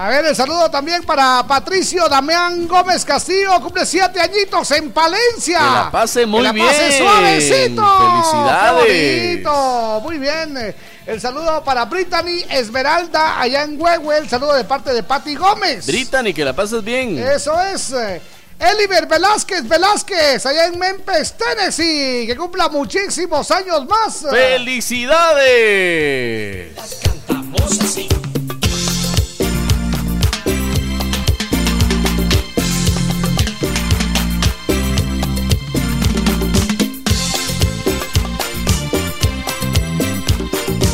A 0.00 0.08
ver, 0.10 0.26
el 0.26 0.36
saludo 0.36 0.70
también 0.70 1.02
para 1.02 1.44
Patricio 1.44 2.08
Damián 2.08 2.68
Gómez 2.68 3.04
Castillo, 3.04 3.60
cumple 3.60 3.84
siete 3.84 4.20
añitos 4.20 4.70
en 4.70 4.92
Palencia. 4.92 5.58
Que 5.58 5.64
la 5.64 5.90
pase 5.90 6.24
muy 6.24 6.38
Que 6.38 6.44
la 6.44 6.52
bien. 6.52 6.66
pase 6.68 6.98
suavecito. 6.98 7.82
Felicidades. 8.22 8.84
Qué 8.86 9.32
bonito. 9.32 10.00
Muy 10.04 10.18
bien. 10.18 10.76
El 11.04 11.20
saludo 11.20 11.64
para 11.64 11.84
Brittany 11.86 12.44
Esmeralda 12.48 13.40
allá 13.40 13.64
en 13.64 13.80
Huehue. 13.80 14.18
El 14.18 14.28
saludo 14.28 14.54
de 14.54 14.62
parte 14.62 14.92
de 14.94 15.02
Patti 15.02 15.34
Gómez. 15.34 15.84
Brittany, 15.88 16.32
que 16.32 16.44
la 16.44 16.52
pases 16.54 16.84
bien. 16.84 17.18
Eso 17.18 17.60
es. 17.60 17.92
Eliber 18.56 19.08
Velázquez 19.08 19.66
Velázquez, 19.66 20.46
allá 20.46 20.66
en 20.66 20.78
Memphis, 20.78 21.34
Tennessee. 21.36 22.24
Que 22.24 22.36
cumpla 22.36 22.68
muchísimos 22.68 23.50
años 23.50 23.84
más. 23.84 24.24
¡Felicidades! 24.30 25.08
Cantamos 27.02 27.80
así. 27.80 28.08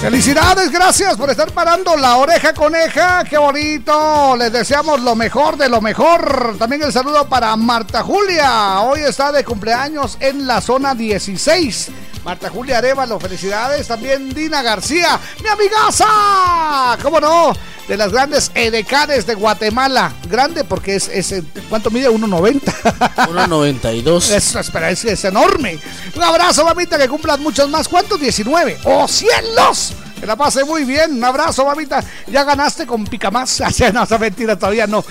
Felicidades, 0.05 0.71
gracias 0.71 1.17
por 1.17 1.31
estar 1.31 1.51
parando 1.53 1.97
la 1.97 2.19
oreja 2.19 2.53
coneja. 2.53 3.25
Qué 3.25 3.39
bonito. 3.39 4.37
Les 4.37 4.53
deseamos 4.53 5.01
lo 5.01 5.15
mejor 5.15 5.57
de 5.57 5.71
lo 5.71 5.81
mejor. 5.81 6.57
También 6.59 6.83
el 6.83 6.93
saludo 6.93 7.27
para 7.27 7.57
Marta 7.57 8.03
Julia. 8.03 8.81
Hoy 8.81 9.01
está 9.01 9.33
de 9.33 9.43
cumpleaños 9.45 10.19
en 10.21 10.47
la 10.47 10.61
zona 10.61 10.95
16. 10.95 11.89
Marta 12.25 12.49
Julia 12.49 12.79
Arevalo, 12.79 13.21
felicidades. 13.21 13.87
También 13.87 14.33
Dina 14.33 14.63
García, 14.63 15.21
mi 15.43 15.49
amigaza. 15.49 16.99
¿Cómo 17.03 17.21
no? 17.21 17.53
De 17.87 17.99
las 17.99 18.13
grandes 18.13 18.51
edecanes 18.55 19.27
de 19.27 19.35
Guatemala. 19.35 20.11
Grande 20.29 20.65
porque 20.65 20.97
es, 20.97 21.09
es 21.09 21.43
¿cuánto 21.69 21.91
mide? 21.91 22.09
1.90. 22.09 22.63
1.92. 22.63 24.31
Eso, 24.35 24.61
espera, 24.61 24.91
es, 24.91 25.05
es 25.05 25.25
enorme. 25.25 25.79
Un 26.17 26.23
abrazo, 26.23 26.65
mamita, 26.65 26.97
que 26.97 27.09
cumplas 27.09 27.39
muchos 27.39 27.69
más. 27.69 27.89
¿Cuántos? 27.89 28.19
19. 28.19 28.79
¡Oh, 28.85 29.07
cielos! 29.07 29.93
Que 30.25 30.29
la 30.29 30.37
pase 30.37 30.65
muy 30.65 30.85
bien. 30.85 31.13
Un 31.13 31.23
abrazo, 31.23 31.67
mamita. 31.67 32.03
Ya 32.29 32.45
ganaste 32.45 32.87
con 32.87 33.05
pica 33.05 33.31
más. 33.31 33.61
no, 33.93 34.05
esa 34.05 34.17
mentira 34.17 34.59
todavía 34.59 34.87
no. 34.87 35.05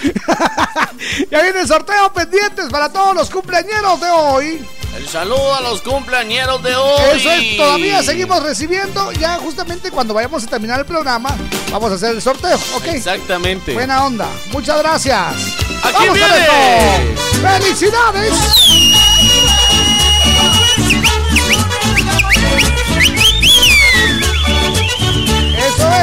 ya 1.29 1.43
viene 1.43 1.59
el 1.59 1.67
sorteo 1.67 2.11
pendientes 2.11 2.65
para 2.71 2.91
todos 2.91 3.13
los 3.13 3.29
cumpleañeros 3.29 4.01
de 4.01 4.09
hoy. 4.09 4.67
El 4.97 5.07
saludo 5.07 5.53
a 5.53 5.61
los 5.61 5.83
cumpleañeros 5.83 6.63
de 6.63 6.75
hoy. 6.75 7.01
Eso 7.13 7.29
es, 7.29 7.57
todavía 7.57 8.01
seguimos 8.01 8.41
recibiendo. 8.41 9.11
Ya 9.11 9.37
justamente 9.37 9.91
cuando 9.91 10.15
vayamos 10.15 10.45
a 10.45 10.47
terminar 10.47 10.79
el 10.79 10.87
programa, 10.87 11.29
vamos 11.71 11.91
a 11.91 11.93
hacer 11.95 12.15
el 12.15 12.21
sorteo, 12.21 12.57
¿ok? 12.75 12.85
Exactamente. 12.85 13.75
Buena 13.75 14.05
onda. 14.05 14.27
Muchas 14.51 14.79
gracias. 14.79 15.19
Aquí 15.83 16.07
¡Vamos 16.07 16.15
viene. 16.15 16.47
a! 17.45 17.59
¡Felicidades! 17.59 18.33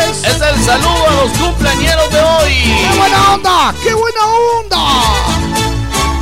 Es. 0.09 0.25
Es 0.25 0.41
el 0.41 0.65
saludo 0.65 1.07
a 1.09 1.25
los 1.25 1.33
cumpleañeros 1.39 2.11
de 2.11 2.21
hoy. 2.21 2.55
¡Qué 2.91 2.99
buena 2.99 3.35
onda! 3.35 3.75
¡Qué 3.83 3.95
buena 3.95 4.21
onda! 4.59 4.87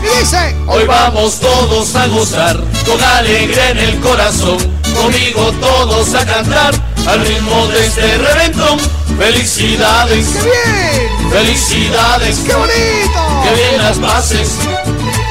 Y 0.03 0.19
dice. 0.21 0.57
Hoy 0.67 0.85
vamos 0.87 1.41
todos 1.41 1.95
a 1.97 2.07
gozar 2.09 2.57
con 2.87 3.03
alegría 3.03 3.71
en 3.71 3.79
el 3.79 4.01
corazón. 4.01 4.59
Conmigo 4.95 5.53
todos 5.61 6.15
a 6.15 6.25
cantar 6.25 6.75
al 7.07 7.21
ritmo 7.27 7.67
de 7.69 7.87
este 7.87 8.19
reventón. 8.19 8.79
Felicidades, 9.19 10.29
¡Qué 10.29 10.43
bien! 10.43 11.31
felicidades, 11.31 12.39
¡Qué 12.39 12.55
bonito! 12.55 13.43
que 13.43 13.55
bien 13.55 13.83
las 13.83 14.01
bases. 14.01 14.51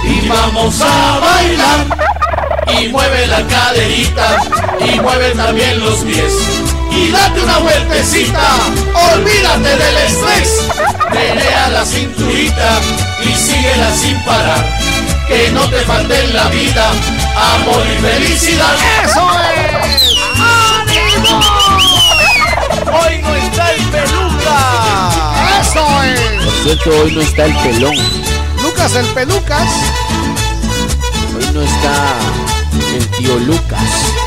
Y 0.03 0.27
vamos 0.27 0.75
a 0.81 1.19
bailar. 1.19 1.85
Y 2.79 2.89
mueve 2.89 3.27
la 3.27 3.41
caderita. 3.47 4.41
Y 4.85 4.99
mueve 4.99 5.31
también 5.31 5.79
los 5.79 5.99
pies. 5.99 6.33
Y 6.97 7.11
date 7.11 7.41
una 7.41 7.59
vueltecita. 7.59 8.41
Olvídate 9.13 9.69
del 9.77 9.97
estrés. 9.97 10.67
Menea 11.11 11.69
la 11.69 11.85
cinturita. 11.85 12.79
Y 13.23 13.35
síguela 13.35 13.91
sin 13.95 14.19
parar. 14.25 14.65
Que 15.27 15.51
no 15.51 15.69
te 15.69 15.77
falte 15.81 16.19
en 16.19 16.33
la 16.33 16.47
vida. 16.49 16.89
Amor 17.55 17.85
y 17.85 18.01
felicidad. 18.01 18.75
¡Eso 19.03 19.29
es! 19.53 20.17
¡Ánimo! 20.39 21.39
Hoy 22.99 23.19
no 23.21 23.35
está 23.35 23.71
el 23.73 23.83
peluca. 23.83 24.59
¡Eso 25.61 26.03
es! 26.03 26.19
Por 26.43 26.53
cierto, 26.63 26.89
hoy 27.01 27.11
no 27.11 27.21
está 27.21 27.45
el 27.45 27.55
pelón. 27.57 27.95
Lucas 28.63 28.95
el 28.95 29.05
Pelucas. 29.07 29.69
Hoy 31.35 31.45
no 31.53 31.61
está 31.61 32.15
el 32.95 33.07
tío 33.09 33.35
Lucas. 33.39 34.26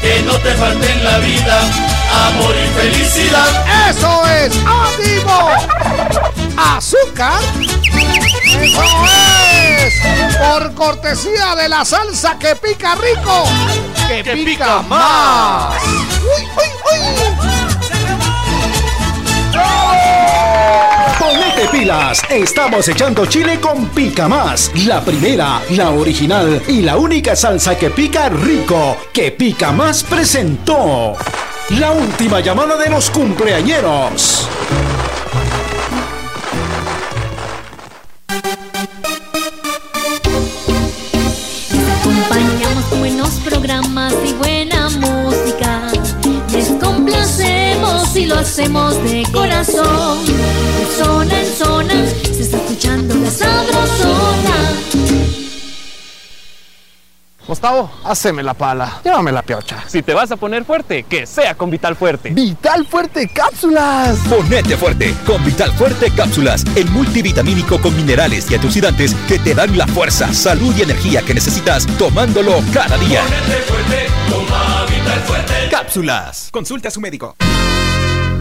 Que 0.00 0.22
no 0.22 0.32
te 0.38 0.54
falte 0.54 0.90
en 0.90 1.04
la 1.04 1.18
vida 1.18 1.60
amor 2.28 2.54
y 2.56 2.68
felicidad. 2.80 3.90
¡Eso 3.90 4.26
es! 4.26 4.52
¡Ánimo! 4.64 5.50
¡Azúcar! 6.56 7.40
¡Eso 8.60 8.82
es! 9.06 9.94
Por 10.38 10.74
cortesía 10.74 11.54
de 11.54 11.68
la 11.68 11.84
salsa 11.84 12.38
que 12.38 12.56
pica 12.56 12.94
rico, 12.94 13.44
que, 14.08 14.22
Que 14.22 14.32
pica, 14.32 14.44
pica 14.44 14.82
más. 14.82 15.82
¡Uy, 15.84 16.48
uy, 16.56 17.42
uy! 17.44 17.49
Ponete 21.30 21.68
pilas, 21.70 22.24
estamos 22.28 22.88
echando 22.88 23.24
chile 23.24 23.60
con 23.60 23.90
Pica 23.90 24.26
Más, 24.26 24.72
la 24.84 25.00
primera, 25.00 25.62
la 25.70 25.90
original 25.90 26.60
y 26.66 26.82
la 26.82 26.96
única 26.96 27.36
salsa 27.36 27.78
que 27.78 27.88
pica 27.90 28.28
rico, 28.28 28.96
que 29.12 29.30
Pica 29.30 29.70
Más 29.70 30.02
presentó. 30.02 31.14
La 31.78 31.92
última 31.92 32.40
llamada 32.40 32.76
de 32.76 32.90
los 32.90 33.10
cumpleañeros. 33.10 34.48
Y 48.20 48.26
lo 48.26 48.36
hacemos 48.36 49.02
de 49.04 49.22
corazón. 49.32 50.26
De 50.26 51.02
zona 51.02 51.40
en 51.40 51.46
zona 51.46 52.06
se 52.22 52.42
está 52.42 52.58
escuchando 52.58 53.14
la 53.14 53.30
sabrosona. 53.30 54.54
Gustavo, 57.46 57.90
haceme 58.04 58.42
la 58.42 58.54
pala. 58.54 59.00
Llévame 59.02 59.32
la 59.32 59.42
piocha. 59.42 59.82
Si 59.88 60.02
te 60.02 60.12
vas 60.12 60.30
a 60.30 60.36
poner 60.36 60.64
fuerte, 60.64 61.04
que 61.04 61.26
sea 61.26 61.54
con 61.54 61.70
Vital 61.70 61.96
Fuerte. 61.96 62.30
Vital 62.30 62.86
Fuerte 62.86 63.28
Cápsulas. 63.34 64.18
Ponete 64.28 64.76
fuerte 64.76 65.14
con 65.26 65.42
Vital 65.44 65.72
Fuerte 65.72 66.12
Cápsulas, 66.14 66.64
el 66.76 66.88
multivitamínico 66.90 67.80
con 67.80 67.96
minerales 67.96 68.50
y 68.50 68.54
antioxidantes 68.54 69.14
que 69.26 69.38
te 69.38 69.54
dan 69.54 69.76
la 69.76 69.86
fuerza, 69.86 70.32
salud 70.32 70.74
y 70.76 70.82
energía 70.82 71.22
que 71.22 71.34
necesitas 71.34 71.86
tomándolo 71.98 72.60
cada 72.72 72.98
día. 72.98 73.22
Ponete 73.22 73.62
fuerte, 73.62 74.06
toma 74.28 74.84
Vital 74.86 75.20
Fuerte. 75.20 75.54
Cápsulas. 75.70 76.50
Consulte 76.52 76.88
a 76.88 76.90
su 76.90 77.00
médico. 77.00 77.34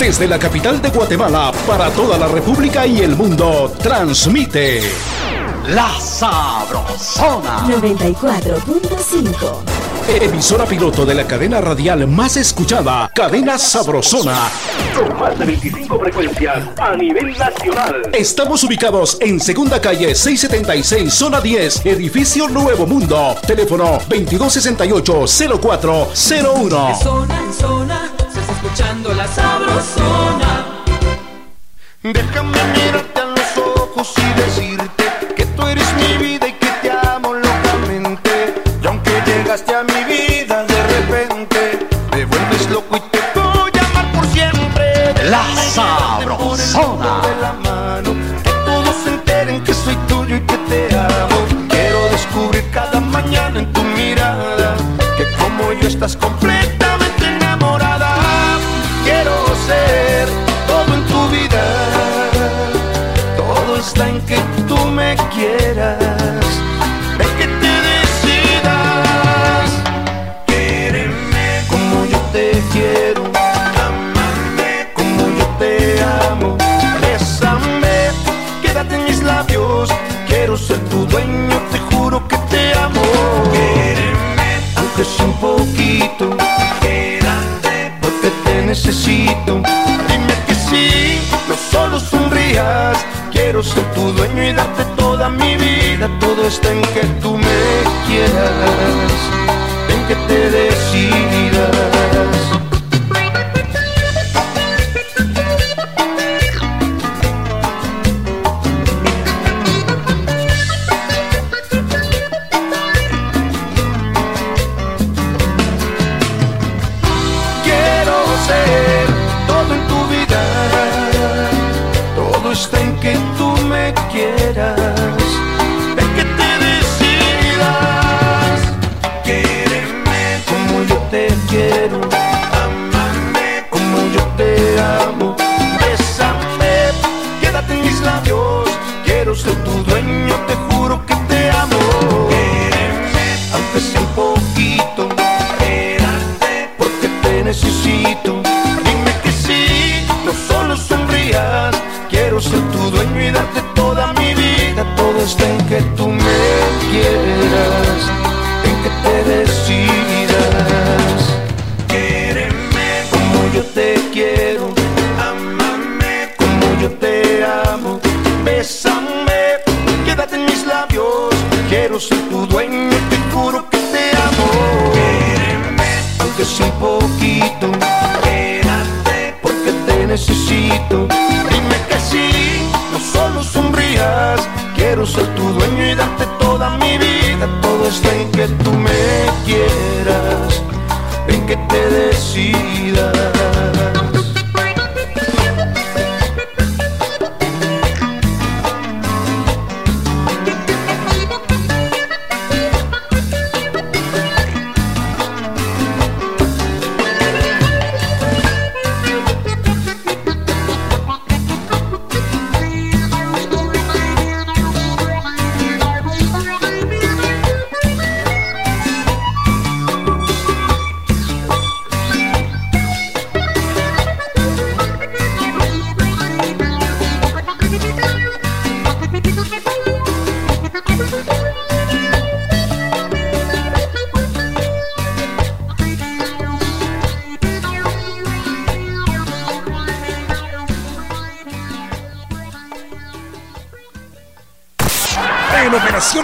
Desde 0.00 0.26
la 0.26 0.38
capital 0.38 0.80
de 0.80 0.88
Guatemala 0.88 1.52
para 1.66 1.90
toda 1.90 2.16
la 2.16 2.26
República 2.26 2.86
y 2.86 3.02
el 3.02 3.16
mundo, 3.16 3.70
transmite 3.82 4.80
La 5.68 5.90
Sabrosona. 6.00 7.66
94.5. 7.68 9.58
Emisora 10.08 10.64
piloto 10.64 11.04
de 11.04 11.14
la 11.14 11.26
cadena 11.26 11.60
radial 11.60 12.08
más 12.08 12.38
escuchada, 12.38 13.10
Cadena 13.14 13.58
Sabrosona. 13.58 14.48
Con 14.96 15.20
más 15.20 15.38
de 15.38 15.44
25 15.44 16.00
frecuencias 16.00 16.64
a 16.78 16.96
nivel 16.96 17.36
nacional. 17.36 18.00
Estamos 18.14 18.64
ubicados 18.64 19.18
en 19.20 19.38
Segunda 19.38 19.82
Calle 19.82 20.14
676, 20.14 21.12
Zona 21.12 21.42
10, 21.42 21.84
Edificio 21.84 22.48
Nuevo 22.48 22.86
Mundo. 22.86 23.36
Teléfono 23.46 23.98
2268-0401. 24.08 26.88
De 26.88 26.94
zona 27.04 27.38
en 27.38 27.52
zona, 27.52 28.10
escuchando 28.70 29.12
la 29.14 29.26
sabrosona. 29.26 30.64
Déjame 32.02 32.58
mirarte 32.74 33.20
a 33.20 33.24
los 33.26 33.56
ojos 33.56 34.14
y 34.16 34.40
decirte 34.40 34.69
Quiero 93.60 93.82
tu 93.94 94.12
dueño 94.12 94.42
y 94.42 94.52
darte 94.54 94.84
toda 94.96 95.28
mi 95.28 95.54
vida. 95.54 96.08
Todo 96.18 96.46
está 96.46 96.72
en 96.72 96.80
que 96.80 97.02
tú 97.20 97.36
me 97.36 97.60
quieras, 98.06 99.12
en 99.90 100.06
que 100.08 100.14
te 100.26 100.50
decidas. 100.50 100.79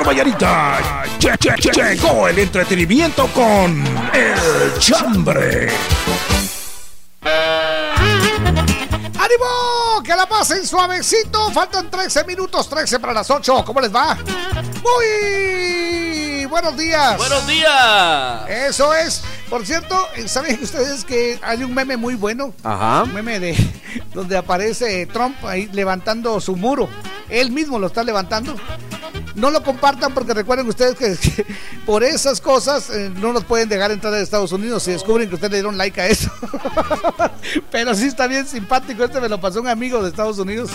Vallarita 0.07 0.79
lle- 1.19 1.37
lle- 1.37 1.57
lle- 1.57 1.73
llegó 1.97 2.29
el 2.29 2.39
entretenimiento 2.39 3.27
con 3.29 3.83
El 4.15 4.79
Chambre. 4.79 5.69
¡Ánimo! 9.19 10.03
¡Que 10.05 10.15
la 10.15 10.27
pasen 10.29 10.65
suavecito! 10.67 11.51
Faltan 11.51 11.91
13 11.91 12.25
minutos, 12.25 12.69
13 12.69 13.01
para 13.01 13.13
las 13.15 13.29
8. 13.31 13.65
¿Cómo 13.65 13.81
les 13.81 13.93
va? 13.95 14.17
Muy 14.83 16.45
buenos 16.47 16.77
días. 16.77 17.17
Buenos 17.19 17.47
días. 17.49 18.49
Eso 18.49 18.95
es. 18.95 19.23
Por 19.51 19.67
cierto, 19.67 20.07
¿saben 20.27 20.61
ustedes 20.63 21.05
que 21.05 21.39
hay 21.43 21.65
un 21.65 21.75
meme 21.75 21.97
muy 21.97 22.15
bueno? 22.15 22.55
Ajá. 22.63 23.03
Un 23.03 23.15
meme 23.15 23.41
de 23.41 23.57
donde 24.15 24.37
aparece 24.37 25.07
Trump 25.07 25.45
ahí 25.45 25.69
levantando 25.73 26.41
su 26.41 26.55
muro. 26.55 26.89
Él 27.29 27.51
mismo 27.51 27.79
lo 27.81 27.89
está 27.89 28.05
levantando. 28.05 28.55
No 29.37 29.51
lo 29.51 29.63
compartan 29.63 30.15
porque 30.15 30.33
recuerden 30.33 30.67
ustedes 30.67 30.97
que, 31.21 31.47
por 31.85 32.03
esas 32.03 32.41
cosas 32.41 32.89
eh, 32.91 33.13
no 33.15 33.33
nos 33.33 33.45
pueden 33.45 33.69
dejar 33.69 33.93
entrar 33.93 34.13
a 34.15 34.21
Estados 34.21 34.51
Unidos 34.51 34.83
si 34.83 34.93
descubren 34.93 35.29
que 35.29 35.35
ustedes 35.35 35.53
le 35.53 35.59
dieron 35.59 35.77
like 35.77 36.01
a 36.01 36.07
eso. 36.07 36.31
Pero 37.71 37.95
sí 37.95 38.07
está 38.07 38.27
bien 38.27 38.47
simpático. 38.47 39.05
Este 39.05 39.21
me 39.21 39.29
lo 39.29 39.39
pasó 39.39 39.61
un 39.61 39.69
amigo 39.69 40.03
de 40.03 40.09
Estados 40.09 40.39
Unidos. 40.39 40.71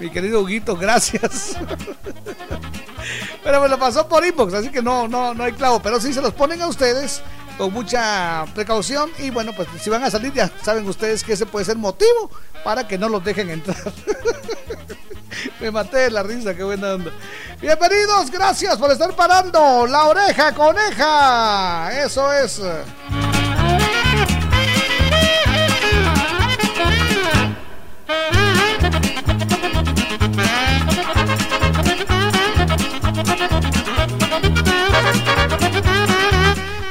Mi 0.00 0.10
querido 0.10 0.40
Huguito, 0.40 0.74
gracias. 0.74 1.56
Pero 3.44 3.60
me 3.60 3.68
lo 3.68 3.78
pasó 3.78 4.08
por 4.08 4.24
inbox, 4.24 4.54
así 4.54 4.70
que 4.70 4.80
no, 4.80 5.06
no, 5.06 5.34
no 5.34 5.44
hay 5.44 5.52
clavo. 5.52 5.80
Pero 5.82 6.00
sí 6.00 6.14
se 6.14 6.22
los 6.22 6.32
ponen 6.32 6.62
a 6.62 6.66
ustedes 6.66 7.20
con 7.58 7.74
mucha 7.74 8.46
precaución. 8.54 9.10
Y 9.18 9.28
bueno, 9.28 9.52
pues 9.54 9.68
si 9.82 9.90
van 9.90 10.02
a 10.04 10.10
salir, 10.10 10.32
ya 10.32 10.50
saben 10.62 10.88
ustedes 10.88 11.22
que 11.22 11.34
ese 11.34 11.44
puede 11.44 11.66
ser 11.66 11.76
motivo 11.76 12.30
para 12.64 12.88
que 12.88 12.96
no 12.96 13.10
los 13.10 13.22
dejen 13.22 13.50
entrar. 13.50 13.92
Me 15.60 15.70
maté 15.70 15.98
de 15.98 16.10
la 16.10 16.22
risa, 16.22 16.54
qué 16.54 16.62
buena 16.62 16.94
onda. 16.94 17.12
Bienvenidos, 17.60 18.30
gracias 18.30 18.76
por 18.76 18.90
estar 18.90 19.14
parando. 19.14 19.86
La 19.86 20.06
oreja 20.06 20.54
coneja. 20.54 22.02
Eso 22.04 22.32
es. 22.32 22.60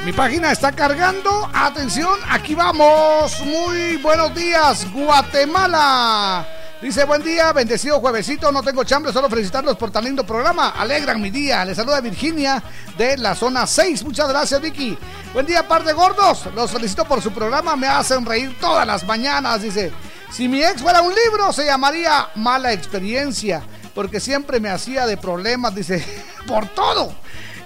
Mi 0.07 0.13
página 0.13 0.53
está 0.53 0.71
cargando. 0.71 1.49
Atención, 1.53 2.17
aquí 2.29 2.55
vamos. 2.55 3.41
Muy 3.41 3.97
buenos 3.97 4.33
días, 4.33 4.89
Guatemala. 4.93 6.47
Dice, 6.81 7.03
buen 7.03 7.21
día, 7.21 7.51
bendecido 7.51 7.99
juevesito, 7.99 8.49
no 8.49 8.63
tengo 8.63 8.85
chambre, 8.85 9.11
solo 9.11 9.29
felicitarlos 9.29 9.75
por 9.75 9.91
tan 9.91 10.05
lindo 10.05 10.25
programa, 10.25 10.69
alegran 10.69 11.21
mi 11.21 11.29
día. 11.29 11.65
Les 11.65 11.75
saluda 11.75 11.99
Virginia 11.99 12.63
de 12.97 13.17
la 13.17 13.35
zona 13.35 13.67
6, 13.67 14.05
muchas 14.05 14.29
gracias 14.29 14.61
Vicky. 14.61 14.97
Buen 15.33 15.45
día, 15.45 15.67
par 15.67 15.83
de 15.83 15.91
gordos, 15.91 16.47
los 16.55 16.71
felicito 16.71 17.03
por 17.03 17.21
su 17.21 17.33
programa, 17.33 17.75
me 17.75 17.87
hacen 17.87 18.25
reír 18.25 18.57
todas 18.61 18.87
las 18.87 19.03
mañanas, 19.05 19.61
dice. 19.61 19.91
Si 20.31 20.47
mi 20.47 20.63
ex 20.63 20.81
fuera 20.81 21.01
un 21.01 21.13
libro, 21.13 21.51
se 21.51 21.65
llamaría 21.65 22.29
Mala 22.35 22.71
Experiencia, 22.71 23.61
porque 23.93 24.21
siempre 24.21 24.61
me 24.61 24.69
hacía 24.69 25.05
de 25.05 25.17
problemas, 25.17 25.75
dice, 25.75 26.01
por 26.47 26.65
todo. 26.69 27.13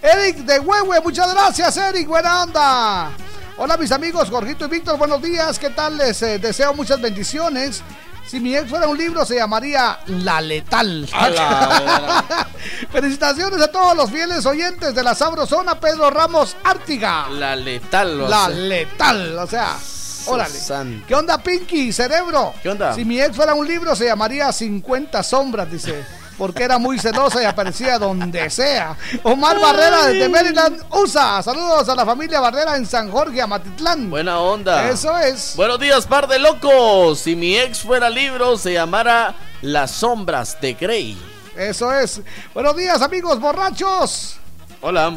Eric 0.01 0.37
de 0.37 0.59
Huehue, 0.59 0.99
muchas 1.01 1.31
gracias 1.31 1.77
Eric, 1.77 2.07
buena 2.07 2.43
onda. 2.43 3.11
Hola 3.57 3.77
mis 3.77 3.91
amigos, 3.91 4.31
Jorgito 4.31 4.65
y 4.65 4.69
Víctor, 4.69 4.97
buenos 4.97 5.21
días, 5.21 5.59
¿qué 5.59 5.69
tal? 5.69 5.95
Les 5.95 6.19
eh, 6.23 6.39
deseo 6.39 6.73
muchas 6.73 6.99
bendiciones. 6.99 7.83
Si 8.25 8.39
mi 8.39 8.55
ex 8.55 8.67
fuera 8.67 8.87
un 8.87 8.97
libro, 8.97 9.25
se 9.25 9.35
llamaría 9.35 9.99
La 10.07 10.41
Letal. 10.41 11.07
Felicitaciones 12.91 13.61
a 13.61 13.67
todos 13.67 13.95
los 13.95 14.09
fieles 14.09 14.43
oyentes 14.45 14.95
de 14.95 15.03
la 15.03 15.13
Sabrosona, 15.13 15.79
Pedro 15.79 16.09
Ramos 16.09 16.55
Ártiga. 16.63 17.27
La 17.29 17.55
letal. 17.55 18.17
lo 18.17 18.27
La 18.27 18.49
letal, 18.49 19.37
o 19.37 19.45
sea, 19.45 19.77
órale. 20.25 20.59
¿Qué 21.07 21.13
onda, 21.13 21.37
Pinky, 21.37 21.91
cerebro? 21.91 22.53
¿Qué 22.63 22.69
onda? 22.69 22.93
Si 22.95 23.05
mi 23.05 23.21
ex 23.21 23.35
fuera 23.35 23.53
un 23.53 23.67
libro, 23.67 23.95
se 23.95 24.05
llamaría 24.05 24.51
50 24.51 25.21
sombras, 25.21 25.69
dice. 25.69 26.20
Porque 26.41 26.63
era 26.63 26.79
muy 26.79 26.97
celosa 26.97 27.39
y 27.39 27.45
aparecía 27.45 27.99
donde 27.99 28.49
sea. 28.49 28.97
Omar 29.21 29.59
Barrera 29.59 30.07
desde 30.07 30.27
Maryland, 30.27 30.83
USA. 30.89 31.43
Saludos 31.43 31.87
a 31.87 31.93
la 31.93 32.03
familia 32.03 32.39
Barrera 32.39 32.77
en 32.77 32.87
San 32.87 33.11
Jorge, 33.11 33.39
Amatitlán. 33.39 34.09
Buena 34.09 34.39
onda. 34.39 34.89
Eso 34.89 35.15
es. 35.19 35.55
Buenos 35.55 35.79
días, 35.79 36.07
par 36.07 36.27
de 36.27 36.39
locos. 36.39 37.19
Si 37.19 37.35
mi 37.35 37.55
ex 37.55 37.81
fuera 37.81 38.09
libro, 38.09 38.57
se 38.57 38.73
llamara 38.73 39.35
Las 39.61 39.91
sombras 39.91 40.59
de 40.59 40.73
Grey. 40.73 41.15
Eso 41.55 41.93
es. 41.93 42.19
Buenos 42.55 42.75
días, 42.75 42.99
amigos 43.03 43.39
borrachos. 43.39 44.37
Hola. 44.81 45.13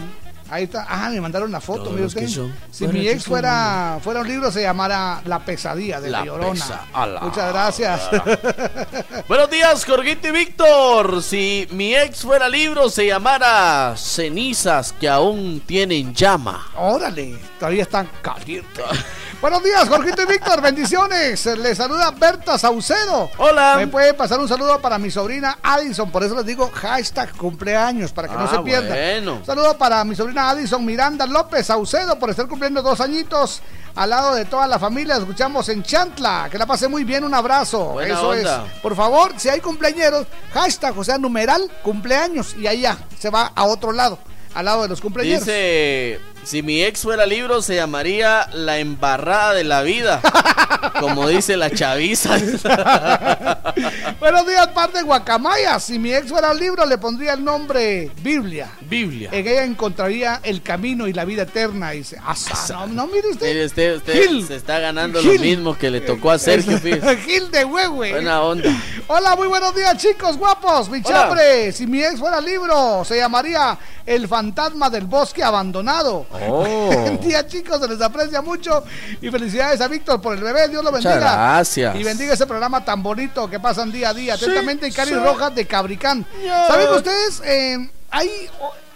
Ahí 0.55 0.65
está. 0.65 0.87
Ah, 0.89 1.11
me 1.11 1.21
mandaron 1.21 1.51
la 1.51 1.61
foto, 1.61 1.91
mire 1.91 2.07
usted. 2.07 2.29
Si 2.71 2.87
mi 2.87 3.09
ex 3.09 3.25
fuera, 3.25 3.99
fuera 4.01 4.21
un 4.21 4.29
libro, 4.29 4.53
se 4.53 4.63
llamara 4.63 5.21
La 5.25 5.41
pesadilla 5.45 6.01
de 6.01 6.11
la, 6.11 6.21
La 6.21 6.25
Llorona. 6.27 6.53
pesa- 6.53 7.19
Muchas 7.23 7.53
gracias. 7.53 8.03
Buenos 9.29 9.51
días, 9.51 9.85
Jorgito 9.85 10.29
y 10.29 10.31
Víctor. 10.31 11.23
Si 11.25 11.67
mi 11.73 11.95
ex 11.97 12.21
fuera 12.23 12.49
libro, 12.49 12.89
se 12.89 13.05
llamara 13.07 13.95
Cenizas 13.97 14.93
que 14.93 15.09
aún 15.09 15.61
tienen 15.67 16.15
llama. 16.15 16.69
Órale, 16.77 17.37
todavía 17.59 17.83
están 17.83 18.09
calientes. 18.23 18.85
Buenos 19.45 19.63
días, 19.63 19.87
Jorgito 19.91 20.23
y 20.23 20.25
Víctor, 20.25 20.63
bendiciones. 20.63 21.45
Les 21.45 21.77
saluda 21.77 22.11
Berta 22.13 22.57
Saucedo. 22.57 23.31
Hola. 23.37 23.75
Me 23.77 23.87
puede 23.89 24.15
pasar 24.15 24.41
un 24.41 24.49
saludo 24.49 24.81
para 24.81 24.97
mi 24.97 25.11
sobrina 25.11 25.59
Addison, 25.63 26.11
por 26.11 26.25
eso 26.25 26.35
les 26.35 26.47
digo 26.47 26.71
hashtag 26.73 27.31
cumpleaños, 27.37 28.11
para 28.11 28.27
que 28.27 28.37
no 28.37 28.45
Ah, 28.45 28.49
se 28.51 28.59
pierdan. 28.61 28.89
bueno. 28.89 29.43
Saludo 29.45 29.77
para 29.77 30.03
mi 30.05 30.17
sobrina 30.17 30.49
Addison 30.49 30.83
Miranda 30.83 31.27
López 31.27 31.67
Saucedo 31.67 32.19
por 32.19 32.31
estar 32.31 32.49
cumpliendo 32.49 32.81
dos 32.81 33.03
añitos 33.03 33.61
al 33.95 34.09
lado 34.09 34.35
de 34.35 34.47
toda 34.47 34.67
la 34.67 34.79
familia. 34.79 35.17
Escuchamos 35.17 35.69
en 35.69 35.83
Chantla. 35.83 36.49
Que 36.51 36.57
la 36.57 36.65
pase 36.65 36.89
muy 36.89 37.05
bien, 37.05 37.23
un 37.23 37.35
abrazo. 37.35 37.89
Buena 37.91 38.15
eso 38.15 38.29
onda. 38.31 38.65
es. 38.65 38.81
Por 38.81 38.97
favor, 38.97 39.35
si 39.37 39.51
hay 39.51 39.61
cumpleañeros, 39.61 40.27
hashtag, 40.55 40.99
o 40.99 41.05
sea, 41.05 41.19
numeral, 41.19 41.71
cumpleaños. 41.83 42.57
Y 42.57 42.67
ahí 42.67 42.81
ya, 42.81 42.97
se 43.19 43.29
va 43.29 43.53
a 43.55 43.65
otro 43.65 43.93
lado, 43.93 44.19
al 44.55 44.65
lado 44.65 44.85
de 44.85 44.89
los 44.89 45.03
cumpleaños. 45.03 45.41
Dice, 45.41 46.19
si 46.45 46.63
mi 46.63 46.83
ex 46.83 47.03
fuera 47.03 47.27
libro, 47.27 47.63
se 47.63 47.77
llamaría 47.77 48.49
La 48.53 48.79
embarrada 48.79 49.55
de 49.55 49.65
la 49.65 49.83
vida. 49.83 50.21
Como 51.01 51.29
dice 51.29 51.57
la 51.57 51.71
chaviza. 51.71 52.37
Buenos 54.21 54.47
días, 54.47 54.69
par 54.69 54.93
de 54.93 55.03
guacamayas. 55.03 55.85
Si 55.85 55.99
mi 55.99 56.13
ex 56.13 56.29
fuera 56.29 56.53
libro, 56.53 56.85
le 56.87 56.99
pondría 56.99 57.33
el 57.33 57.45
nombre 57.45 58.11
Biblia. 58.23 58.71
Biblia. 58.83 59.31
En 59.33 59.47
ella 59.47 59.65
encontraría 59.65 60.41
el 60.43 60.63
camino 60.63 61.07
y 61.09 61.13
la 61.13 61.25
vida 61.25 61.43
eterna. 61.43 61.91
Dice, 61.91 62.19
"Asa, 62.25 62.87
no, 62.87 62.95
no, 62.95 63.07
mire 63.07 63.29
usted. 63.31 63.47
Mire, 63.47 63.65
usted, 63.67 63.97
usted 63.97 64.29
Gil. 64.29 64.47
se 64.47 64.57
está 64.57 64.79
ganando 64.79 65.21
Gil. 65.21 65.35
lo 65.37 65.41
mismo 65.41 65.79
que 65.79 65.91
le 65.91 66.01
tocó 66.01 66.31
a 66.31 66.39
Sergio. 66.39 66.79
Gil 67.27 67.51
de 67.51 67.65
Huehue. 67.65 68.11
Buena 68.13 68.43
onda. 68.43 68.71
Hola, 69.07 69.37
muy 69.37 69.49
buenos 69.49 69.75
días, 69.75 69.97
chicos 69.97 70.37
guapos. 70.37 70.89
Mi 70.89 71.03
chambre, 71.03 71.73
si 71.73 71.87
mi 71.87 72.03
ex 72.03 72.19
fuera 72.19 72.41
libro, 72.41 73.05
se 73.05 73.17
llamaría 73.17 73.79
El 74.07 74.29
fantasma 74.29 74.91
del 74.91 75.05
bosque 75.07 75.43
abandonado. 75.43 76.27
Oh. 76.49 76.65
Buen 76.65 77.21
día, 77.23 77.47
chicos, 77.47 77.81
se 77.81 77.89
les 77.89 78.01
aprecia 78.01 78.43
mucho. 78.43 78.83
Y 79.21 79.31
felicidades 79.31 79.81
a 79.81 79.89
Víctor 79.89 80.21
por 80.21 80.35
el 80.37 80.43
bebé. 80.43 80.69
Dios 80.69 80.83
lo 80.85 80.91
Muchas 80.91 81.05
bendiga. 81.15 81.33
gracias. 81.33 81.97
Y 81.97 82.03
bendiga 82.03 82.35
ese 82.35 82.47
programa 82.47 82.85
tan 82.85 83.03
bonito 83.03 83.49
que 83.49 83.61
pasan 83.61 83.93
día 83.93 84.11
a 84.11 84.15
día. 84.15 84.37
Sí, 84.37 84.45
Atentamente, 84.45 84.91
Cari 84.91 85.11
sí. 85.11 85.17
Rojas 85.17 85.55
de 85.55 85.67
Cabricán. 85.67 86.27
¿Saben 86.69 86.89
ustedes? 86.93 87.43
Eh, 87.45 87.91
hay 88.11 88.31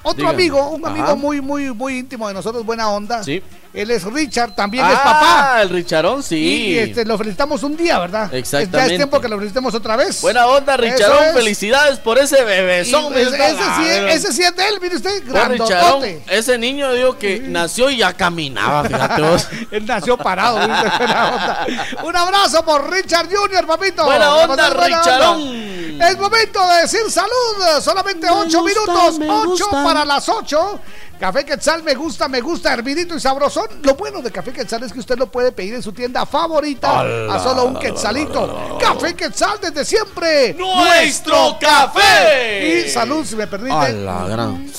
otro 0.02 0.28
amigo, 0.28 0.70
un 0.70 0.86
amigo 0.86 1.06
Ajá. 1.06 1.14
muy, 1.14 1.40
muy, 1.40 1.72
muy 1.72 1.98
íntimo 1.98 2.28
de 2.28 2.34
nosotros, 2.34 2.64
buena 2.64 2.88
onda. 2.90 3.22
Sí. 3.22 3.42
Él 3.74 3.90
es 3.90 4.02
Richard, 4.04 4.54
también 4.54 4.84
ah, 4.86 4.92
es 4.92 4.98
papá. 4.98 5.62
el 5.62 5.68
Richarón, 5.68 6.22
sí. 6.22 6.36
Y 6.36 6.78
este, 6.78 7.04
lo 7.04 7.18
felicitamos 7.18 7.62
un 7.62 7.76
día, 7.76 7.98
¿verdad? 7.98 8.30
Ya 8.32 8.38
Exactamente. 8.38 8.94
es 8.94 8.98
tiempo 8.98 9.20
que 9.20 9.28
lo 9.28 9.36
felicitemos 9.36 9.74
otra 9.74 9.96
vez. 9.96 10.20
Buena 10.22 10.46
onda, 10.46 10.76
Richarón. 10.76 11.24
es. 11.24 11.34
Felicidades 11.34 11.98
por 11.98 12.18
ese 12.18 12.40
Y 12.40 12.44
bebezón. 12.44 13.16
ese, 13.16 13.30
mira, 13.30 13.48
ese 13.48 13.58
sí, 13.76 13.88
ese 14.08 14.32
sí 14.32 14.42
es 14.42 14.56
de 14.56 14.68
él, 14.68 14.78
mire 14.80 14.96
usted, 14.96 15.22
Richarón, 15.48 16.02
ese 16.28 16.58
niño 16.58 16.92
digo 16.92 17.18
que 17.18 17.40
nació 17.40 17.90
y 17.90 17.98
ya 17.98 18.12
caminaba, 18.14 18.84
fíjate 18.84 19.22
vos. 19.22 19.48
Él 19.70 19.84
nació 19.86 20.16
parado, 20.16 20.58
¿viste? 20.66 20.96
Buena 20.98 21.28
onda. 21.28 21.66
Un 22.04 22.16
abrazo 22.16 22.64
por 22.64 22.90
Richard 22.90 23.28
Jr., 23.30 23.66
papito. 23.66 24.04
Buena 24.04 24.34
onda, 24.34 24.70
Richarón. 24.70 25.68
Es 26.00 26.16
momento 26.16 26.60
de 26.68 26.82
decir 26.82 27.00
salud. 27.10 27.80
Solamente 27.82 28.26
Me 28.26 28.32
ocho 28.32 28.60
gusta, 28.62 28.80
minutos. 28.80 29.14
Ocho 29.20 29.64
gusta. 29.66 29.84
para 29.84 30.04
las 30.04 30.28
ocho. 30.28 30.80
Café 31.18 31.44
Quetzal 31.44 31.82
me 31.82 31.94
gusta, 31.94 32.28
me 32.28 32.40
gusta, 32.40 32.72
hervidito 32.72 33.16
y 33.16 33.20
sabrosón. 33.20 33.66
Lo 33.82 33.94
bueno 33.96 34.22
de 34.22 34.30
Café 34.30 34.52
Quetzal 34.52 34.84
es 34.84 34.92
que 34.92 35.00
usted 35.00 35.18
lo 35.18 35.30
puede 35.30 35.50
pedir 35.50 35.74
en 35.74 35.82
su 35.82 35.92
tienda 35.92 36.24
favorita 36.24 37.00
a 37.00 37.38
solo 37.40 37.64
un 37.64 37.78
quetzalito. 37.78 38.78
Café 38.80 39.14
Quetzal 39.14 39.58
desde 39.60 39.84
siempre. 39.84 40.54
¡Nuestro 40.54 41.58
café! 41.60 42.84
Y 42.86 42.90
salud, 42.90 43.24
si 43.24 43.34
me 43.34 43.46
permite. 43.46 43.74
A 43.74 43.88
la 43.88 44.28
gran. 44.28 44.70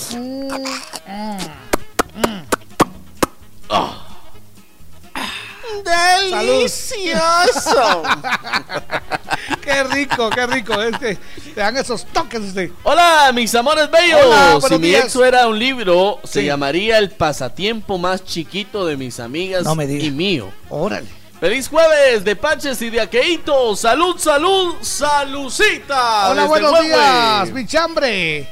¡Delicioso! 5.84 8.04
qué 9.62 9.84
rico, 9.84 10.30
qué 10.30 10.48
rico. 10.48 10.82
Este, 10.82 11.18
te 11.54 11.60
dan 11.60 11.78
esos 11.78 12.06
toques. 12.06 12.42
Este. 12.42 12.72
Hola, 12.84 13.32
mis 13.34 13.54
amores 13.56 13.90
bellos. 13.90 14.20
Hola, 14.24 14.60
si 14.68 14.78
mi 14.78 14.88
días. 14.88 15.06
ex 15.06 15.14
fuera 15.14 15.48
un 15.48 15.58
libro, 15.58 16.20
se 16.24 16.44
llamaría 16.44 16.98
El 16.98 17.12
pasatiempo 17.12 17.98
más 17.98 18.24
chiquito 18.24 18.86
de 18.86 18.98
mis 18.98 19.20
amigas 19.20 19.64
No 19.64 19.76
me 19.76 19.88
diga. 19.88 20.06
y 20.06 20.12
mío. 20.12 20.52
Órale. 20.70 21.08
Feliz 21.40 21.70
jueves 21.70 22.26
de 22.26 22.36
Paches 22.36 22.82
y 22.82 22.90
de 22.90 23.00
Aqueito. 23.00 23.74
Salud, 23.76 24.18
salud, 24.20 24.76
salucita. 24.82 26.32
Hola, 26.32 26.46
buenos 26.46 26.82
días, 26.82 27.52
mi 27.52 27.66
chambre. 27.66 28.50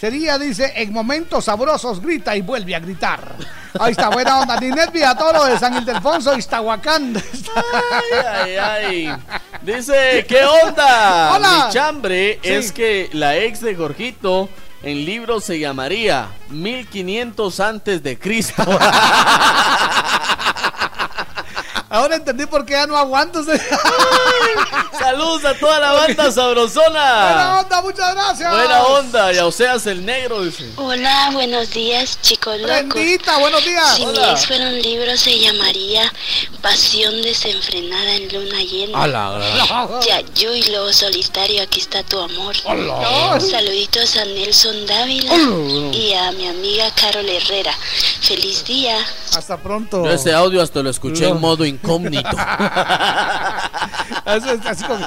Sería, 0.00 0.38
dice, 0.38 0.72
en 0.76 0.92
momentos 0.92 1.44
sabrosos 1.46 2.00
grita 2.00 2.36
y 2.36 2.40
vuelve 2.42 2.74
a 2.76 2.78
gritar. 2.80 3.34
Ahí 3.80 3.90
está, 3.92 4.08
buena 4.10 4.40
onda. 4.40 4.58
Ninet 4.60 4.92
Villatoro 4.92 5.44
de 5.44 5.58
San 5.58 5.76
Ildefonso, 5.76 6.36
Iztahuacán. 6.38 7.20
Ay, 7.56 8.12
ay, 8.24 8.56
ay. 8.56 9.16
Dice, 9.62 10.24
¿qué 10.28 10.44
onda? 10.44 11.32
Hola. 11.34 11.64
Mi 11.66 11.72
chambre 11.72 12.38
Sí. 12.42 12.48
es 12.48 12.70
que 12.72 13.10
la 13.12 13.36
ex 13.36 13.60
de 13.60 13.74
Jorgito 13.74 14.48
en 14.84 15.04
libro 15.04 15.40
se 15.40 15.58
llamaría 15.58 16.28
1500 16.50 17.58
antes 17.60 18.00
de 18.02 18.16
Cristo. 18.18 18.64
Ahora 21.90 22.16
entendí 22.16 22.44
por 22.44 22.66
qué 22.66 22.72
ya 22.74 22.86
no 22.86 22.96
aguanto. 22.98 23.42
Saludos 24.98 25.44
a 25.44 25.54
toda 25.54 25.78
la 25.80 25.92
banda 25.92 26.14
Buena 26.24 26.32
sabrosona. 26.32 27.60
onda, 27.60 27.82
muchas 27.82 28.14
gracias. 28.14 28.50
Buena 28.50 28.82
onda, 28.84 29.32
y 29.32 29.38
a 29.38 29.46
Oseas 29.46 29.86
el 29.86 30.04
negro, 30.04 30.42
dice. 30.44 30.70
Hola, 30.76 31.30
buenos 31.32 31.70
días, 31.70 32.18
chicos 32.20 32.60
locos. 32.60 32.76
Prendita, 32.92 33.38
buenos 33.38 33.64
días. 33.64 33.96
Si 33.96 34.04
Hola. 34.04 34.26
mi 34.26 34.32
ex 34.32 34.46
fuera 34.46 34.68
un 34.68 34.82
libro, 34.82 35.16
se 35.16 35.38
llamaría 35.38 36.12
Pasión 36.60 37.22
desenfrenada 37.22 38.14
en 38.16 38.28
luna 38.34 38.58
llena. 38.62 39.02
Ala, 39.04 40.00
Ya, 40.06 40.20
yo 40.34 40.54
y 40.54 40.62
Lobo 40.64 40.92
Solitario, 40.92 41.62
aquí 41.62 41.80
está 41.80 42.02
tu 42.02 42.18
amor. 42.20 42.54
Hola. 42.64 43.40
Saluditos 43.40 44.16
a 44.16 44.24
Nelson 44.26 44.86
Dávila 44.86 45.32
Hola. 45.32 45.96
y 45.96 46.12
a 46.14 46.32
mi 46.32 46.48
amiga 46.48 46.90
Carol 47.00 47.28
Herrera. 47.28 47.72
Feliz 48.20 48.64
día. 48.64 48.98
Hasta 49.34 49.56
pronto. 49.56 50.04
Yo 50.04 50.10
ese 50.10 50.34
audio 50.34 50.60
hasta 50.60 50.82
lo 50.82 50.90
escuché 50.90 51.22
No. 51.24 51.36
en 51.36 51.40
modo 51.40 51.64
incógnito. 51.82 52.28
Así, 54.24 54.48
así 54.68 54.84
como, 54.84 55.06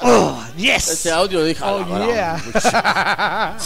oh, 0.00 0.42
yes. 0.56 0.88
Ese 0.88 1.10
audio 1.12 1.44
dije, 1.44 1.62
Oh, 1.64 1.84
"A 1.94 1.98
la 1.98 2.06
yeah. 2.06 2.36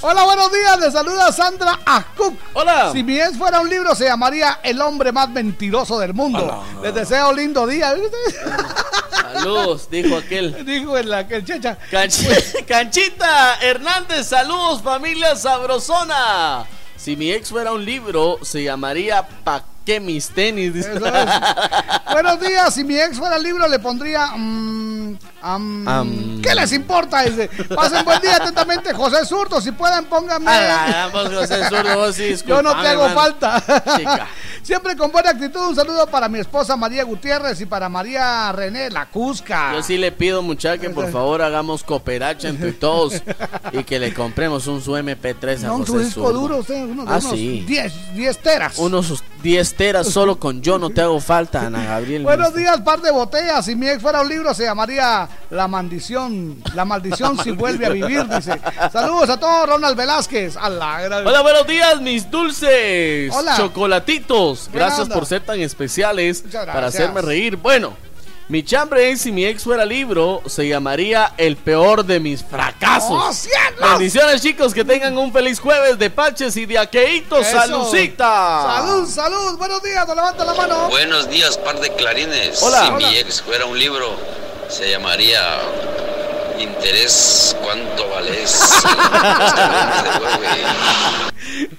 Hola, 0.00 0.24
buenos 0.24 0.52
días. 0.52 0.80
Le 0.80 0.90
saluda 0.90 1.30
Sandra 1.32 1.78
Acuc. 1.84 2.34
Hola. 2.54 2.90
Si 2.92 3.02
mi 3.02 3.18
ex 3.20 3.36
fuera 3.38 3.60
un 3.60 3.68
libro, 3.68 3.94
se 3.94 4.04
llamaría 4.04 4.58
El 4.62 4.80
hombre 4.80 5.12
más 5.12 5.28
mentiroso 5.28 5.98
del 5.98 6.14
mundo. 6.14 6.64
Les 6.82 6.94
deseo 6.94 7.32
lindo 7.32 7.66
día. 7.66 7.94
Saludos, 9.34 9.88
dijo 9.90 10.16
aquel. 10.16 10.64
Dijo 10.72 10.96
en 10.98 11.08
la 11.08 11.26
checha. 11.26 11.78
Canchi- 11.90 12.64
Canchita 12.66 13.56
Hernández, 13.60 14.26
saludos 14.28 14.82
familia 14.82 15.36
sabrosona. 15.36 16.64
Si 16.96 17.16
mi 17.16 17.32
ex 17.32 17.48
fuera 17.48 17.72
un 17.72 17.84
libro, 17.84 18.38
se 18.42 18.62
llamaría 18.64 19.26
Pa' 19.44 19.64
qué 19.84 20.00
mis 20.00 20.28
tenis. 20.30 20.74
dice. 20.74 20.92
Es. 20.92 21.00
Buenos 22.12 22.40
días. 22.40 22.74
Si 22.74 22.84
mi 22.84 22.98
ex 22.98 23.18
fuera 23.18 23.38
libro, 23.38 23.66
le 23.68 23.78
pondría. 23.78 24.26
mm. 24.36 25.18
¿Qué 26.42 26.54
les 26.54 26.72
importa? 26.72 27.22
Dice. 27.22 27.48
Pasen 27.74 28.04
buen 28.04 28.20
día 28.20 28.36
atentamente, 28.36 28.92
José 28.92 29.24
Surto. 29.24 29.60
Si 29.60 29.72
pueden, 29.72 30.04
pónganme. 30.06 30.50
Ah, 30.50 31.08
vos, 31.12 31.28
José 31.32 31.68
Zurdo, 31.68 31.96
vos 31.98 32.14
sí, 32.14 32.34
Yo 32.46 32.62
no 32.62 32.80
te 32.80 32.88
hago 32.88 33.08
falta. 33.10 33.62
Chica. 33.96 34.26
Siempre 34.62 34.96
con 34.96 35.10
buena 35.10 35.30
actitud. 35.30 35.60
Un 35.70 35.74
saludo 35.76 36.06
para 36.06 36.28
mi 36.28 36.38
esposa 36.38 36.76
María 36.76 37.02
Gutiérrez 37.04 37.60
y 37.60 37.66
para 37.66 37.88
María 37.88 38.52
René 38.52 38.90
La 38.90 39.06
Cusca. 39.06 39.72
Yo 39.74 39.82
sí 39.82 39.98
le 39.98 40.12
pido, 40.12 40.42
muchacha, 40.42 40.80
que 40.80 40.90
por 40.90 41.10
favor 41.10 41.42
hagamos 41.42 41.82
cooperacha 41.82 42.48
entre 42.48 42.72
todos 42.72 43.22
y 43.72 43.82
que 43.84 43.98
le 43.98 44.14
compremos 44.14 44.66
un 44.68 44.80
su 44.80 44.92
MP3 44.92 45.64
a 45.64 45.66
No, 45.66 45.78
José 45.78 45.86
su 45.92 45.98
disco 45.98 46.20
Zurdo. 46.26 46.32
duro, 46.40 46.56
usted, 46.58 46.84
uno 46.84 47.04
de 47.04 47.12
Ah, 47.12 47.18
unos 47.18 47.32
sí. 47.32 47.64
10, 47.66 48.14
10 48.14 48.38
teras. 48.38 48.78
Unos 48.78 49.22
10 49.42 49.71
solo 50.04 50.38
con 50.38 50.62
yo 50.62 50.78
no 50.78 50.90
te 50.90 51.00
hago 51.00 51.20
falta, 51.20 51.66
Ana 51.66 51.84
Gabriel. 51.84 52.22
Buenos 52.24 52.54
días, 52.54 52.80
par 52.80 53.00
de 53.00 53.10
botellas. 53.10 53.64
Si 53.64 53.74
mi 53.74 53.88
ex 53.88 54.00
fuera 54.00 54.20
un 54.22 54.28
libro, 54.28 54.54
se 54.54 54.64
llamaría 54.64 55.28
La 55.50 55.68
maldición. 55.68 56.62
La 56.74 56.84
maldición 56.84 57.38
si 57.42 57.50
vuelve 57.50 57.86
a 57.86 57.90
vivir, 57.90 58.26
dice. 58.28 58.60
Saludos 58.92 59.30
a 59.30 59.38
todos, 59.38 59.68
Ronald 59.68 59.96
Velázquez. 59.96 60.56
A 60.56 60.68
la 60.68 61.00
gran- 61.02 61.26
Hola, 61.26 61.40
buenos 61.42 61.66
días, 61.66 62.00
mis 62.00 62.30
dulces 62.30 63.32
Hola. 63.34 63.56
chocolatitos. 63.56 64.70
Gracias 64.72 65.08
por 65.08 65.26
ser 65.26 65.42
tan 65.42 65.60
especiales 65.60 66.44
para 66.52 66.86
hacerme 66.86 67.22
reír. 67.22 67.56
Bueno, 67.56 67.94
mi 68.48 68.62
chambre 68.62 69.10
es 69.10 69.22
si 69.22 69.32
mi 69.32 69.44
ex 69.44 69.64
fuera 69.64 69.84
libro, 69.84 70.42
se 70.46 70.68
llamaría 70.68 71.34
El 71.36 71.56
peor 71.56 72.04
de 72.04 72.20
mis 72.20 72.44
fracasos. 72.44 73.48
¡Oh! 73.80 73.88
Bendiciones, 73.90 74.42
chicos, 74.42 74.74
que 74.74 74.84
tengan 74.84 75.16
un 75.16 75.32
feliz 75.32 75.58
jueves 75.58 75.98
de 75.98 76.10
paches 76.10 76.56
y 76.56 76.66
de 76.66 76.78
aqueitos. 76.78 77.46
¡Salucita! 77.46 78.76
Salud, 78.76 79.08
salud. 79.08 79.58
Buenos 79.58 79.82
días, 79.82 80.06
no 80.06 80.14
levanta 80.14 80.44
la 80.44 80.54
mano. 80.54 80.88
Buenos 80.88 81.30
días, 81.30 81.56
par 81.58 81.80
de 81.80 81.92
clarines. 81.94 82.62
Hola. 82.62 82.82
Si 82.82 82.92
Hola. 82.92 83.08
mi 83.08 83.16
ex 83.16 83.42
fuera 83.42 83.66
un 83.66 83.78
libro, 83.78 84.16
se 84.68 84.90
llamaría 84.90 85.40
Interés, 86.62 87.56
¿cuánto 87.62 88.08
vales? 88.10 88.82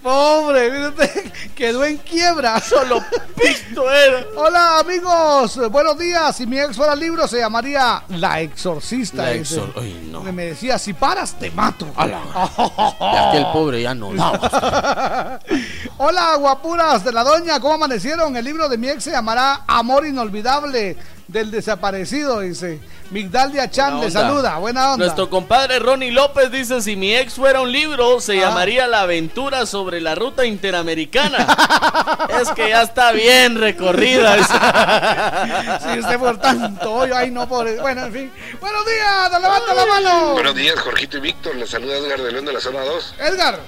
Pobre, 0.01 0.87
usted, 0.89 1.31
quedó 1.55 1.85
en 1.85 1.97
quiebra. 1.97 2.59
Solo 2.59 3.01
pito 3.35 3.89
era. 3.89 4.25
Hola 4.35 4.79
amigos, 4.79 5.57
buenos 5.71 5.97
días. 5.97 6.35
Si 6.35 6.45
mi 6.45 6.59
ex 6.59 6.75
fuera 6.75 6.95
libro 6.95 7.27
se 7.27 7.39
llamaría 7.39 8.03
La 8.09 8.41
Exorcista. 8.41 9.23
La 9.23 9.33
exor- 9.35 9.71
Ay, 9.77 10.09
no. 10.11 10.21
Me 10.23 10.45
decía, 10.47 10.77
si 10.77 10.93
paras 10.93 11.33
te 11.39 11.49
mato. 11.51 11.85
De 11.85 13.17
aquel 13.17 13.45
pobre 13.53 13.81
ya 13.81 13.95
no. 13.95 14.09
Hola 15.97 16.35
guapuras 16.37 17.03
de 17.05 17.11
la 17.13 17.23
doña, 17.23 17.59
¿cómo 17.59 17.75
amanecieron? 17.75 18.35
El 18.35 18.43
libro 18.45 18.67
de 18.67 18.77
mi 18.77 18.89
ex 18.89 19.05
se 19.05 19.11
llamará 19.11 19.61
Amor 19.67 20.05
Inolvidable 20.05 20.97
del 21.33 21.51
Desaparecido, 21.51 22.39
dice. 22.39 22.79
Migdalia 23.09 23.69
Chan 23.69 23.91
Buena 23.97 24.05
le 24.05 24.11
saluda, 24.11 24.57
buena 24.57 24.93
onda. 24.93 25.05
Nuestro 25.05 25.29
compadre 25.29 25.77
Ronnie 25.79 26.11
López 26.11 26.49
dice: 26.51 26.81
Si 26.81 26.95
mi 26.95 27.13
ex 27.15 27.33
fuera 27.33 27.59
un 27.61 27.71
libro, 27.71 28.21
se 28.21 28.37
Ah. 28.39 28.47
llamaría 28.47 28.87
La 28.87 29.01
aventura 29.01 29.65
sobre 29.65 29.99
la 30.01 30.15
ruta 30.15 30.45
interamericana. 30.45 31.45
es 32.41 32.49
que 32.51 32.69
ya 32.69 32.83
está 32.83 33.11
bien 33.11 33.59
recorrida. 33.59 34.37
Si 35.93 35.99
usted 35.99 36.17
por 36.17 36.37
tanto 36.39 36.91
hoyo, 36.93 37.15
ay 37.15 37.29
no, 37.31 37.47
pobre. 37.47 37.79
Bueno, 37.81 38.05
en 38.05 38.13
fin. 38.13 38.31
Buenos 38.61 38.85
días, 38.85 39.31
levanta 39.41 39.73
la 39.73 39.85
mano. 39.85 40.33
Buenos 40.33 40.55
días, 40.55 40.79
Jorgito 40.79 41.17
y 41.17 41.21
Víctor. 41.21 41.55
Les 41.55 41.69
saluda 41.69 41.97
Edgar 41.97 42.21
de 42.21 42.31
León 42.31 42.45
de 42.45 42.53
la 42.53 42.59
zona 42.61 42.81
2. 42.81 43.15
Edgar. 43.19 43.59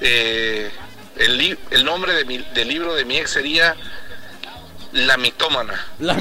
Eh, 0.00 0.70
el, 1.16 1.58
el 1.70 1.84
nombre 1.84 2.12
de 2.14 2.24
mi- 2.24 2.44
del 2.54 2.68
libro 2.68 2.94
de 2.94 3.04
mi 3.04 3.18
ex 3.18 3.30
sería 3.30 3.76
La 4.92 5.16
mitómana. 5.16 5.74
La 6.00 6.14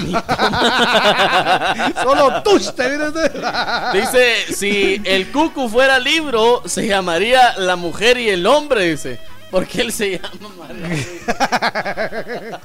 Solo 2.03 2.41
tú 2.43 2.59
te 2.75 2.89
viene 2.89 3.09
usted. 3.09 3.31
Dice: 3.93 4.53
Si 4.55 5.01
el 5.03 5.31
cucu 5.31 5.67
fuera 5.69 5.99
libro, 5.99 6.63
se 6.65 6.87
llamaría 6.87 7.53
La 7.57 7.75
mujer 7.75 8.17
y 8.17 8.29
el 8.29 8.45
hombre. 8.47 8.85
Dice: 8.91 9.19
Porque 9.49 9.81
él 9.81 9.91
se 9.91 10.19
llama 10.19 10.49
María. 10.57 10.97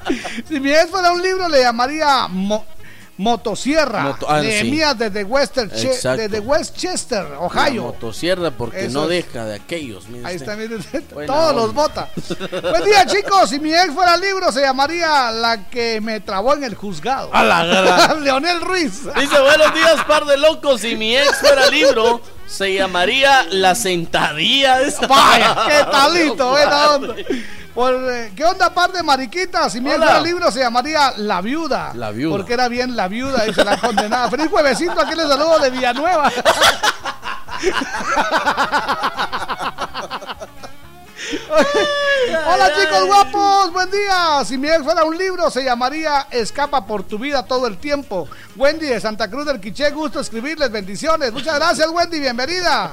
Si 0.48 0.60
mi 0.60 0.70
ex 0.70 0.90
fuera 0.90 1.10
un 1.12 1.22
libro, 1.22 1.48
le 1.48 1.62
llamaría 1.62 2.28
Mo- 2.28 2.64
Motosierra. 3.18 4.00
Moto- 4.02 4.26
ah, 4.28 4.42
sí. 4.42 4.70
Desde, 4.98 5.24
Western 5.24 5.70
desde 5.70 6.40
Westchester, 6.40 7.24
La 7.30 7.40
Ohio. 7.40 7.82
motosierra, 7.84 8.50
porque 8.50 8.84
Eso 8.86 8.92
no 8.92 9.04
es. 9.04 9.08
deja 9.08 9.44
de 9.46 9.54
aquellos. 9.54 10.04
Ahí 10.24 10.36
está, 10.36 10.54
miren, 10.56 10.84
Buena 11.14 11.32
todos 11.32 11.50
onda. 11.50 11.62
los 11.62 11.72
bota. 11.74 12.08
Buen 12.70 12.84
día, 12.84 13.06
chicos. 13.06 13.48
Si 13.50 13.58
mi 13.58 13.72
ex 13.72 13.92
fuera 13.94 14.16
libro, 14.18 14.52
se 14.52 14.60
llamaría 14.60 15.30
La 15.32 15.68
que 15.70 16.00
me 16.02 16.20
trabó 16.20 16.54
en 16.54 16.64
el 16.64 16.74
juzgado. 16.74 17.30
A 17.32 17.42
la 17.42 17.64
gran. 17.64 18.22
Leonel 18.24 18.60
Ruiz. 18.60 19.04
Dice, 19.18 19.40
buenos 19.40 19.74
días, 19.74 20.04
par 20.06 20.24
de 20.26 20.36
locos. 20.36 20.82
Si 20.82 20.94
mi 20.94 21.16
ex 21.16 21.38
fuera 21.38 21.68
libro, 21.70 22.20
se 22.46 22.74
llamaría 22.74 23.44
La 23.50 23.74
Sentadilla. 23.74 24.78
Vaya, 25.08 25.56
qué 25.66 25.84
talito, 25.90 26.50
buena 26.50 26.90
onda. 26.92 27.14
Por, 27.76 27.92
eh, 28.10 28.32
¿Qué 28.34 28.42
onda, 28.42 28.72
par 28.72 28.90
de 28.90 29.02
mariquitas? 29.02 29.70
Si 29.70 29.82
mi 29.82 29.90
ex 29.90 29.98
Hola. 29.98 30.06
fuera 30.06 30.22
libro, 30.22 30.50
se 30.50 30.60
llamaría 30.60 31.12
La 31.18 31.42
Viuda. 31.42 31.92
La 31.92 32.10
Viuda. 32.10 32.34
Porque 32.34 32.54
era 32.54 32.68
bien 32.68 32.96
la 32.96 33.06
viuda 33.06 33.46
y 33.46 33.52
se 33.52 33.62
la 33.62 33.76
condenaba. 33.76 34.30
Feliz 34.30 34.48
juevesito, 34.48 34.98
aquí 34.98 35.14
les 35.14 35.28
saludo 35.28 35.58
de 35.58 35.68
Villanueva. 35.68 36.32
Hola 42.48 42.70
chicos 42.80 43.06
guapos, 43.08 43.72
buen 43.74 43.90
día. 43.90 44.42
Si 44.46 44.56
mi 44.56 44.68
ex 44.68 44.82
fuera 44.82 45.04
un 45.04 45.18
libro, 45.18 45.50
se 45.50 45.62
llamaría 45.62 46.28
Escapa 46.30 46.86
por 46.86 47.02
tu 47.02 47.18
vida 47.18 47.44
todo 47.44 47.66
el 47.66 47.76
tiempo. 47.76 48.26
Wendy 48.56 48.86
de 48.86 49.02
Santa 49.02 49.28
Cruz 49.28 49.44
del 49.44 49.60
Quiché, 49.60 49.90
gusto 49.90 50.20
escribirles, 50.20 50.70
bendiciones. 50.70 51.30
Muchas 51.30 51.56
gracias, 51.56 51.90
Wendy, 51.90 52.20
bienvenida. 52.20 52.92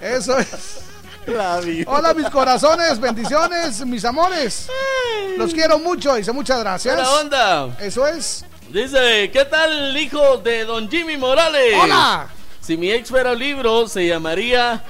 Eso 0.00 0.38
es. 0.38 0.92
Hola 1.86 2.14
mis 2.14 2.28
corazones, 2.30 2.98
bendiciones, 2.98 3.84
mis 3.86 4.04
amores. 4.04 4.68
Los 5.36 5.52
quiero 5.52 5.78
mucho, 5.78 6.14
dice 6.14 6.32
muchas 6.32 6.60
gracias. 6.60 6.94
Buena 6.94 7.10
onda. 7.10 7.76
Eso 7.80 8.06
es. 8.06 8.44
Dice, 8.70 9.30
¿qué 9.32 9.44
tal, 9.44 9.96
hijo 9.96 10.38
de 10.38 10.64
don 10.64 10.90
Jimmy 10.90 11.16
Morales? 11.16 11.74
Hola. 11.80 12.28
Si 12.60 12.76
mi 12.76 12.90
ex 12.90 13.10
fuera 13.10 13.32
un 13.32 13.38
libro, 13.38 13.88
se 13.88 14.06
llamaría 14.06 14.82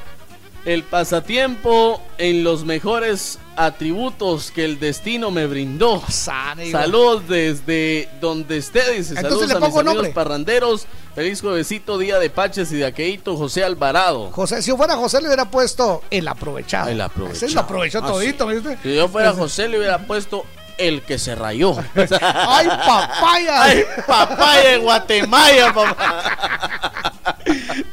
El 0.64 0.82
pasatiempo 0.84 2.00
en 2.18 2.44
los 2.44 2.64
mejores 2.64 3.38
atributos 3.56 4.50
que 4.50 4.64
el 4.64 4.78
destino 4.78 5.30
me 5.30 5.46
brindó. 5.46 6.02
Saludos 6.08 7.28
desde 7.28 8.08
donde 8.20 8.58
esté, 8.58 8.92
dice. 8.92 9.14
Saludos 9.14 9.42
a 9.50 9.54
mis 9.60 9.64
amigos 9.64 9.84
nombre. 9.84 10.10
parranderos. 10.12 10.86
Feliz 11.14 11.42
juevesito, 11.42 11.98
día 11.98 12.18
de 12.18 12.30
Paches 12.30 12.72
y 12.72 12.76
de 12.76 12.86
Aqueito, 12.86 13.36
José 13.36 13.62
Alvarado. 13.64 14.30
José, 14.30 14.62
si 14.62 14.68
yo 14.68 14.78
fuera 14.78 14.96
José 14.96 15.20
le 15.20 15.26
hubiera 15.26 15.50
puesto 15.50 16.02
el 16.10 16.26
aprovechado. 16.26 16.88
El 16.88 17.00
aprovechado. 17.02 17.46
Ese 17.46 17.54
lo 17.54 17.60
aprovechó 17.60 18.00
Ah, 18.02 18.06
todito, 18.06 18.48
sí. 18.48 18.54
¿viste? 18.56 18.78
Si 18.82 18.94
yo 18.94 19.08
fuera 19.08 19.32
José, 19.34 19.68
le 19.68 19.78
hubiera 19.78 19.98
puesto 20.06 20.44
el 20.78 21.02
que 21.02 21.18
se 21.18 21.34
rayó. 21.34 21.76
¡Ay, 21.94 22.68
papaya! 22.68 23.62
¡Ay, 23.62 23.84
papaya 24.06 24.68
de 24.70 24.76
Guatemala, 24.78 25.72
papá! 25.74 27.12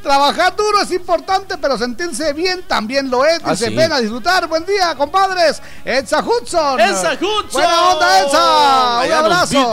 Trabajar 0.04 0.56
duro 0.56 0.82
es 0.82 0.92
importante, 0.92 1.58
pero 1.58 1.78
sentirse 1.78 2.34
bien 2.34 2.64
también 2.68 3.10
lo 3.10 3.26
es. 3.26 3.40
Ah, 3.44 3.52
Dice, 3.52 3.68
sí. 3.68 3.76
ven 3.76 3.92
a 3.92 4.00
disfrutar. 4.00 4.48
Buen 4.48 4.66
día, 4.66 4.96
compadres. 4.96 5.62
Elsa 5.86 6.24
Hudson. 6.24 6.80
¡Elsa 6.80 7.14
Hudson! 7.14 7.48
Buena 7.52 7.90
onda, 7.92 8.20
Elsa. 8.20 8.38
Un 8.98 9.02
Allá 9.04 9.20
abrazo. 9.20 9.72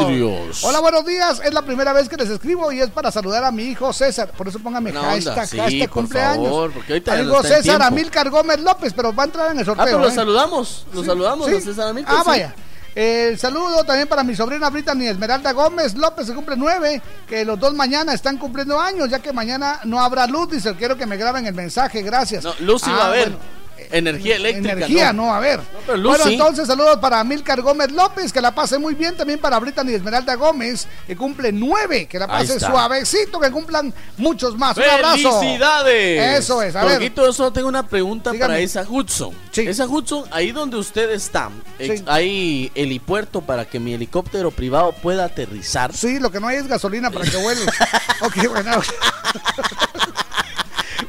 Hola, 0.62 0.80
buenos 0.80 1.06
días. 1.06 1.40
Es 1.44 1.54
la 1.54 1.62
primera 1.62 1.92
vez 1.92 2.08
que 2.08 2.16
les 2.16 2.28
escribo 2.28 2.70
y 2.72 2.80
es 2.80 2.90
para 2.90 3.10
saludar 3.10 3.44
a 3.44 3.50
mi 3.52 3.64
hijo 3.64 3.92
César. 3.92 4.30
Por 4.32 4.48
eso 4.48 4.58
póngame 4.58 4.92
hashtag, 4.92 5.46
sí, 5.46 5.58
hashtag 5.58 5.88
por 5.88 6.02
cumpleaños. 6.02 6.44
favor, 6.48 6.72
porque 6.72 6.92
ahorita 6.94 7.12
Amigo 7.14 7.36
en 7.38 7.44
César. 7.44 7.82
Amílcar 7.82 8.30
Gómez 8.30 8.60
López, 8.60 8.92
pero 8.94 9.14
va 9.14 9.22
a 9.22 9.26
entrar 9.26 9.50
en 9.52 9.58
el 9.58 9.62
Ah, 9.62 9.66
sorteo. 9.66 9.84
pero 9.84 9.98
lo 10.00 10.08
¿eh? 10.08 10.12
saludamos, 10.14 10.86
lo 10.92 11.04
saludamos 11.04 11.46
Sí. 11.48 11.54
a 11.56 11.60
César 11.60 11.88
Amílcar, 11.88 12.16
Ah, 12.18 12.22
vaya. 12.26 12.54
El 12.96 13.38
saludo 13.38 13.84
también 13.84 14.08
para 14.08 14.24
mi 14.24 14.34
sobrina 14.34 14.70
Brittany 14.70 15.08
Esmeralda 15.08 15.52
Gómez 15.52 15.94
López, 15.96 16.26
que 16.28 16.34
cumple 16.34 16.56
nueve, 16.56 17.02
que 17.28 17.44
los 17.44 17.60
dos 17.60 17.74
mañana 17.74 18.14
están 18.14 18.38
cumpliendo 18.38 18.80
años, 18.80 19.10
ya 19.10 19.18
que 19.18 19.34
mañana 19.34 19.80
no 19.84 20.00
habrá 20.00 20.26
luz, 20.26 20.50
dice, 20.50 20.74
quiero 20.76 20.96
que 20.96 21.04
me 21.04 21.18
graben 21.18 21.44
el 21.46 21.52
mensaje, 21.54 22.00
gracias. 22.00 22.42
No, 22.42 22.54
Luz 22.60 22.80
sí 22.80 22.90
Ah, 22.94 22.96
va 22.96 23.04
a 23.04 23.08
haber. 23.08 23.28
bueno, 23.32 23.55
Energía 23.90 24.36
eléctrica. 24.36 24.72
energía, 24.72 25.12
no, 25.12 25.34
a 25.34 25.40
ver. 25.40 25.60
luz 25.94 26.02
bueno, 26.02 26.24
sí. 26.24 26.32
entonces 26.32 26.66
saludos 26.66 26.98
para 26.98 27.22
Milcar 27.24 27.60
Gómez 27.62 27.92
López, 27.92 28.32
que 28.32 28.40
la 28.40 28.54
pase 28.54 28.78
muy 28.78 28.94
bien, 28.94 29.16
también 29.16 29.38
para 29.38 29.58
Brittany 29.58 29.94
Esmeralda 29.94 30.34
Gómez, 30.34 30.86
que 31.06 31.16
cumple 31.16 31.52
nueve, 31.52 32.06
que 32.06 32.18
la 32.18 32.26
pase 32.26 32.58
suavecito, 32.58 33.38
que 33.40 33.50
cumplan 33.50 33.92
muchos 34.16 34.56
más. 34.56 34.76
Un 34.76 34.84
abrazo. 34.84 35.40
¡Felicidades! 35.40 36.40
Eso 36.40 36.62
es, 36.62 36.74
a 36.76 36.84
ver. 36.84 37.12
Yo 37.14 37.32
solo 37.32 37.52
tengo 37.52 37.68
una 37.68 37.86
pregunta 37.86 38.30
Dígame. 38.30 38.54
para 38.54 38.60
esa 38.60 38.82
Hudson. 38.88 39.34
Esa 39.54 39.86
Hudson, 39.86 40.24
ahí 40.30 40.52
donde 40.52 40.76
usted 40.76 41.10
está, 41.10 41.50
Sí. 41.78 42.02
¿hay 42.06 42.70
helipuerto 42.74 43.40
para 43.40 43.64
que 43.64 43.78
mi 43.80 43.94
helicóptero 43.94 44.50
privado 44.50 44.92
pueda 44.92 45.24
aterrizar? 45.24 45.92
Sí, 45.94 46.18
lo 46.18 46.30
que 46.30 46.40
no 46.40 46.48
hay 46.48 46.56
es 46.56 46.66
gasolina 46.66 47.10
para 47.10 47.24
que 47.24 47.36
vueles. 47.36 47.66
ok, 48.20 48.48
bueno. 48.48 48.80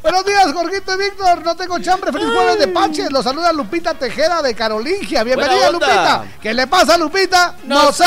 Buenos 0.09 0.25
días, 0.25 0.53
Jorgito 0.53 0.93
y 0.93 0.97
Víctor. 0.97 1.43
No 1.43 1.53
tengo 1.57 1.79
chambre. 1.79 2.13
Feliz 2.13 2.29
jueves 2.33 2.59
de 2.59 2.69
Pache. 2.69 3.09
Los 3.09 3.25
saluda 3.25 3.51
Lupita 3.51 3.93
Tejeda 3.93 4.41
de 4.41 4.55
Carolingia. 4.55 5.21
Bienvenida. 5.21 5.69
Lupita. 5.69 6.23
¿Qué 6.41 6.53
le 6.53 6.65
pasa, 6.65 6.97
Lupita? 6.97 7.57
No, 7.65 7.83
No 7.83 7.91
sé. 7.91 8.05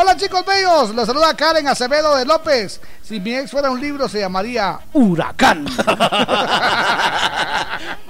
Hola, 0.00 0.16
chicos 0.16 0.44
bellos. 0.46 0.94
Los 0.94 1.08
saluda 1.08 1.34
Karen 1.34 1.66
Acevedo 1.66 2.14
de 2.14 2.24
López. 2.24 2.80
Si 3.02 3.18
mi 3.18 3.34
ex 3.34 3.50
fuera 3.50 3.68
un 3.68 3.80
libro, 3.80 4.08
se 4.08 4.20
llamaría 4.20 4.78
Huracán. 4.92 5.66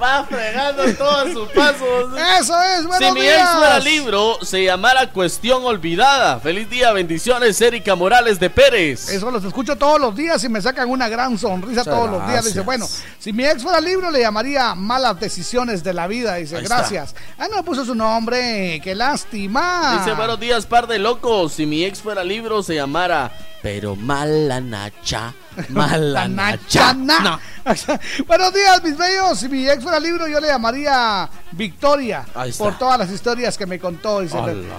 Va 0.02 0.24
fregando 0.28 0.84
todos 0.94 1.32
sus 1.32 1.48
pasos. 1.50 2.12
Eso 2.40 2.60
es, 2.62 2.86
buenos 2.86 3.08
Si 3.08 3.14
mi 3.14 3.20
días. 3.22 3.40
ex 3.40 3.50
fuera 3.58 3.78
libro, 3.78 4.38
se 4.42 4.64
llamara 4.64 5.10
Cuestión 5.10 5.64
Olvidada. 5.64 6.38
Feliz 6.40 6.68
día, 6.68 6.92
bendiciones, 6.92 7.58
Erika 7.60 7.94
Morales 7.94 8.38
de 8.38 8.50
Pérez. 8.50 9.08
Eso 9.08 9.30
los 9.30 9.42
escucho 9.44 9.76
todos 9.76 9.98
los 10.00 10.14
días 10.14 10.42
y 10.44 10.48
me 10.48 10.60
sacan 10.60 10.90
una 10.90 11.08
gran 11.08 11.38
sonrisa 11.38 11.80
Muchas 11.80 11.94
todos 11.94 12.10
los 12.10 12.28
días. 12.28 12.44
Dice, 12.44 12.60
bueno, 12.60 12.86
si 13.18 13.32
mi 13.32 13.46
ex 13.46 13.62
fuera 13.62 13.80
libro 13.80 14.10
le 14.10 14.20
llamaría 14.20 14.74
malas 14.74 15.18
decisiones 15.20 15.82
de 15.82 15.94
la 15.94 16.06
vida. 16.06 16.34
Dice, 16.34 16.56
Ahí 16.56 16.64
está. 16.64 16.76
gracias. 16.78 17.14
Ah, 17.38 17.46
no 17.50 17.62
puso 17.64 17.84
su 17.84 17.94
nombre, 17.94 18.80
qué 18.82 18.94
lástima. 18.94 19.96
Dice, 19.98 20.14
buenos 20.14 20.38
días, 20.38 20.66
par 20.66 20.86
de 20.86 20.98
locos. 20.98 21.54
Si 21.54 21.66
mi 21.66 21.77
ex 21.84 22.00
fuera 22.00 22.24
libro, 22.24 22.62
se 22.62 22.74
llamara 22.74 23.32
Pero 23.62 23.96
mala 23.96 24.60
nacha, 24.60 25.34
mala 25.70 26.28
nacha. 26.28 26.66
Chana. 26.68 27.40
Buenos 28.26 28.54
días, 28.54 28.82
mis 28.82 28.96
bellos. 28.96 29.38
Si 29.38 29.48
mi 29.48 29.68
ex 29.68 29.82
fuera 29.82 30.00
libro, 30.00 30.26
yo 30.26 30.40
le 30.40 30.48
llamaría 30.48 31.28
Victoria. 31.52 32.24
Por 32.56 32.78
todas 32.78 32.98
las 32.98 33.10
historias 33.10 33.58
que 33.58 33.66
me 33.66 33.78
contó. 33.78 34.22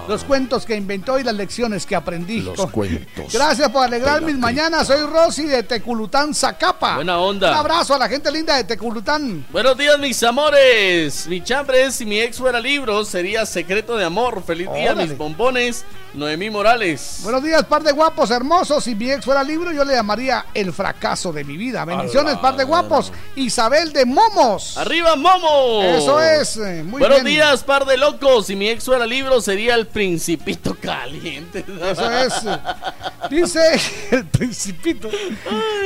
Los 0.08 0.24
cuentos 0.24 0.64
que 0.64 0.74
inventó 0.76 1.18
y 1.18 1.24
las 1.24 1.34
lecciones 1.34 1.86
que 1.86 1.94
aprendí. 1.94 2.40
Los 2.40 2.70
cuentos. 2.70 3.32
Gracias 3.32 3.68
por 3.70 3.84
alegrar 3.84 4.22
mis 4.22 4.36
mañanas. 4.38 4.86
Soy 4.86 5.04
Rosy 5.06 5.46
de 5.46 5.62
Teculután, 5.62 6.34
Zacapa. 6.34 6.96
Buena 6.96 7.18
onda. 7.18 7.50
Un 7.50 7.56
abrazo 7.56 7.94
a 7.94 7.98
la 7.98 8.08
gente 8.08 8.30
linda 8.30 8.56
de 8.56 8.64
Teculután. 8.64 9.46
Buenos 9.50 9.76
días, 9.76 9.98
mis 9.98 10.22
amores. 10.22 11.26
Mi 11.26 11.42
chambre 11.42 11.84
es, 11.84 11.94
si 11.96 12.06
mi 12.06 12.18
ex 12.20 12.38
fuera 12.38 12.60
libro, 12.60 13.04
sería 13.04 13.46
Secreto 13.46 13.96
de 13.96 14.04
Amor. 14.04 14.42
Feliz 14.44 14.72
día, 14.72 14.92
Órale. 14.92 15.06
mis 15.06 15.16
bombones. 15.16 15.84
Noemí 16.12 16.50
Morales. 16.50 17.20
Buenos 17.22 17.42
días, 17.42 17.64
par 17.64 17.84
de 17.84 17.92
guapos 17.92 18.30
hermosos. 18.32 18.82
Si 18.82 18.96
mi 18.96 19.10
ex 19.12 19.24
fuera 19.24 19.44
libro, 19.44 19.70
yo 19.70 19.84
le 19.84 19.94
llamaría 19.94 20.46
El 20.54 20.69
fracaso 20.72 21.32
de 21.32 21.44
mi 21.44 21.56
vida. 21.56 21.84
Bendiciones, 21.84 22.36
par 22.38 22.56
de 22.56 22.64
guapos. 22.64 23.12
Isabel 23.36 23.92
de 23.92 24.04
Momos. 24.04 24.76
¡Arriba, 24.76 25.16
Momo! 25.16 25.82
Eso 25.82 26.20
es, 26.20 26.56
eh, 26.56 26.82
muy 26.84 27.00
Buenos 27.00 27.22
bien. 27.22 27.36
días, 27.36 27.62
par 27.64 27.84
de 27.86 27.96
locos. 27.96 28.46
Si 28.46 28.56
mi 28.56 28.68
ex 28.68 28.84
fuera 28.84 29.06
libro, 29.06 29.40
sería 29.40 29.74
el 29.74 29.86
Principito 29.86 30.76
Caliente. 30.80 31.64
Eso 31.82 32.10
es. 32.10 32.34
Dice 33.30 33.60
el 34.10 34.26
principito. 34.26 35.08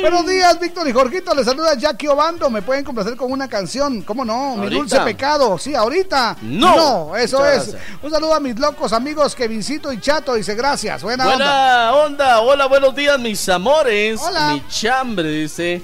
Buenos 0.01 0.27
días, 0.27 0.59
Víctor 0.61 0.89
y 0.89 0.93
Jorgito. 0.93 1.35
Les 1.35 1.44
saluda 1.47 1.74
Jackie 1.77 2.09
Obando. 2.09 2.48
Me 2.51 2.62
pueden 2.62 2.85
complacer 2.85 3.16
con 3.16 3.31
una 3.32 3.48
canción. 3.48 4.02
¿Cómo 4.02 4.24
no? 4.24 4.56
Mi 4.56 4.69
dulce 4.70 5.01
pecado. 5.01 5.59
Sí, 5.59 5.74
ahorita. 5.74 6.36
No. 6.43 6.74
No, 7.11 7.16
eso 7.16 7.39
Muchas 7.39 7.69
es. 7.69 7.73
gracias. 7.73 7.98
Un 8.02 8.11
saludo 8.11 8.35
a 8.35 8.40
mis 8.40 8.59
locos 8.59 8.93
amigos 8.93 9.35
Kevincito 9.35 9.93
y 9.93 10.01
Chato. 10.01 10.35
Dice 10.35 10.55
gracias. 10.55 11.02
Buena, 11.02 11.24
onda. 11.24 11.36
Buena 11.36 11.94
onda. 11.94 12.40
Hola, 12.40 12.66
buenos 12.66 12.94
días, 12.94 13.19
mis 13.19 13.48
amores. 13.48 14.20
Hola. 14.23 14.52
Mi 14.55 14.66
chambre 14.81 15.29
dice. 15.31 15.83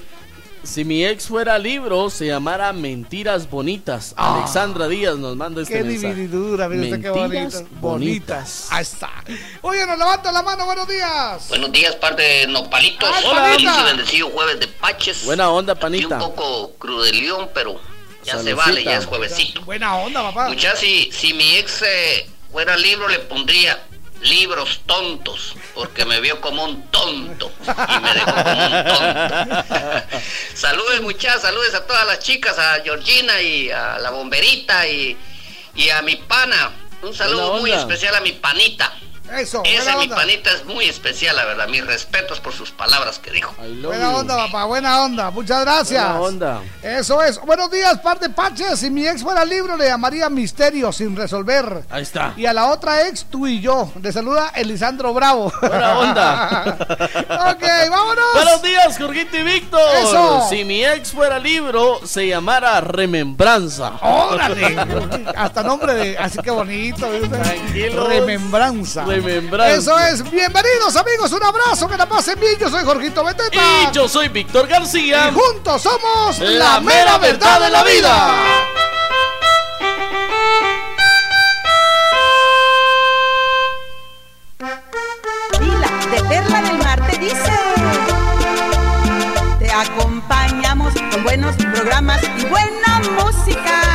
Si 0.63 0.85
mi 0.85 1.03
ex 1.03 1.25
fuera 1.25 1.57
libro, 1.57 2.11
se 2.11 2.27
llamara 2.27 2.71
Mentiras 2.71 3.49
Bonitas. 3.49 4.13
Alexandra 4.15 4.87
Díaz 4.87 5.17
nos 5.17 5.35
manda 5.35 5.63
este 5.63 5.73
Ah. 5.73 5.77
Qué 5.79 5.83
mensaje. 5.85 6.13
divididura, 6.13 6.67
usted 6.67 6.79
qué 6.81 6.87
Mentiras 7.09 7.53
bonito. 7.63 7.67
bonitas. 7.81 8.67
Ahí 8.69 8.83
está. 8.83 9.09
Oye, 9.63 9.83
nos 9.87 9.97
levanta 9.97 10.31
la 10.31 10.43
mano. 10.43 10.65
Buenos 10.65 10.87
días. 10.87 11.49
Buenos 11.49 11.71
días, 11.71 11.95
parte 11.95 12.21
de 12.21 12.47
Nopalitos. 12.47 13.09
Ay, 13.11 13.23
Hola, 13.27 13.45
feliz 13.55 13.69
y 13.75 13.83
bendecido 13.85 14.29
jueves 14.29 14.59
de 14.59 14.67
Paches. 14.67 15.25
Buena 15.25 15.49
onda, 15.49 15.73
Y 15.73 15.77
panita. 15.77 16.15
un 16.17 16.21
poco 16.35 16.73
crudelión, 16.77 17.49
pero 17.55 17.81
ya 18.23 18.37
se 18.37 18.53
vale, 18.53 18.83
ya 18.83 18.97
es 18.97 19.07
juevesito. 19.07 19.61
Buena 19.65 19.95
onda, 19.95 20.21
papá. 20.21 20.47
Muchachos, 20.49 20.79
si, 20.81 21.09
si 21.11 21.33
mi 21.33 21.55
ex 21.55 21.81
eh, 21.81 22.29
fuera 22.51 22.77
libro, 22.77 23.07
le 23.09 23.17
pondría 23.17 23.83
libros 24.21 24.81
tontos, 24.85 25.55
porque 25.73 26.05
me 26.05 26.19
vio 26.19 26.39
como 26.41 26.63
un 26.63 26.87
tonto 26.91 27.51
y 27.61 27.99
me 27.99 28.13
dejó 28.13 28.33
como 28.43 28.65
un 28.65 28.85
tonto. 28.85 29.63
saludos, 30.53 31.01
muchachos, 31.01 31.41
saludos 31.41 31.73
a 31.73 31.85
todas 31.85 32.05
las 32.07 32.19
chicas, 32.19 32.57
a 32.57 32.81
Georgina 32.83 33.41
y 33.41 33.69
a 33.69 33.99
la 33.99 34.11
bomberita 34.11 34.87
y, 34.87 35.17
y 35.75 35.89
a 35.89 36.01
mi 36.01 36.15
pana. 36.15 36.71
Un 37.01 37.15
saludo 37.15 37.57
muy 37.59 37.71
especial 37.71 38.15
a 38.15 38.21
mi 38.21 38.33
panita. 38.33 38.93
Eso, 39.37 39.61
Ese 39.65 39.77
buena 39.83 39.97
mi 39.97 40.03
onda. 40.03 40.15
panita 40.15 40.51
es 40.51 40.65
muy 40.65 40.85
especial, 40.85 41.35
la 41.35 41.45
verdad. 41.45 41.67
Mis 41.67 41.85
respetos 41.85 42.39
por 42.39 42.53
sus 42.53 42.71
palabras 42.71 43.19
que 43.19 43.31
dijo. 43.31 43.53
Buena 43.83 44.15
onda, 44.15 44.35
papá, 44.35 44.65
buena 44.65 45.03
onda. 45.03 45.31
Muchas 45.31 45.61
gracias. 45.61 46.03
Buena 46.03 46.19
onda. 46.21 46.61
Eso 46.81 47.21
es. 47.23 47.39
Buenos 47.39 47.71
días, 47.71 47.99
par 47.99 48.19
de 48.19 48.29
paches. 48.29 48.79
Si 48.79 48.89
mi 48.89 49.07
ex 49.07 49.21
fuera 49.23 49.45
libro, 49.45 49.77
le 49.77 49.87
llamaría 49.87 50.29
Misterio 50.29 50.91
sin 50.91 51.15
resolver. 51.15 51.83
Ahí 51.89 52.03
está. 52.03 52.33
Y 52.37 52.45
a 52.45 52.53
la 52.53 52.67
otra 52.67 53.07
ex, 53.07 53.25
tú 53.25 53.47
y 53.47 53.61
yo. 53.61 53.91
Le 54.01 54.11
saluda 54.11 54.51
Elisandro 54.55 55.13
Bravo. 55.13 55.51
Buena 55.61 55.97
onda. 55.99 56.77
ok, 57.51 57.63
vámonos. 57.89 58.25
Buenos 58.33 58.61
días, 58.61 58.97
Jorgito 58.97 59.37
y 59.37 59.43
Víctor. 59.43 59.81
Eso. 60.01 60.47
Si 60.49 60.63
mi 60.65 60.83
ex 60.85 61.11
fuera 61.11 61.39
libro, 61.39 61.99
se 62.05 62.27
llamara 62.27 62.81
Remembranza. 62.81 63.93
Órale. 64.01 64.75
Hasta 65.35 65.63
nombre 65.63 65.93
de. 65.93 66.17
Así 66.17 66.37
que 66.39 66.51
bonito. 66.51 67.07
Remembranza. 67.09 69.05
Remembranza. 69.05 69.05
Eso 69.27 69.99
es. 69.99 70.23
Bienvenidos, 70.31 70.95
amigos. 70.95 71.31
Un 71.31 71.43
abrazo. 71.43 71.87
Que 71.87 71.95
la 71.95 72.07
pasen 72.07 72.39
bien. 72.39 72.57
Yo 72.59 72.69
soy 72.69 72.83
Jorgito 72.83 73.23
Beteta. 73.23 73.55
Y 73.55 73.93
yo 73.93 74.07
soy 74.07 74.29
Víctor 74.29 74.67
García. 74.67 75.29
Y 75.29 75.33
juntos 75.33 75.81
somos 75.81 76.39
La 76.39 76.79
mera 76.79 77.17
verdad 77.19 77.61
de 77.61 77.69
la 77.69 77.83
vida. 77.83 78.33
Lila 85.59 85.89
de 86.11 86.23
Perla 86.23 86.61
del 86.61 86.77
Mar 86.79 87.07
te 87.07 87.17
dice 87.19 87.51
Te 89.59 89.71
acompañamos 89.71 90.93
con 91.11 91.23
buenos 91.23 91.55
programas 91.57 92.21
y 92.37 92.45
buena 92.45 93.01
música 93.19 93.90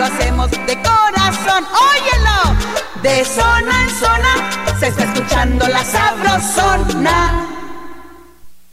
lo 0.00 0.06
hacemos 0.06 0.50
de 0.50 0.78
corazón 0.82 1.62
Óyelo, 1.92 2.56
de 3.02 3.22
zona 3.22 3.82
en 3.82 3.90
zona 3.90 4.78
se 4.80 4.88
está 4.88 5.04
escuchando 5.04 5.68
la 5.68 5.84
sabrosona 5.84 7.46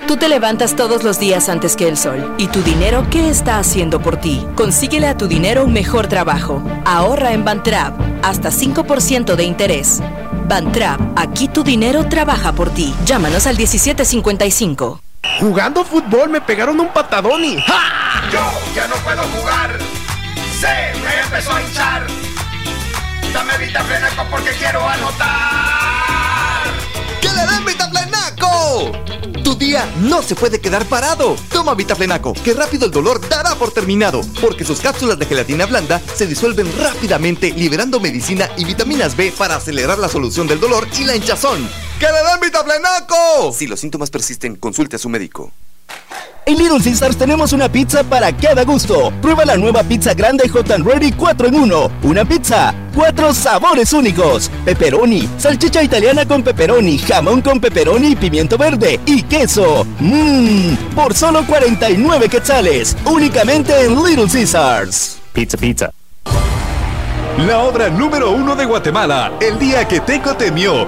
Tú 0.07 0.15
te 0.15 0.29
levantas 0.29 0.77
todos 0.77 1.03
los 1.03 1.19
días 1.19 1.49
antes 1.49 1.75
que 1.75 1.89
el 1.89 1.97
sol. 1.97 2.33
¿Y 2.37 2.47
tu 2.47 2.61
dinero 2.61 3.05
qué 3.09 3.29
está 3.29 3.57
haciendo 3.57 3.99
por 3.99 4.15
ti? 4.15 4.47
Consíguele 4.55 5.07
a 5.07 5.17
tu 5.17 5.27
dinero 5.27 5.65
un 5.65 5.73
mejor 5.73 6.07
trabajo. 6.07 6.63
Ahorra 6.85 7.33
en 7.33 7.43
Bantrap. 7.43 7.99
Hasta 8.23 8.49
5% 8.49 9.35
de 9.35 9.43
interés. 9.43 9.99
Bantrap, 10.47 11.01
aquí 11.17 11.49
tu 11.49 11.61
dinero 11.61 12.07
trabaja 12.07 12.53
por 12.53 12.69
ti. 12.69 12.95
Llámanos 13.05 13.47
al 13.47 13.57
1755. 13.57 15.01
Jugando 15.41 15.83
fútbol 15.83 16.29
me 16.29 16.39
pegaron 16.39 16.79
un 16.79 16.87
patadón 16.87 17.43
y 17.43 17.59
¡ja! 17.59 18.29
Yo 18.31 18.39
ya 18.73 18.87
no 18.87 18.95
puedo 18.97 19.23
jugar. 19.23 19.77
Se 20.59 20.67
me 20.99 21.21
empezó 21.21 21.51
a 21.53 21.61
hinchar. 21.61 22.07
Dame 23.31 23.57
Vitaflenaco 23.59 24.25
porque 24.31 24.49
quiero 24.57 24.87
anotar. 24.87 26.63
¡Que 27.21 27.27
le 27.27 27.45
den 27.45 27.63
Vitaflenaco! 27.63 28.91
Tu 29.43 29.53
día 29.53 29.87
no 29.99 30.23
se 30.23 30.35
puede 30.35 30.59
quedar 30.59 30.85
parado. 30.85 31.35
Toma 31.51 31.75
Vitaflenaco, 31.75 32.33
que 32.33 32.55
rápido 32.55 32.87
el 32.87 32.91
dolor 32.91 33.21
dará 33.29 33.53
por 33.53 33.71
terminado, 33.71 34.21
porque 34.41 34.65
sus 34.65 34.79
cápsulas 34.79 35.19
de 35.19 35.27
gelatina 35.27 35.67
blanda 35.67 36.01
se 36.15 36.25
disuelven 36.25 36.67
rápidamente, 36.79 37.51
liberando 37.51 37.99
medicina 37.99 38.49
y 38.57 38.65
vitaminas 38.65 39.15
B 39.15 39.31
para 39.37 39.57
acelerar 39.57 39.99
la 39.99 40.09
solución 40.09 40.47
del 40.47 40.59
dolor 40.59 40.87
y 40.97 41.03
la 41.03 41.15
hinchazón. 41.15 41.69
¡Que 41.99 42.07
le 42.07 42.13
den 42.13 42.39
Vitaflenaco! 42.41 43.53
Si 43.53 43.67
los 43.67 43.79
síntomas 43.79 44.09
persisten, 44.09 44.55
consulte 44.55 44.95
a 44.95 44.99
su 44.99 45.07
médico. 45.07 45.53
En 46.47 46.57
Little 46.57 46.81
Caesars 46.81 47.17
tenemos 47.17 47.51
una 47.51 47.69
pizza 47.69 48.05
para 48.05 48.31
cada 48.31 48.63
gusto. 48.63 49.11
Prueba 49.21 49.43
la 49.43 49.57
nueva 49.57 49.83
pizza 49.83 50.13
grande 50.13 50.47
Hot 50.47 50.71
and 50.71 50.87
Ready 50.87 51.11
4 51.11 51.49
en 51.49 51.55
1. 51.55 51.91
Una 52.03 52.23
pizza, 52.23 52.73
cuatro 52.95 53.33
sabores 53.33 53.91
únicos. 53.91 54.49
Pepperoni, 54.63 55.27
salchicha 55.37 55.83
italiana 55.83 56.25
con 56.25 56.43
pepperoni, 56.43 56.99
jamón 56.99 57.41
con 57.41 57.59
pepperoni 57.59 58.13
y 58.13 58.15
pimiento 58.15 58.57
verde 58.57 58.97
y 59.05 59.23
queso. 59.23 59.85
Mmm, 59.99 60.73
por 60.95 61.13
solo 61.13 61.45
49 61.45 62.29
quetzales. 62.29 62.95
Únicamente 63.03 63.83
en 63.83 64.01
Little 64.01 64.27
Caesars. 64.31 65.19
Pizza, 65.33 65.57
pizza. 65.57 65.91
La 67.45 67.59
obra 67.59 67.89
número 67.89 68.31
uno 68.31 68.55
de 68.55 68.63
Guatemala, 68.63 69.33
El 69.41 69.59
día 69.59 69.85
que 69.85 69.99
Teco 69.99 70.33
temió. 70.37 70.87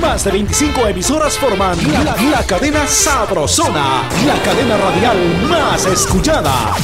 Más 0.00 0.24
de 0.24 0.30
25 0.30 0.86
emisoras 0.86 1.36
forman 1.36 1.76
la, 1.92 2.14
la 2.30 2.46
cadena 2.46 2.86
Sabrosona, 2.86 4.08
la 4.24 4.40
cadena 4.42 4.76
radial 4.76 5.16
más 5.48 5.84
escuchada. 5.86 6.76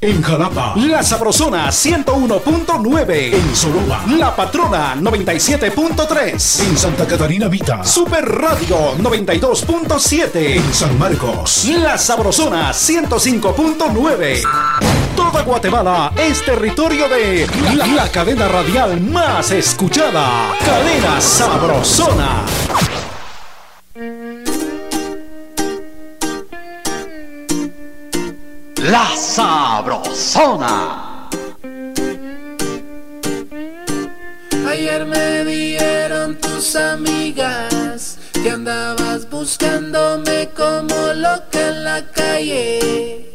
En 0.00 0.20
Jalapa, 0.20 0.74
La 0.76 1.02
Sabrosona 1.02 1.68
101.9. 1.68 3.34
En 3.34 3.56
Soroba, 3.56 4.04
La 4.08 4.34
Patrona 4.34 4.96
97.3. 4.96 6.60
En 6.68 6.76
Santa 6.76 7.06
Catarina 7.06 7.46
Vita, 7.46 7.84
Super 7.84 8.24
Radio 8.24 8.96
92.7. 8.98 10.56
En 10.56 10.74
San 10.74 10.98
Marcos, 10.98 11.66
La 11.66 11.96
Sabrosona 11.96 12.72
105.9. 12.72 15.01
Toda 15.16 15.42
Guatemala 15.42 16.12
es 16.16 16.44
territorio 16.44 17.08
de 17.08 17.46
la, 17.76 17.86
la 17.86 18.08
cadena 18.08 18.48
radial 18.48 19.00
más 19.00 19.50
escuchada. 19.50 20.54
Cadena 20.64 21.20
Sabrosona. 21.20 22.44
La 28.76 29.06
Sabrosona. 29.16 30.48
Ayer 34.68 35.04
me 35.04 35.44
dieron 35.44 36.36
tus 36.36 36.74
amigas 36.76 38.18
que 38.32 38.50
andabas 38.50 39.28
buscándome 39.28 40.48
como 40.56 41.12
loca 41.14 41.68
en 41.68 41.84
la 41.84 42.02
calle 42.12 43.31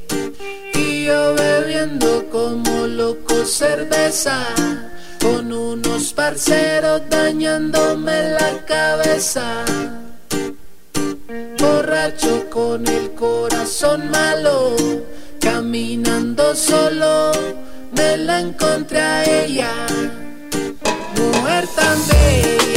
bebiendo 1.07 2.29
como 2.29 2.85
loco 2.85 3.45
cerveza 3.45 4.45
con 5.21 5.51
unos 5.53 6.11
parceros 6.13 7.01
dañándome 7.09 8.31
la 8.31 8.65
cabeza. 8.65 9.63
Borracho 11.59 12.49
con 12.49 12.85
el 12.87 13.11
corazón 13.13 14.11
malo, 14.11 14.75
caminando 15.39 16.53
solo, 16.55 17.31
me 17.95 18.17
la 18.17 18.41
encontré 18.41 18.99
a 18.99 19.23
ella. 19.23 19.71
Mujer 21.15 21.67
tan 21.75 21.97
bella, 22.09 22.76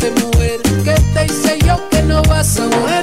te 0.00 0.10
fuiste 0.10 0.26
mujer 0.26 0.60
¿Qué 0.84 0.94
te 1.14 1.24
hice 1.26 1.58
yo 1.66 1.88
que 1.90 2.02
no 2.02 2.22
vas 2.22 2.58
a 2.58 2.66
mujer 2.66 2.99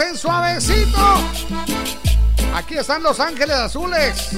en 0.00 0.16
suavecito. 0.16 0.98
Aquí 2.54 2.76
están 2.76 3.02
Los 3.02 3.20
Ángeles 3.20 3.56
Azules. 3.56 4.30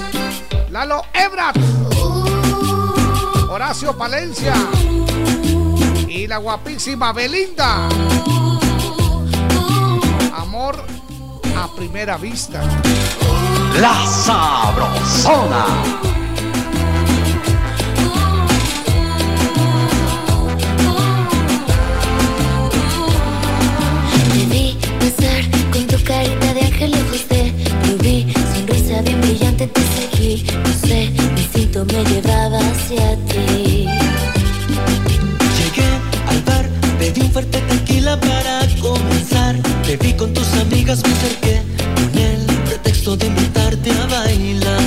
Lalo 0.69 1.03
Ebrat. 1.13 1.55
Horacio 3.49 3.97
Palencia. 3.97 4.53
Y 6.07 6.27
la 6.27 6.37
guapísima 6.37 7.11
Belinda. 7.13 7.87
Amor 10.35 10.83
a 11.57 11.67
primera 11.75 12.17
vista. 12.17 12.61
La 13.79 14.05
sabrosona. 14.05 15.65
me 31.85 32.03
llevaba 32.05 32.59
hacia 32.59 33.15
ti. 33.25 33.87
Llegué 35.57 35.89
al 36.27 36.41
bar, 36.43 36.65
pedí 36.97 37.21
un 37.21 37.31
fuerte 37.31 37.59
tequila 37.61 38.19
para 38.19 38.67
comenzar. 38.81 39.55
Te 39.85 39.97
vi 39.97 40.13
con 40.13 40.33
tus 40.33 40.51
amigas, 40.53 41.03
me 41.03 41.13
acerqué 41.13 41.61
con 41.95 42.19
el 42.19 42.45
pretexto 42.65 43.15
de 43.17 43.27
invitarte 43.27 43.91
a 43.91 44.05
bailar. 44.07 44.86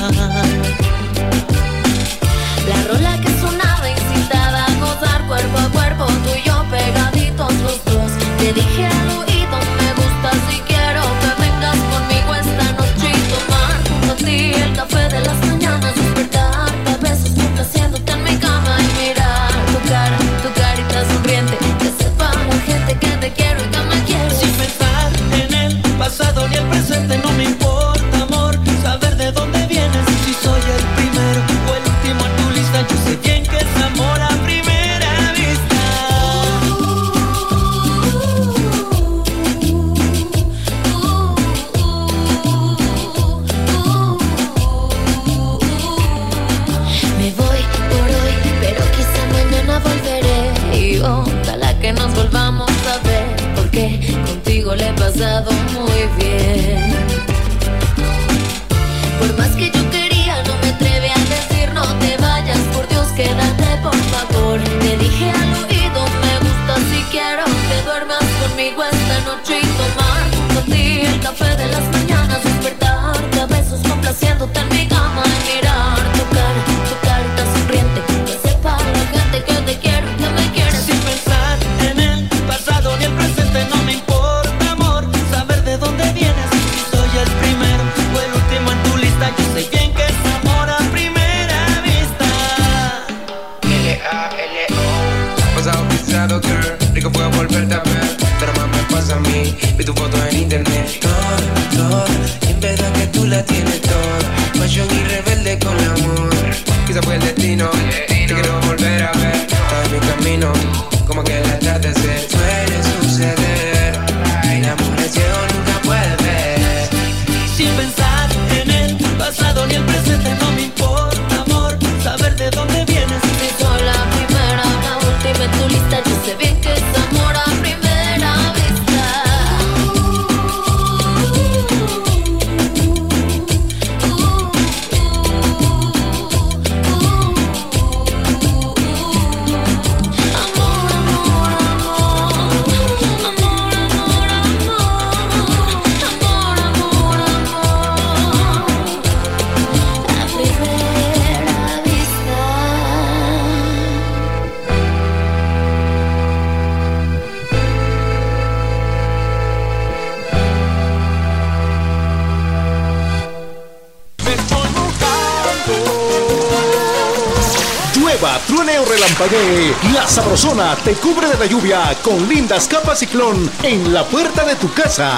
de 171.40 171.48
lluvia 171.48 171.96
con 172.02 172.28
lindas 172.28 172.68
capas 172.68 172.98
ciclón 172.98 173.50
en 173.62 173.94
la 173.94 174.04
puerta 174.04 174.44
de 174.44 174.56
tu 174.56 174.70
casa. 174.74 175.16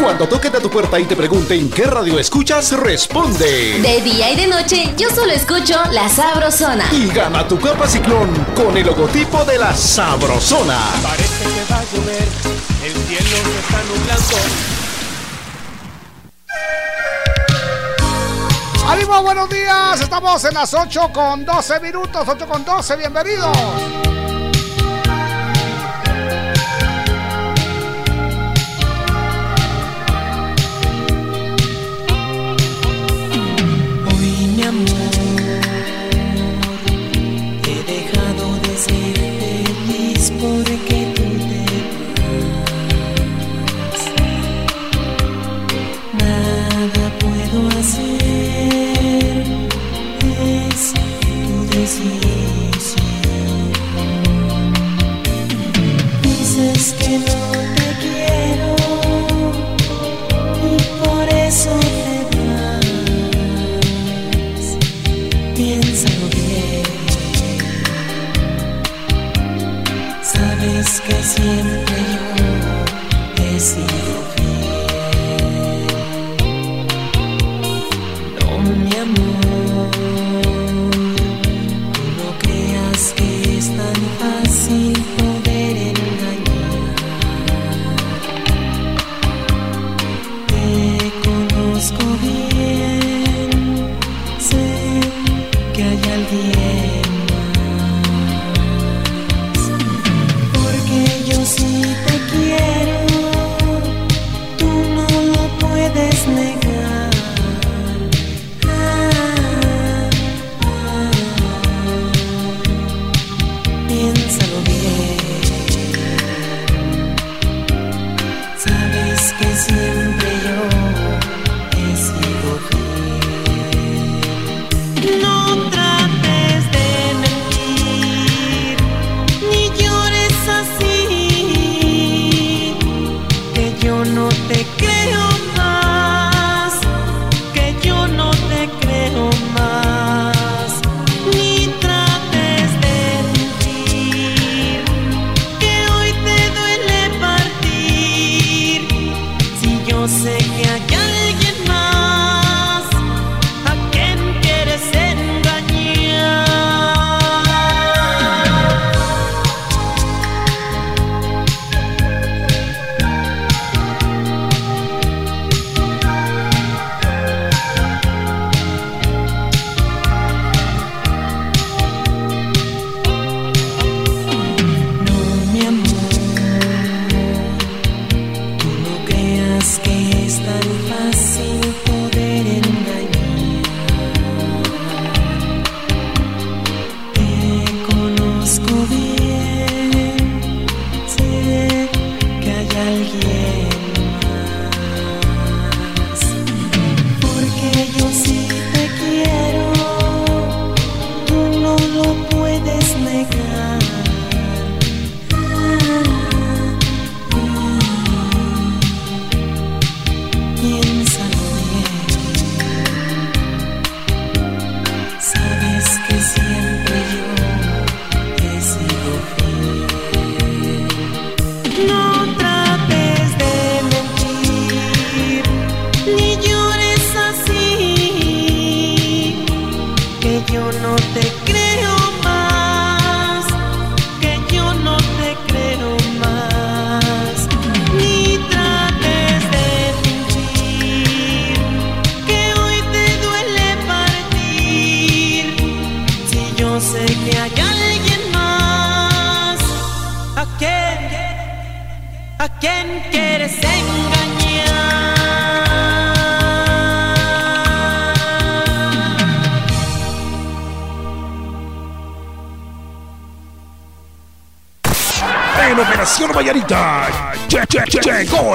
Cuando 0.00 0.26
toquen 0.26 0.56
a 0.56 0.58
tu 0.58 0.68
puerta 0.68 0.98
y 0.98 1.04
te 1.04 1.14
pregunten 1.14 1.70
qué 1.70 1.84
radio 1.84 2.18
escuchas, 2.18 2.72
responde. 2.72 3.78
De 3.80 4.00
día 4.00 4.32
y 4.32 4.36
de 4.36 4.48
noche, 4.48 4.92
yo 4.96 5.08
solo 5.10 5.30
escucho 5.30 5.80
La 5.92 6.08
Sabrosona. 6.08 6.88
Y 6.90 7.06
gana 7.06 7.46
tu 7.46 7.56
capa 7.60 7.86
ciclón 7.86 8.34
con 8.56 8.76
el 8.76 8.84
logotipo 8.84 9.44
de 9.44 9.58
La 9.58 9.72
Sabrosona. 9.74 10.80
Parece 11.04 11.44
que 11.44 11.72
va 11.72 11.78
a 11.78 11.84
llover, 11.84 12.28
el 12.84 12.92
cielo 13.06 13.36
se 13.44 13.58
está 13.60 13.82
nublando. 13.84 14.36
¡Ánimo, 18.88 19.22
buenos 19.22 19.48
días! 19.48 20.00
Estamos 20.00 20.44
en 20.46 20.54
las 20.54 20.74
8 20.74 21.10
con 21.14 21.44
12 21.44 21.78
minutos, 21.78 22.26
8 22.26 22.48
con 22.48 22.64
12, 22.64 22.96
bienvenidos. 22.96 24.09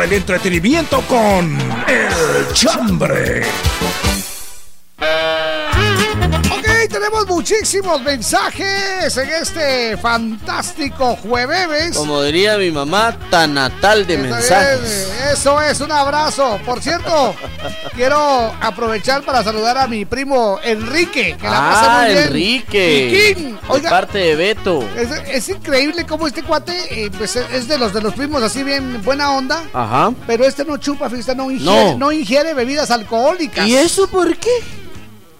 El 0.05 0.13
entretenimiento 0.13 1.01
con 1.07 1.57
El 1.87 2.53
Chambre. 2.53 3.41
Ok, 6.51 6.89
tenemos 6.91 7.25
muchísimos 7.27 8.01
mensajes 8.03 9.17
en 9.17 9.29
este 9.29 9.97
fantástico 9.97 11.15
jueves. 11.15 11.97
Como 11.97 12.21
diría 12.21 12.57
mi 12.57 12.69
mamá, 12.69 13.17
tan 13.31 13.55
natal 13.55 14.05
de 14.05 14.13
Está 14.15 14.27
mensajes. 14.27 14.81
bien, 14.81 15.33
Eso 15.33 15.59
es, 15.61 15.81
un 15.81 15.91
abrazo. 15.91 16.59
Por 16.63 16.81
cierto, 16.83 17.35
quiero 17.95 18.53
aprovechar 18.61 19.23
para 19.23 19.43
saludar 19.43 19.77
a 19.79 19.87
mi 19.87 20.05
primo 20.05 20.59
Enrique, 20.63 21.35
que 21.39 21.47
la 21.47 21.51
Ah, 21.55 22.01
muy 22.03 22.13
bien. 22.13 22.27
Enrique. 22.27 23.54
Piquín. 23.65 23.73
De 23.81 23.87
Oiga, 23.87 23.89
parte 23.89 24.17
de 24.19 24.35
Beto. 24.35 24.81
es, 24.95 25.09
es 25.27 25.49
increíble 25.49 26.05
cómo 26.05 26.27
este 26.27 26.43
cuate 26.43 26.73
eh, 27.05 27.11
pues, 27.17 27.35
es 27.35 27.67
de 27.67 27.77
los 27.77 27.93
de 27.93 28.01
los 28.01 28.13
primos 28.13 28.41
así 28.43 28.63
bien 28.63 29.01
buena 29.03 29.31
onda. 29.31 29.63
Ajá. 29.73 30.13
Pero 30.27 30.45
este 30.45 30.63
no 30.65 30.77
chupa, 30.77 31.09
fíjate, 31.09 31.35
no 31.35 31.49
ingiere, 31.51 31.91
No. 31.93 31.97
no. 31.97 32.11
ingiere 32.11 32.53
bebidas 32.53 32.91
alcohólicas. 32.91 33.67
¿Y 33.67 33.75
eso 33.75 34.07
por 34.07 34.35
qué? 34.37 34.49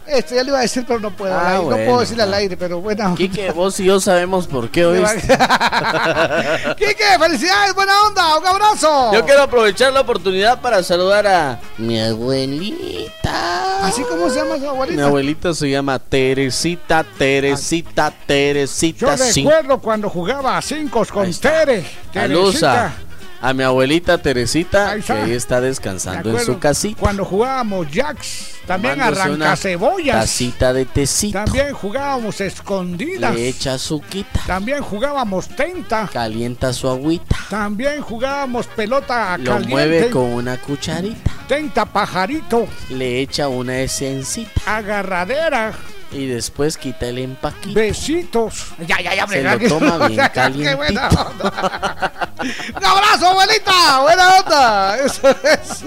Este 0.07 0.36
ya 0.36 0.44
le 0.44 0.49
iba 0.49 0.60
a 0.60 0.61
decir, 0.61 0.86
pero 0.88 0.99
no 0.99 1.11
puedo. 1.11 1.36
Ah, 1.36 1.56
no 1.61 1.69
puedo 1.69 1.99
decirle 1.99 2.23
al 2.23 2.34
aire, 2.34 2.56
pero 2.57 2.80
bueno. 2.80 3.15
Quique, 3.15 3.52
vos 3.52 3.80
y 3.80 3.86
yo 3.86 3.99
sabemos 3.99 4.48
por 4.48 4.69
qué 4.69 4.86
hoy. 4.88 4.99
Quique, 6.77 7.06
felicidades, 7.19 7.73
buena 7.73 7.94
onda, 8.07 8.38
un 8.38 8.45
abrazo. 8.48 9.14
Yo 9.14 9.26
quiero 9.26 9.44
aprovechar 9.44 9.91
la 9.94 10.02
oportunidad 10.02 10.61
para 10.61 10.84
saludar 10.84 11.26
a 11.27 11.60
mi 11.77 11.99
abuelita. 11.99 13.86
¿Así 13.86 14.03
como 14.03 14.30
se 14.30 14.38
llama 14.38 14.57
su 14.57 14.69
abuelita? 14.69 15.02
Mi 15.02 15.07
abuelita 15.07 15.53
se 15.53 15.69
llama 15.69 15.99
Teresita, 15.99 17.06
Teresita, 17.18 18.14
Teresita. 18.26 19.15
Yo 19.15 19.26
recuerdo 19.26 19.80
cuando 19.80 20.10
jugaba 20.10 20.57
a 20.57 20.61
cinco 20.61 21.06
con 21.11 21.32
Tere. 21.34 21.86
Teresita. 22.11 22.94
A 23.41 23.53
mi 23.53 23.64
abuelita 23.64 24.18
Teresita, 24.18 24.91
Ahí 24.91 25.02
que 25.02 25.14
ahí 25.14 25.32
está 25.32 25.62
descansando 25.62 26.32
en 26.38 26.45
su 26.45 26.60
casita. 26.60 26.99
Cuando 26.99 27.26
jugábamos 27.26 27.91
Jacks, 27.91 28.56
también 28.66 28.99
arranca 29.02 29.56
cebollas. 29.56 30.22
Tacita 30.22 30.74
de 30.74 30.86
tecito. 30.86 31.44
También 31.44 31.74
jugábamos 31.74 32.41
escondidas. 32.41 33.36
Le 33.36 33.48
echa 33.48 33.76
azuquita. 33.76 34.41
También 34.48 34.82
jugábamos 34.82 35.48
tenta. 35.49 36.10
Calienta 36.12 36.74
su 36.74 36.90
agüita. 36.90 37.36
También 37.49 38.02
jugábamos 38.02 38.68
pelota 38.68 39.38
Lo 39.38 39.52
caliente. 39.52 39.70
mueve 39.70 40.10
con 40.10 40.24
una 40.34 40.57
cucharita. 40.57 41.32
Tenta 41.48 41.86
pajarito. 41.86 42.68
Le 42.90 43.22
echa 43.22 43.48
una 43.48 43.80
esencita. 43.80 44.78
Agarradera. 44.78 45.74
Y 46.16 46.28
después 46.28 46.78
quita 46.78 47.08
el 47.08 47.18
empaquito. 47.20 47.78
Besitos. 47.78 48.68
Ya, 48.88 49.02
ya, 49.02 49.14
ya, 49.16 49.28
Se 49.28 49.44
lo 49.44 49.60
que- 49.60 49.68
toma 49.68 50.08
bien 50.08 50.22
Qué 50.34 50.76
buena 50.76 51.10
calientito. 51.10 51.22
onda. 51.22 52.12
Un 52.78 52.86
abrazo, 52.86 53.28
abuelita. 53.28 54.00
Buena 54.02 54.38
onda. 54.40 54.98
Eso 55.00 55.30
es. 55.30 55.84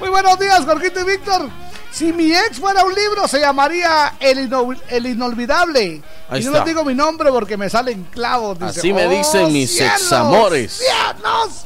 Muy 0.00 0.08
buenos 0.08 0.38
días, 0.38 0.64
Jorgito 0.64 1.00
y 1.00 1.04
Víctor. 1.04 1.50
Si 1.90 2.12
mi 2.12 2.32
ex 2.34 2.58
fuera 2.60 2.84
un 2.84 2.94
libro, 2.94 3.26
se 3.28 3.40
llamaría 3.40 4.14
El, 4.20 4.38
Ino- 4.48 4.74
El 4.88 5.06
Inolvidable. 5.06 6.02
Ahí 6.30 6.42
y 6.42 6.44
no 6.44 6.52
les 6.52 6.64
digo 6.64 6.84
mi 6.84 6.94
nombre 6.94 7.30
porque 7.30 7.56
me 7.56 7.68
salen 7.68 8.04
clavos. 8.04 8.58
dice. 8.58 8.80
Así 8.80 8.92
me 8.92 9.06
¡Oh, 9.06 9.10
dicen 9.10 9.52
mis 9.52 9.70
cielos, 9.74 10.00
examores. 10.02 10.72
cielos! 10.78 11.64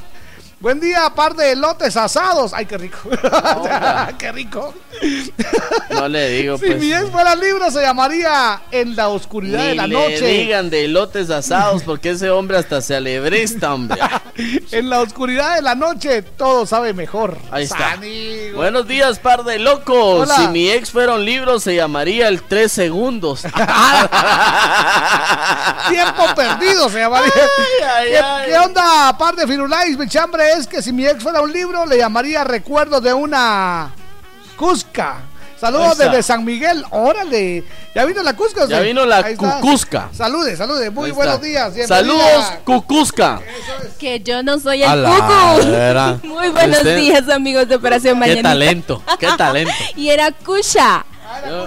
Buen 0.63 0.79
día, 0.79 1.11
par 1.17 1.35
de 1.35 1.51
elotes 1.53 1.97
asados. 1.97 2.53
Ay, 2.55 2.67
qué 2.67 2.79
rico. 2.79 2.99
qué 4.19 4.31
rico. 4.31 4.73
No 5.91 6.07
le 6.09 6.29
digo, 6.29 6.57
Si 6.57 6.67
pues. 6.67 6.79
mi 6.79 6.93
ex 6.93 7.11
fuera 7.11 7.35
libro, 7.35 7.69
se 7.73 7.81
llamaría 7.83 8.63
En 8.71 8.95
la 8.95 9.09
oscuridad 9.09 9.59
Ni 9.61 9.69
de 9.71 9.75
la 9.75 9.87
le 9.89 9.95
noche. 9.95 10.25
digan 10.25 10.71
de 10.71 10.85
elotes 10.85 11.31
asados 11.31 11.83
porque 11.83 12.11
ese 12.11 12.31
hombre 12.31 12.59
hasta 12.59 12.81
se 12.81 12.95
alebresta, 12.95 13.75
hombre. 13.75 14.01
En 14.71 14.89
la 14.89 15.01
oscuridad 15.01 15.57
de 15.57 15.63
la 15.63 15.75
noche, 15.75 16.23
todo 16.23 16.65
sabe 16.65 16.95
mejor. 16.95 17.37
Ahí 17.51 17.65
está. 17.65 17.99
Buenos 18.55 18.87
días, 18.89 19.19
par 19.19 19.45
de 19.45 19.59
locos. 19.59 20.21
Hola. 20.23 20.37
Si 20.37 20.47
mi 20.49 20.71
ex 20.71 20.91
fuera 20.91 21.15
un 21.15 21.25
libro, 21.25 21.61
se 21.61 21.75
llamaría 21.75 22.29
El 22.29 22.43
Tres 22.43 22.73
Segundos. 22.73 23.43
Tiempo 25.91 26.25
perdido 26.35 26.89
se 26.89 27.01
llamaría. 27.01 27.31
ay, 27.97 28.09
¿Qué, 28.11 28.19
ay. 28.19 28.51
qué 28.51 28.59
onda, 28.59 29.09
aparte 29.09 29.43
de 29.43 29.47
Firulais? 29.49 29.99
Mi 29.99 30.09
chambre 30.09 30.52
es 30.59 30.67
que 30.67 30.83
si 30.83 30.93
mi 30.93 31.07
ex 31.07 31.23
fuera 31.23 31.41
un 31.41 31.53
libro, 31.53 31.87
le 31.87 31.97
llamaría 31.99 32.45
Recuerdo 32.45 33.01
de 33.01 33.13
una 33.13 33.91
Cusca. 34.57 35.17
Saludos 35.59 35.97
desde 35.99 36.25
San 36.25 36.45
Miguel. 36.45 36.85
Órale. 36.91 37.63
¿Ya 37.95 38.05
vino 38.05 38.21
la 38.25 38.35
Cusca? 38.35 38.65
o 38.65 38.69
Ya 38.69 38.81
vino 38.81 39.07
la 39.07 39.19
Ahí 39.19 39.35
está. 39.35 39.61
Cucusca. 39.61 40.09
Salude, 40.13 40.57
salude. 40.57 40.91
Muy 40.91 41.07
Ahí 41.07 41.13
buenos 41.13 41.35
está. 41.37 41.47
días. 41.47 41.75
bienvenida. 41.75 41.97
Saludos, 41.97 42.53
Cucusca. 42.65 43.41
Que 44.01 44.19
yo 44.21 44.43
no 44.43 44.59
soy 44.59 44.83
el 44.83 45.05
cucu. 45.05 46.27
Muy 46.27 46.49
buenos 46.49 46.79
Usted- 46.79 46.97
días, 46.97 47.29
amigos 47.29 47.69
de 47.69 47.77
Operación 47.77 48.15
Qué 48.15 48.21
Mañanita. 48.21 48.49
talento, 48.49 49.03
qué 49.21 49.29
talento. 49.39 49.73
Y 49.97 50.09
era 50.11 50.33
Kusha, 50.33 51.05
Yo, 51.12 51.12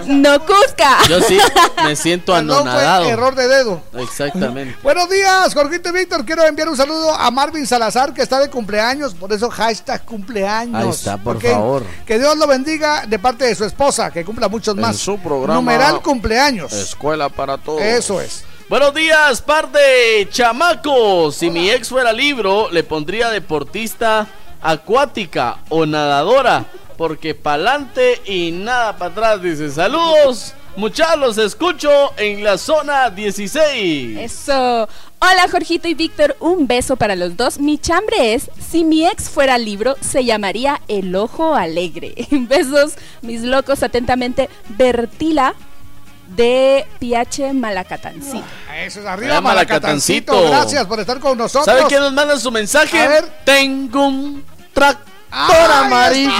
no 0.06 0.40
Cusca. 0.46 0.98
yo 1.08 1.20
sí 1.20 1.38
me 1.84 1.96
siento 1.96 2.32
fue 2.32 2.38
anonadado. 2.40 3.04
error 3.06 3.34
de 3.34 3.48
dedo. 3.48 3.82
Exactamente. 3.94 4.76
Buenos 4.82 5.08
días, 5.10 5.52
Jorgito 5.54 5.88
y 5.88 5.92
Víctor. 5.92 6.24
Quiero 6.24 6.44
enviar 6.44 6.68
un 6.68 6.76
saludo 6.76 7.12
a 7.14 7.30
Marvin 7.30 7.66
Salazar, 7.66 8.12
que 8.14 8.22
está 8.22 8.38
de 8.40 8.48
cumpleaños. 8.50 9.14
Por 9.14 9.32
eso, 9.32 9.50
hashtag 9.50 10.04
cumpleaños. 10.04 10.82
Ahí 10.82 10.88
está, 10.90 11.16
por 11.18 11.40
favor. 11.40 11.84
Que 12.06 12.18
Dios 12.18 12.36
lo 12.36 12.46
bendiga 12.46 13.04
de 13.06 13.18
parte 13.18 13.44
de 13.44 13.54
su 13.54 13.64
esposa, 13.64 14.10
que 14.10 14.24
cumpla 14.24 14.48
muchos 14.48 14.74
En 14.74 14.80
más. 14.82 14.96
su 14.96 15.18
programa 15.18 15.54
Numeral 15.54 16.00
cumpleaños. 16.02 16.72
Escuela 16.72 17.28
para 17.28 17.58
todos. 17.58 17.80
Eso 17.82 18.20
es. 18.20 18.44
Buenos 18.68 18.92
días, 18.94 19.42
par 19.42 19.70
de 19.70 20.28
chamacos. 20.30 21.36
Si 21.36 21.50
mi 21.50 21.70
ex 21.70 21.88
fuera 21.88 22.12
libro, 22.12 22.68
le 22.70 22.82
pondría 22.82 23.30
deportista 23.30 24.26
acuática 24.62 25.58
o 25.68 25.86
nadadora. 25.86 26.66
Porque 26.96 27.34
pa'lante 27.34 28.22
y 28.24 28.52
nada 28.52 28.96
para 28.96 29.10
atrás. 29.10 29.42
Dice, 29.42 29.70
saludos. 29.70 30.54
Muchachos, 30.76 31.18
los 31.18 31.38
escucho 31.38 31.90
en 32.18 32.44
la 32.44 32.58
zona 32.58 33.08
16. 33.08 34.18
Eso. 34.18 34.88
Hola, 35.18 35.48
Jorgito 35.50 35.88
y 35.88 35.94
Víctor. 35.94 36.36
Un 36.38 36.66
beso 36.66 36.96
para 36.96 37.16
los 37.16 37.36
dos. 37.36 37.58
Mi 37.58 37.78
chambre 37.78 38.34
es: 38.34 38.50
si 38.60 38.84
mi 38.84 39.06
ex 39.06 39.30
fuera 39.30 39.56
libro, 39.56 39.96
se 40.00 40.24
llamaría 40.24 40.82
El 40.86 41.16
Ojo 41.16 41.54
Alegre. 41.54 42.14
Besos, 42.30 42.94
mis 43.22 43.42
locos. 43.42 43.82
Atentamente, 43.82 44.50
Bertila 44.68 45.54
de 46.28 46.86
PH 46.98 47.52
Malacatancito. 47.52 48.44
Eso 48.78 49.00
es 49.00 49.06
arriba, 49.06 49.40
Malacatancito. 49.40 50.32
Malacatancito. 50.32 50.50
Gracias 50.50 50.86
por 50.86 51.00
estar 51.00 51.18
con 51.20 51.38
nosotros. 51.38 51.64
¿Sabe 51.64 51.84
quién 51.88 52.00
nos 52.00 52.12
manda 52.12 52.38
su 52.38 52.50
mensaje? 52.50 53.00
A 53.00 53.08
ver. 53.08 53.24
Tengo 53.44 54.06
un 54.06 54.44
tractor 54.72 55.16
¡Ahí 55.30 55.84
amarillo. 55.84 56.32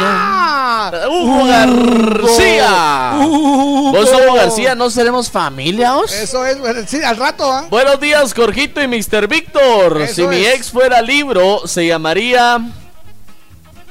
Hugo 1.11 1.47
García. 1.47 3.13
¿Vos, 3.17 4.11
Hugo 4.11 4.35
García, 4.35 4.75
no 4.75 4.91
seremos 4.91 5.31
familia? 5.31 5.97
os? 5.97 6.13
Eso 6.13 6.45
es, 6.47 6.59
bueno, 6.59 6.81
sí, 6.87 7.03
al 7.03 7.17
rato, 7.17 7.51
¿ah? 7.51 7.67
Buenos 7.69 8.01
días, 8.01 8.33
Jorgito 8.33 8.81
y 8.81 8.89
Mr. 8.89 9.27
Víctor. 9.29 10.07
Si 10.09 10.27
mi 10.27 10.45
ex 10.47 10.71
fuera 10.71 11.03
libro, 11.03 11.67
se 11.67 11.87
llamaría 11.87 12.61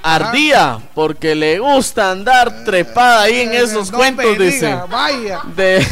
Ardía, 0.08 0.80
porque 0.94 1.34
le 1.34 1.58
gusta 1.58 2.12
andar 2.12 2.64
trepada 2.64 3.24
ahí 3.24 3.42
en 3.42 3.54
esos 3.56 3.88
Eh, 3.88 3.92
No 3.92 3.98
cuentos, 3.98 4.38
dice. 4.38 4.76
Vaya. 4.88 5.42
De 5.56 5.84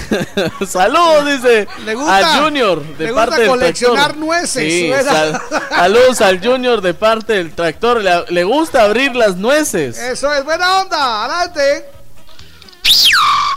saludos, 0.68 1.26
dice 1.26 1.68
Le 1.84 1.95
gusta- 1.95 2.35
a 2.35 2.44
Junior 2.44 2.84
de 2.95 3.06
le 3.06 3.11
gusta 3.11 3.26
parte 3.26 3.41
del 3.41 3.49
coleccionar 3.49 3.95
tractor. 4.11 4.18
nueces, 4.26 4.64
Sí, 4.73 4.91
sal- 5.03 5.41
saludos 5.69 6.22
al 6.22 6.40
Junior 6.45 6.81
de 6.81 6.94
parte 6.94 7.34
del 7.34 7.56
tractor. 7.56 8.02
Le, 8.02 8.26
le 8.30 8.44
gusta 8.44 8.84
abrir 8.84 9.15
las 9.15 9.35
nueces. 9.38 9.98
Eso 9.98 10.31
es, 10.31 10.44
buena 10.44 10.81
onda. 10.81 11.23
Adelante. 11.26 11.85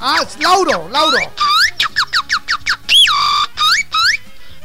Ah, 0.01 0.16
es 0.27 0.43
Lauro, 0.43 0.89
Lauro. 0.91 1.19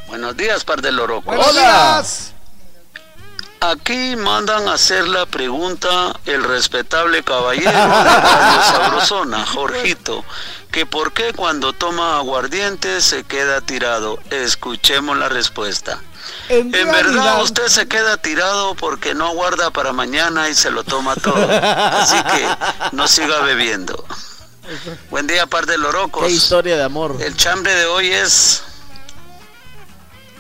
Buenos 0.08 0.36
días, 0.38 0.64
par 0.64 0.82
de 0.82 0.92
lorocos. 0.92 1.26
Buenos 1.26 1.54
días. 1.54 2.31
Aquí 3.64 4.16
mandan 4.16 4.68
a 4.68 4.74
hacer 4.74 5.08
la 5.08 5.28
pregunta 5.28 6.20
el 6.26 6.44
respetable 6.44 7.22
caballero 7.24 7.70
de 7.72 7.78
Radio 7.78 8.62
Sabrosona, 8.72 9.46
Jorgito, 9.46 10.26
que 10.72 10.88
por 10.88 11.14
qué 11.14 11.32
cuando 11.34 11.72
toma 11.72 12.18
aguardiente 12.18 13.02
se 13.02 13.24
queda 13.24 13.62
tirado. 13.62 14.18
Escuchemos 14.32 15.16
la 15.16 15.30
respuesta. 15.30 16.00
En, 16.50 16.74
En 16.74 16.88
realidad- 16.92 17.04
verdad 17.04 17.44
usted 17.44 17.68
se 17.68 17.88
queda 17.88 18.18
tirado 18.18 18.74
porque 18.74 19.14
no 19.14 19.32
guarda 19.36 19.70
para 19.70 19.94
mañana 19.94 20.50
y 20.50 20.56
se 20.56 20.72
lo 20.72 20.84
toma 20.84 21.16
todo. 21.16 21.48
Así 21.52 22.16
que 22.24 22.48
no 22.94 23.08
siga 23.08 23.42
bebiendo. 23.42 24.04
Buen 25.12 25.28
día, 25.28 25.46
par 25.46 25.68
de 25.68 25.78
lorocos. 25.78 26.26
Qué 26.26 26.32
historia 26.32 26.78
de 26.78 26.84
amor. 26.84 27.16
El 27.22 27.38
chambre 27.38 27.76
de 27.76 27.86
hoy 27.86 28.12
es 28.12 28.64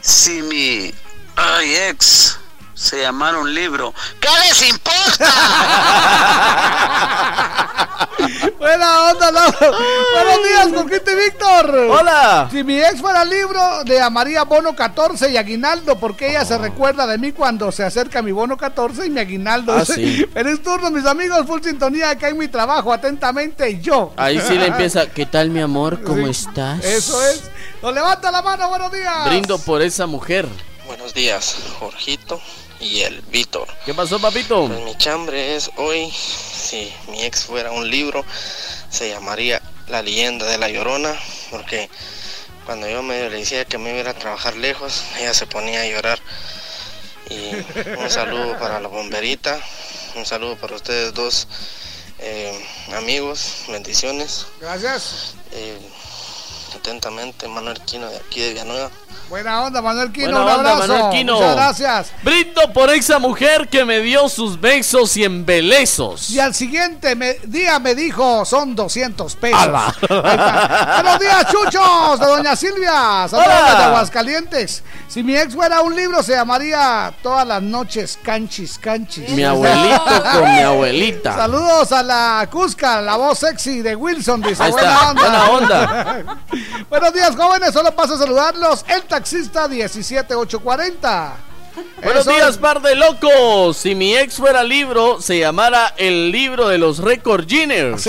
si 0.02 0.42
mi 0.42 0.92
ay 1.36 1.76
ex 1.76 2.40
se 2.82 3.00
llamara 3.00 3.38
un 3.38 3.54
libro. 3.54 3.94
¿Qué 4.20 4.28
les 4.48 4.68
importa? 4.70 5.28
Buena 8.58 9.12
onda. 9.12 9.30
Buenos 9.32 10.48
días, 10.48 10.68
Jorgito 10.74 11.12
y 11.12 11.16
Víctor. 11.16 11.76
Hola. 11.76 12.50
Si 12.52 12.64
mi 12.64 12.80
ex 12.80 13.00
fuera 13.00 13.24
libro, 13.24 13.84
le 13.86 14.00
llamaría 14.00 14.44
Bono 14.46 14.76
14 14.76 15.30
y 15.30 15.38
Aguinaldo, 15.38 16.00
porque 16.00 16.32
ella 16.32 16.44
se 16.44 16.58
recuerda 16.58 17.06
de 17.06 17.20
mí 17.20 17.34
cuando 17.34 17.72
se 17.72 17.84
acerca 17.84 18.24
mi 18.24 18.32
Bono 18.32 18.58
14 18.58 19.06
y 19.06 19.12
mi 19.12 19.20
Aguinaldo. 19.20 19.74
Ah, 19.74 19.86
sí. 19.86 20.26
Feliz 20.34 20.64
turno, 20.64 20.90
mis 20.90 21.06
amigos. 21.06 21.46
Full 21.46 21.62
sintonía 21.62 22.10
acá 22.10 22.30
en 22.30 22.40
mi 22.40 22.48
trabajo. 22.48 22.92
Atentamente, 22.92 23.80
yo. 23.80 24.12
Ahí 24.18 24.42
sí 24.42 24.58
le 24.58 24.66
empieza. 24.68 25.06
¿Qué 25.14 25.28
tal, 25.28 25.52
mi 25.52 25.62
amor? 25.62 26.02
¿Cómo 26.04 26.26
Sí, 26.26 26.32
estás? 26.32 26.84
Eso 26.84 27.24
es. 27.28 27.44
Nos 27.84 27.94
levanta 27.94 28.32
la 28.32 28.42
mano, 28.42 28.70
buenos 28.70 28.92
días. 28.92 29.26
Brindo 29.26 29.60
por 29.60 29.84
esa 29.84 30.08
mujer. 30.08 30.48
Buenos 30.88 31.14
días, 31.14 31.56
Jorgito 31.80 32.42
y 32.82 33.02
el 33.02 33.22
Víctor. 33.22 33.68
¿Qué 33.86 33.94
pasó, 33.94 34.20
papito? 34.20 34.68
Pues 34.68 34.84
mi 34.84 34.98
chambre 34.98 35.56
es 35.56 35.72
hoy, 35.78 36.12
si 36.12 36.92
mi 37.10 37.24
ex 37.24 37.46
fuera 37.46 37.72
un 37.72 37.90
libro, 37.90 38.26
se 38.90 39.10
llamaría 39.10 39.62
La 39.88 40.02
leyenda 40.02 40.46
de 40.48 40.58
la 40.58 40.68
Llorona, 40.70 41.16
porque 41.52 41.90
cuando 42.66 42.90
yo 42.90 43.04
me 43.04 43.30
le 43.30 43.38
decía 43.38 43.66
que 43.66 43.78
me 43.78 43.90
iba 43.90 44.00
a 44.00 44.02
ir 44.02 44.08
a 44.08 44.14
trabajar 44.14 44.56
lejos, 44.56 45.04
ella 45.20 45.34
se 45.34 45.46
ponía 45.46 45.82
a 45.82 45.88
llorar. 45.88 46.20
Y 47.30 47.52
un 47.98 48.10
saludo 48.10 48.58
para 48.60 48.82
la 48.82 48.90
bomberita, 48.90 49.60
un 50.16 50.26
saludo 50.26 50.58
para 50.58 50.76
ustedes 50.76 51.14
dos 51.14 51.48
eh, 52.20 52.54
amigos, 52.94 53.64
bendiciones. 53.70 54.48
Gracias. 54.60 55.36
Eh, 55.52 55.80
atentamente, 56.76 57.48
Manuel 57.48 57.80
Quino 57.82 58.10
de 58.10 58.18
aquí 58.18 58.42
de 58.42 58.50
Villanueva. 58.50 58.92
Buena 59.30 59.62
onda, 59.64 59.82
Manuel 59.82 60.12
Quino. 60.12 60.32
Buena 60.32 60.42
un 60.42 60.60
onda, 60.60 60.72
abrazo. 60.74 60.88
Manuel 60.94 61.12
Quino. 61.18 61.34
Muchas 61.36 61.56
gracias. 61.56 62.12
Brindo 62.24 62.74
por 62.74 62.90
esa 62.90 63.18
mujer 63.20 63.70
que 63.70 63.86
me 63.86 64.00
dio 64.00 64.28
sus 64.30 64.60
besos 64.60 65.16
y 65.18 65.24
embelezos. 65.24 66.30
Y 66.30 66.40
al 66.40 66.54
siguiente 66.54 67.16
me- 67.16 67.36
día 67.46 67.80
me 67.80 67.96
dijo, 67.96 68.44
son 68.46 68.76
200 68.76 69.36
pesos. 69.38 69.68
Buenos 70.10 71.20
días, 71.20 71.48
chuchos, 71.50 72.20
de 72.20 72.26
Doña 72.26 72.56
Silvia. 72.56 73.28
Saludos 73.30 73.48
desde 73.70 73.84
Aguascalientes. 73.84 74.84
Si 75.08 75.24
mi 75.24 75.36
ex 75.36 75.54
fuera 75.56 75.82
un 75.82 75.96
libro, 75.96 76.24
se 76.24 76.34
llamaría 76.34 77.14
Todas 77.22 77.46
las 77.48 77.62
noches 77.62 78.18
Canchis 78.24 78.78
Canchis. 78.78 79.30
Mi 79.30 79.44
abuelito 79.44 80.04
con 80.34 80.44
mi 80.56 80.62
abuelita. 80.62 81.36
Saludos 81.36 81.92
a 81.92 82.04
la 82.04 82.48
Cusca, 82.52 83.02
la 83.02 83.16
voz 83.18 83.40
sexy 83.40 83.82
de 83.82 83.96
Wilson. 83.96 84.42
Dice, 84.42 84.70
buena 84.72 85.10
onda. 85.10 85.22
buena 85.22 85.50
onda. 85.50 86.36
Buenos 86.90 87.14
días, 87.14 87.36
jóvenes. 87.36 87.72
Solo 87.74 87.92
paso 87.96 88.16
a 88.16 88.18
saludarlos. 88.18 88.84
El 88.88 89.01
taxista 89.08 89.68
17840. 89.68 91.51
Buenos 92.04 92.28
Eso- 92.28 92.32
días, 92.32 92.58
par 92.58 92.82
de 92.82 92.96
locos. 92.96 93.78
Si 93.78 93.96
mi 93.96 94.16
ex 94.16 94.36
fuera 94.36 94.64
libro, 94.64 95.22
se 95.22 95.40
llamara 95.40 95.94
el 95.98 96.32
libro 96.32 96.68
de 96.68 96.78
los 96.78 97.00
Record 97.00 97.48
Ginners. 97.48 98.08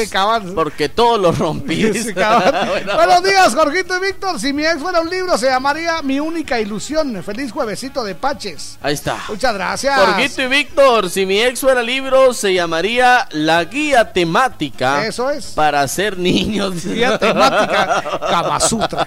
Porque 0.54 0.88
todo 0.88 1.18
lo 1.18 1.32
rompí. 1.32 1.84
Buenos 2.94 3.22
días, 3.22 3.54
Jorgito 3.54 3.96
y 3.96 4.00
Víctor. 4.00 4.40
Si 4.40 4.52
mi 4.52 4.64
ex 4.64 4.80
fuera 4.80 5.00
un 5.00 5.10
libro, 5.10 5.36
se 5.38 5.46
llamaría 5.46 6.02
Mi 6.02 6.20
única 6.20 6.58
ilusión. 6.60 7.22
Feliz 7.22 7.52
juevesito 7.52 8.02
de 8.04 8.14
Paches. 8.14 8.78
Ahí 8.82 8.94
está. 8.94 9.18
Muchas 9.28 9.54
gracias. 9.54 9.98
Jorgito 10.00 10.42
y 10.42 10.46
Víctor, 10.48 11.10
si 11.10 11.26
mi 11.26 11.40
ex 11.40 11.60
fuera 11.60 11.82
libro, 11.82 12.32
se 12.34 12.54
llamaría 12.54 13.28
La 13.30 13.64
Guía 13.64 14.12
Temática. 14.12 15.06
Eso 15.06 15.30
es. 15.30 15.46
Para 15.46 15.86
ser 15.88 16.18
niños. 16.18 16.84
Guía 16.84 17.18
temática 17.18 18.02
Kama 18.28 18.60
Sutra. 18.60 19.06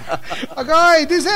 Ok, 0.56 0.70
dice, 1.10 1.30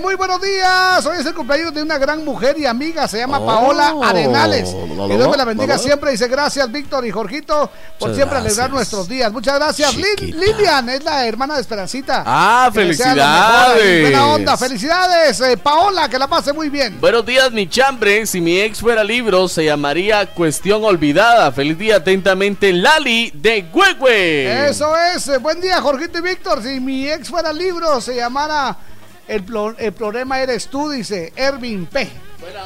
muy 0.00 0.14
buenos 0.14 0.40
días. 0.42 1.04
Hoy 1.06 1.18
es 1.18 1.26
el 1.26 1.34
cumpleaños 1.34 1.72
de 1.72 1.82
una 1.82 1.98
gran 1.98 2.24
mujer 2.24 2.58
y 2.58 2.65
amiga. 2.66 3.06
Se 3.08 3.18
llama 3.18 3.38
Oh. 3.38 3.46
Paola 3.46 3.94
Arenales. 4.02 4.72
La, 4.72 5.02
la, 5.02 5.08
Que 5.08 5.16
Dios 5.16 5.28
me 5.30 5.36
la 5.36 5.44
bendiga 5.44 5.78
siempre. 5.78 6.10
Dice, 6.12 6.28
gracias, 6.28 6.70
Víctor 6.70 7.06
y 7.06 7.10
Jorgito, 7.10 7.70
por 7.98 8.08
Muchas 8.08 8.16
siempre 8.16 8.38
gracias. 8.40 8.58
alegrar 8.58 8.70
nuestros 8.70 9.08
días. 9.08 9.32
Muchas 9.32 9.54
gracias. 9.56 9.94
Lin- 9.96 10.34
Lilian 10.38 10.88
es 10.90 11.04
la 11.04 11.26
hermana 11.26 11.54
de 11.54 11.60
Esperancita. 11.60 12.22
Ah, 12.26 12.70
felicidades. 12.72 14.02
Buena 14.02 14.26
onda. 14.26 14.56
Felicidades, 14.56 15.40
eh, 15.40 15.56
Paola, 15.56 16.08
que 16.08 16.18
la 16.18 16.26
pase 16.28 16.52
muy 16.52 16.68
bien. 16.68 17.00
Buenos 17.00 17.24
días, 17.24 17.50
mi 17.52 17.68
chambre. 17.68 18.26
Si 18.26 18.40
mi 18.40 18.58
ex 18.60 18.80
fuera 18.80 19.02
libro, 19.04 19.48
se 19.48 19.64
llamaría 19.64 20.26
Cuestión 20.26 20.84
Olvidada. 20.84 21.52
Feliz 21.52 21.78
día 21.78 21.96
atentamente, 21.96 22.72
Lali 22.72 23.30
de 23.34 23.66
Huehue. 23.72 24.68
Eso 24.68 24.96
es. 24.96 25.28
eh, 25.28 25.38
Buen 25.38 25.60
día, 25.60 25.80
Jorgito 25.80 26.18
y 26.18 26.22
Víctor. 26.22 26.62
Si 26.62 26.80
mi 26.80 27.08
ex 27.08 27.28
fuera 27.28 27.52
libro, 27.52 28.00
se 28.00 28.14
llamara 28.16 28.76
El, 29.28 29.44
el 29.78 29.92
problema 29.92 30.40
eres 30.40 30.68
tú, 30.68 30.88
dice 30.90 31.32
Ervin 31.36 31.86
P. 31.86 32.08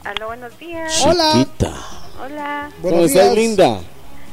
Aló, 0.05 0.27
buenos 0.27 0.59
días. 0.59 0.93
Chiquita. 0.95 1.73
Hola. 2.25 2.71
¿Cómo 2.81 3.03
estás, 3.05 3.35
linda? 3.35 3.79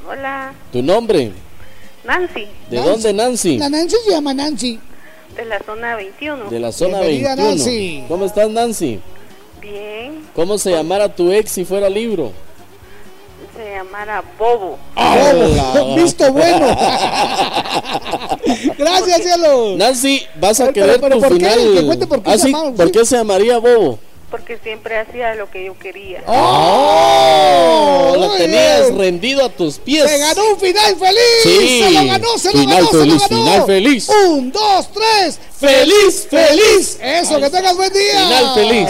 Hola. 0.08 0.54
¿Tu 0.72 0.82
nombre? 0.84 1.32
Nancy. 2.04 2.48
¿De 2.70 2.82
dónde, 2.82 3.14
Nancy? 3.14 3.58
La 3.58 3.70
Nancy 3.70 3.96
se 4.06 4.12
llama 4.12 4.34
Nancy. 4.34 4.80
De 5.40 5.46
la 5.46 5.60
zona 5.66 5.96
21. 5.96 6.50
De 6.50 6.60
la 6.60 6.72
zona 6.74 7.00
Bienvenida, 7.00 7.36
21. 7.36 7.50
Nancy. 7.50 8.04
¿Cómo 8.10 8.26
estás, 8.26 8.50
Nancy? 8.50 9.00
Bien. 9.62 10.26
¿Cómo 10.36 10.58
se 10.58 10.72
llamara 10.72 11.08
tu 11.16 11.32
ex 11.32 11.50
si 11.52 11.64
fuera 11.64 11.90
libro? 11.90 12.34
Se 13.56 13.72
llamara 13.76 14.22
Bobo. 14.38 14.78
¡Hola! 14.96 15.96
Visto 15.96 16.30
bueno. 16.34 16.68
Gracias, 18.78 19.22
cielo. 19.24 19.76
Nancy, 19.78 20.24
vas 20.42 20.60
a 20.60 20.64
Pero, 20.72 20.74
querer 20.74 21.00
pero, 21.02 21.16
tu 21.16 21.22
¿por 21.22 21.38
qué? 21.38 21.46
final. 21.50 21.74
Que 21.74 21.86
cuente 21.86 22.08
por 22.08 22.22
qué 22.22 22.30
Ah, 22.32 22.34
se 22.38 22.40
sí, 22.40 22.52
llamaron, 22.52 22.76
¿Por 22.76 22.86
sí. 22.88 22.92
qué 22.92 23.06
se 23.06 23.16
llamaría 23.16 23.58
Bobo? 23.60 24.00
Porque 24.30 24.60
siempre 24.62 25.00
hacía 25.00 25.34
lo 25.36 25.50
que 25.50 25.66
yo 25.66 25.78
quería. 25.80 26.22
¡Oh! 26.28 28.14
Muy 28.16 28.20
Lo 28.28 28.34
tenías 28.36 28.86
bien. 28.88 28.98
rendido 29.00 29.46
a 29.46 29.50
tus 29.50 29.80
pies. 29.80 30.10
Se 30.10 30.18
ganó 30.20 30.44
un 30.54 30.60
final 30.60 30.96
feliz. 30.98 31.20
Sí. 31.44 31.84
Se 31.84 31.92
lo 31.92 32.06
ganó, 32.06 32.38
se 32.38 32.54
lo 32.54 32.60
Final 32.60 32.76
ganó, 32.78 32.90
feliz, 32.92 33.24
se 33.24 33.34
lo 33.34 33.40
ganó. 33.40 33.52
final 33.52 33.66
feliz. 33.66 34.10
Un, 34.10 34.52
dos, 34.52 34.90
tres. 34.94 35.40
¡Feliz, 35.60 36.28
feliz! 36.30 36.98
Eso, 37.02 37.40
que 37.40 37.50
tengas 37.50 37.76
buen 37.76 37.92
día. 37.92 38.20
Final 38.24 38.54
feliz. 38.54 38.90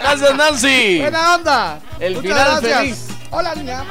Gracias, 0.00 0.34
Nancy. 0.36 0.98
Buena 1.00 1.34
onda. 1.34 1.80
El 2.00 2.14
Muchas 2.14 2.30
final 2.32 2.60
gracias. 2.62 2.78
feliz. 2.80 2.98
Hola, 3.30 3.54
niña. 3.56 3.84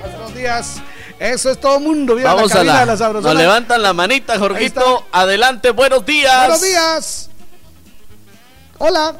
Buenos 0.00 0.34
días. 0.34 0.76
Eso 1.18 1.50
es 1.50 1.58
todo 1.60 1.80
mundo. 1.80 2.14
Mira 2.14 2.34
Vamos 2.34 2.52
la 2.54 2.60
a 2.60 2.64
la. 2.64 2.80
de 2.86 2.96
la 2.96 3.08
Nos 3.20 3.34
levantan 3.34 3.82
la 3.82 3.92
manita, 3.92 4.38
Jorgito. 4.38 5.06
Adelante, 5.12 5.70
buenos 5.70 6.04
días. 6.04 6.38
Buenos 6.46 6.62
días. 6.62 7.29
Hola. 8.82 9.14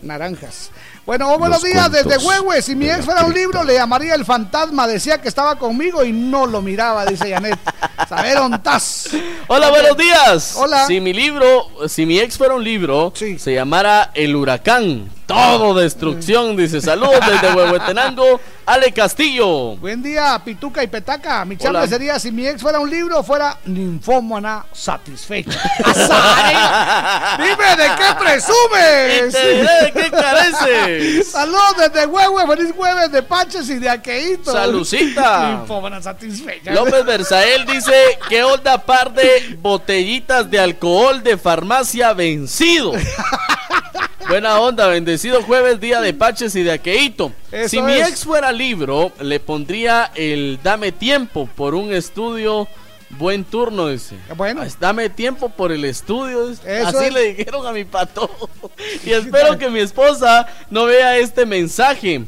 Naranjas. 0.00 0.70
Bueno, 1.04 1.30
oh, 1.30 1.38
buenos 1.38 1.62
Los 1.62 1.70
días 1.70 1.92
desde 1.92 2.16
Huehue. 2.16 2.62
Si 2.62 2.74
mi 2.74 2.88
ex 2.88 3.04
fuera 3.04 3.26
un 3.26 3.34
libro, 3.34 3.62
le 3.62 3.74
llamaría 3.74 4.14
El 4.14 4.24
Fantasma. 4.24 4.86
Decía 4.86 5.20
que 5.20 5.28
estaba 5.28 5.56
conmigo 5.56 6.02
y 6.02 6.12
no 6.12 6.46
lo 6.46 6.62
miraba, 6.62 7.04
dice 7.04 7.30
Janet. 7.30 7.58
Saber 8.08 8.38
ontas. 8.38 9.10
Hola, 9.48 9.68
buenos 9.68 9.98
días. 9.98 10.56
Hola. 10.56 10.86
Si 10.86 10.98
mi 10.98 11.12
libro, 11.12 11.68
si 11.88 12.06
mi 12.06 12.18
ex 12.18 12.38
fuera 12.38 12.54
un 12.54 12.64
libro, 12.64 13.12
se 13.14 13.54
llamara 13.54 14.12
El 14.14 14.34
Huracán. 14.34 15.10
Todo 15.26 15.74
destrucción, 15.74 16.56
dice. 16.56 16.80
Saludos 16.80 17.18
desde 17.28 17.52
Huehuetenango, 17.52 18.40
Ale 18.64 18.92
Castillo. 18.92 19.76
Buen 19.76 20.00
día, 20.00 20.40
Pituca 20.44 20.84
y 20.84 20.86
Petaca. 20.86 21.44
Mi 21.44 21.56
chambre 21.56 21.80
Hola. 21.80 21.88
sería 21.88 22.18
si 22.20 22.30
mi 22.30 22.46
ex 22.46 22.62
fuera 22.62 22.78
un 22.78 22.88
libro, 22.88 23.24
fuera 23.24 23.58
ninfómana 23.64 24.66
satisfecha. 24.72 25.60
Dime 27.38 27.76
de 27.76 27.88
qué 27.96 28.14
presumes. 28.20 29.32
Te 29.32 29.54
diré 29.54 29.82
de 29.82 29.92
qué 29.92 30.10
careces. 30.10 31.28
Saludos 31.32 31.76
desde 31.78 32.06
Huehue, 32.06 32.46
feliz 32.46 32.72
jueves 32.76 33.10
de 33.10 33.22
Paches 33.24 33.68
y 33.68 33.80
de 33.80 33.90
Aqueíto. 33.90 34.52
Salucita. 34.52 35.56
Ninfómana 35.58 36.00
satisfecha. 36.00 36.72
López 36.72 37.04
Berzael 37.04 37.66
dice, 37.66 38.18
¿qué 38.28 38.44
onda 38.44 38.78
par 38.78 39.12
de 39.12 39.58
botellitas 39.60 40.48
de 40.48 40.60
alcohol 40.60 41.20
de 41.24 41.36
farmacia 41.36 42.12
vencido? 42.12 42.92
Buena 44.28 44.58
onda, 44.58 44.88
bendecido 44.88 45.42
jueves, 45.42 45.80
día 45.80 46.00
de 46.00 46.12
Paches 46.12 46.56
y 46.56 46.62
de 46.62 46.72
Aqueíto. 46.72 47.32
Eso 47.52 47.68
si 47.68 47.82
mi 47.82 47.94
ex 47.94 48.24
fuera 48.24 48.50
libro, 48.50 49.12
le 49.20 49.38
pondría 49.38 50.10
el 50.14 50.58
dame 50.62 50.90
tiempo 50.90 51.48
por 51.54 51.74
un 51.74 51.92
estudio 51.92 52.66
buen 53.10 53.44
turno, 53.44 53.88
dice. 53.88 54.16
Bueno. 54.36 54.62
Dame 54.80 55.10
tiempo 55.10 55.48
por 55.48 55.72
el 55.72 55.84
estudio. 55.84 56.50
Eso 56.50 56.88
Así 56.88 57.04
es. 57.04 57.12
le 57.12 57.34
dijeron 57.34 57.66
a 57.66 57.72
mi 57.72 57.84
pato. 57.84 58.30
y 59.04 59.12
espero 59.12 59.58
que 59.58 59.70
mi 59.70 59.80
esposa 59.80 60.46
no 60.70 60.86
vea 60.86 61.18
este 61.18 61.46
mensaje. 61.46 62.24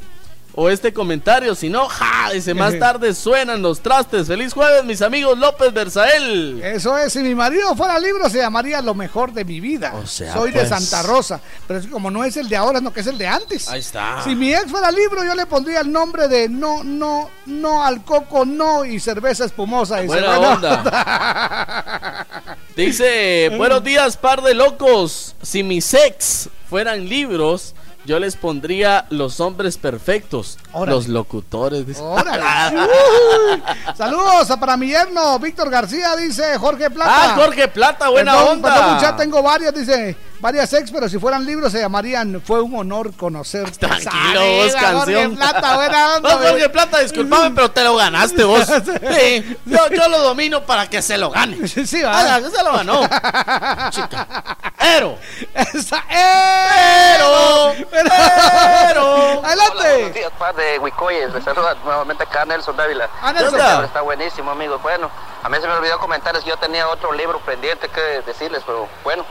O 0.60 0.68
este 0.68 0.92
comentario, 0.92 1.54
si 1.54 1.68
no, 1.68 1.86
ja, 1.88 2.30
dice, 2.32 2.52
más 2.52 2.76
tarde 2.80 3.14
suenan 3.14 3.62
los 3.62 3.78
trastes. 3.78 4.26
Feliz 4.26 4.52
jueves, 4.52 4.84
mis 4.84 5.02
amigos 5.02 5.38
López 5.38 5.72
Berzael. 5.72 6.60
Eso 6.64 6.98
es, 6.98 7.12
si 7.12 7.20
mi 7.20 7.32
marido 7.32 7.76
fuera 7.76 7.96
libro 8.00 8.28
se 8.28 8.38
llamaría 8.38 8.82
Lo 8.82 8.92
mejor 8.92 9.32
de 9.32 9.44
mi 9.44 9.60
vida. 9.60 9.94
sea, 10.04 10.32
Soy 10.32 10.50
pues. 10.50 10.68
de 10.68 10.76
Santa 10.76 11.02
Rosa, 11.02 11.40
pero 11.68 11.78
es 11.78 11.86
que 11.86 11.92
como 11.92 12.10
no 12.10 12.24
es 12.24 12.36
el 12.36 12.48
de 12.48 12.56
ahora, 12.56 12.80
no 12.80 12.92
que 12.92 13.02
es 13.02 13.06
el 13.06 13.16
de 13.18 13.28
antes. 13.28 13.68
Ahí 13.68 13.78
está. 13.78 14.20
Si 14.24 14.34
mi 14.34 14.52
ex 14.52 14.68
fuera 14.68 14.90
libro, 14.90 15.22
yo 15.22 15.36
le 15.36 15.46
pondría 15.46 15.78
el 15.78 15.92
nombre 15.92 16.26
de 16.26 16.48
No, 16.48 16.82
no, 16.82 17.30
no 17.46 17.84
al 17.84 18.02
coco, 18.02 18.44
no 18.44 18.84
y 18.84 18.98
cerveza 18.98 19.44
espumosa. 19.44 19.98
Dice, 19.98 20.08
Buena 20.08 20.38
bueno. 20.38 20.54
onda. 20.54 22.26
Dice, 22.76 23.52
buenos 23.56 23.84
días, 23.84 24.16
par 24.16 24.42
de 24.42 24.54
locos. 24.54 25.36
Si 25.40 25.62
mis 25.62 25.94
ex 25.94 26.48
fueran 26.68 27.08
libros, 27.08 27.76
yo 28.08 28.18
les 28.18 28.36
pondría 28.36 29.04
los 29.10 29.38
hombres 29.38 29.76
perfectos, 29.76 30.58
Órale. 30.72 30.96
los 30.96 31.08
locutores. 31.08 31.86
dice. 31.86 32.00
Órale. 32.00 32.42
Uy. 33.52 33.62
Saludos 33.94 34.50
a 34.50 34.58
para 34.58 34.78
mi 34.78 34.86
yerno, 34.86 35.38
Víctor 35.38 35.68
García, 35.68 36.16
dice 36.16 36.56
Jorge 36.56 36.88
Plata. 36.88 37.12
Ah, 37.14 37.34
Jorge 37.36 37.68
Plata, 37.68 38.08
buena 38.08 38.32
Perdón, 38.32 38.48
onda. 38.54 38.74
perdón, 38.74 38.94
mucha, 38.94 39.14
tengo 39.16 39.42
varias, 39.42 39.74
dice, 39.74 40.16
varias 40.41 40.73
ex, 40.73 40.91
pero 40.91 41.08
si 41.08 41.18
fueran 41.18 41.44
libros 41.44 41.73
se 41.73 41.81
llamarían 41.81 42.41
Fue 42.44 42.60
un 42.60 42.75
honor 42.76 43.15
conocer. 43.17 43.70
Tranquilo, 43.76 44.41
vos, 44.41 44.73
Jorge 44.73 44.84
canción. 44.86 45.36
Plata, 45.36 45.75
buena 45.76 46.17
onda. 46.17 46.28
No, 46.39 46.39
Jorge 46.39 46.68
Plata, 46.68 46.99
disculpame, 47.00 47.50
pero 47.55 47.70
te 47.70 47.83
lo 47.84 47.97
ganaste 47.97 48.44
vos. 48.44 48.67
Sí, 49.18 49.57
yo, 49.67 49.89
yo 49.91 50.08
lo 50.08 50.18
domino 50.20 50.62
para 50.65 50.89
que 50.89 51.02
se 51.02 51.17
lo 51.18 51.31
gane. 51.31 51.67
Sí, 51.68 52.02
va. 52.02 52.36
Ah, 52.36 52.41
se 52.41 52.62
lo 52.62 52.73
ganó. 52.73 53.00
Chica. 53.91 54.57
Ero. 54.81 55.18
Esa- 55.55 56.05
Pero. 56.08 57.75
Pero. 57.91 59.44
Adelante. 59.44 59.92
Buenos 59.94 60.15
días, 60.15 60.33
par 60.39 60.55
de 60.55 60.78
Huicoyes. 60.78 61.33
Les 61.34 61.44
saluda 61.44 61.75
nuevamente 61.84 62.23
acá 62.25 62.44
Nelson 62.44 62.76
Dávila. 62.76 63.08
Ah, 63.23 63.33
Nelson. 63.33 63.60
Este 63.60 63.84
Está 63.86 64.00
buenísimo, 64.02 64.50
amigos. 64.50 64.81
Bueno, 64.83 65.10
a 65.42 65.49
mí 65.49 65.57
se 65.60 65.67
me 65.67 65.75
olvidó 65.75 65.99
comentarles 65.99 66.42
que 66.44 66.50
yo 66.50 66.57
tenía 66.58 66.89
otro 66.89 67.12
libro 67.12 67.41
pendiente 67.41 67.89
que 67.89 68.00
decirles, 68.26 68.62
pero 68.67 68.89
bueno. 69.05 69.25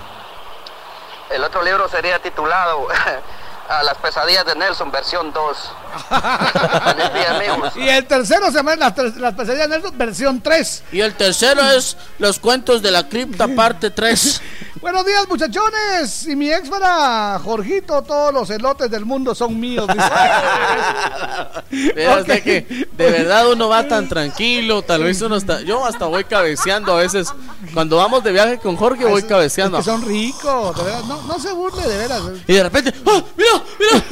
El 1.30 1.43
otro 1.43 1.61
libro 1.64 1.88
sería 1.89 2.19
titulado 2.22 2.88
a 3.69 3.83
las 3.83 3.97
pesadillas 3.97 4.45
de 4.45 4.56
Nelson, 4.56 4.91
versión 4.91 5.33
2. 5.33 5.57
Feliz 6.09 7.14
día, 7.14 7.35
amigos. 7.35 7.73
Y 7.75 7.89
el 7.89 8.06
tercero 8.06 8.47
se 8.47 8.53
llama 8.53 8.75
Las, 8.77 8.95
tres- 8.95 9.17
las 9.17 9.33
pesadillas 9.33 9.67
de 9.69 9.75
Nelson, 9.75 9.97
versión 9.97 10.41
3. 10.41 10.83
Y 10.93 11.01
el 11.01 11.14
tercero 11.15 11.61
es 11.72 11.97
Los 12.17 12.39
cuentos 12.39 12.81
de 12.81 12.91
la 12.91 13.07
cripta, 13.09 13.47
parte 13.49 13.91
3. 13.91 14.41
Buenos 14.88 15.06
días, 15.06 15.27
muchachones. 15.27 16.09
Si 16.09 16.33
mi 16.33 16.49
ex 16.49 16.69
fuera 16.69 17.38
Jorgito, 17.43 18.01
todos 18.03 18.33
los 18.33 18.49
elotes 18.49 18.90
del 18.90 19.03
mundo 19.03 19.35
son 19.35 19.59
míos. 19.59 19.85
dice. 19.85 20.09
Vea 21.93 22.14
Ok. 22.14 22.19
usted 22.22 22.41
que 22.41 22.88
de 22.93 23.11
verdad 23.11 23.51
uno 23.51 23.67
va 23.67 23.85
tan 23.85 24.07
tranquilo, 24.07 24.83
tal 24.83 25.03
vez 25.03 25.22
uno 25.22 25.35
está, 25.35 25.59
yo 25.59 25.85
hasta 25.85 26.06
voy 26.06 26.24
cabeceando 26.24 26.93
a 26.93 26.99
veces, 27.01 27.27
cuando 27.74 27.98
vamos 27.98 28.24
de 28.24 28.32
viaje 28.32 28.59
con 28.59 28.77
Jorge 28.77 29.03
voy 29.03 29.24
cabeceando. 29.24 29.80
Que 29.80 29.83
son 29.83 30.06
ricos, 30.06 30.77
de 30.77 30.83
verdad. 30.83 31.03
No, 31.03 31.22
no 31.24 31.38
se 31.38 31.51
burle, 31.51 31.85
de 31.85 31.98
veras. 31.98 32.22
Y 32.48 32.53
de 32.53 32.64
repente, 32.64 32.93
¡oh, 33.03 33.22
mira, 33.35 33.61
mira! 33.77 34.06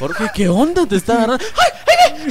Jorge, 0.00 0.26
¿qué 0.34 0.48
onda 0.48 0.84
te 0.86 0.96
está 0.96 1.12
agarrando? 1.12 1.44
¡Ay, 1.56 1.70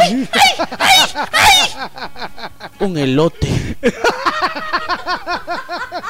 ay, 0.02 0.30
ay, 0.34 0.58
ay, 0.78 1.30
ay! 1.32 2.50
Un 2.80 2.98
elote. 2.98 3.78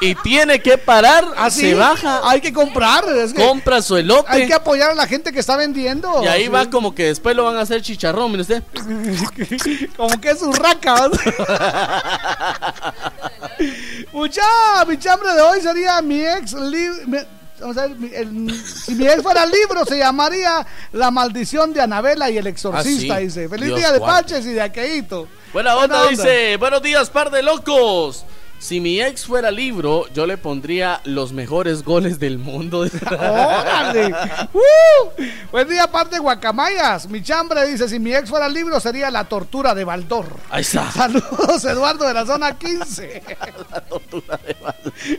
Y 0.01 0.13
tiene 0.15 0.61
que 0.61 0.77
parar, 0.77 1.25
Así, 1.37 1.61
se 1.61 1.73
baja, 1.75 2.21
Hay 2.29 2.39
que 2.41 2.53
comprar. 2.53 3.03
es 3.17 3.33
que 3.33 3.45
compra 3.45 3.81
su 3.81 3.97
elote. 3.97 4.27
hay 4.31 4.47
que 4.47 4.53
apoyar 4.53 4.91
a 4.91 4.95
la 4.95 5.07
gente 5.07 5.31
que 5.31 5.39
está 5.39 5.55
vendiendo. 5.57 6.23
Y 6.23 6.27
ahí 6.27 6.43
Sí. 6.43 6.49
va 6.49 6.69
como 6.69 6.93
que 6.93 7.05
después 7.05 7.35
lo 7.35 7.43
van 7.45 7.57
a 7.57 7.61
hacer 7.61 7.81
chicharrón, 7.81 8.31
mire 8.31 8.41
usted. 8.41 8.63
Como 9.97 10.19
que 10.21 10.29
es 10.31 10.41
urraca. 10.41 11.09
Mucha, 14.11 14.41
mi 14.87 14.97
chambre 14.97 15.33
de 15.33 15.41
hoy 15.41 15.61
sería 15.61 16.01
mi 16.01 16.21
ex 16.25 16.53
vamos 17.59 17.75
a 17.77 17.87
ver, 17.87 17.95
mi- 17.97 18.13
el- 18.13 18.63
si 18.63 18.93
mi 18.93 19.07
ex 19.07 19.23
fuera 19.23 19.43
libro, 19.45 19.83
se 19.85 19.97
llamaría 19.97 20.65
La 20.91 21.09
maldición 21.09 21.73
de 21.73 21.81
Anabela 21.81 22.29
y 22.29 22.37
el 22.37 22.45
exorcista, 22.47 23.15
Ah, 23.15 23.17
sí. 23.19 23.23
dice. 23.25 23.49
Feliz 23.49 23.65
Dios 23.67 23.79
día 23.79 23.91
de. 23.91 23.99
Paches 23.99 24.45
y 24.45 24.53
de 24.53 24.61
Aqueito. 24.61 25.27
Buena 25.53 25.75
onda, 25.75 26.07
dice. 26.07 26.55
Buenos 26.57 26.81
días, 26.83 27.09
par 27.09 27.31
de 27.31 27.41
locos. 27.41 28.25
Si 28.59 28.79
mi 28.79 28.99
ex 28.99 29.25
fuera 29.25 29.51
libro, 29.51 30.07
yo 30.15 30.25
le 30.25 30.35
pondría 30.35 30.99
los 31.03 31.31
mejores 31.31 31.83
goles 31.83 32.19
del 32.19 32.39
mundo. 32.39 32.87
¡Órale! 33.11 34.07
¡Uh! 34.51 35.23
Buen 35.51 35.69
día, 35.69 35.85
parte 35.91 36.17
Guacamayas. 36.17 37.07
Mi 37.07 37.21
chambre 37.21 37.67
dice: 37.67 37.87
Si 37.87 37.99
mi 37.99 38.15
ex 38.15 38.29
fuera 38.29 38.49
libro, 38.49 38.79
sería 38.79 39.11
La 39.11 39.25
tortura 39.25 39.75
de 39.75 39.83
Baldor. 39.83 40.25
Ahí 40.49 40.61
está. 40.61 40.91
Saludos, 40.91 41.63
Eduardo 41.65 42.07
de 42.07 42.13
la 42.15 42.25
zona 42.25 42.57
15. 42.57 43.23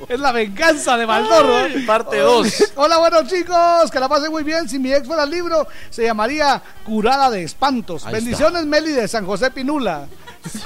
Es 0.09 0.19
la 0.19 0.33
venganza 0.33 0.97
de 0.97 1.07
Baldor. 1.07 1.71
parte 1.87 2.19
dos. 2.19 2.73
Hola, 2.75 2.99
buenos 2.99 3.29
chicos, 3.29 3.91
que 3.91 4.01
la 4.01 4.09
pasen 4.09 4.33
muy 4.33 4.43
bien. 4.43 4.69
Si 4.69 4.79
mi 4.79 4.93
ex 4.93 5.07
fuera 5.07 5.25
libro, 5.25 5.67
se 5.91 6.03
llamaría 6.03 6.61
Curada 6.85 7.31
de 7.31 7.45
Espantos. 7.45 8.05
Ahí 8.05 8.15
Bendiciones, 8.15 8.67
Meli 8.67 8.93
de 8.93 9.07
San 9.07 9.25
José 9.25 9.51
Pinula. 9.51 10.07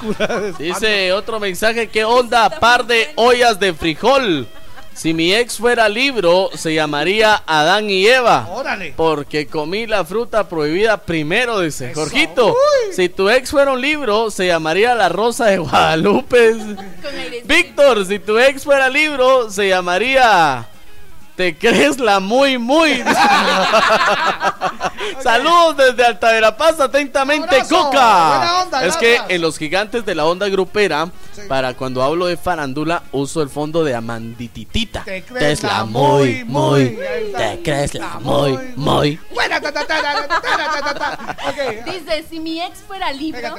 Curada 0.01 0.41
de 0.41 0.49
Espantos. 0.51 0.81
Dice 0.81 1.12
otro 1.12 1.39
mensaje, 1.39 1.89
¿qué 1.89 2.05
onda? 2.05 2.49
Par 2.62 2.86
de 2.86 3.10
ollas 3.16 3.58
de 3.58 3.74
frijol. 3.74 4.47
Si 4.94 5.12
mi 5.15 5.34
ex 5.34 5.57
fuera 5.57 5.89
libro, 5.89 6.49
se 6.55 6.73
llamaría 6.73 7.42
Adán 7.44 7.91
y 7.91 8.07
Eva. 8.07 8.47
Órale. 8.52 8.94
Porque 8.97 9.49
comí 9.49 9.89
la 9.89 10.05
fruta 10.05 10.49
prohibida 10.49 10.99
primero, 10.99 11.58
dice 11.58 11.92
Jorgito. 11.92 12.55
Si 12.92 13.08
tu 13.08 13.28
ex 13.28 13.50
fuera 13.50 13.73
un 13.73 13.81
libro, 13.81 14.31
se 14.31 14.47
llamaría 14.47 14.94
La 14.94 15.08
Rosa 15.08 15.47
de 15.47 15.58
Guadalupe. 15.58 16.55
Víctor, 17.47 18.07
si 18.07 18.20
tu 18.20 18.39
ex 18.39 18.62
fuera 18.62 18.89
libro, 18.89 19.50
se 19.50 19.68
llamaría 19.68 20.68
te 21.36 21.57
crees 21.57 21.99
la 21.99 22.20
muy, 22.20 22.59
muy. 22.59 23.02
Saludos 25.23 25.77
desde 25.78 26.05
Altaverapaz, 26.05 26.78
atentamente, 26.81 27.57
Abrazo. 27.57 27.85
Coca. 27.85 28.62
Onda, 28.62 28.85
es 28.85 28.97
que 28.99 29.19
en 29.28 29.41
los 29.41 29.57
gigantes 29.57 30.05
de 30.05 30.15
la 30.15 30.27
onda 30.27 30.49
grupera, 30.49 31.09
para 31.49 31.73
cuando 31.75 32.02
hablo 32.02 32.27
de 32.27 32.36
farándula, 32.36 33.05
uso 33.12 33.41
el 33.41 33.49
fondo 33.49 33.83
de 33.83 33.94
Amandititita. 33.94 35.05
Te 35.05 35.23
crees, 35.23 35.62
la, 35.62 35.85
muy, 35.85 36.44
muy. 36.44 36.99
Te 37.35 37.62
crees 37.62 37.94
la 37.94 38.19
muy, 38.20 38.59
muy. 38.77 39.19
Dice, 41.86 42.27
si 42.28 42.41
mi 42.41 42.61
ex 42.61 42.81
fuera 42.81 43.11
libro, 43.11 43.55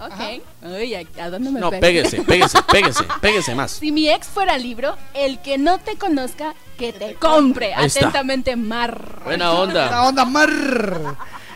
Ok. 0.00 0.42
Uy, 0.62 0.94
¿a, 0.94 1.02
a 1.24 1.30
dónde 1.30 1.50
me 1.50 1.60
No, 1.60 1.70
pego? 1.70 1.80
péguese, 1.80 2.22
péguese, 2.24 2.58
péguese, 2.70 3.04
péguese 3.20 3.54
más. 3.54 3.72
Si 3.72 3.90
mi 3.92 4.08
ex 4.08 4.26
fuera 4.28 4.56
libro, 4.58 4.96
el 5.14 5.40
que 5.40 5.58
no 5.58 5.78
te 5.78 5.96
conozca, 5.96 6.54
que 6.78 6.92
te 6.92 7.14
compre. 7.14 7.74
Ahí 7.74 7.86
está. 7.86 8.00
Atentamente, 8.00 8.54
Mar. 8.56 9.20
Buena 9.24 9.52
onda. 9.52 9.90
La 9.90 10.02
onda 10.08 10.24
mar. 10.24 10.50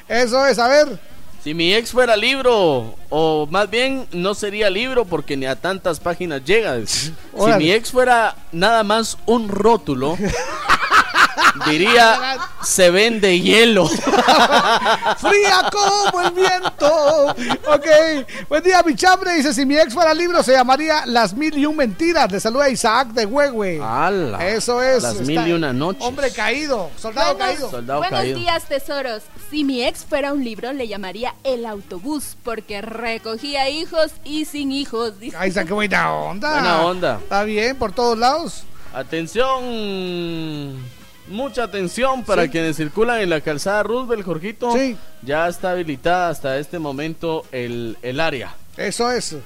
Eso 0.08 0.44
es, 0.46 0.58
a 0.58 0.68
ver. 0.68 0.98
Si 1.44 1.54
mi 1.54 1.74
ex 1.74 1.90
fuera 1.90 2.16
libro, 2.16 2.94
o 3.10 3.48
más 3.50 3.68
bien 3.68 4.06
no 4.12 4.32
sería 4.34 4.70
libro 4.70 5.04
porque 5.06 5.36
ni 5.36 5.46
a 5.46 5.56
tantas 5.56 5.98
páginas 5.98 6.44
llega. 6.44 6.76
Si 6.86 7.12
Órale. 7.32 7.64
mi 7.64 7.72
ex 7.72 7.90
fuera 7.90 8.36
nada 8.52 8.84
más 8.84 9.18
un 9.26 9.48
rótulo, 9.48 10.16
diría 11.66 12.38
se 12.62 12.90
vende 12.90 13.40
hielo. 13.40 13.88
Fría 13.88 15.70
como 15.70 16.20
el 16.22 16.30
viento. 16.32 17.26
Ok. 17.66 17.86
Buen 18.48 18.62
día, 18.62 18.82
mi 18.82 18.94
chambre. 18.94 19.34
Dice: 19.34 19.52
Si 19.54 19.66
mi 19.66 19.76
ex 19.76 19.94
fuera 19.94 20.14
libro, 20.14 20.42
se 20.42 20.52
llamaría 20.52 21.06
Las 21.06 21.34
Mil 21.34 21.56
y 21.56 21.66
Un 21.66 21.76
Mentiras. 21.76 22.30
Le 22.30 22.40
saluda 22.40 22.68
Isaac 22.68 23.08
de 23.08 23.26
Huehue. 23.26 23.80
¡Hala! 23.82 24.46
Eso 24.48 24.82
es. 24.82 25.02
Las 25.02 25.20
mil 25.20 25.46
y 25.46 25.52
una 25.52 25.72
noches. 25.72 26.02
Hombre 26.04 26.32
caído. 26.32 26.90
Soldado 26.96 27.34
Buenos, 27.34 27.54
caído. 27.54 27.70
Soldado 27.70 27.98
buenos 28.00 28.20
caído. 28.20 28.38
días, 28.38 28.64
tesoros. 28.64 29.22
Si 29.50 29.64
mi 29.64 29.84
ex 29.84 30.04
fuera 30.04 30.32
un 30.32 30.44
libro, 30.44 30.72
le 30.72 30.88
llamaría 30.88 31.34
El 31.44 31.66
Autobús, 31.66 32.36
porque 32.42 32.80
recogía 32.80 33.68
hijos 33.68 34.12
y 34.24 34.44
sin 34.44 34.72
hijos. 34.72 35.18
dice. 35.20 35.36
Está, 35.42 35.64
qué 35.64 35.72
buena 35.72 36.12
onda. 36.12 36.52
Buena 36.52 36.82
onda. 36.82 37.18
Está 37.22 37.44
bien, 37.44 37.76
por 37.76 37.92
todos 37.92 38.16
lados. 38.18 38.64
Atención, 38.94 39.62
mucha 41.32 41.64
atención 41.64 42.22
para 42.24 42.44
Sí. 42.44 42.50
quienes 42.50 42.76
circulan 42.76 43.20
en 43.20 43.30
la 43.30 43.40
calzada 43.40 43.82
Roosevelt, 43.82 44.24
Jorgito. 44.24 44.72
Sí. 44.72 44.96
Ya 45.22 45.48
está 45.48 45.70
habilitada 45.72 46.28
hasta 46.28 46.56
este 46.58 46.78
momento 46.78 47.44
el, 47.52 47.96
el 48.02 48.20
área. 48.20 48.54
Eso 48.76 49.10
es. 49.10 49.36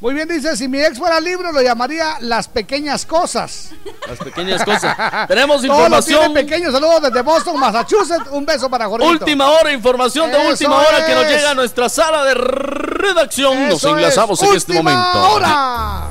Muy 0.00 0.12
bien, 0.12 0.28
dice: 0.28 0.54
Si 0.56 0.68
mi 0.68 0.80
ex 0.80 0.98
fuera 0.98 1.18
libro, 1.20 1.50
lo 1.52 1.62
llamaría 1.62 2.16
Las 2.20 2.46
Pequeñas 2.48 3.06
Cosas. 3.06 3.70
Las 4.06 4.18
pequeñas 4.18 4.62
cosas. 4.62 4.94
Tenemos 5.28 5.62
Todo 5.62 5.72
información. 5.72 6.20
tiene 6.34 6.34
pequeño. 6.42 6.70
Saludos 6.72 7.02
desde 7.02 7.22
Boston, 7.22 7.58
Massachusetts. 7.58 8.28
Un 8.30 8.44
beso 8.44 8.68
para 8.68 8.86
Jorgito. 8.86 9.10
Última 9.10 9.48
hora, 9.50 9.72
información 9.72 10.30
de 10.30 10.38
Eso 10.38 10.50
última 10.50 10.76
hora 10.76 11.06
que 11.06 11.14
nos 11.14 11.24
llega 11.26 11.52
a 11.52 11.54
nuestra 11.54 11.88
sala 11.88 12.24
de 12.24 12.34
redacción. 12.34 13.68
Nos 13.68 13.82
enlazamos 13.84 14.42
es. 14.42 14.48
en 14.50 14.56
este 14.56 14.72
Última 14.72 14.90
momento. 14.92 15.34
hora. 15.36 16.08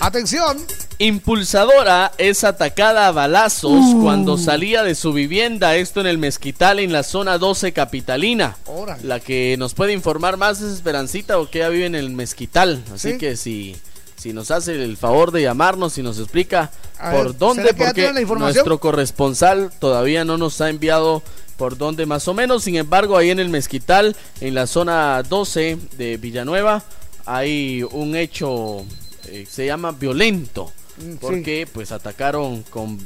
Atención. 0.00 0.58
Impulsadora 0.98 2.12
es 2.18 2.44
atacada 2.44 3.08
a 3.08 3.12
balazos 3.12 3.72
Uh. 3.72 4.02
cuando 4.02 4.38
salía 4.38 4.82
de 4.82 4.94
su 4.94 5.12
vivienda, 5.12 5.76
esto 5.76 6.00
en 6.00 6.06
el 6.06 6.18
Mezquital, 6.18 6.78
en 6.78 6.92
la 6.92 7.02
zona 7.02 7.36
12 7.38 7.72
capitalina. 7.72 8.56
Órale. 8.66 9.02
La 9.04 9.20
que 9.20 9.56
nos 9.58 9.74
puede 9.74 9.92
informar 9.92 10.36
más 10.36 10.60
es 10.60 10.72
Esperancita, 10.72 11.38
o 11.38 11.50
que 11.50 11.58
ella 11.58 11.68
vive 11.68 11.86
en 11.86 11.94
el 11.94 12.10
Mezquital. 12.10 12.82
Así 12.94 13.12
Sí. 13.12 13.18
que 13.18 13.36
si, 13.36 13.76
si 14.16 14.32
nos 14.32 14.50
hace 14.50 14.82
el 14.82 14.96
favor 14.96 15.30
de 15.32 15.42
llamarnos 15.42 15.98
y 15.98 16.02
nos 16.02 16.18
explica 16.18 16.70
A 16.98 17.10
por 17.10 17.26
ver, 17.26 17.38
dónde, 17.38 17.62
¿será 17.64 17.92
que 17.92 18.02
ya 18.02 18.12
porque 18.26 18.38
nuestro 18.38 18.78
corresponsal 18.78 19.70
todavía 19.80 20.24
no 20.24 20.36
nos 20.38 20.60
ha 20.60 20.70
enviado 20.70 21.22
por 21.56 21.76
dónde 21.76 22.06
más 22.06 22.26
o 22.28 22.34
menos. 22.34 22.64
Sin 22.64 22.76
embargo, 22.76 23.16
ahí 23.16 23.30
en 23.30 23.38
el 23.40 23.48
Mezquital, 23.48 24.16
en 24.40 24.54
la 24.54 24.66
zona 24.66 25.22
12 25.22 25.76
de 25.98 26.16
Villanueva, 26.16 26.82
hay 27.26 27.82
un 27.92 28.16
hecho, 28.16 28.84
eh, 29.28 29.46
se 29.50 29.66
llama 29.66 29.92
violento, 29.92 30.72
Mm, 30.96 31.12
sí. 31.12 31.18
porque 31.20 31.68
pues 31.72 31.92
atacaron 31.92 32.62
con 32.64 32.98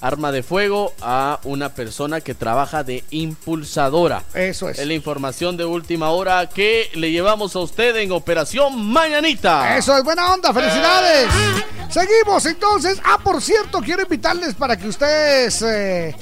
arma 0.00 0.30
de 0.30 0.42
fuego 0.42 0.92
a 1.00 1.40
una 1.44 1.70
persona 1.74 2.20
que 2.20 2.34
trabaja 2.34 2.84
de 2.84 3.04
impulsadora. 3.10 4.22
Eso 4.34 4.68
es. 4.68 4.78
Es 4.78 4.86
la 4.86 4.94
información 4.94 5.56
de 5.56 5.64
última 5.64 6.10
hora 6.10 6.48
que 6.48 6.90
le 6.94 7.10
llevamos 7.10 7.56
a 7.56 7.60
usted 7.60 7.96
en 7.96 8.12
Operación 8.12 8.86
Mañanita. 8.86 9.76
Eso 9.76 9.96
es 9.96 10.04
buena 10.04 10.32
onda, 10.32 10.52
felicidades. 10.52 11.28
Seguimos 11.90 12.46
entonces. 12.46 13.00
Ah, 13.04 13.18
por 13.22 13.42
cierto, 13.42 13.80
quiero 13.80 14.02
invitarles 14.02 14.54
para 14.54 14.76
que 14.76 14.88
ustedes 14.88 15.62
eh, 15.62 16.14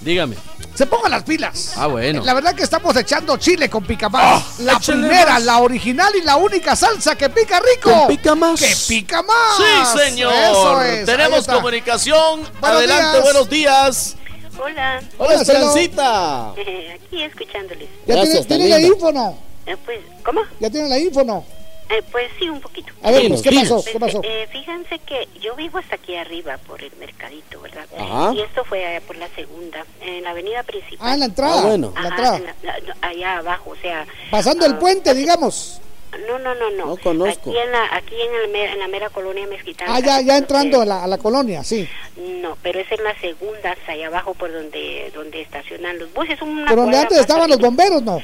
Dígame. 0.00 0.36
se 0.74 0.86
pongan 0.86 1.10
las 1.10 1.22
pilas. 1.24 1.72
Ah, 1.76 1.86
bueno. 1.86 2.24
La 2.24 2.32
verdad 2.34 2.54
que 2.54 2.62
estamos 2.62 2.96
echando 2.96 3.36
chile 3.36 3.68
con 3.68 3.84
pica 3.84 4.08
más. 4.08 4.58
la 4.60 4.78
primera, 4.78 5.34
más. 5.34 5.42
la 5.44 5.58
original 5.58 6.12
y 6.16 6.22
la 6.22 6.36
única 6.36 6.74
salsa 6.74 7.16
que 7.16 7.28
pica 7.28 7.60
rico. 7.60 7.90
Con 7.92 8.08
pica 8.08 8.34
más. 8.34 8.60
Que 8.60 8.74
pica 8.88 9.22
más. 9.22 9.56
Sí, 9.56 9.98
señor. 9.98 10.32
Eso 10.32 10.82
es. 10.82 10.98
ahí 11.00 11.04
Tenemos 11.04 11.46
comunicación. 11.46 12.40
Buenos 12.60 12.78
Adelante, 12.78 13.10
días. 13.12 13.22
buenos 13.22 13.50
días. 13.50 14.16
Hola. 14.62 15.02
Hola. 15.18 15.34
Esperancita. 15.34 16.52
Eh, 16.56 16.98
aquí 17.02 17.22
escuchándoles. 17.22 17.88
Ya 18.06 18.14
Gracias, 18.14 18.46
tiene, 18.46 18.68
la 18.68 18.80
info, 18.80 19.12
¿no? 19.12 19.38
Eh, 19.66 19.76
pues, 19.84 20.00
¿cómo? 20.24 20.40
Ya 20.60 20.70
tiene 20.70 20.88
la 20.88 20.98
info, 20.98 21.24
¿no? 21.24 21.44
Eh, 21.90 22.02
pues 22.12 22.28
sí, 22.38 22.48
un 22.48 22.60
poquito. 22.60 22.92
A 23.02 23.10
ver, 23.10 23.28
pues, 23.28 23.42
¿qué 23.42 23.50
pasó? 23.50 23.74
Pues, 23.82 23.92
¿Qué 23.92 23.98
pasó? 24.00 24.20
eh, 24.22 24.48
fíjense 24.52 24.98
que 25.00 25.28
yo 25.40 25.56
vivo 25.56 25.78
hasta 25.78 25.96
aquí 25.96 26.14
arriba, 26.14 26.56
por 26.58 26.82
el 26.82 26.92
mercadito, 27.00 27.60
¿verdad? 27.60 27.84
Ajá. 27.98 28.32
Y 28.34 28.40
esto 28.40 28.64
fue 28.64 28.86
allá 28.86 29.00
por 29.06 29.16
la 29.16 29.28
segunda, 29.30 29.84
en 30.00 30.22
la 30.22 30.30
avenida 30.30 30.62
principal. 30.62 30.98
Ah, 31.08 31.14
en 31.14 31.20
la 31.20 31.26
entrada, 31.26 31.60
Ah, 31.62 31.66
bueno. 31.66 31.92
en 31.96 32.02
la 32.02 32.08
entrada. 32.10 32.36
en 32.36 32.44
la- 32.44 32.54
la- 32.62 32.80
no, 32.80 32.94
allá 33.02 33.38
abajo, 33.38 33.70
o 33.70 33.76
sea... 33.76 34.06
Pasando 34.30 34.66
el 34.66 34.74
ah, 34.74 34.78
puente, 34.78 35.12
digamos. 35.14 35.80
No, 36.28 36.38
no, 36.40 36.54
no, 36.56 36.70
no. 36.70 36.86
No 36.86 36.96
conozco. 36.96 37.50
Aquí 37.50 37.58
en 37.58 37.70
la, 37.72 37.84
aquí 37.96 38.14
en, 38.20 38.50
el 38.50 38.54
en 38.72 38.78
la 38.80 38.88
mera 38.88 39.10
colonia 39.10 39.46
Mezquital. 39.46 39.86
Ah, 39.90 40.00
ya, 40.00 40.20
ya 40.20 40.36
entrando 40.38 40.80
a 40.80 40.84
la, 40.84 41.04
a 41.04 41.06
la 41.06 41.18
colonia, 41.18 41.62
sí. 41.62 41.88
No, 42.16 42.56
pero 42.62 42.80
es 42.80 42.90
en 42.90 43.04
la 43.04 43.16
segunda, 43.20 43.70
hasta 43.72 43.92
allá 43.92 44.08
abajo 44.08 44.34
por 44.34 44.52
donde 44.52 45.10
donde 45.14 45.40
estacionan 45.42 45.98
los 46.00 46.12
buses. 46.12 46.40
Una 46.42 46.66
Pero 46.68 46.82
donde 46.82 46.98
antes 46.98 47.18
estaban 47.18 47.48
los 47.48 47.58
bomberos, 47.60 48.02
¿no? 48.02 48.20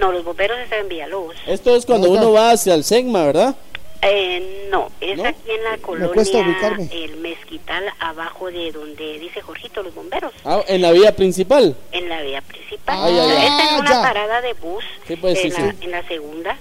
No, 0.00 0.12
los 0.12 0.24
bomberos 0.24 0.58
están 0.58 0.80
en 0.80 0.88
Villalobos. 0.88 1.36
Esto 1.46 1.76
es 1.76 1.84
cuando 1.86 2.10
uno 2.10 2.32
va 2.32 2.52
hacia 2.52 2.74
el 2.74 2.84
Segma, 2.84 3.24
¿verdad? 3.26 3.54
Eh, 4.02 4.66
no, 4.70 4.88
es 4.98 5.18
¿No? 5.18 5.26
aquí 5.26 5.50
en 5.50 5.62
la 5.62 5.76
cuesta 5.76 6.32
colonia 6.32 6.42
ubicarme. 6.54 6.88
El 6.90 7.16
Mezquital, 7.18 7.84
abajo 7.98 8.50
de 8.50 8.72
donde 8.72 9.18
dice 9.18 9.42
Jorgito, 9.42 9.82
los 9.82 9.94
bomberos. 9.94 10.32
Ah, 10.42 10.62
en 10.68 10.80
la 10.80 10.90
vía 10.92 11.14
principal. 11.14 11.76
En 11.92 12.08
la 12.08 12.22
vía 12.22 12.40
principal. 12.40 12.96
Ah, 12.98 13.10
ya, 13.10 13.26
ya. 13.26 13.44
Esta 13.44 13.64
es 13.74 13.80
una 13.80 13.90
ya. 13.90 14.02
parada 14.02 14.40
de 14.40 14.54
bus 14.54 14.82
Sí, 15.06 15.16
pues, 15.16 15.38
sí, 15.38 15.48
en, 15.48 15.52
la, 15.66 15.72
sí. 15.72 15.78
en 15.82 15.90
la 15.90 16.08
segunda. 16.08 16.56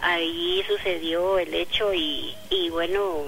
Ahí 0.00 0.64
sucedió 0.66 1.38
el 1.38 1.54
hecho 1.54 1.94
y, 1.94 2.34
y 2.50 2.70
bueno, 2.70 3.18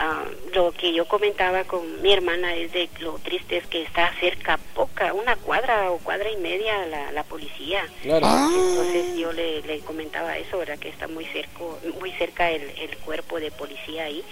ah, 0.00 0.24
lo 0.52 0.72
que 0.72 0.92
yo 0.92 1.04
comentaba 1.06 1.62
con 1.64 2.02
mi 2.02 2.12
hermana 2.12 2.56
es 2.56 2.72
de 2.72 2.90
lo 2.98 3.12
triste 3.20 3.58
es 3.58 3.66
que 3.68 3.82
está 3.82 4.12
cerca, 4.18 4.58
poca, 4.74 5.12
una 5.12 5.36
cuadra 5.36 5.92
o 5.92 5.98
cuadra 5.98 6.28
y 6.30 6.36
media 6.38 6.86
la, 6.86 7.12
la 7.12 7.22
policía. 7.22 7.86
Claro. 8.02 8.26
Ah. 8.26 8.50
Entonces 8.52 9.16
yo 9.16 9.32
le, 9.32 9.62
le 9.62 9.80
comentaba 9.80 10.36
eso, 10.36 10.58
¿verdad? 10.58 10.78
Que 10.78 10.88
está 10.88 11.06
muy 11.06 11.24
cerca, 11.26 11.60
muy 12.00 12.10
cerca 12.12 12.50
el, 12.50 12.62
el 12.78 12.96
cuerpo 12.98 13.38
de 13.38 13.52
policía 13.52 14.04
ahí 14.04 14.24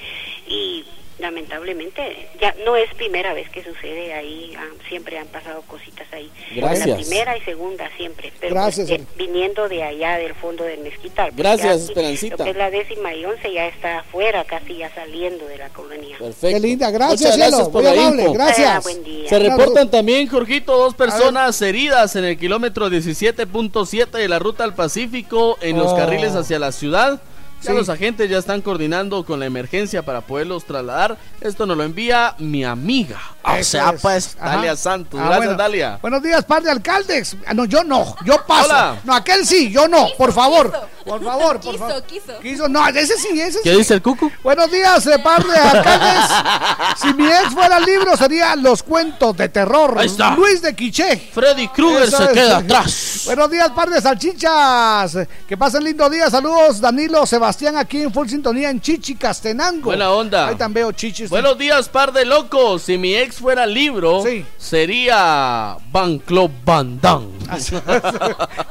y 0.47 0.85
lamentablemente 1.19 2.29
ya 2.41 2.55
no 2.65 2.77
es 2.77 2.93
primera 2.95 3.33
vez 3.35 3.49
que 3.51 3.63
sucede 3.65 4.13
ahí, 4.15 4.53
ah, 4.59 4.65
siempre 4.89 5.19
han 5.19 5.27
pasado 5.29 5.63
cositas 5.63 6.07
ahí. 6.13 6.31
Gracias. 6.55 6.87
La 6.89 6.97
primera 6.97 7.37
y 7.37 7.41
segunda 7.43 7.89
siempre, 7.97 8.33
pero 8.41 8.55
Gracias, 8.55 8.89
pues, 8.89 9.01
eh, 9.01 9.05
viniendo 9.17 9.69
de 9.69 9.83
allá 9.83 10.17
del 10.17 10.35
fondo 10.35 10.65
del 10.65 10.81
mezquital. 10.81 11.27
porque 11.29 11.43
Gracias, 11.43 11.75
aquí 11.75 11.83
Esperancita. 11.89 12.37
Lo 12.39 12.45
que 12.45 12.51
es 12.51 12.57
la 12.57 12.71
décima 12.71 13.15
y 13.15 13.25
once 13.25 13.53
ya 13.53 13.67
está 13.67 14.01
afuera, 14.01 14.45
casi 14.45 14.77
ya 14.79 14.95
saliendo 14.95 15.47
de 15.47 15.59
la 15.59 15.69
colonia. 15.71 16.17
Perfecto. 16.19 16.49
Qué 16.49 16.61
linda, 16.61 16.91
gracias, 16.91 17.21
Muchas 17.21 17.37
gracias 17.37 17.69
por 17.69 17.83
muy 17.83 17.95
la 17.97 18.01
amable, 18.03 18.23
info. 18.23 18.33
gracias. 18.35 18.69
Ah, 18.69 18.81
buen 18.81 19.05
día. 19.05 19.29
Se 19.29 19.39
reportan 19.39 19.91
también, 19.91 20.29
Jorgito, 20.29 20.77
dos 20.77 20.95
personas 20.95 21.61
heridas 21.63 22.15
en 22.17 22.25
el 22.25 22.39
kilómetro 22.39 22.89
17.7 22.89 24.11
de 24.19 24.29
la 24.29 24.39
ruta 24.39 24.65
al 24.65 24.75
Pacífico 24.75 25.59
en 25.61 25.77
los 25.79 25.93
Oh. 25.93 25.97
carriles 25.97 26.35
hacia 26.35 26.59
la 26.59 26.73
ciudad. 26.73 27.21
Ya 27.63 27.73
Sí. 27.73 27.77
los 27.77 27.89
agentes 27.89 28.31
ya 28.31 28.39
están 28.39 28.63
coordinando 28.63 29.25
con 29.25 29.41
la 29.41 29.47
emergencia 29.47 30.03
para 30.05 30.21
poderlos 30.21 30.65
trasladar. 30.65 31.17
Esto 31.41 31.67
nos 31.67 31.77
lo 31.77 31.83
envía 31.83 32.35
mi 32.39 32.65
amiga. 32.65 33.19
O 33.43 33.63
sea, 33.65 33.91
es. 33.91 34.01
pues, 34.01 34.37
Ajá. 34.41 34.57
Dalia 34.57 34.77
Santos. 34.77 35.19
Ah, 35.21 35.25
Gracias, 35.27 35.47
bueno. 35.47 35.63
Dalia. 35.63 35.99
Buenos 36.01 36.23
días, 36.23 36.45
par 36.45 36.63
de 36.63 36.71
alcaldes. 36.71 37.37
Ah, 37.47 37.55
no, 37.55 37.65
yo 37.65 37.83
no, 37.83 38.15
yo 38.25 38.37
paso. 38.47 38.67
Hola. 38.69 39.01
No, 39.05 39.15
aquel 39.15 39.45
sí, 39.45 39.71
yo 39.73 39.89
no, 39.89 40.07
por 40.17 40.33
favor. 40.33 40.73
Por 41.05 41.25
favor, 41.25 41.59
por 41.59 41.73
Quiso, 41.73 41.79
favor. 41.89 42.03
quiso. 42.05 42.39
Quiso, 42.41 42.69
no, 42.69 42.87
ese 42.89 43.17
sí, 43.17 43.41
ese 43.41 43.61
¿Qué 43.63 43.73
sí. 43.73 43.79
dice 43.79 43.95
el 43.95 44.03
cucu? 44.03 44.31
Buenos 44.43 44.71
días, 44.71 45.07
eh, 45.07 45.19
par 45.19 45.43
de 45.45 45.57
alcaldes. 45.57 46.31
si 47.01 47.15
mi 47.15 47.27
ex 47.27 47.49
fuera 47.55 47.81
libro, 47.81 48.15
sería 48.17 48.55
Los 48.57 48.83
Cuentos 48.83 49.35
de 49.37 49.49
Terror. 49.49 49.97
Ahí 49.99 50.07
está. 50.07 50.35
Luis 50.35 50.61
de 50.61 50.75
Quiché. 50.77 51.17
Freddy 51.33 51.67
Krueger 51.69 52.11
se 52.11 52.25
es. 52.25 52.29
queda 52.31 52.59
atrás. 52.59 53.23
Buenos 53.25 53.51
días, 53.51 53.71
par 53.71 53.89
de 53.89 54.01
salchichas. 54.03 55.17
Que 55.49 55.57
pasen 55.57 55.83
lindo 55.83 56.09
día. 56.11 56.29
Saludos, 56.31 56.81
Danilo, 56.81 57.25
Sebastián, 57.25 57.48
aquí 57.53 58.03
en 58.03 58.13
full 58.13 58.29
sintonía 58.29 58.69
en 58.71 58.81
Chichi, 58.81 59.15
Castenango. 59.15 59.85
Buena 59.87 60.11
onda. 60.11 60.49
Ahí 60.49 60.55
también 60.57 60.85
veo 60.87 60.93
chichis. 60.93 61.31
Buenos 61.31 61.57
días, 61.57 61.89
par 61.89 62.13
de 62.13 62.25
locos. 62.27 62.83
Si 62.83 62.99
mi 62.99 63.15
ex 63.15 63.37
fuera 63.37 63.65
libro, 63.67 64.23
sería 64.59 65.77
Van 65.91 66.19
Club 66.19 66.51
Van 66.65 67.01
Damme. 67.01 67.33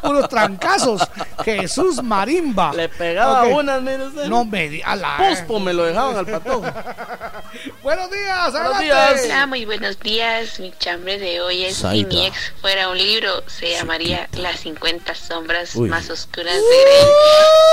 Unos 0.04 0.30
trancazos. 0.30 1.02
Jesús 1.44 2.04
Marimba. 2.04 2.72
Le 2.74 2.88
pegaba 2.90 3.44
Ok. 3.46 3.58
unas, 3.60 3.82
mire 3.82 4.06
usted. 4.08 4.26
No 4.26 4.46
me 4.46 4.70
di 4.70 4.82
a 4.84 4.96
la. 4.96 5.18
Puspo 5.18 5.60
me 5.60 5.74
lo 5.74 5.84
dejaban 5.86 6.16
al 6.18 6.26
patojo. 6.28 6.62
Buenos 7.84 8.12
días, 8.12 8.52
Buenos 8.52 8.56
adelante. 8.76 8.84
días. 8.84 9.22
Hola, 9.26 9.48
muy 9.48 9.66
buenos 9.66 10.00
días. 10.00 10.60
Mi 10.60 10.72
chambre 10.78 11.18
de 11.18 11.42
hoy 11.42 11.64
es. 11.66 11.78
Si 11.78 12.06
mi 12.06 12.26
ex 12.28 12.36
fuera 12.62 12.90
un 12.90 12.98
libro, 12.98 13.44
se 13.48 13.72
llamaría 13.72 14.28
Las 14.34 14.60
50 14.60 15.16
sombras 15.16 15.76
Uy. 15.76 15.90
más 15.90 16.10
oscuras 16.10 16.54
de 16.54 16.62
Grey. 16.62 17.08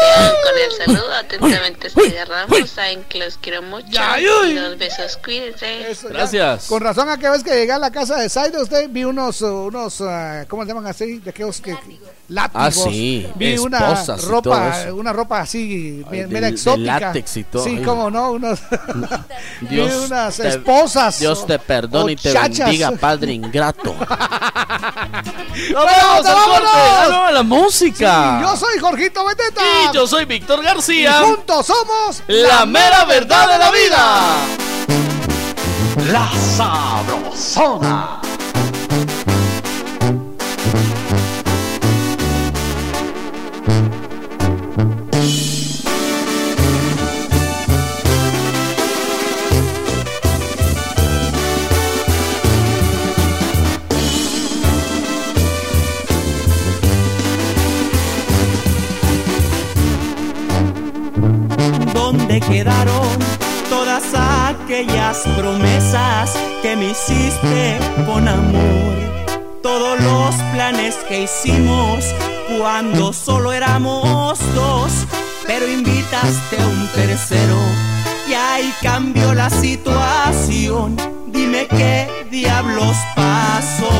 Te 0.00 0.34
con 0.42 0.58
el 0.62 0.73
saludo. 0.97 1.12
Atentamente, 1.14 1.86
Estrella 1.89 2.24
Ramos. 2.24 2.70
Saben 2.70 3.05
que 3.05 3.18
los 3.18 3.39
quiero 3.39 3.62
mucho. 3.62 3.89
Ya, 3.90 4.18
Y 4.18 4.55
dos 4.55 4.78
besos, 4.78 5.18
cuídense. 5.18 5.90
Eso, 5.90 6.08
ya. 6.32 6.58
Con 6.68 6.81
razón, 6.81 7.08
aquella 7.08 7.32
vez 7.32 7.42
que 7.42 7.50
llegué 7.50 7.73
a 7.73 7.78
la 7.78 7.90
casa 7.90 8.16
de 8.16 8.28
Saida, 8.28 8.60
usted 8.62 8.89
vi 8.90 9.05
unos, 9.05 9.42
uh, 9.42 9.66
unos 9.66 10.00
uh, 10.00 10.47
¿cómo 10.48 10.62
se 10.62 10.68
llaman 10.68 10.86
así? 10.86 11.18
De 11.18 11.31
aquellos 11.31 11.60
que 11.60 11.73
látigos. 11.73 12.08
Ah, 12.54 12.70
sí, 12.70 13.26
Vi 13.34 13.58
una 13.58 13.94
ropa, 14.28 14.72
una 14.94 15.12
ropa 15.12 15.40
así, 15.40 16.02
Ay, 16.10 16.20
de- 16.20 16.26
mera 16.28 16.46
de 16.46 16.54
exótica. 16.54 16.98
látex 17.00 17.36
y 17.36 17.44
todo, 17.44 17.62
Sí, 17.64 17.82
cómo 17.84 18.10
no, 18.10 18.32
unos, 18.32 18.60
vi 19.60 19.66
Dios 19.68 20.06
unas 20.06 20.34
te- 20.36 20.48
esposas. 20.48 21.18
Dios 21.20 21.46
te 21.46 21.58
perdone 21.58 22.12
y 22.12 22.16
te 22.16 22.32
chachas. 22.32 22.58
bendiga, 22.60 22.92
Padre 22.92 23.32
ingrato. 23.34 23.94
Bueno, 25.54 25.86
¡Vamos 25.86 26.24
vámonos. 26.24 27.10
no, 27.10 27.30
la 27.30 27.42
música! 27.44 28.38
Sí, 28.38 28.44
yo 28.44 28.56
soy 28.56 28.78
Jorgito 28.80 29.24
Beteta. 29.24 29.60
Y 29.90 29.94
yo 29.94 30.06
soy 30.06 30.24
Víctor 30.24 30.62
García. 30.62 31.20
Y 31.20 31.24
juntos 31.26 31.66
somos 31.66 32.22
La 32.26 32.66
mera 32.66 33.04
verdad 33.04 33.48
de 33.52 33.58
la 33.58 33.70
vida. 33.70 34.36
La 36.10 36.28
Sabrosona. 36.56 38.20
Quedaron 62.48 63.18
todas 63.68 64.05
aquellas 64.14 65.18
promesas 65.36 66.32
que 66.62 66.76
me 66.76 66.90
hiciste 66.90 67.78
con 68.06 68.28
amor? 68.28 68.94
Todos 69.62 70.00
los 70.00 70.34
planes 70.52 70.97
que 71.08 71.23
hicimos 71.23 72.05
cuando 72.58 73.12
solo 73.12 73.52
éramos 73.52 74.39
dos, 74.55 74.92
pero 75.47 75.66
invitaste 75.66 76.60
a 76.60 76.66
un 76.66 76.89
tercero 76.89 77.56
y 78.28 78.34
ahí 78.34 78.73
cambió 78.82 79.34
la 79.34 79.50
situación. 79.50 80.97
Dime 81.28 81.66
qué 81.66 82.26
diablos 82.31 82.97
pasó. 83.14 83.90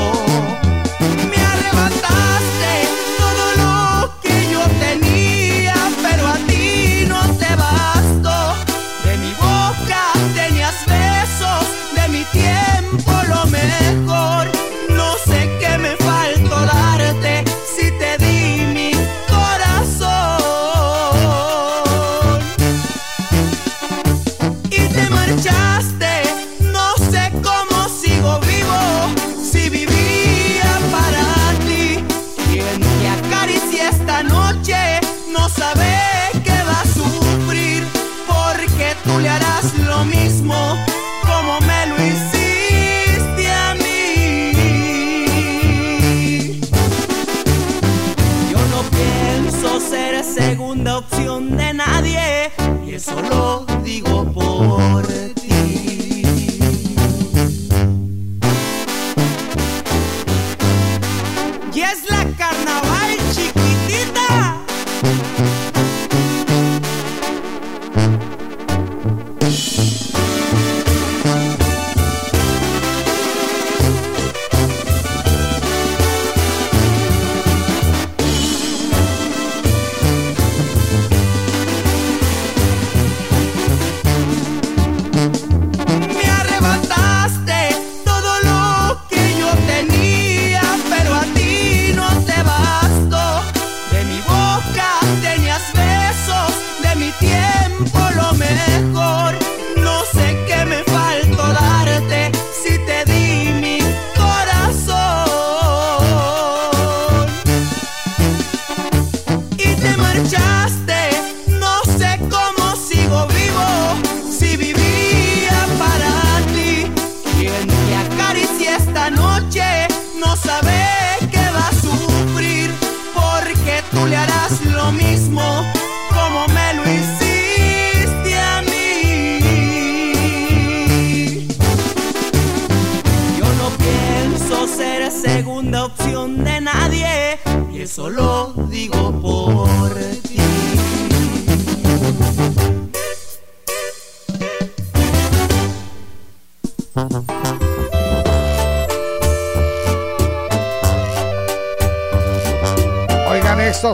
que 52.95 53.01
solo 53.01 53.67
digo 53.83 54.25
por 54.33 55.05
ti. 55.35 55.35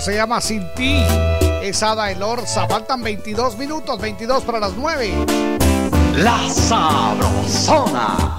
Se 0.00 0.14
llama 0.14 0.40
Sin 0.40 0.66
ti. 0.74 1.04
Es 1.62 1.82
Ada 1.82 2.10
Elorza. 2.10 2.66
Faltan 2.66 3.02
22 3.02 3.58
minutos, 3.58 4.00
22 4.00 4.44
para 4.44 4.58
las 4.58 4.72
9. 4.72 5.12
La 6.16 6.48
Sabrosona. 6.48 8.29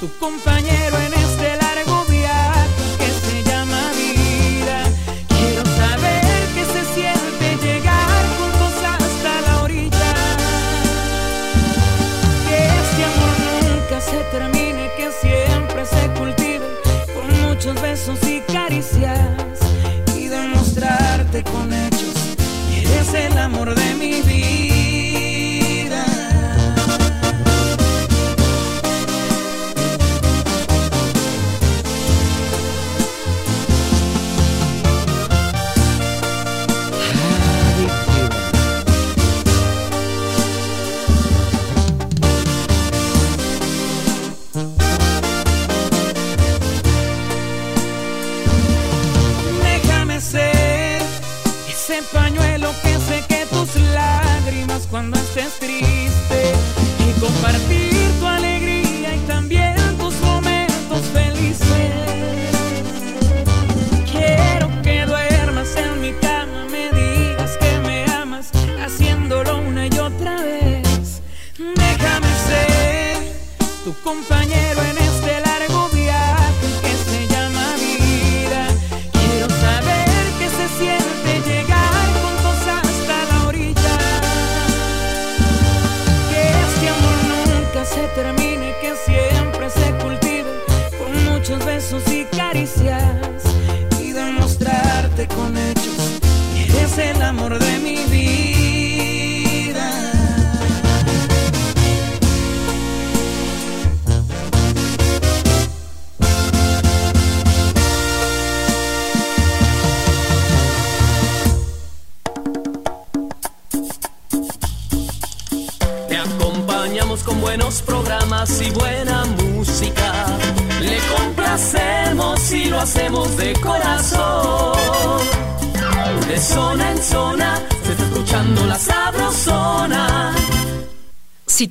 tu 0.00 0.08
compañero 0.18 0.98
en 0.98 1.14
este 1.14 1.56
largo 1.56 2.04
viaje 2.06 2.68
que 2.98 3.10
se 3.26 3.42
llama 3.44 3.90
vida. 3.92 4.82
Quiero 5.28 5.64
saber 5.64 6.40
qué 6.54 6.64
se 6.74 6.82
siente 6.94 7.66
llegar 7.66 8.22
juntos 8.36 8.74
hasta 8.84 9.40
la 9.46 9.62
orilla. 9.62 10.14
Que 12.48 12.58
este 12.82 13.04
amor 13.12 13.36
nunca 13.62 14.00
se 14.00 14.18
termine, 14.36 14.90
que 14.98 15.10
siempre 15.20 15.86
se 15.86 16.08
cultive 16.18 16.66
con 17.14 17.48
muchos 17.48 17.80
besos 17.80 18.18
y 18.24 18.40
caricias 18.52 19.58
y 20.14 20.26
demostrarte 20.28 21.42
con 21.44 21.72
hechos 21.72 22.14
que 22.70 22.82
eres 22.82 23.14
el 23.14 23.38
amor 23.38 23.74
de 23.74 23.94
mi 23.94 24.20
vida. 24.22 24.75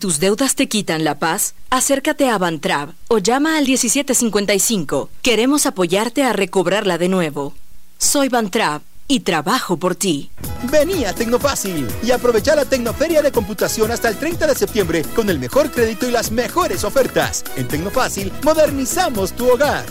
Tus 0.05 0.19
deudas 0.19 0.53
te 0.53 0.67
quitan 0.67 1.03
la 1.03 1.17
paz, 1.17 1.55
acércate 1.71 2.29
a 2.29 2.37
Bantrab 2.37 2.93
o 3.07 3.17
llama 3.17 3.57
al 3.57 3.65
1755. 3.65 5.09
Queremos 5.23 5.65
apoyarte 5.65 6.21
a 6.21 6.31
recobrarla 6.31 6.99
de 6.99 7.09
nuevo. 7.09 7.55
Soy 7.97 8.29
Bantrab 8.29 8.83
y 9.07 9.21
trabajo 9.21 9.77
por 9.77 9.95
ti. 9.95 10.29
Vení 10.71 11.05
a 11.05 11.13
Tecnofácil 11.13 11.87
y 12.03 12.11
aprovecha 12.11 12.55
la 12.55 12.65
Tecnoferia 12.65 13.23
de 13.23 13.31
Computación 13.31 13.89
hasta 13.89 14.09
el 14.09 14.17
30 14.17 14.45
de 14.45 14.53
septiembre 14.53 15.03
con 15.15 15.27
el 15.31 15.39
mejor 15.39 15.71
crédito 15.71 16.07
y 16.07 16.11
las 16.11 16.29
mejores 16.29 16.83
ofertas. 16.83 17.43
En 17.55 17.67
Tecnofácil 17.67 18.31
modernizamos 18.43 19.31
tu 19.31 19.49
hogar. 19.49 19.85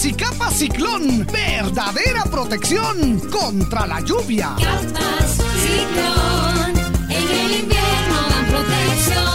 Paraguas 0.00 0.04
y 0.04 0.12
capa 0.12 0.50
ciclón. 0.50 1.26
Verdadera 1.26 2.24
protección 2.24 3.20
contra 3.30 3.86
la 3.86 4.00
lluvia. 4.00 4.54
Capas 4.56 5.38
ciclón. 5.62 6.78
En 7.08 7.28
el 7.28 7.60
invierno 7.60 8.16
dan 8.30 8.46
protección. 8.46 9.34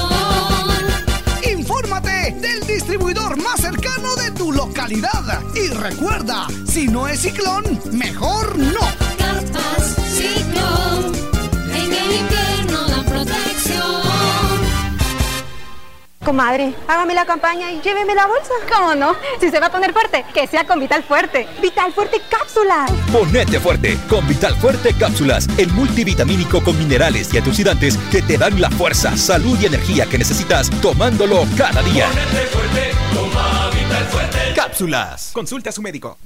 Infórmate 1.58 2.36
del 2.42 2.66
distribuidor 2.66 3.38
más 3.38 3.62
cercano 3.62 4.16
de 4.16 4.32
tu 4.32 4.52
localidad. 4.52 5.44
Y 5.56 5.68
recuerda, 5.70 6.48
si 6.68 6.88
no 6.88 7.08
es 7.08 7.22
ciclón, 7.22 7.80
mejor 7.92 8.58
no. 8.58 8.82
Capas 9.18 9.96
ciclón. 10.14 11.14
En 11.74 11.94
el 11.94 12.12
invierno 12.16 12.88
dan 12.88 13.06
protección. 13.06 14.05
Comadre, 16.26 16.74
hágame 16.88 17.14
la 17.14 17.24
campaña 17.24 17.72
y 17.72 17.80
lléveme 17.82 18.16
la 18.16 18.26
bolsa. 18.26 18.50
¿Cómo 18.74 18.96
no? 18.96 19.16
Si 19.40 19.52
se 19.52 19.60
va 19.60 19.68
a 19.68 19.72
poner 19.72 19.94
fuerte, 19.94 20.26
que 20.34 20.48
sea 20.48 20.66
con 20.66 20.80
Vital 20.80 21.04
Fuerte. 21.04 21.48
Vital 21.62 21.94
Fuerte 21.94 22.20
Cápsulas. 22.28 22.92
Ponete 23.12 23.60
fuerte 23.60 23.96
con 24.10 24.28
Vital 24.28 24.56
Fuerte 24.56 24.96
Cápsulas, 24.98 25.48
el 25.60 25.72
multivitamínico 25.74 26.64
con 26.64 26.78
minerales 26.80 27.32
y 27.32 27.38
antioxidantes 27.38 27.98
que 28.12 28.24
te 28.24 28.40
dan 28.40 28.60
la 28.60 28.72
fuerza, 28.72 29.16
salud 29.16 29.56
y 29.62 29.68
energía 29.68 30.08
que 30.08 30.18
necesitas 30.18 30.72
tomándolo 30.82 31.46
cada 31.56 31.84
día. 31.84 32.10
Cápsulas. 34.56 35.30
Consulte 35.32 35.70
a 35.70 35.72
su 35.72 35.84
médico. 35.84 36.18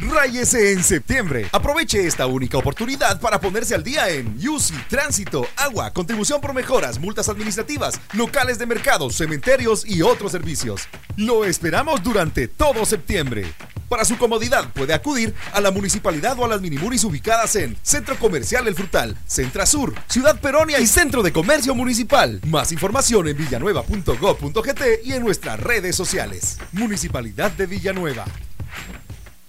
Ráyese 0.00 0.72
en 0.72 0.84
septiembre. 0.84 1.48
Aproveche 1.50 2.06
esta 2.06 2.26
única 2.26 2.56
oportunidad 2.56 3.20
para 3.20 3.40
ponerse 3.40 3.74
al 3.74 3.82
día 3.82 4.08
en 4.08 4.36
UCI, 4.36 4.74
tránsito, 4.88 5.46
agua, 5.56 5.92
contribución 5.92 6.40
por 6.40 6.54
mejoras, 6.54 7.00
multas 7.00 7.28
administrativas, 7.28 8.00
locales 8.12 8.58
de 8.58 8.66
mercados, 8.66 9.16
cementerios 9.16 9.37
y 9.86 10.02
otros 10.02 10.32
servicios. 10.32 10.88
Lo 11.16 11.44
esperamos 11.44 12.02
durante 12.02 12.48
todo 12.48 12.84
septiembre. 12.84 13.46
Para 13.88 14.04
su 14.04 14.18
comodidad 14.18 14.72
puede 14.72 14.92
acudir 14.92 15.34
a 15.52 15.60
la 15.60 15.70
municipalidad 15.70 16.38
o 16.38 16.44
a 16.44 16.48
las 16.48 16.60
minimuris 16.60 17.04
ubicadas 17.04 17.56
en 17.56 17.76
Centro 17.82 18.18
Comercial 18.18 18.68
El 18.68 18.74
Frutal, 18.74 19.16
Centra 19.26 19.64
Sur, 19.64 19.94
Ciudad 20.08 20.38
Peronia 20.40 20.78
y 20.80 20.86
Centro 20.86 21.22
de 21.22 21.32
Comercio 21.32 21.74
Municipal. 21.74 22.40
Más 22.46 22.72
información 22.72 23.28
en 23.28 23.36
villanueva.gov.gt 23.36 24.82
y 25.04 25.12
en 25.12 25.22
nuestras 25.22 25.58
redes 25.58 25.96
sociales. 25.96 26.58
Municipalidad 26.72 27.50
de 27.52 27.66
Villanueva. 27.66 28.26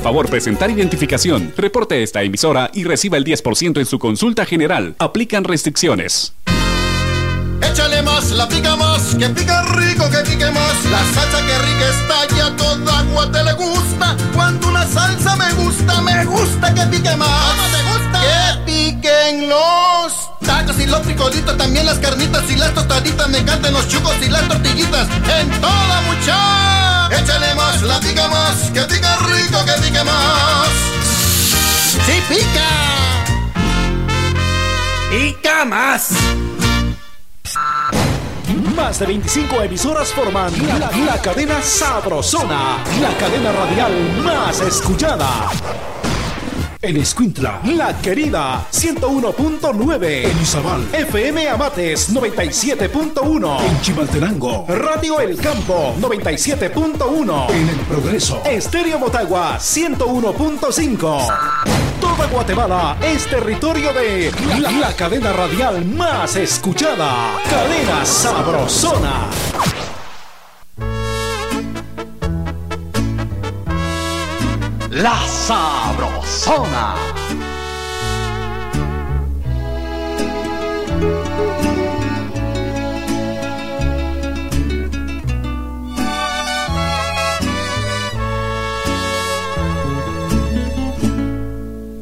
Favor 0.00 0.28
presentar 0.28 0.70
identificación. 0.70 1.52
Reporte 1.56 2.02
esta 2.02 2.22
emisora 2.22 2.70
y 2.72 2.84
reciba 2.84 3.16
el 3.16 3.24
10% 3.24 3.78
en 3.78 3.86
su 3.86 3.98
consulta 3.98 4.44
general. 4.46 4.94
Aplican 4.98 5.44
restricciones. 5.44 6.34
Échale 7.62 8.02
más, 8.02 8.30
la 8.32 8.48
pica 8.48 8.76
más, 8.76 9.14
que 9.14 9.28
pica 9.30 9.62
rico, 9.62 10.08
que 10.10 10.18
pique 10.30 10.50
más. 10.50 10.84
La 10.90 11.04
salsa 11.14 11.38
que 11.46 11.58
rica 11.58 11.88
está 11.88 12.36
ya 12.36 12.56
toda 12.56 12.98
agua 12.98 13.30
te 13.30 13.42
le 13.44 13.52
gusta. 13.54 14.16
Cuando 14.34 14.68
una 14.68 14.86
salsa 14.86 15.36
me 15.36 15.52
gusta, 15.54 16.00
me 16.02 16.24
gusta 16.24 16.74
que 16.74 16.82
pique 16.86 17.16
más. 17.16 17.28
¿Cómo 17.28 17.62
te 17.68 17.82
gusta? 17.92 18.20
Que 18.20 18.61
piquen 18.82 19.48
los 19.48 20.12
tacos 20.40 20.78
y 20.80 20.86
los 20.86 21.02
frijolitos, 21.02 21.56
también 21.56 21.86
las 21.86 21.98
carnitas 21.98 22.50
y 22.50 22.56
las 22.56 22.74
tostaditas. 22.74 23.28
Me 23.28 23.38
encantan 23.38 23.72
los 23.72 23.86
chucos 23.88 24.14
y 24.22 24.28
las 24.28 24.46
tortillitas. 24.48 25.08
En 25.40 25.50
toda 25.60 26.00
mucha. 26.02 27.08
Échale 27.16 27.54
más, 27.54 27.82
la 27.82 28.00
pica 28.00 28.28
más, 28.28 28.70
que 28.72 28.80
pica 28.82 29.16
rico, 29.18 29.58
que 29.64 29.82
pique 29.82 30.04
más. 30.04 30.68
¡Sí 32.06 32.22
pica! 32.28 32.68
¡Pica 35.10 35.64
más! 35.64 36.08
Más 38.74 38.98
de 38.98 39.06
25 39.06 39.62
emisoras 39.62 40.08
forman 40.08 40.50
la, 40.66 40.90
la 40.90 41.20
cadena 41.20 41.62
Sabrosona, 41.62 42.78
la 43.00 43.16
cadena 43.18 43.52
radial 43.52 44.22
más 44.24 44.60
escuchada. 44.60 45.50
En 46.84 46.96
Escuintla, 46.96 47.60
La 47.64 47.96
Querida, 47.98 48.66
101.9. 48.72 50.24
En 50.24 50.42
Izabal, 50.42 50.84
FM 50.92 51.48
Amates, 51.48 52.12
97.1. 52.12 53.60
En 53.64 53.80
Chimaltenango, 53.80 54.66
Radio 54.66 55.20
El 55.20 55.36
Campo, 55.36 55.94
97.1. 56.00 57.50
En 57.50 57.68
El 57.68 57.76
Progreso, 57.86 58.42
Estéreo 58.44 58.98
Motagua, 58.98 59.58
101.5. 59.60 61.26
Toda 62.00 62.26
Guatemala 62.26 62.96
es 63.00 63.28
territorio 63.28 63.92
de 63.92 64.32
la, 64.58 64.72
la 64.72 64.96
cadena 64.96 65.32
radial 65.32 65.84
más 65.84 66.34
escuchada. 66.34 67.38
Cadena 67.48 68.04
Sabrosona. 68.04 69.30
La 74.92 75.26
Sabrosona. 75.26 76.94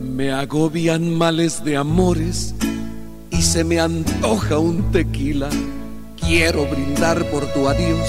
Me 0.00 0.32
agobian 0.32 1.14
males 1.14 1.62
de 1.62 1.76
amores 1.76 2.56
y 3.30 3.40
se 3.40 3.62
me 3.62 3.78
antoja 3.78 4.58
un 4.58 4.90
tequila. 4.90 5.48
Quiero 6.18 6.66
brindar 6.66 7.24
por 7.30 7.46
tu 7.52 7.68
adiós, 7.68 8.08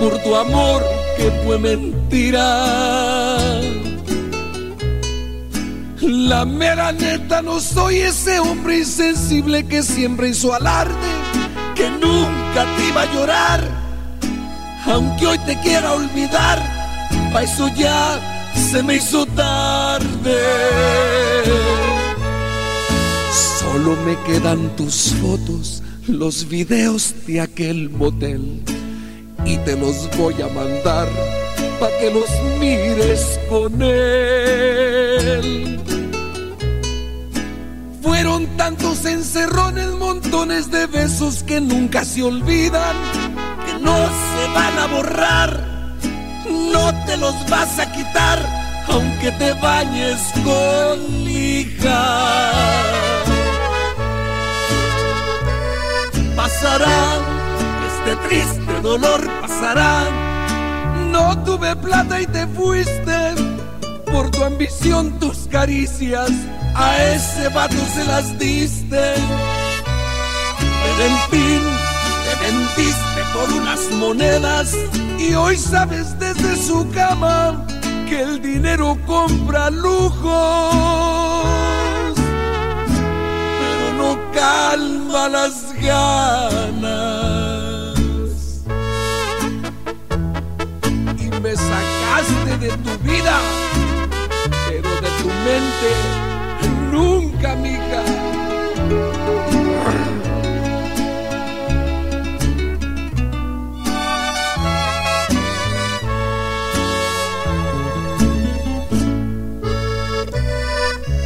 por 0.00 0.18
tu 0.18 0.34
amor 0.34 0.82
que 1.16 1.30
fue 1.44 1.58
mentira 1.60 3.25
la 6.02 6.44
mera 6.44 6.92
neta 6.92 7.40
no 7.40 7.58
soy 7.58 7.96
ese 7.96 8.38
hombre 8.38 8.78
insensible 8.78 9.66
que 9.66 9.82
siempre 9.82 10.28
hizo 10.28 10.52
alarde, 10.52 10.94
que 11.74 11.90
nunca 11.90 12.66
te 12.76 12.88
iba 12.88 13.02
a 13.02 13.14
llorar, 13.14 13.60
aunque 14.84 15.26
hoy 15.26 15.38
te 15.38 15.58
quiera 15.60 15.94
olvidar, 15.94 16.58
pa' 17.32 17.42
eso 17.42 17.68
ya 17.74 18.20
se 18.70 18.82
me 18.82 18.96
hizo 18.96 19.24
tarde. 19.26 20.36
Solo 23.58 23.96
me 24.04 24.16
quedan 24.26 24.76
tus 24.76 25.14
fotos, 25.14 25.82
los 26.08 26.46
videos 26.46 27.14
de 27.26 27.40
aquel 27.40 27.88
motel 27.88 28.62
y 29.46 29.56
te 29.58 29.76
los 29.76 30.10
voy 30.18 30.34
a 30.42 30.48
mandar 30.48 31.08
pa' 31.80 31.88
que 32.00 32.10
los 32.10 32.28
mires 32.60 33.40
con 33.48 33.80
él. 33.80 35.85
Encerrones, 39.06 39.88
montones 39.92 40.70
de 40.70 40.86
besos 40.86 41.42
que 41.42 41.60
nunca 41.60 42.04
se 42.04 42.22
olvidan, 42.22 42.96
que 43.64 43.78
no 43.78 43.96
se 43.96 44.54
van 44.54 44.78
a 44.78 44.86
borrar, 44.86 45.60
no 46.72 47.04
te 47.06 47.16
los 47.16 47.34
vas 47.48 47.78
a 47.78 47.90
quitar, 47.92 48.38
aunque 48.88 49.32
te 49.32 49.52
bañes 49.54 50.20
con 50.44 51.24
lija. 51.24 52.52
Pasará, 56.34 57.18
este 57.88 58.28
triste 58.28 58.80
dolor 58.82 59.28
pasará. 59.40 60.04
No 61.10 61.42
tuve 61.44 61.74
plata 61.76 62.20
y 62.20 62.26
te 62.26 62.46
fuiste 62.48 63.34
por 64.12 64.30
tu 64.30 64.44
ambición, 64.44 65.18
tus 65.18 65.48
caricias. 65.48 66.30
A 66.78 67.02
ese 67.14 67.48
vato 67.48 67.76
se 67.94 68.04
las 68.04 68.38
diste. 68.38 69.14
Pero 70.82 71.04
en 71.04 71.18
fin, 71.30 71.62
te 72.24 72.34
vendiste 72.44 73.20
por 73.32 73.50
unas 73.52 73.90
monedas 73.92 74.76
y 75.18 75.34
hoy 75.34 75.56
sabes 75.56 76.18
desde 76.18 76.56
su 76.56 76.86
cama 76.90 77.66
que 78.08 78.20
el 78.20 78.42
dinero 78.42 78.96
compra 79.06 79.70
lujos, 79.70 80.24
pero 83.58 83.92
no 83.96 84.18
calma 84.32 85.28
las 85.28 85.72
ganas. 85.80 86.86
Y 91.18 91.40
me 91.40 91.56
sacaste 91.56 92.58
de 92.60 92.68
tu 92.68 92.98
vida, 92.98 93.40
pero 94.68 94.90
de 95.00 95.10
tu 95.22 95.26
mente 95.26 96.15
nunca, 96.96 97.54
mija. 97.56 98.02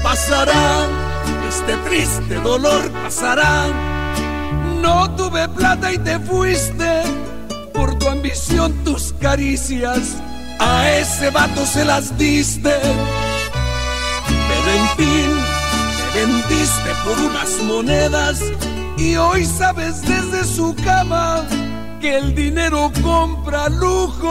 Pasará, 0.02 0.86
este 1.48 1.74
triste 1.88 2.34
dolor 2.42 2.90
pasará. 3.04 3.68
No 4.82 5.10
tuve 5.14 5.48
plata 5.48 5.92
y 5.92 5.98
te 5.98 6.18
fuiste 6.18 7.02
por 7.72 7.98
tu 7.98 8.08
ambición, 8.08 8.72
tus 8.84 9.12
caricias. 9.20 10.16
A 10.58 10.90
ese 10.90 11.30
vato 11.30 11.64
se 11.64 11.84
las 11.84 12.18
diste. 12.18 12.74
Pero 14.48 14.70
en 14.80 14.88
fin, 14.96 15.49
te 16.12 16.18
vendiste 16.26 16.90
por 17.04 17.18
unas 17.18 17.62
monedas 17.62 18.40
y 18.96 19.16
hoy 19.16 19.44
sabes 19.44 20.02
desde 20.02 20.44
su 20.44 20.74
cama 20.84 21.46
que 22.00 22.16
el 22.18 22.34
dinero 22.34 22.90
compra 23.02 23.68
lujos, 23.68 24.30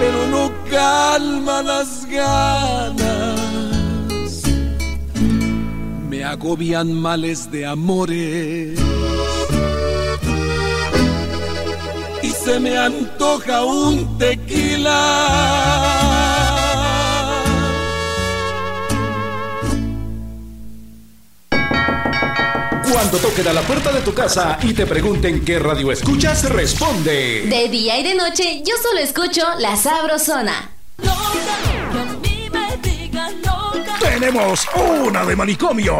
pero 0.00 0.26
no 0.30 0.50
calma 0.70 1.62
las 1.62 2.06
ganas. 2.06 3.40
Me 6.08 6.24
agobian 6.24 6.92
males 6.92 7.50
de 7.50 7.66
amores 7.66 8.78
y 12.22 12.28
se 12.28 12.60
me 12.60 12.76
antoja 12.78 13.64
un 13.64 14.18
tequila. 14.18 16.01
Cuando 23.02 23.18
toquen 23.18 23.48
a 23.48 23.52
la 23.52 23.62
puerta 23.62 23.90
de 23.90 24.00
tu 24.00 24.14
casa 24.14 24.56
y 24.62 24.72
te 24.74 24.86
pregunten 24.86 25.44
qué 25.44 25.58
radio 25.58 25.90
escuchas, 25.90 26.48
responde. 26.48 27.42
De 27.48 27.68
día 27.68 27.98
y 27.98 28.04
de 28.04 28.14
noche, 28.14 28.62
yo 28.64 28.76
solo 28.80 29.00
escucho 29.00 29.42
La 29.58 29.76
Sabrosona. 29.76 30.70
Tenemos 33.98 34.68
una 34.76 35.24
de 35.24 35.34
manicomio. 35.34 35.96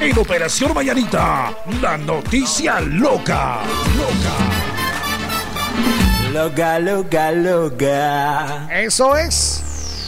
En 0.00 0.18
Operación 0.18 0.74
Mañanita, 0.74 1.56
la 1.80 1.96
noticia 1.96 2.80
loca. 2.80 3.60
Loca, 6.32 6.80
loca, 6.80 7.30
loca. 7.30 8.68
Eso 8.72 9.16
es. 9.16 9.62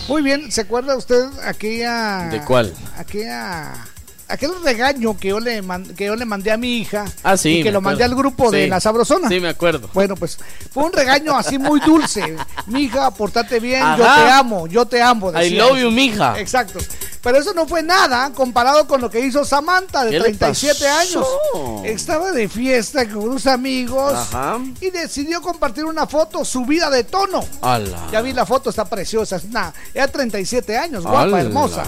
Muy 0.08 0.22
bien, 0.22 0.50
¿se 0.50 0.62
acuerda 0.62 0.96
usted 0.96 1.24
aquella. 1.44 2.30
¿De 2.32 2.40
cuál? 2.44 2.74
Aquella. 2.98 3.91
Aquel 4.32 4.50
regaño 4.64 5.16
que 5.18 5.28
yo 5.28 5.40
le, 5.40 5.60
man- 5.62 5.84
que 5.94 6.06
yo 6.06 6.16
le 6.16 6.24
mandé 6.24 6.50
a 6.50 6.56
mi 6.56 6.78
hija 6.78 7.04
Ah, 7.22 7.36
sí. 7.36 7.58
y 7.58 7.62
que 7.62 7.70
lo 7.70 7.80
mandé 7.80 8.02
al 8.04 8.14
grupo 8.14 8.50
de. 8.50 8.66
La 8.66 8.80
Sabrosona. 8.80 9.28
Sí, 9.28 9.40
me 9.40 9.50
acuerdo. 9.50 9.90
Bueno, 9.92 10.16
pues 10.16 10.38
fue 10.72 10.84
un 10.84 10.92
regaño 10.92 11.36
así 11.36 11.58
muy 11.58 11.80
dulce. 11.80 12.36
Mija, 12.66 13.10
portate 13.10 13.60
bien, 13.60 13.82
yo 13.98 14.04
te 14.04 14.30
amo, 14.30 14.66
yo 14.66 14.86
te 14.86 15.02
amo. 15.02 15.30
I 15.30 15.34
decía 15.34 15.58
love 15.64 15.76
eso. 15.76 15.84
you, 15.86 15.90
mija. 15.90 16.38
Exacto. 16.40 16.78
Pero 17.22 17.38
eso 17.38 17.54
no 17.54 17.68
fue 17.68 17.82
nada 17.84 18.32
comparado 18.34 18.86
con 18.88 19.00
lo 19.00 19.08
que 19.08 19.20
hizo 19.20 19.44
Samantha 19.44 20.04
de 20.04 20.10
¿Qué 20.10 20.18
le 20.18 20.24
37 20.24 20.88
años. 20.88 21.24
Estaba 21.84 22.32
de 22.32 22.48
fiesta 22.48 23.06
con 23.08 23.18
unos 23.28 23.46
amigos 23.46 24.12
Ajá. 24.14 24.58
y 24.80 24.90
decidió 24.90 25.40
compartir 25.40 25.84
una 25.84 26.06
foto 26.08 26.44
subida 26.44 26.90
de 26.90 27.04
tono. 27.04 27.44
Ala. 27.60 28.08
Ya 28.10 28.22
vi 28.22 28.32
la 28.32 28.44
foto, 28.44 28.70
está 28.70 28.86
preciosa. 28.86 29.36
Es 29.36 29.44
una, 29.44 29.72
era 29.94 30.08
37 30.08 30.76
años, 30.76 31.04
guapa, 31.04 31.22
Ala. 31.22 31.40
hermosa. 31.42 31.84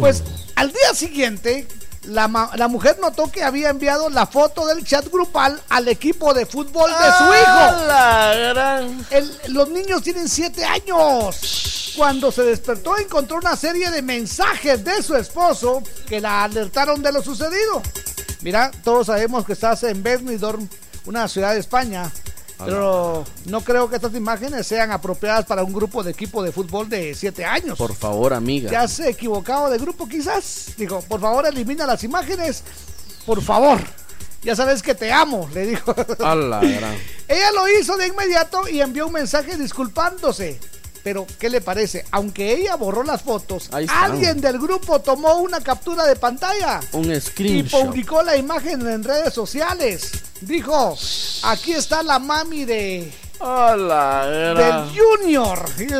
Pues 0.00 0.22
al 0.56 0.68
día 0.68 0.94
siguiente, 0.94 1.66
la, 2.04 2.50
la 2.54 2.68
mujer 2.68 2.98
notó 3.00 3.30
que 3.30 3.42
había 3.42 3.70
enviado 3.70 4.08
la 4.10 4.26
foto 4.26 4.66
del 4.66 4.84
chat 4.84 5.08
grupal 5.10 5.60
al 5.70 5.88
equipo 5.88 6.34
de 6.34 6.46
fútbol 6.46 6.90
de 6.90 7.12
su 7.18 7.24
hijo. 7.24 7.86
El- 9.10 9.38
los 9.54 9.68
niños 9.70 10.02
tienen 10.02 10.28
7 10.28 10.64
años. 10.64 11.92
Cuando 11.96 12.32
se 12.32 12.42
despertó, 12.42 12.98
encontró 12.98 13.36
una 13.36 13.56
serie 13.56 13.90
de 13.90 14.02
mensajes 14.02 14.84
de 14.84 15.00
su 15.02 15.14
esposo 15.16 15.82
que 16.08 16.20
la 16.20 16.44
alertaron 16.44 17.00
de 17.02 17.12
lo 17.12 17.22
sucedido. 17.22 17.80
Mira, 18.42 18.70
todos 18.82 19.06
sabemos 19.06 19.46
que 19.46 19.52
estás 19.54 19.82
en 19.84 20.02
Benidorm, 20.02 20.68
una 21.06 21.28
ciudad 21.28 21.54
de 21.54 21.60
España. 21.60 22.10
Pero 22.64 23.24
no 23.46 23.60
creo 23.62 23.88
que 23.88 23.96
estas 23.96 24.14
imágenes 24.14 24.66
sean 24.66 24.90
apropiadas 24.90 25.44
para 25.44 25.62
un 25.62 25.72
grupo 25.72 26.02
de 26.02 26.10
equipo 26.10 26.42
de 26.42 26.52
fútbol 26.52 26.88
de 26.88 27.14
7 27.14 27.44
años. 27.44 27.78
Por 27.78 27.94
favor, 27.94 28.32
amiga. 28.32 28.70
¿Te 28.70 28.76
has 28.76 29.00
equivocado 29.00 29.70
de 29.70 29.78
grupo 29.78 30.08
quizás? 30.08 30.72
Digo, 30.76 31.00
por 31.02 31.20
favor 31.20 31.46
elimina 31.46 31.86
las 31.86 32.04
imágenes. 32.04 32.62
Por 33.26 33.42
favor. 33.42 33.78
Ya 34.42 34.54
sabes 34.54 34.82
que 34.82 34.94
te 34.94 35.10
amo, 35.10 35.48
le 35.54 35.66
dijo. 35.66 35.94
A 36.22 36.34
la 36.34 36.60
gran. 36.60 36.94
Ella 37.28 37.52
lo 37.52 37.68
hizo 37.68 37.96
de 37.96 38.08
inmediato 38.08 38.68
y 38.68 38.80
envió 38.80 39.06
un 39.06 39.12
mensaje 39.14 39.56
disculpándose. 39.56 40.60
Pero, 41.04 41.24
¿qué 41.38 41.48
le 41.50 41.60
parece? 41.60 42.06
Aunque 42.12 42.54
ella 42.54 42.76
borró 42.76 43.02
las 43.04 43.20
fotos, 43.20 43.68
alguien 43.70 44.40
del 44.40 44.58
grupo 44.58 45.00
tomó 45.00 45.34
una 45.36 45.60
captura 45.60 46.06
de 46.06 46.16
pantalla 46.16 46.80
Un 46.92 47.12
y 47.12 47.20
screenshot. 47.20 47.84
publicó 47.84 48.22
la 48.22 48.38
imagen 48.38 48.88
en 48.88 49.04
redes 49.04 49.34
sociales. 49.34 50.12
Dijo, 50.40 50.96
aquí 51.42 51.74
está 51.74 52.02
la 52.02 52.18
mami 52.18 52.64
de... 52.64 53.12
Hola, 53.38 54.26
Del 54.26 54.98
Junior. 54.98 55.62
Y 55.78 55.82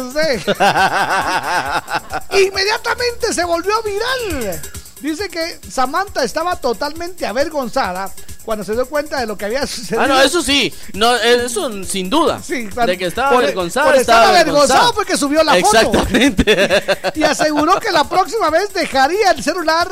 Inmediatamente 2.46 3.34
se 3.34 3.44
volvió 3.44 3.74
viral. 3.82 4.62
Dice 5.00 5.28
que 5.28 5.58
Samantha 5.70 6.24
estaba 6.24 6.56
totalmente 6.56 7.26
avergonzada 7.26 8.10
cuando 8.44 8.64
se 8.64 8.72
dio 8.72 8.86
cuenta 8.86 9.20
de 9.20 9.26
lo 9.26 9.36
que 9.36 9.44
había 9.44 9.66
sucedido. 9.66 10.00
Ah, 10.02 10.06
no, 10.06 10.20
eso 10.20 10.42
sí. 10.42 10.72
No, 10.94 11.14
eso 11.16 11.84
sin 11.84 12.08
duda. 12.08 12.40
Sí, 12.42 12.68
de 12.86 12.96
que 12.98 13.06
estaba 13.06 13.30
por- 13.30 13.52
por 13.54 13.66
estar 13.66 13.94
estaba 13.96 14.28
avergonzado 14.30 14.92
fue 14.94 15.04
que 15.04 15.16
subió 15.16 15.42
la 15.42 15.54
foto. 15.56 15.76
Exactamente. 15.78 16.82
Y 17.16 17.22
aseguró 17.24 17.78
que 17.80 17.90
la 17.90 18.08
próxima 18.08 18.48
vez 18.50 18.72
dejaría 18.72 19.32
el 19.32 19.42
celular 19.42 19.88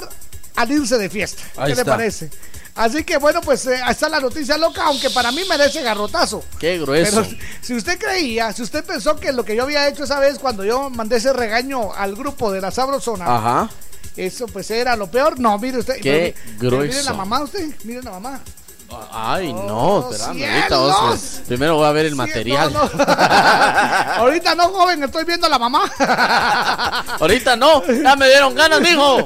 al 0.56 0.70
irse 0.70 0.96
de 0.98 1.10
fiesta. 1.10 1.42
Ahí 1.56 1.70
¿Qué 1.72 1.76
le 1.76 1.84
parece? 1.84 2.30
Así 2.74 3.04
que 3.04 3.18
bueno, 3.18 3.42
pues 3.42 3.66
eh, 3.66 3.82
ahí 3.84 3.92
está 3.92 4.08
la 4.08 4.18
noticia 4.20 4.56
loca, 4.56 4.84
aunque 4.86 5.10
para 5.10 5.30
mí 5.30 5.42
merece 5.46 5.82
garrotazo. 5.82 6.42
Qué 6.58 6.78
grueso. 6.78 7.22
Pero 7.22 7.36
si 7.60 7.74
usted 7.74 7.98
creía, 7.98 8.50
si 8.54 8.62
usted 8.62 8.82
pensó 8.82 9.16
que 9.16 9.30
lo 9.32 9.44
que 9.44 9.54
yo 9.54 9.64
había 9.64 9.88
hecho 9.88 10.04
esa 10.04 10.18
vez 10.18 10.38
cuando 10.38 10.64
yo 10.64 10.88
mandé 10.88 11.16
ese 11.16 11.34
regaño 11.34 11.92
al 11.92 12.14
grupo 12.14 12.50
de 12.50 12.62
la 12.62 12.70
Sabrosona, 12.70 13.26
Ajá. 13.26 13.70
Eso 14.16 14.46
pues 14.46 14.70
era 14.70 14.96
lo 14.96 15.10
peor. 15.10 15.38
No, 15.40 15.58
mire 15.58 15.78
usted. 15.78 15.96
Qué 16.00 16.34
pero 16.36 16.52
mi- 16.52 16.58
grueso. 16.58 16.92
Mire 16.92 17.02
la 17.04 17.12
mamá 17.14 17.42
usted, 17.42 17.68
mire 17.84 18.02
la 18.02 18.10
mamá. 18.12 18.40
Ay, 19.12 19.52
no, 19.52 20.08
espérame. 20.10 20.42
Ahorita 20.42 20.66
cielos. 20.68 21.00
vos- 21.00 21.40
primero 21.46 21.76
voy 21.76 21.86
a 21.86 21.92
ver 21.92 22.06
el 22.06 22.14
material. 22.16 22.72
Ahorita 24.18 24.54
no, 24.54 24.68
joven, 24.68 25.02
estoy 25.04 25.24
viendo 25.24 25.46
a 25.46 25.50
la 25.50 25.58
mamá. 25.58 25.82
Ahorita 27.20 27.56
no. 27.56 27.82
Ya 27.86 28.16
me 28.16 28.28
dieron 28.28 28.54
ganas, 28.54 28.80
mijo. 28.80 29.18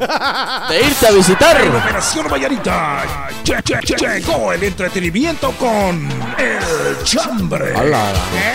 De 0.68 0.80
irte 0.86 1.06
a 1.06 1.10
visitar. 1.12 1.60
En 1.60 1.74
Operación 1.74 2.26
Vallarita 2.30 3.02
che- 3.44 3.62
che- 3.62 3.78
che- 3.80 3.96
llegó 3.96 4.52
el 4.52 4.62
entretenimiento 4.64 5.52
con 5.52 6.08
El 6.38 7.04
Chambre. 7.04 7.74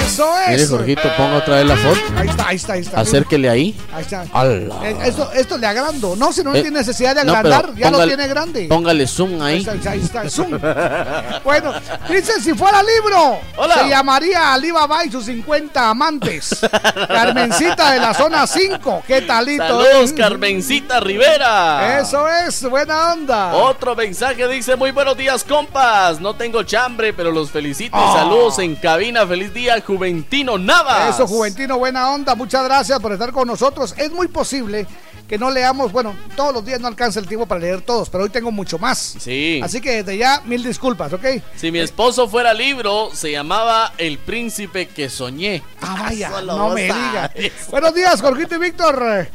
Eso 0.06 0.30
Mire, 0.50 0.62
es. 0.64 0.70
Jorgito, 0.70 1.04
ponga 1.18 1.38
otra 1.38 1.56
vez 1.58 1.66
la 1.66 1.76
foto. 1.78 2.00
Ahí 2.18 2.28
está, 2.28 2.48
ahí 2.48 2.56
está, 2.56 2.74
ahí 2.74 2.82
está. 2.82 3.00
Acérquele 3.00 3.50
ahí. 3.50 3.76
Ahí 3.94 4.02
está. 4.02 4.24
Eh, 4.46 4.70
Esto, 5.06 5.32
esto 5.34 5.58
le 5.58 5.68
agrando. 5.68 6.16
No, 6.16 6.32
si 6.34 6.44
no 6.44 6.54
Eh, 6.54 6.62
tiene 6.62 6.80
necesidad 6.80 7.16
de 7.16 7.24
no, 7.24 7.34
agrandar, 7.34 7.74
ya 7.76 7.90
lo 7.92 8.06
tiene 8.06 8.28
grande. 8.28 8.68
Póngale 8.68 9.08
zoom 9.08 9.42
ahí. 9.42 9.56
Ahí 9.68 9.78
está, 9.78 9.92
ahí 9.92 10.02
está, 10.02 10.30
zoom. 10.30 10.52
Bueno, 11.44 11.74
dice 12.10 12.40
si 12.42 12.54
fuera 12.54 12.82
libro, 12.84 13.40
Hola. 13.58 13.76
se 13.76 13.90
llamaría 13.90 14.54
Alibaba 14.54 15.04
y 15.06 15.12
sus 15.12 15.26
50 15.26 15.90
amantes. 15.90 16.60
Carmencita 17.08 17.92
de 17.92 18.00
la 18.00 18.14
zona 18.14 18.46
5. 18.48 19.04
¿Qué 19.08 19.22
talito? 19.22 19.64
Saludos, 19.64 20.12
eh? 20.12 20.16
Carmencita 20.16 21.00
Rivera. 21.00 22.00
Eso 22.00 22.28
es, 22.28 22.68
buena 22.70 23.14
onda. 23.14 23.54
Otro 23.54 23.96
mensaje 23.96 24.48
dice, 24.48 24.76
muy 24.76 24.92
buenos 24.92 25.18
días 25.18 25.44
compas, 25.44 26.20
no 26.20 26.36
tengo 26.36 26.64
chambre, 26.64 27.14
pero 27.14 27.32
los 27.32 27.52
felicito 27.52 27.96
Ah. 27.98 28.14
saludos 28.20 28.60
en 28.60 28.76
cabina, 28.76 29.26
feliz 29.26 29.54
día 29.54 29.82
Juventino 29.86 30.58
Navas. 30.58 31.16
Eso, 31.16 31.28
Juventino, 31.28 31.78
buena 31.78 32.10
onda. 32.12 32.36
Muchas 32.36 32.64
gracias 32.64 33.00
por 33.00 33.12
estar 33.12 33.32
con 33.32 33.48
nosotros. 33.48 33.94
Es 33.98 34.12
muy 34.12 34.28
posible 34.28 34.88
que 35.32 35.38
no 35.38 35.50
leamos, 35.50 35.94
bueno, 35.94 36.14
todos 36.36 36.54
los 36.54 36.66
días 36.66 36.82
no 36.82 36.90
alcanza 36.90 37.18
el 37.22 37.26
tiempo 37.26 37.46
para 37.46 37.62
leer 37.62 37.80
todos, 37.80 38.10
pero 38.10 38.26
hoy 38.26 38.30
tengo 38.30 38.52
mucho 38.52 38.78
más. 38.78 39.16
Sí. 39.18 39.62
Así 39.64 39.80
que 39.80 40.04
desde 40.04 40.18
ya, 40.18 40.42
mil 40.44 40.62
disculpas, 40.62 41.14
¿ok? 41.14 41.24
Si 41.56 41.72
mi 41.72 41.80
esposo 41.80 42.28
fuera 42.28 42.54
libro, 42.54 43.12
se 43.14 43.32
llamaba 43.32 43.94
El 43.98 44.18
Príncipe 44.18 44.90
que 44.90 45.10
soñé. 45.10 45.64
Ah, 45.80 45.96
vaya, 46.02 46.32
Solo 46.32 46.58
no 46.58 46.70
me 46.72 46.84
diga. 46.84 47.32
sabes. 47.34 47.54
Buenos 47.70 47.96
días, 47.96 48.22
Jorgito 48.22 48.56
y 48.56 48.58
Víctor. 48.58 49.30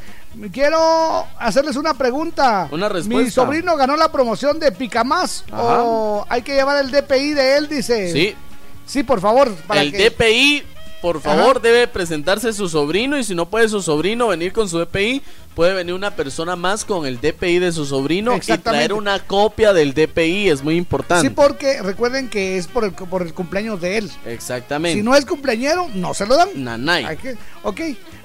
Quiero 0.52 1.24
hacerles 1.38 1.76
una 1.76 1.94
pregunta. 1.94 2.68
Una 2.70 2.90
respuesta. 2.90 3.24
Mi 3.24 3.30
sobrino 3.30 3.74
ganó 3.78 3.96
la 3.96 4.12
promoción 4.12 4.58
de 4.58 4.72
Picamás 4.72 5.44
o 5.50 6.26
hay 6.28 6.42
que 6.42 6.56
llevar 6.56 6.76
el 6.76 6.90
DPI 6.90 7.32
de 7.32 7.56
él, 7.56 7.68
dice. 7.70 8.12
Sí. 8.12 8.36
Sí, 8.84 9.02
por 9.02 9.22
favor. 9.22 9.50
Para 9.66 9.80
el 9.80 9.92
que... 9.92 10.10
DPI, 10.10 10.62
por 11.02 11.20
favor, 11.20 11.60
debe 11.60 11.86
presentarse 11.86 12.52
su 12.52 12.68
sobrino 12.68 13.18
y 13.18 13.24
si 13.24 13.34
no 13.34 13.48
puede 13.48 13.68
su 13.68 13.82
sobrino 13.82 14.28
venir 14.28 14.52
con 14.52 14.68
su 14.68 14.78
DPI, 14.78 15.22
puede 15.54 15.72
venir 15.74 15.94
una 15.94 16.14
persona 16.16 16.56
más 16.56 16.84
con 16.84 17.06
el 17.06 17.20
DPI 17.20 17.58
de 17.58 17.72
su 17.72 17.86
sobrino 17.86 18.36
y 18.36 18.40
traer 18.58 18.92
una 18.92 19.18
copia 19.20 19.72
del 19.72 19.94
DPI, 19.94 20.48
es 20.48 20.62
muy 20.62 20.76
importante. 20.76 21.28
Sí, 21.28 21.34
porque 21.34 21.80
recuerden 21.82 22.28
que 22.28 22.58
es 22.58 22.66
por 22.66 22.84
el, 22.84 22.92
por 22.92 23.22
el 23.22 23.32
cumpleaños 23.34 23.80
de 23.80 23.98
él. 23.98 24.10
Exactamente. 24.26 24.98
Si 24.98 25.02
no 25.04 25.14
es 25.14 25.24
cumpleañero, 25.24 25.88
no 25.94 26.12
se 26.14 26.26
lo 26.26 26.36
dan. 26.36 26.48
Nanay. 26.54 27.04
Hay 27.04 27.16
que- 27.16 27.36
ok, 27.62 27.80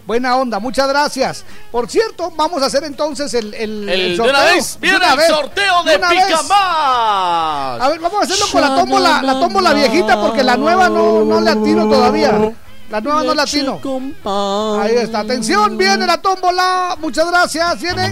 buena 0.06 0.36
onda, 0.38 0.60
muchas 0.60 0.88
gracias. 0.88 1.44
Por 1.72 1.90
cierto, 1.90 2.32
vamos 2.36 2.62
a 2.62 2.66
hacer 2.66 2.84
entonces 2.84 3.34
el, 3.34 3.54
el, 3.54 3.88
El, 3.88 3.90
el 3.90 4.10
de 4.12 4.18
sorteo. 4.18 4.36
una 4.36 4.44
vez, 4.46 4.74
De 4.74 4.80
viene 4.82 4.98
una 4.98 5.12
el 5.12 5.18
vez, 5.18 5.28
sorteo 5.28 5.84
de 5.84 5.96
una 5.98 6.10
vez. 6.10 6.26
Picamás. 6.26 7.82
A 7.82 7.88
ver, 7.90 8.00
vamos 8.00 8.22
a 8.22 8.24
hacerlo 8.24 8.46
con 8.52 8.62
la 8.62 8.76
tómbola, 8.76 9.22
la 9.22 9.40
tómbola 9.40 9.74
viejita, 9.74 10.22
porque 10.22 10.44
la 10.44 10.58
nueva 10.58 10.90
no, 10.90 11.24
no 11.24 11.42
le 11.42 11.50
atino 11.52 11.88
todavía. 11.90 12.54
La 12.90 13.00
nueva 13.00 13.24
no 13.24 13.34
la 13.34 13.44
atino. 13.44 13.80
Ahí 14.82 14.96
está, 14.96 15.20
atención, 15.20 15.78
viene 15.78 16.06
la 16.06 16.18
tómbola. 16.22 16.98
Muchas 17.00 17.26
gracias, 17.28 17.80
viene. 17.82 18.12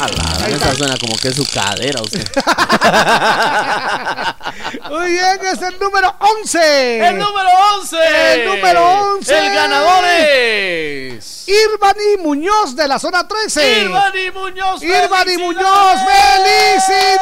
Ala, 0.00 0.48
esa 0.48 0.74
suena 0.74 0.96
como 0.98 1.16
que 1.16 1.28
es 1.28 1.36
su 1.36 1.46
cadera 1.46 2.02
usted. 2.02 2.24
Muy 4.90 5.12
bien, 5.12 5.38
es 5.52 5.62
el 5.62 5.78
número 5.78 6.14
11. 6.18 7.06
El 7.08 7.18
número 7.18 7.48
11. 7.78 7.96
El 8.34 8.44
número 8.48 9.14
11. 9.14 9.38
El 9.38 9.54
ganador 9.54 10.04
es. 10.04 11.44
Irvani 11.46 12.16
Muñoz 12.22 12.74
de 12.74 12.88
la 12.88 12.98
zona 12.98 13.26
13. 13.26 13.82
Irvani 13.82 14.30
Muñoz. 14.32 14.82
Irvani 14.82 15.36
Muñoz, 15.38 16.00
¡felicidades! 16.06 17.14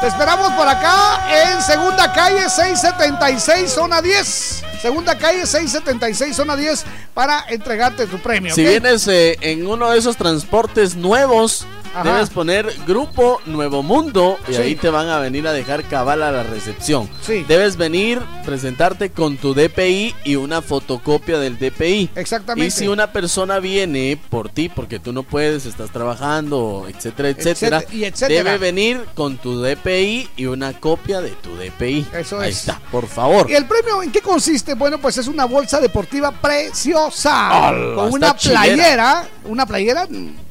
Te 0.00 0.06
esperamos 0.06 0.50
por 0.52 0.66
acá 0.66 1.28
en 1.30 1.60
Segunda 1.60 2.10
Calle 2.10 2.48
676, 2.48 3.70
zona 3.70 4.00
10. 4.00 4.62
Segunda 4.80 5.18
Calle 5.18 5.44
676, 5.44 6.34
zona 6.34 6.56
10, 6.56 6.86
para 7.12 7.44
entregarte 7.50 8.06
tu 8.06 8.18
premio. 8.18 8.54
Si 8.54 8.62
vienes 8.62 9.06
eh, 9.08 9.36
en 9.42 9.66
uno 9.66 9.90
de 9.90 9.98
esos 9.98 10.16
transportes 10.16 10.96
nuevos, 10.96 11.66
Ajá. 11.94 12.12
debes 12.12 12.30
poner 12.30 12.72
Grupo 12.86 13.40
Nuevo 13.46 13.82
Mundo 13.82 14.38
y 14.48 14.54
Sí. 14.54 14.62
ahí 14.62 14.74
te 14.76 14.90
van 14.90 15.08
a 15.08 15.18
venir 15.18 15.46
a 15.48 15.52
dejar 15.52 15.82
cabal 15.84 16.22
a 16.22 16.30
la 16.30 16.42
recepción. 16.42 17.08
Sí. 17.20 17.44
Debes 17.48 17.76
venir, 17.76 18.20
presentarte 18.44 19.10
con 19.10 19.36
tu 19.36 19.54
DPI 19.54 20.14
y 20.24 20.36
una 20.36 20.62
fotocopia 20.62 21.38
del 21.38 21.58
DPI. 21.58 22.10
Exactamente. 22.14 22.66
Y 22.66 22.70
si 22.70 22.88
una 22.88 23.12
persona 23.12 23.58
viene 23.58 24.18
por 24.30 24.48
ti, 24.50 24.68
porque 24.68 24.98
tú 24.98 25.12
no 25.12 25.22
puedes, 25.24 25.66
estás 25.66 25.90
trabajando, 25.90 26.86
etcétera, 26.88 27.30
etcétera, 27.30 27.78
Etcétera, 27.78 27.84
y 27.96 28.04
etcétera. 28.04 28.44
debe 28.44 28.58
venir 28.58 29.04
con 29.14 29.38
tu 29.38 29.60
DPI 29.60 30.28
y 30.36 30.46
una 30.46 30.72
copia 30.78 31.20
de 31.20 31.30
tu 31.30 31.56
DPI. 31.56 32.06
Eso 32.14 32.38
Ahí 32.40 32.50
es. 32.50 32.58
está, 32.60 32.80
por 32.90 33.06
favor. 33.08 33.50
¿Y 33.50 33.54
el 33.54 33.66
premio 33.66 34.02
en 34.02 34.12
qué 34.12 34.20
consiste? 34.20 34.74
Bueno, 34.74 34.98
pues 34.98 35.18
es 35.18 35.26
una 35.26 35.44
bolsa 35.44 35.80
deportiva 35.80 36.30
preciosa. 36.32 37.70
Una 38.10 38.36
chilera. 38.36 38.60
playera, 38.62 39.28
una 39.44 39.66
playera 39.66 40.06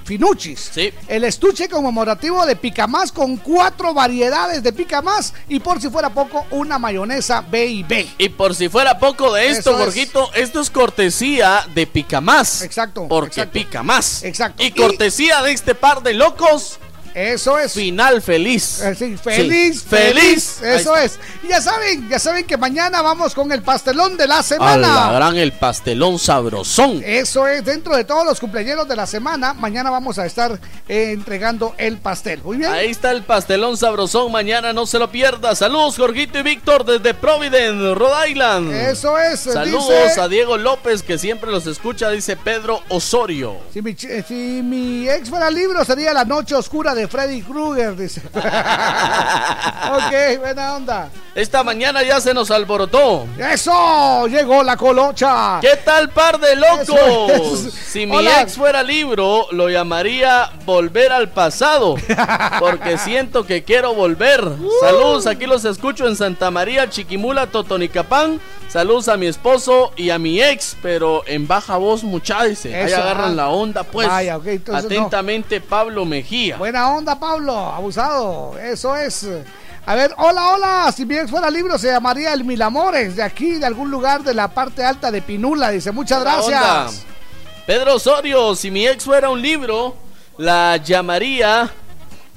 finuchis. 0.09 0.71
Sí. 0.73 0.91
El 1.07 1.23
estuche 1.23 1.69
conmemorativo 1.69 2.43
de 2.47 2.55
Picamás 2.55 3.11
con 3.11 3.37
cuatro 3.37 3.93
variedades 3.93 4.63
de 4.63 4.73
Picamás 4.73 5.35
y 5.47 5.59
por 5.59 5.79
si 5.79 5.89
fuera 5.89 6.09
poco, 6.09 6.47
una 6.49 6.79
mayonesa 6.79 7.41
B 7.41 7.67
y 7.67 7.83
B. 7.83 8.09
Y 8.17 8.29
por 8.29 8.55
si 8.55 8.69
fuera 8.69 8.97
poco 8.97 9.31
de 9.35 9.49
esto, 9.49 9.79
Eso 9.79 9.89
es. 9.89 10.09
Esto 10.33 10.61
es 10.61 10.69
cortesía 10.71 11.63
de 11.75 11.85
Pica 11.85 12.21
Más. 12.21 12.63
Exacto. 12.63 13.07
Porque 13.07 13.41
exacto. 13.41 13.53
pica 13.53 13.83
más. 13.83 14.23
Exacto. 14.23 14.63
Y 14.63 14.71
cortesía 14.71 15.43
de 15.43 15.51
este 15.51 15.75
par 15.75 16.01
de 16.01 16.15
locos. 16.15 16.79
Eso 17.19 17.59
es. 17.59 17.73
Final 17.73 18.21
feliz. 18.21 18.81
Eh, 18.81 18.95
sí, 18.95 19.17
feliz, 19.17 19.81
Sí, 19.81 19.87
feliz, 19.89 20.61
Eso 20.63 20.95
es. 20.95 21.19
Y 21.43 21.49
ya 21.49 21.59
saben, 21.61 22.07
ya 22.07 22.17
saben 22.17 22.45
que 22.45 22.55
mañana 22.55 23.01
vamos 23.01 23.35
con 23.35 23.51
el 23.51 23.61
pastelón 23.61 24.15
de 24.15 24.25
la 24.25 24.41
semana. 24.41 25.11
gran 25.11 25.35
el 25.35 25.51
pastelón 25.51 26.17
sabrosón. 26.17 27.01
Eso 27.05 27.45
es, 27.45 27.65
dentro 27.65 27.93
de 27.97 28.05
todos 28.05 28.25
los 28.25 28.39
cumpleaños 28.39 28.87
de 28.87 28.95
la 28.95 29.05
semana, 29.05 29.53
mañana 29.53 29.89
vamos 29.89 30.17
a 30.17 30.25
estar 30.25 30.57
eh, 30.87 31.11
entregando 31.11 31.75
el 31.77 31.97
pastel. 31.97 32.41
Muy 32.41 32.55
bien. 32.55 32.71
Ahí 32.71 32.89
está 32.89 33.11
el 33.11 33.23
pastelón 33.23 33.75
sabrosón. 33.75 34.31
Mañana 34.31 34.71
no 34.71 34.85
se 34.85 34.97
lo 34.97 35.11
pierda. 35.11 35.53
Saludos, 35.55 35.97
Jorgito 35.97 36.39
y 36.39 36.43
Víctor, 36.43 36.85
desde 36.85 37.13
Providence, 37.13 37.95
Rhode 37.95 38.29
Island. 38.29 38.71
Eso 38.73 39.17
es. 39.19 39.41
Saludos 39.41 39.89
dice- 40.07 40.21
a 40.21 40.29
Diego 40.29 40.57
López, 40.57 41.03
que 41.03 41.17
siempre 41.17 41.51
los 41.51 41.67
escucha, 41.67 42.09
dice 42.11 42.37
Pedro 42.37 42.81
Osorio. 42.87 43.57
Si 43.73 43.81
mi, 43.81 43.91
ch- 43.93 44.25
si 44.25 44.61
mi 44.63 45.09
ex 45.09 45.29
fuera 45.29 45.49
libro, 45.51 45.83
sería 45.83 46.13
La 46.13 46.23
Noche 46.23 46.55
Oscura 46.55 46.95
de 46.95 47.08
Freddy 47.09 47.41
Krueger, 47.41 47.95
dice. 47.95 48.21
ok, 48.33 48.39
buena 50.39 50.75
onda. 50.75 51.09
Esta 51.33 51.63
mañana 51.63 52.03
ya 52.03 52.21
se 52.21 52.33
nos 52.33 52.51
alborotó. 52.51 53.25
¡Eso! 53.37 54.27
Llegó 54.27 54.61
la 54.61 54.77
colocha. 54.77 55.59
¿Qué 55.61 55.75
tal, 55.83 56.09
par 56.09 56.39
de 56.39 56.55
locos? 56.55 56.89
Eso 56.89 57.67
es. 57.67 57.73
Si 57.73 58.05
mi 58.05 58.17
Hola. 58.17 58.41
ex 58.41 58.55
fuera 58.55 58.83
libro, 58.83 59.47
lo 59.51 59.69
llamaría 59.69 60.51
Volver 60.65 61.11
al 61.11 61.29
Pasado. 61.29 61.95
Porque 62.59 62.97
siento 63.03 63.45
que 63.45 63.63
quiero 63.63 63.95
volver. 63.95 64.43
Uh. 64.43 64.69
Saludos, 64.81 65.27
aquí 65.27 65.47
los 65.47 65.65
escucho 65.65 66.07
en 66.07 66.15
Santa 66.15 66.51
María, 66.51 66.89
Chiquimula, 66.89 67.47
Totonicapán. 67.47 68.39
Saludos 68.69 69.07
a 69.07 69.17
mi 69.17 69.25
esposo 69.25 69.91
y 69.95 70.11
a 70.11 70.19
mi 70.19 70.39
ex, 70.39 70.77
pero 70.83 71.23
en 71.25 71.47
baja 71.47 71.77
voz, 71.77 72.03
mucha 72.03 72.43
dice. 72.43 72.75
Ahí 72.75 72.93
agarran 72.93 73.31
ah. 73.31 73.35
la 73.35 73.49
onda, 73.49 73.83
pues. 73.83 74.07
Vaya, 74.07 74.39
entonces 74.45 74.67
no. 74.67 74.77
Atentamente, 74.77 75.59
Pablo 75.59 76.05
Mejía. 76.05 76.57
Buena 76.57 76.88
onda, 76.91 77.19
Pablo. 77.19 77.55
Abusado. 77.57 78.57
Eso 78.57 78.95
es. 78.95 79.27
A 79.85 79.95
ver, 79.95 80.13
hola, 80.17 80.53
hola. 80.53 80.93
Si 80.95 81.05
mi 81.05 81.17
ex 81.17 81.29
fuera 81.31 81.49
libro, 81.49 81.77
se 81.77 81.87
llamaría 81.87 82.33
El 82.33 82.43
Mil 82.43 82.61
Amores. 82.61 83.15
De 83.15 83.23
aquí, 83.23 83.53
de 83.53 83.65
algún 83.65 83.89
lugar 83.89 84.23
de 84.23 84.33
la 84.33 84.47
parte 84.49 84.83
alta 84.83 85.11
de 85.11 85.21
Pinula. 85.21 85.71
Dice, 85.71 85.91
muchas 85.91 86.19
onda. 86.19 86.33
gracias. 86.33 87.05
Pedro 87.65 87.95
Osorio, 87.95 88.55
si 88.55 88.71
mi 88.71 88.87
ex 88.87 89.03
fuera 89.03 89.29
un 89.29 89.41
libro, 89.41 89.95
la 90.37 90.77
llamaría 90.77 91.71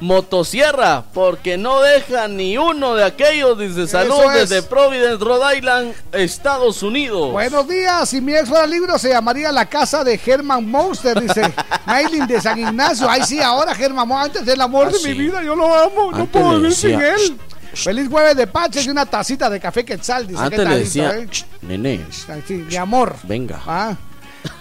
motosierra 0.03 1.05
porque 1.15 1.57
no 1.57 1.81
deja 1.81 2.29
ni 2.29 2.59
uno 2.59 2.95
de 2.95 3.05
aquellos. 3.05 3.59
Dice 3.59 3.87
saludos 3.87 4.35
es. 4.35 4.49
desde 4.51 4.63
Providence, 4.63 5.25
Rhode 5.25 5.57
Island, 5.59 5.95
Estados 6.13 6.83
Unidos. 6.83 7.33
Buenos 7.33 7.69
días, 7.69 8.09
si 8.09 8.21
mi 8.21 8.35
ex 8.35 8.49
fuera 8.49 8.67
libro 8.67 8.99
se 8.99 9.11
llamaría 9.11 9.53
La 9.53 9.67
Casa 9.67 10.05
de 10.05 10.21
Herman 10.25 10.69
Monster, 10.69 11.21
dice 11.21 11.53
Maylin 11.87 12.27
de 12.27 12.41
San 12.41 12.59
Ignacio. 12.59 13.09
Ay, 13.09 13.23
sí, 13.25 13.41
ahora 13.41 13.73
Herman 13.73 14.07
Monster, 14.09 14.23
antes 14.41 14.47
del 14.47 14.61
amor 14.61 14.89
Ah, 14.89 14.93
de 14.93 14.99
sí. 14.99 15.09
mi 15.09 15.15
vida, 15.15 15.43
yo 15.43 15.55
lo 15.55 15.73
amo, 15.75 16.13
no 16.13 16.27
puedo 16.27 16.57
vivir 16.57 16.75
sin 16.75 17.01
él. 17.01 17.39
Feliz 17.75 18.09
jueves 18.11 18.37
de 18.37 18.47
Paches 18.47 18.85
y 18.87 18.91
una 18.91 19.07
tacita 19.07 19.49
de 19.49 19.59
café 19.59 19.85
quetzal, 19.85 20.27
dice. 20.27 20.43
Antes 20.43 20.59
¿qué 20.61 20.65
le 20.69 20.79
decía, 20.79 21.17
eh? 21.17 21.27
"Ch, 21.31 21.47
nene, 21.63 22.05
sí, 22.47 22.55
mi 22.55 22.77
amor. 22.77 23.17
venga. 23.23 23.61
Ah. 23.67 23.95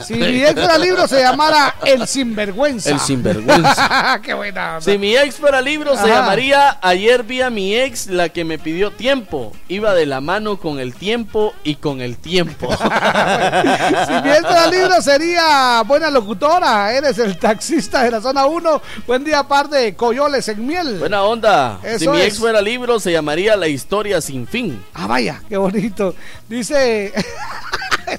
Si 0.05 0.13
mi 0.15 0.43
ex 0.43 0.53
fuera 0.53 0.77
libro 0.77 1.07
se 1.07 1.19
llamara 1.19 1.75
El 1.85 2.07
Sinvergüenza. 2.07 2.89
El 2.89 2.99
sinvergüenza. 2.99 4.19
Qué 4.23 4.33
buena. 4.33 4.77
onda. 4.77 4.81
Si 4.81 4.97
mi 4.97 5.15
ex 5.15 5.35
fuera 5.35 5.61
libro, 5.61 5.95
se 5.95 6.07
llamaría 6.07 6.77
Ayer 6.81 7.23
vi 7.23 7.41
a 7.41 7.49
mi 7.49 7.75
ex, 7.75 8.07
la 8.07 8.29
que 8.29 8.43
me 8.43 8.57
pidió 8.57 8.91
tiempo. 8.91 9.53
Iba 9.67 9.93
de 9.93 10.05
la 10.05 10.21
mano 10.21 10.57
con 10.57 10.79
el 10.79 10.93
tiempo 10.93 11.53
y 11.63 11.75
con 11.75 12.01
el 12.01 12.17
tiempo. 12.17 12.69
Si 12.81 14.13
mi 14.21 14.29
ex 14.29 14.41
fuera 14.41 14.67
libro 14.67 15.01
sería 15.01 15.83
buena 15.85 16.09
locutora. 16.09 16.93
Eres 16.93 17.17
el 17.19 17.37
taxista 17.37 18.03
de 18.03 18.11
la 18.11 18.21
zona 18.21 18.45
1. 18.45 18.81
Buen 19.07 19.23
día, 19.23 19.43
par 19.43 19.69
de 19.69 19.95
coyoles 19.95 20.47
en 20.47 20.65
miel. 20.65 20.97
Buena 20.99 21.23
onda. 21.23 21.79
si 21.97 22.07
mi 22.07 22.19
es. 22.19 22.27
ex 22.27 22.39
fuera 22.39 22.61
libro, 22.61 22.99
se 22.99 23.11
llamaría 23.11 23.55
La 23.55 23.67
historia 23.67 24.21
sin 24.21 24.47
fin. 24.47 24.83
Ah, 24.93 25.07
vaya, 25.07 25.41
qué 25.47 25.57
bonito. 25.57 26.15
Dice. 26.47 27.13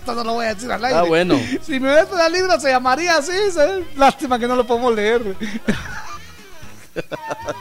Esto 0.03 0.17
no 0.17 0.25
lo 0.25 0.33
voy 0.33 0.47
a 0.47 0.55
decir 0.55 0.73
al 0.73 0.85
aire. 0.85 0.99
Ah, 0.99 1.03
bueno. 1.05 1.41
Si 1.63 1.79
mi 1.79 1.89
ex 1.89 2.09
fuera 2.09 2.29
libro 2.29 2.59
se 2.59 2.71
llamaría 2.71 3.19
así. 3.19 3.53
¿sabes? 3.53 3.85
Lástima 3.97 4.37
que 4.37 4.49
no 4.49 4.57
lo 4.57 4.67
podemos 4.67 4.93
leer. 4.93 5.23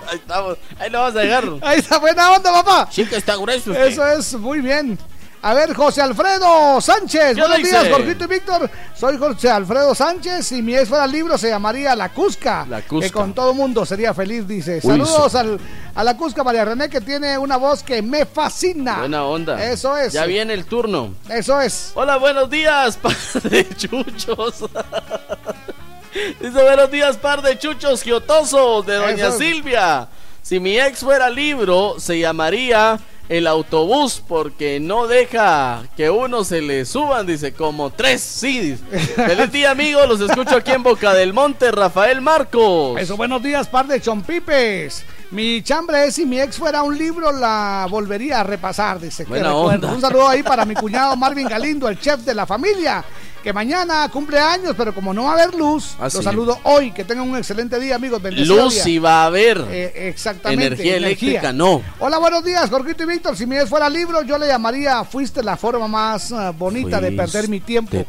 Ahí 0.10 0.16
estamos. 0.18 0.58
Ahí 0.80 0.90
lo 0.90 1.02
vamos 1.02 1.16
a 1.16 1.20
dejar. 1.20 1.44
Ahí 1.62 1.78
está, 1.78 2.00
buena 2.00 2.32
onda, 2.32 2.52
papá. 2.52 2.88
Sí 2.92 3.06
que 3.06 3.18
está 3.18 3.36
grueso 3.36 3.70
usted. 3.70 3.86
Eso 3.86 4.08
es, 4.08 4.34
muy 4.34 4.60
bien. 4.60 4.98
A 5.44 5.56
ver, 5.56 5.74
José 5.74 6.02
Alfredo 6.04 6.80
Sánchez. 6.80 7.34
¿Qué 7.34 7.42
Buenos 7.42 7.58
dice? 7.58 7.72
días, 7.72 7.90
Jorgito 7.90 8.26
y 8.26 8.28
Víctor. 8.28 8.70
Soy 8.96 9.18
José 9.18 9.50
Alfredo 9.50 9.96
Sánchez. 9.96 10.46
Si 10.46 10.62
mi 10.62 10.76
ex 10.76 10.88
fuera 10.88 11.08
libro, 11.08 11.36
se 11.36 11.50
llamaría 11.50 11.96
La 11.96 12.10
Cusca. 12.10 12.66
La 12.70 12.82
Cusca. 12.84 13.08
Que 13.08 13.12
con 13.12 13.34
todo 13.34 13.52
mundo 13.56 13.84
sería 13.84 14.14
feliz, 14.14 14.48
dice. 14.48 14.76
Uy, 14.84 14.92
Saludos 14.92 15.34
al, 15.34 15.60
a 15.96 16.04
La 16.04 16.16
Cusca 16.16 16.44
María 16.44 16.64
René, 16.66 16.90
que 16.90 17.02
tiene 17.02 17.40
una 17.40 17.58
voz 17.58 17.82
que 17.82 18.04
me 18.04 18.28
fascina. 18.28 19.00
Buena 19.00 19.24
onda. 19.26 19.64
Eso 19.72 19.98
es. 19.98 20.14
Ya 20.14 20.26
viene 20.26 20.54
el 20.54 20.66
turno. 20.66 21.16
Eso 21.28 21.60
es. 21.60 21.92
Hola, 21.96 22.18
buenos 22.18 22.48
días, 22.48 22.98
par 23.02 23.16
de 23.44 23.68
chuchos. 23.76 24.66
Dice 26.40 26.62
buenos 26.62 26.92
días, 26.92 27.18
par 27.18 27.42
de 27.42 27.58
chuchos 27.58 28.04
giotosos 28.04 28.86
de 28.86 28.96
Doña 28.96 29.30
Eso. 29.30 29.38
Silvia. 29.40 30.08
Si 30.44 30.60
mi 30.60 30.80
ex 30.80 31.00
fuera 31.00 31.30
libro, 31.30 31.96
se 32.00 32.20
llamaría 32.20 33.00
el 33.32 33.48
autobús 33.48 34.22
porque 34.28 34.82
no 34.82 35.08
deja 35.08 35.84
que 35.96 36.10
uno 36.10 36.44
se 36.44 36.62
le 36.62 36.84
suban, 36.84 37.26
dice, 37.26 37.54
como 37.54 37.90
tres 37.90 38.20
sí. 38.20 38.60
dice. 38.60 38.84
Feliz 39.16 39.50
día, 39.54 39.72
amigos. 39.72 40.06
Los 40.10 40.20
escucho 40.20 40.58
aquí 40.58 40.72
en 40.72 40.84
Boca 40.84 41.14
del 41.14 41.32
Monte, 41.32 41.72
Rafael 41.72 42.20
Marcos. 42.20 43.00
Eso, 43.00 43.16
buenos 43.16 43.42
días, 43.42 43.70
par 43.70 43.88
de 43.88 44.02
chompipes. 44.02 45.06
Mi 45.32 45.62
chambre 45.62 46.08
es 46.08 46.16
si 46.16 46.26
mi 46.26 46.42
ex 46.42 46.58
fuera 46.58 46.84
un 46.84 46.98
libro, 46.98 47.32
la 47.32 47.88
volvería 47.90 48.42
a 48.42 48.44
repasar, 48.44 49.00
dice. 49.00 49.24
Buena 49.24 49.56
onda. 49.56 49.94
Un 49.94 50.02
saludo 50.02 50.28
ahí 50.28 50.44
para 50.44 50.66
mi 50.66 50.76
cuñado 50.76 51.16
Marvin 51.16 51.48
Galindo, 51.48 51.88
el 51.88 51.98
chef 52.02 52.20
de 52.26 52.36
la 52.36 52.46
familia, 52.46 53.02
que 53.42 53.54
mañana 53.54 54.08
cumple 54.10 54.40
años, 54.40 54.74
pero 54.78 54.94
como 54.94 55.14
no 55.14 55.24
va 55.26 55.32
a 55.32 55.34
haber 55.34 55.54
luz, 55.56 55.96
Ah, 56.00 56.06
lo 56.06 56.10
sí. 56.10 56.24
saludo 56.24 56.60
hoy. 56.64 56.92
Que 56.92 57.04
tengan 57.04 57.30
un 57.30 57.38
excelente 57.38 57.80
día, 57.80 57.96
amigos. 57.96 58.22
Bendecido 58.22 58.64
Luz 58.66 58.76
sí 58.76 59.00
va 59.00 59.24
a 59.24 59.26
haber. 59.26 59.66
Eh, 59.70 60.10
exactamente. 60.10 60.68
Energía 60.68 60.98
eléctrica, 60.98 61.54
no. 61.54 61.82
Hola, 62.00 62.18
buenos 62.18 62.44
días, 62.44 62.70
Jorgito 62.70 63.04
y 63.04 63.06
Víctor. 63.08 63.36
Si 63.36 63.46
mi 63.46 63.58
fuera 63.66 63.90
libro, 63.90 64.22
yo 64.24 64.38
le 64.38 64.48
llamaría 64.48 65.04
Fuiste 65.04 65.44
la 65.44 65.58
forma 65.58 65.88
más 65.88 66.32
ah, 66.32 66.52
bonita 66.52 67.02
de 67.02 67.12
perder 67.12 67.48
mi 67.50 67.60
tiempo. 67.60 67.98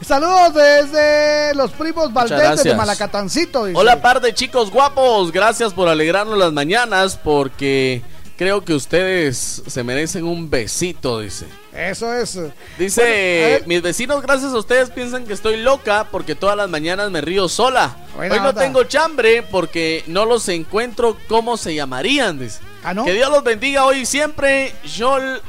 Saludos 0.00 0.54
desde 0.54 1.54
los 1.54 1.72
primos 1.72 2.12
Valdés 2.12 2.62
de. 2.62 2.74
Malacatancito. 2.74 3.64
dice. 3.66 3.78
Hola, 3.78 4.00
par 4.00 4.20
de 4.20 4.34
chicos 4.34 4.70
guapos. 4.70 5.32
Gracias 5.32 5.72
por 5.72 5.88
alegrarnos 5.88 6.38
las 6.38 6.52
mañanas 6.52 7.18
porque 7.22 8.02
creo 8.36 8.64
que 8.64 8.74
ustedes 8.74 9.62
se 9.66 9.82
merecen 9.84 10.24
un 10.24 10.48
besito, 10.50 11.20
dice. 11.20 11.46
Eso 11.72 12.12
es. 12.14 12.38
Dice, 12.78 13.00
Bueno, 13.02 13.14
a 13.14 13.48
ver. 13.58 13.66
mis 13.66 13.82
vecinos, 13.82 14.22
gracias 14.22 14.52
a 14.52 14.58
ustedes, 14.58 14.90
piensan 14.90 15.26
que 15.26 15.34
estoy 15.34 15.58
loca 15.58 16.08
porque 16.10 16.34
todas 16.34 16.56
las 16.56 16.68
mañanas 16.70 17.10
me 17.10 17.20
río 17.20 17.48
sola. 17.48 17.96
Buena 18.16 18.34
Hoy 18.34 18.40
no 18.40 18.48
onda. 18.50 18.60
tengo 18.62 18.84
chambre 18.84 19.42
porque 19.42 20.02
no 20.06 20.24
los 20.24 20.48
encuentro 20.48 21.16
cómo 21.28 21.56
se 21.56 21.74
llamarían, 21.74 22.38
dice. 22.38 22.60
Ah, 22.82 22.94
¿no? 22.94 23.04
Que 23.04 23.12
Dios 23.12 23.30
los 23.30 23.44
bendiga 23.44 23.84
hoy 23.84 23.98
y 24.00 24.06
siempre. 24.06 24.74
Yol 24.96 25.42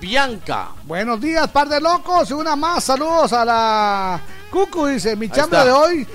Bianca. 0.00 0.68
Buenos 0.84 1.20
días, 1.20 1.48
par 1.48 1.68
de 1.68 1.80
locos. 1.80 2.30
Y 2.30 2.32
una 2.32 2.56
más. 2.56 2.84
Saludos 2.84 3.32
a 3.34 3.44
la 3.44 4.20
Cucu. 4.50 4.86
Dice: 4.86 5.16
Mi 5.16 5.28
chamba 5.28 5.64
de 5.64 5.70
hoy, 5.72 6.06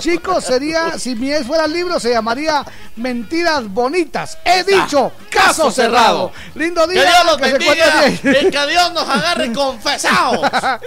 chicos, 0.00 0.44
sería: 0.44 0.98
si 0.98 1.14
mi 1.14 1.32
ex 1.32 1.46
fuera 1.46 1.66
libro, 1.66 1.98
se 2.00 2.10
llamaría 2.10 2.64
Mentiras 2.96 3.68
Bonitas. 3.68 4.38
He 4.44 4.64
dicho, 4.64 5.12
caso, 5.30 5.64
Caso 5.64 5.70
cerrado. 5.70 6.32
cerrado. 6.32 6.32
Lindo 6.54 6.86
Que 6.86 6.94
día. 6.94 7.02
Dios 7.02 7.24
los 7.26 7.36
que 7.36 7.52
bendiga 7.52 8.08
y 8.08 8.50
que 8.50 8.66
Dios 8.70 8.92
nos 8.92 9.08
agarre 9.08 9.52
confesados. 9.52 10.40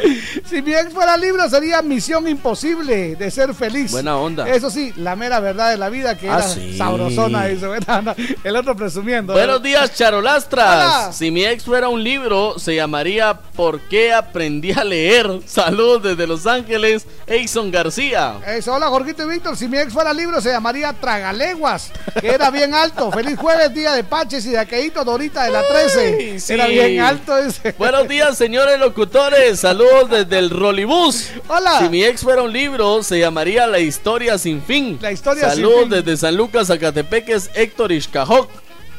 si 0.50 0.62
mi 0.62 0.74
ex 0.74 0.94
fuera 0.94 1.16
libro, 1.18 1.50
sería 1.50 1.82
Misión 1.82 2.28
Imposible 2.28 3.16
de 3.16 3.32
ser 3.32 3.54
feliz. 3.54 3.92
Buena 3.92 4.18
onda. 4.18 4.48
Eso 4.50 4.70
sí, 4.70 4.94
la 4.98 5.16
mera 5.16 5.40
verdad 5.40 5.70
de 5.72 5.78
la 5.78 5.90
vida 5.90 6.18
que 6.18 6.30
Ah, 6.30 6.36
era 6.40 6.48
sí. 6.48 6.78
sabrosona. 6.78 7.46
Dice. 7.46 7.68
El 8.44 8.56
otro 8.56 8.76
presumiendo. 8.76 9.34
Buenos 9.34 9.62
días, 9.62 9.94
charolastras. 9.94 11.04
Hola. 11.04 11.14
Si 11.14 11.32
mi 11.32 11.46
ex 11.46 11.64
fuera 11.64 11.88
un 11.90 12.04
libro, 12.04 12.58
se 12.60 12.76
llamaría 12.76 13.34
¿Por 13.56 13.82
qué 13.82 14.14
aprendí 14.14 14.72
a 14.72 14.84
leer? 14.84 15.42
Saludos 15.46 16.04
desde 16.04 16.26
Los 16.28 16.48
Ángeles, 16.48 16.89
Eison 17.28 17.72
García. 17.72 18.40
Eso, 18.48 18.74
hola 18.74 18.88
Jorgito 18.88 19.24
y 19.24 19.30
Víctor. 19.30 19.56
Si 19.58 19.68
mi 19.68 19.78
ex 19.78 19.94
fuera 19.94 20.14
libro, 20.14 20.42
se 20.42 20.50
llamaría 20.52 20.94
Tragaleguas, 20.94 21.92
que 22.20 22.28
era 22.28 22.50
bien 22.50 22.74
alto. 22.74 23.12
Feliz 23.14 23.38
jueves, 23.38 23.74
día 23.74 23.94
de 23.94 24.04
Paches 24.04 24.46
y 24.46 24.52
de 24.52 24.60
Aqueito 24.60 25.04
Dorita 25.04 25.44
de 25.44 25.52
la 25.52 25.62
13. 25.68 26.40
sí. 26.40 26.54
Era 26.54 26.68
bien 26.68 27.00
alto 27.02 27.38
ese. 27.38 27.74
Buenos 27.78 28.08
días, 28.08 28.38
señores 28.38 28.80
locutores. 28.80 29.60
Saludos 29.60 30.10
desde 30.10 30.40
el 30.40 30.50
Rolibús. 30.50 31.30
Hola. 31.48 31.80
Si 31.80 31.90
mi 31.90 32.04
ex 32.04 32.22
fuera 32.22 32.42
un 32.42 32.52
libro, 32.54 33.04
se 33.04 33.20
llamaría 33.20 33.68
La 33.68 33.80
historia 33.80 34.38
sin 34.38 34.62
fin. 34.62 34.98
La 35.02 35.12
historia 35.12 35.44
sin 35.50 35.56
Saludos 35.64 35.82
fin. 35.82 35.90
desde 35.90 36.18
San 36.18 36.36
Lucas, 36.36 36.68
Zacatepeques, 36.68 37.50
Héctor 37.54 37.92
Ishkajoc. 37.92 38.50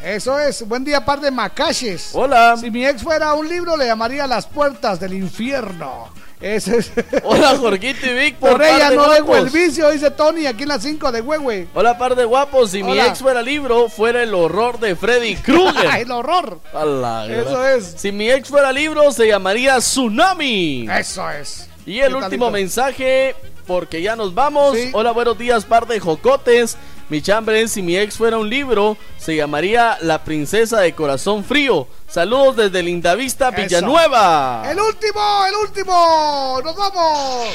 Eso 0.05 0.39
es. 0.39 0.67
Buen 0.67 0.83
día, 0.85 1.05
par 1.05 1.21
de 1.21 1.31
macaches. 1.31 2.11
Hola. 2.15 2.57
Si 2.59 2.71
mi 2.71 2.87
ex 2.87 3.03
fuera 3.03 3.35
un 3.35 3.47
libro, 3.49 3.77
le 3.77 3.87
llamaría 3.87 4.27
Las 4.27 4.47
puertas 4.47 4.99
del 4.99 5.13
infierno. 5.13 6.09
Ese 6.41 6.79
es. 6.79 6.91
Hola, 7.23 7.57
Jorgito 7.59 8.07
y 8.07 8.15
Víctor. 8.15 8.53
Por 8.53 8.63
ella 8.63 8.91
no 8.91 9.11
dejo 9.11 9.37
el 9.37 9.51
vicio, 9.51 9.91
dice 9.91 10.11
Tony, 10.11 10.47
aquí 10.47 10.63
en 10.63 10.71
las 10.71 10.83
5 10.83 11.13
de 11.13 11.21
Huehue. 11.21 11.69
Hola, 11.75 11.99
par 11.99 12.17
de 12.17 12.25
guapos. 12.25 12.71
Si 12.71 12.83
mi 12.83 12.99
ex 12.99 13.19
fuera 13.19 13.43
libro, 13.43 13.89
fuera 13.89 14.23
el 14.23 14.33
horror 14.35 14.81
de 14.81 14.97
Freddy 14.97 15.37
Krueger. 15.37 15.91
el 16.01 16.11
horror. 16.11 16.61
La 16.73 17.27
Eso 17.27 17.67
es. 17.67 17.95
Si 17.99 18.11
mi 18.11 18.31
ex 18.31 18.49
fuera 18.49 18.73
libro, 18.73 19.13
se 19.13 19.27
llamaría 19.27 19.79
Tsunami. 19.79 20.89
Eso 20.91 21.29
es. 21.31 21.69
Y 21.85 22.01
el 22.01 22.09
¿Qué 22.09 22.15
último 22.15 22.47
talito? 22.47 22.51
mensaje, 22.51 23.35
porque 23.67 24.01
ya 24.01 24.17
nos 24.17 24.35
vamos. 24.35 24.77
Sí. 24.77 24.91
Hola, 24.93 25.13
buenos 25.13 25.37
días, 25.39 25.65
par 25.65 25.87
de 25.87 26.01
jocotes. 26.01 26.77
Mi 27.11 27.21
chambre, 27.21 27.67
si 27.67 27.83
mi 27.83 27.97
ex 27.99 28.17
fuera 28.17 28.39
un 28.39 28.49
libro, 28.49 28.97
se 29.19 29.35
llamaría 29.35 29.99
La 30.01 30.23
princesa 30.23 30.79
de 30.79 30.95
corazón 30.95 31.45
frío. 31.45 31.89
Saludos 32.09 32.55
desde 32.55 32.85
Lindavista, 32.85 33.49
Eso. 33.49 33.57
Villanueva. 33.57 34.63
El 34.71 34.79
último, 34.79 35.45
el 35.47 35.55
último. 35.57 36.61
Nos 36.63 36.77
vamos. 36.77 37.49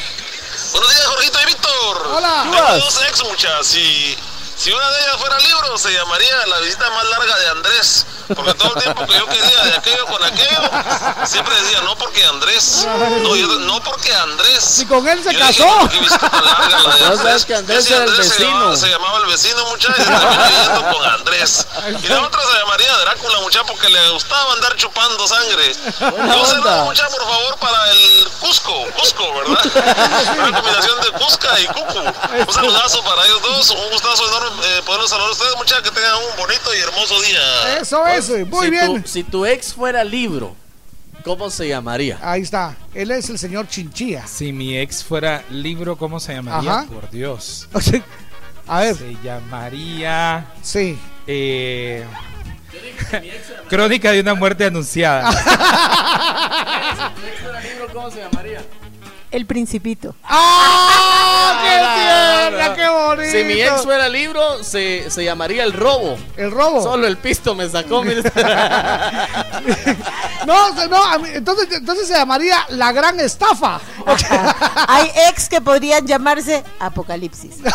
Buenos 0.74 0.90
días, 0.90 1.06
Jorgito 1.06 1.38
y 1.42 1.46
Víctor. 1.46 2.08
Hola. 2.18 2.76
Dos 2.76 3.02
ex, 3.08 3.24
muchas. 3.24 3.66
Si, 3.66 4.18
si 4.58 4.72
una 4.74 4.92
de 4.92 5.00
ellas 5.00 5.18
fuera 5.22 5.40
libro, 5.40 5.78
se 5.78 5.94
llamaría 5.94 6.48
La 6.48 6.60
visita 6.60 6.90
más 6.90 7.06
larga 7.06 7.38
de 7.38 7.48
Andrés. 7.48 8.06
Porque 8.34 8.54
todo 8.56 8.74
el 8.76 8.82
tiempo 8.84 9.06
que 9.06 9.14
yo 9.18 9.26
quería 9.28 9.64
de 9.64 9.74
aquello 9.76 10.06
con 10.08 10.24
aquello, 10.24 10.62
siempre 11.26 11.54
decía, 11.62 11.82
no 11.82 11.96
porque 11.98 12.24
Andrés. 12.26 12.88
No, 13.22 13.36
yo, 13.36 13.48
no 13.60 13.84
porque 13.84 14.14
Andrés. 14.16 14.80
Y 14.80 14.86
con 14.86 15.08
él 15.08 15.24
se 15.24 15.34
Yo 15.34 15.40
casó. 15.40 15.64
dije, 15.64 15.90
"¿Qué 15.92 16.00
visita 16.00 16.30
tan 16.30 16.44
larga 16.46 16.70
la 16.84 16.96
de 16.96 17.02
No 17.02 17.06
Andrés?" 17.08 17.20
sabes 17.22 17.46
que 17.46 17.56
Andrés 17.56 17.88
era 17.88 18.04
el 18.04 18.10
Andrés 18.10 18.28
se 18.28 18.34
vecino. 18.34 18.50
llamaba- 18.60 18.76
Se 18.78 18.88
llamaba 18.90 19.18
el 19.20 19.26
vecino, 19.26 19.66
muchachos. 19.68 20.00
Y 20.00 20.04
terminó 20.04 20.44
viviendo 20.48 20.98
con 20.98 21.06
Andrés. 21.06 21.68
Y 22.04 22.08
la 22.08 22.22
otra 22.24 22.42
se 22.42 22.58
llamaría 22.60 22.98
Drácula, 22.98 23.40
muchachos, 23.42 23.68
porque 23.68 23.90
le 23.90 24.10
gustaba 24.10 24.54
andar 24.54 24.76
chupando 24.76 25.28
sangre. 25.28 25.76
Buena 26.00 26.36
Un 26.38 26.46
saludo, 26.48 26.70
onda. 26.70 26.84
muchachos, 26.86 27.16
por 27.16 27.28
favor, 27.28 27.58
para 27.58 27.92
el 27.92 28.30
Cusco. 28.40 28.86
Cusco, 28.98 29.34
¿verdad? 29.34 29.66
Una 30.38 30.52
combinación 30.62 31.02
de 31.02 31.12
Cusca 31.12 31.60
y 31.60 31.68
Cucu. 31.68 32.00
Un 32.48 32.54
saludazo 32.54 33.04
para 33.04 33.26
ellos 33.26 33.42
dos. 33.42 33.70
Un 33.72 33.90
gustazo 33.92 34.28
enorme 34.28 34.66
eh, 34.66 34.82
poderlos 34.86 35.10
saludar 35.10 35.30
a 35.30 35.34
ustedes, 35.34 35.56
muchachos. 35.58 35.84
Que 35.84 35.92
tengan 35.92 36.16
un 36.16 36.36
bonito 36.38 36.74
y 36.74 36.80
hermoso 36.80 37.20
día. 37.22 37.78
Eso 37.80 38.06
es. 38.08 38.15
Muy 38.46 38.66
si 38.66 38.72
bien. 38.72 39.02
Tu, 39.02 39.08
si 39.08 39.24
tu 39.24 39.46
ex 39.46 39.74
fuera 39.74 40.04
libro, 40.04 40.56
¿cómo 41.24 41.50
se 41.50 41.68
llamaría? 41.68 42.20
Ahí 42.22 42.42
está. 42.42 42.76
Él 42.94 43.12
es 43.12 43.30
el 43.30 43.38
señor 43.38 43.68
Chinchilla. 43.68 44.26
Si 44.28 44.52
mi 44.54 44.78
ex 44.78 45.04
fuera 45.04 45.44
libro, 45.50 45.98
¿cómo 45.98 46.20
se 46.20 46.34
llamaría? 46.34 46.72
Ajá. 46.72 46.86
Por 46.86 47.10
Dios. 47.10 47.68
A 48.68 48.80
ver. 48.82 48.96
Se 48.96 49.16
llamaría. 49.24 50.48
Sí. 50.62 50.98
Eh, 51.28 52.04
Crónica 53.70 54.12
de 54.12 54.22
una 54.22 54.34
muerte 54.34 54.66
anunciada. 54.66 55.32
¿Cómo 57.94 58.12
se 58.12 58.20
llamaría? 58.20 58.62
El 59.36 59.46
Principito. 59.46 60.16
¡Ah! 60.24 61.62
¡Qué 61.66 61.70
tierna! 62.56 62.74
¡Qué 62.74 62.88
bonito! 62.88 63.32
Si 63.38 63.44
mi 63.44 63.62
ex 63.62 63.84
fuera 63.84 64.08
libro, 64.08 64.64
se, 64.64 65.12
se 65.12 65.26
llamaría 65.26 65.66
El 65.66 65.74
Robo. 65.74 66.18
¿El 66.38 66.52
Robo? 66.52 66.82
Solo 66.82 67.06
el 67.06 67.18
pisto 67.18 67.54
me 67.54 67.68
sacó. 67.68 68.02
No, 70.46 70.72
no, 70.88 71.26
entonces, 71.26 71.68
entonces 71.72 72.08
se 72.08 72.14
llamaría 72.14 72.58
La 72.70 72.92
Gran 72.92 73.20
Estafa. 73.20 73.82
Hay 74.88 75.12
ex 75.28 75.50
que 75.50 75.60
podrían 75.60 76.06
llamarse 76.06 76.64
Apocalipsis. 76.80 77.56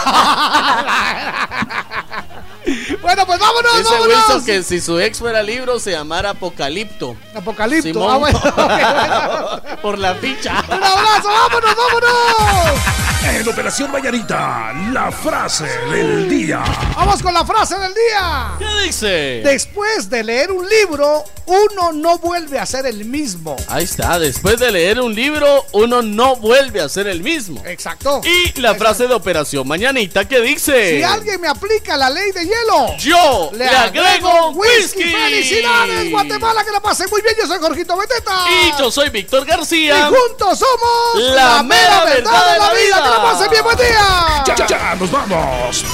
Bueno, 3.03 3.27
pues 3.27 3.39
vámonos, 3.39 3.79
Dice 3.79 3.91
vámonos. 3.91 4.17
Wilson 4.17 4.45
que 4.45 4.63
si 4.63 4.81
su 4.81 4.99
ex 5.01 5.19
fuera 5.19 5.43
libro, 5.43 5.79
se 5.79 5.93
llamara 5.93 6.31
Apocalipto. 6.31 7.17
Apocalipto. 7.35 7.89
Simón. 7.89 8.11
Ah, 8.11 8.17
bueno, 8.19 9.77
Por 9.83 9.99
la 9.99 10.15
ficha. 10.17 10.63
Un 10.69 10.75
abrazo, 10.75 11.29
vámonos, 11.29 11.77
vámonos. 11.77 12.81
En 13.23 13.47
Operación 13.47 13.93
Vallarita, 13.93 14.73
la 14.93 15.13
frase 15.13 15.67
del 15.91 16.29
día. 16.29 16.65
Vamos 16.97 17.23
con 17.23 17.35
la 17.35 17.45
frase 17.45 17.77
del 17.79 17.93
día. 17.93 18.53
¿Qué 18.59 18.87
dice? 18.87 19.43
Después 19.45 20.09
de 20.09 20.25
leer 20.25 20.51
un 20.51 20.67
libro, 20.67 21.25
uno 21.47 21.93
no 21.93 22.19
vuelve 22.19 22.59
a 22.59 22.65
ser 22.65 22.87
el 22.87 23.05
mismo. 23.05 23.57
Ahí 23.69 23.85
está, 23.85 24.19
después 24.19 24.59
de 24.59 24.73
leer 24.73 25.01
un 25.01 25.15
libro, 25.15 25.67
uno 25.73 26.01
no 26.01 26.37
vuelve 26.37 26.81
a 26.81 26.89
ser 26.89 27.09
el 27.09 27.23
mismo. 27.23 27.63
Exacto. 27.67 28.23
Y 28.25 28.59
la 28.59 28.75
frase 28.75 29.07
de 29.07 29.13
Operación 29.15 29.69
Mañanita 29.69 30.27
que 30.27 30.41
dice... 30.41 30.97
Si 30.99 31.03
alguien 31.03 31.41
me 31.43 31.49
aplica 31.49 31.99
la 31.99 32.09
ley 32.09 32.33
de 32.33 32.47
hielo, 32.61 32.97
Yo 32.99 33.51
le 33.55 33.69
agrego 33.69 34.51
whisky. 34.51 35.05
¡Felicidades, 35.05 36.11
Guatemala! 36.11 36.65
Que 36.65 36.71
la 36.71 36.81
pasen 36.81 37.07
muy 37.11 37.23
bien. 37.23 37.35
Yo 37.39 37.47
soy 37.47 37.59
Jorgito 37.59 37.97
Beteta. 37.97 38.45
Y 38.51 38.73
yo 38.79 38.91
soy 38.91 39.09
Víctor 39.11 39.47
García. 39.47 39.99
Y 39.99 40.03
juntos 40.03 40.59
somos 40.59 41.35
La 41.35 41.63
mera 41.63 42.05
verdad 42.05 42.53
de 42.53 42.59
la 42.59 42.73
vida. 42.73 43.03
Que 43.03 43.11
la 43.11 43.23
pasen 43.23 43.51
bien, 43.51 43.63
buen 43.63 43.77
día. 43.77 44.43
Ya, 44.47 44.55
ya, 44.55 44.67
ya, 44.67 44.95
nos 44.97 45.11
vamos. 45.11 45.85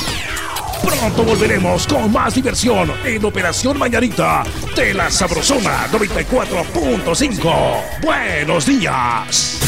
Pronto 0.85 1.23
volveremos 1.25 1.87
con 1.87 2.13
más 2.13 2.35
diversión 2.35 2.93
en 3.05 3.25
Operación 3.25 3.79
Mañanita 3.79 4.45
de 4.77 4.95
la 4.95 5.11
Sabrosona 5.11 5.89
94.5. 5.89 8.01
Buenos 8.03 8.67
días. 8.67 9.59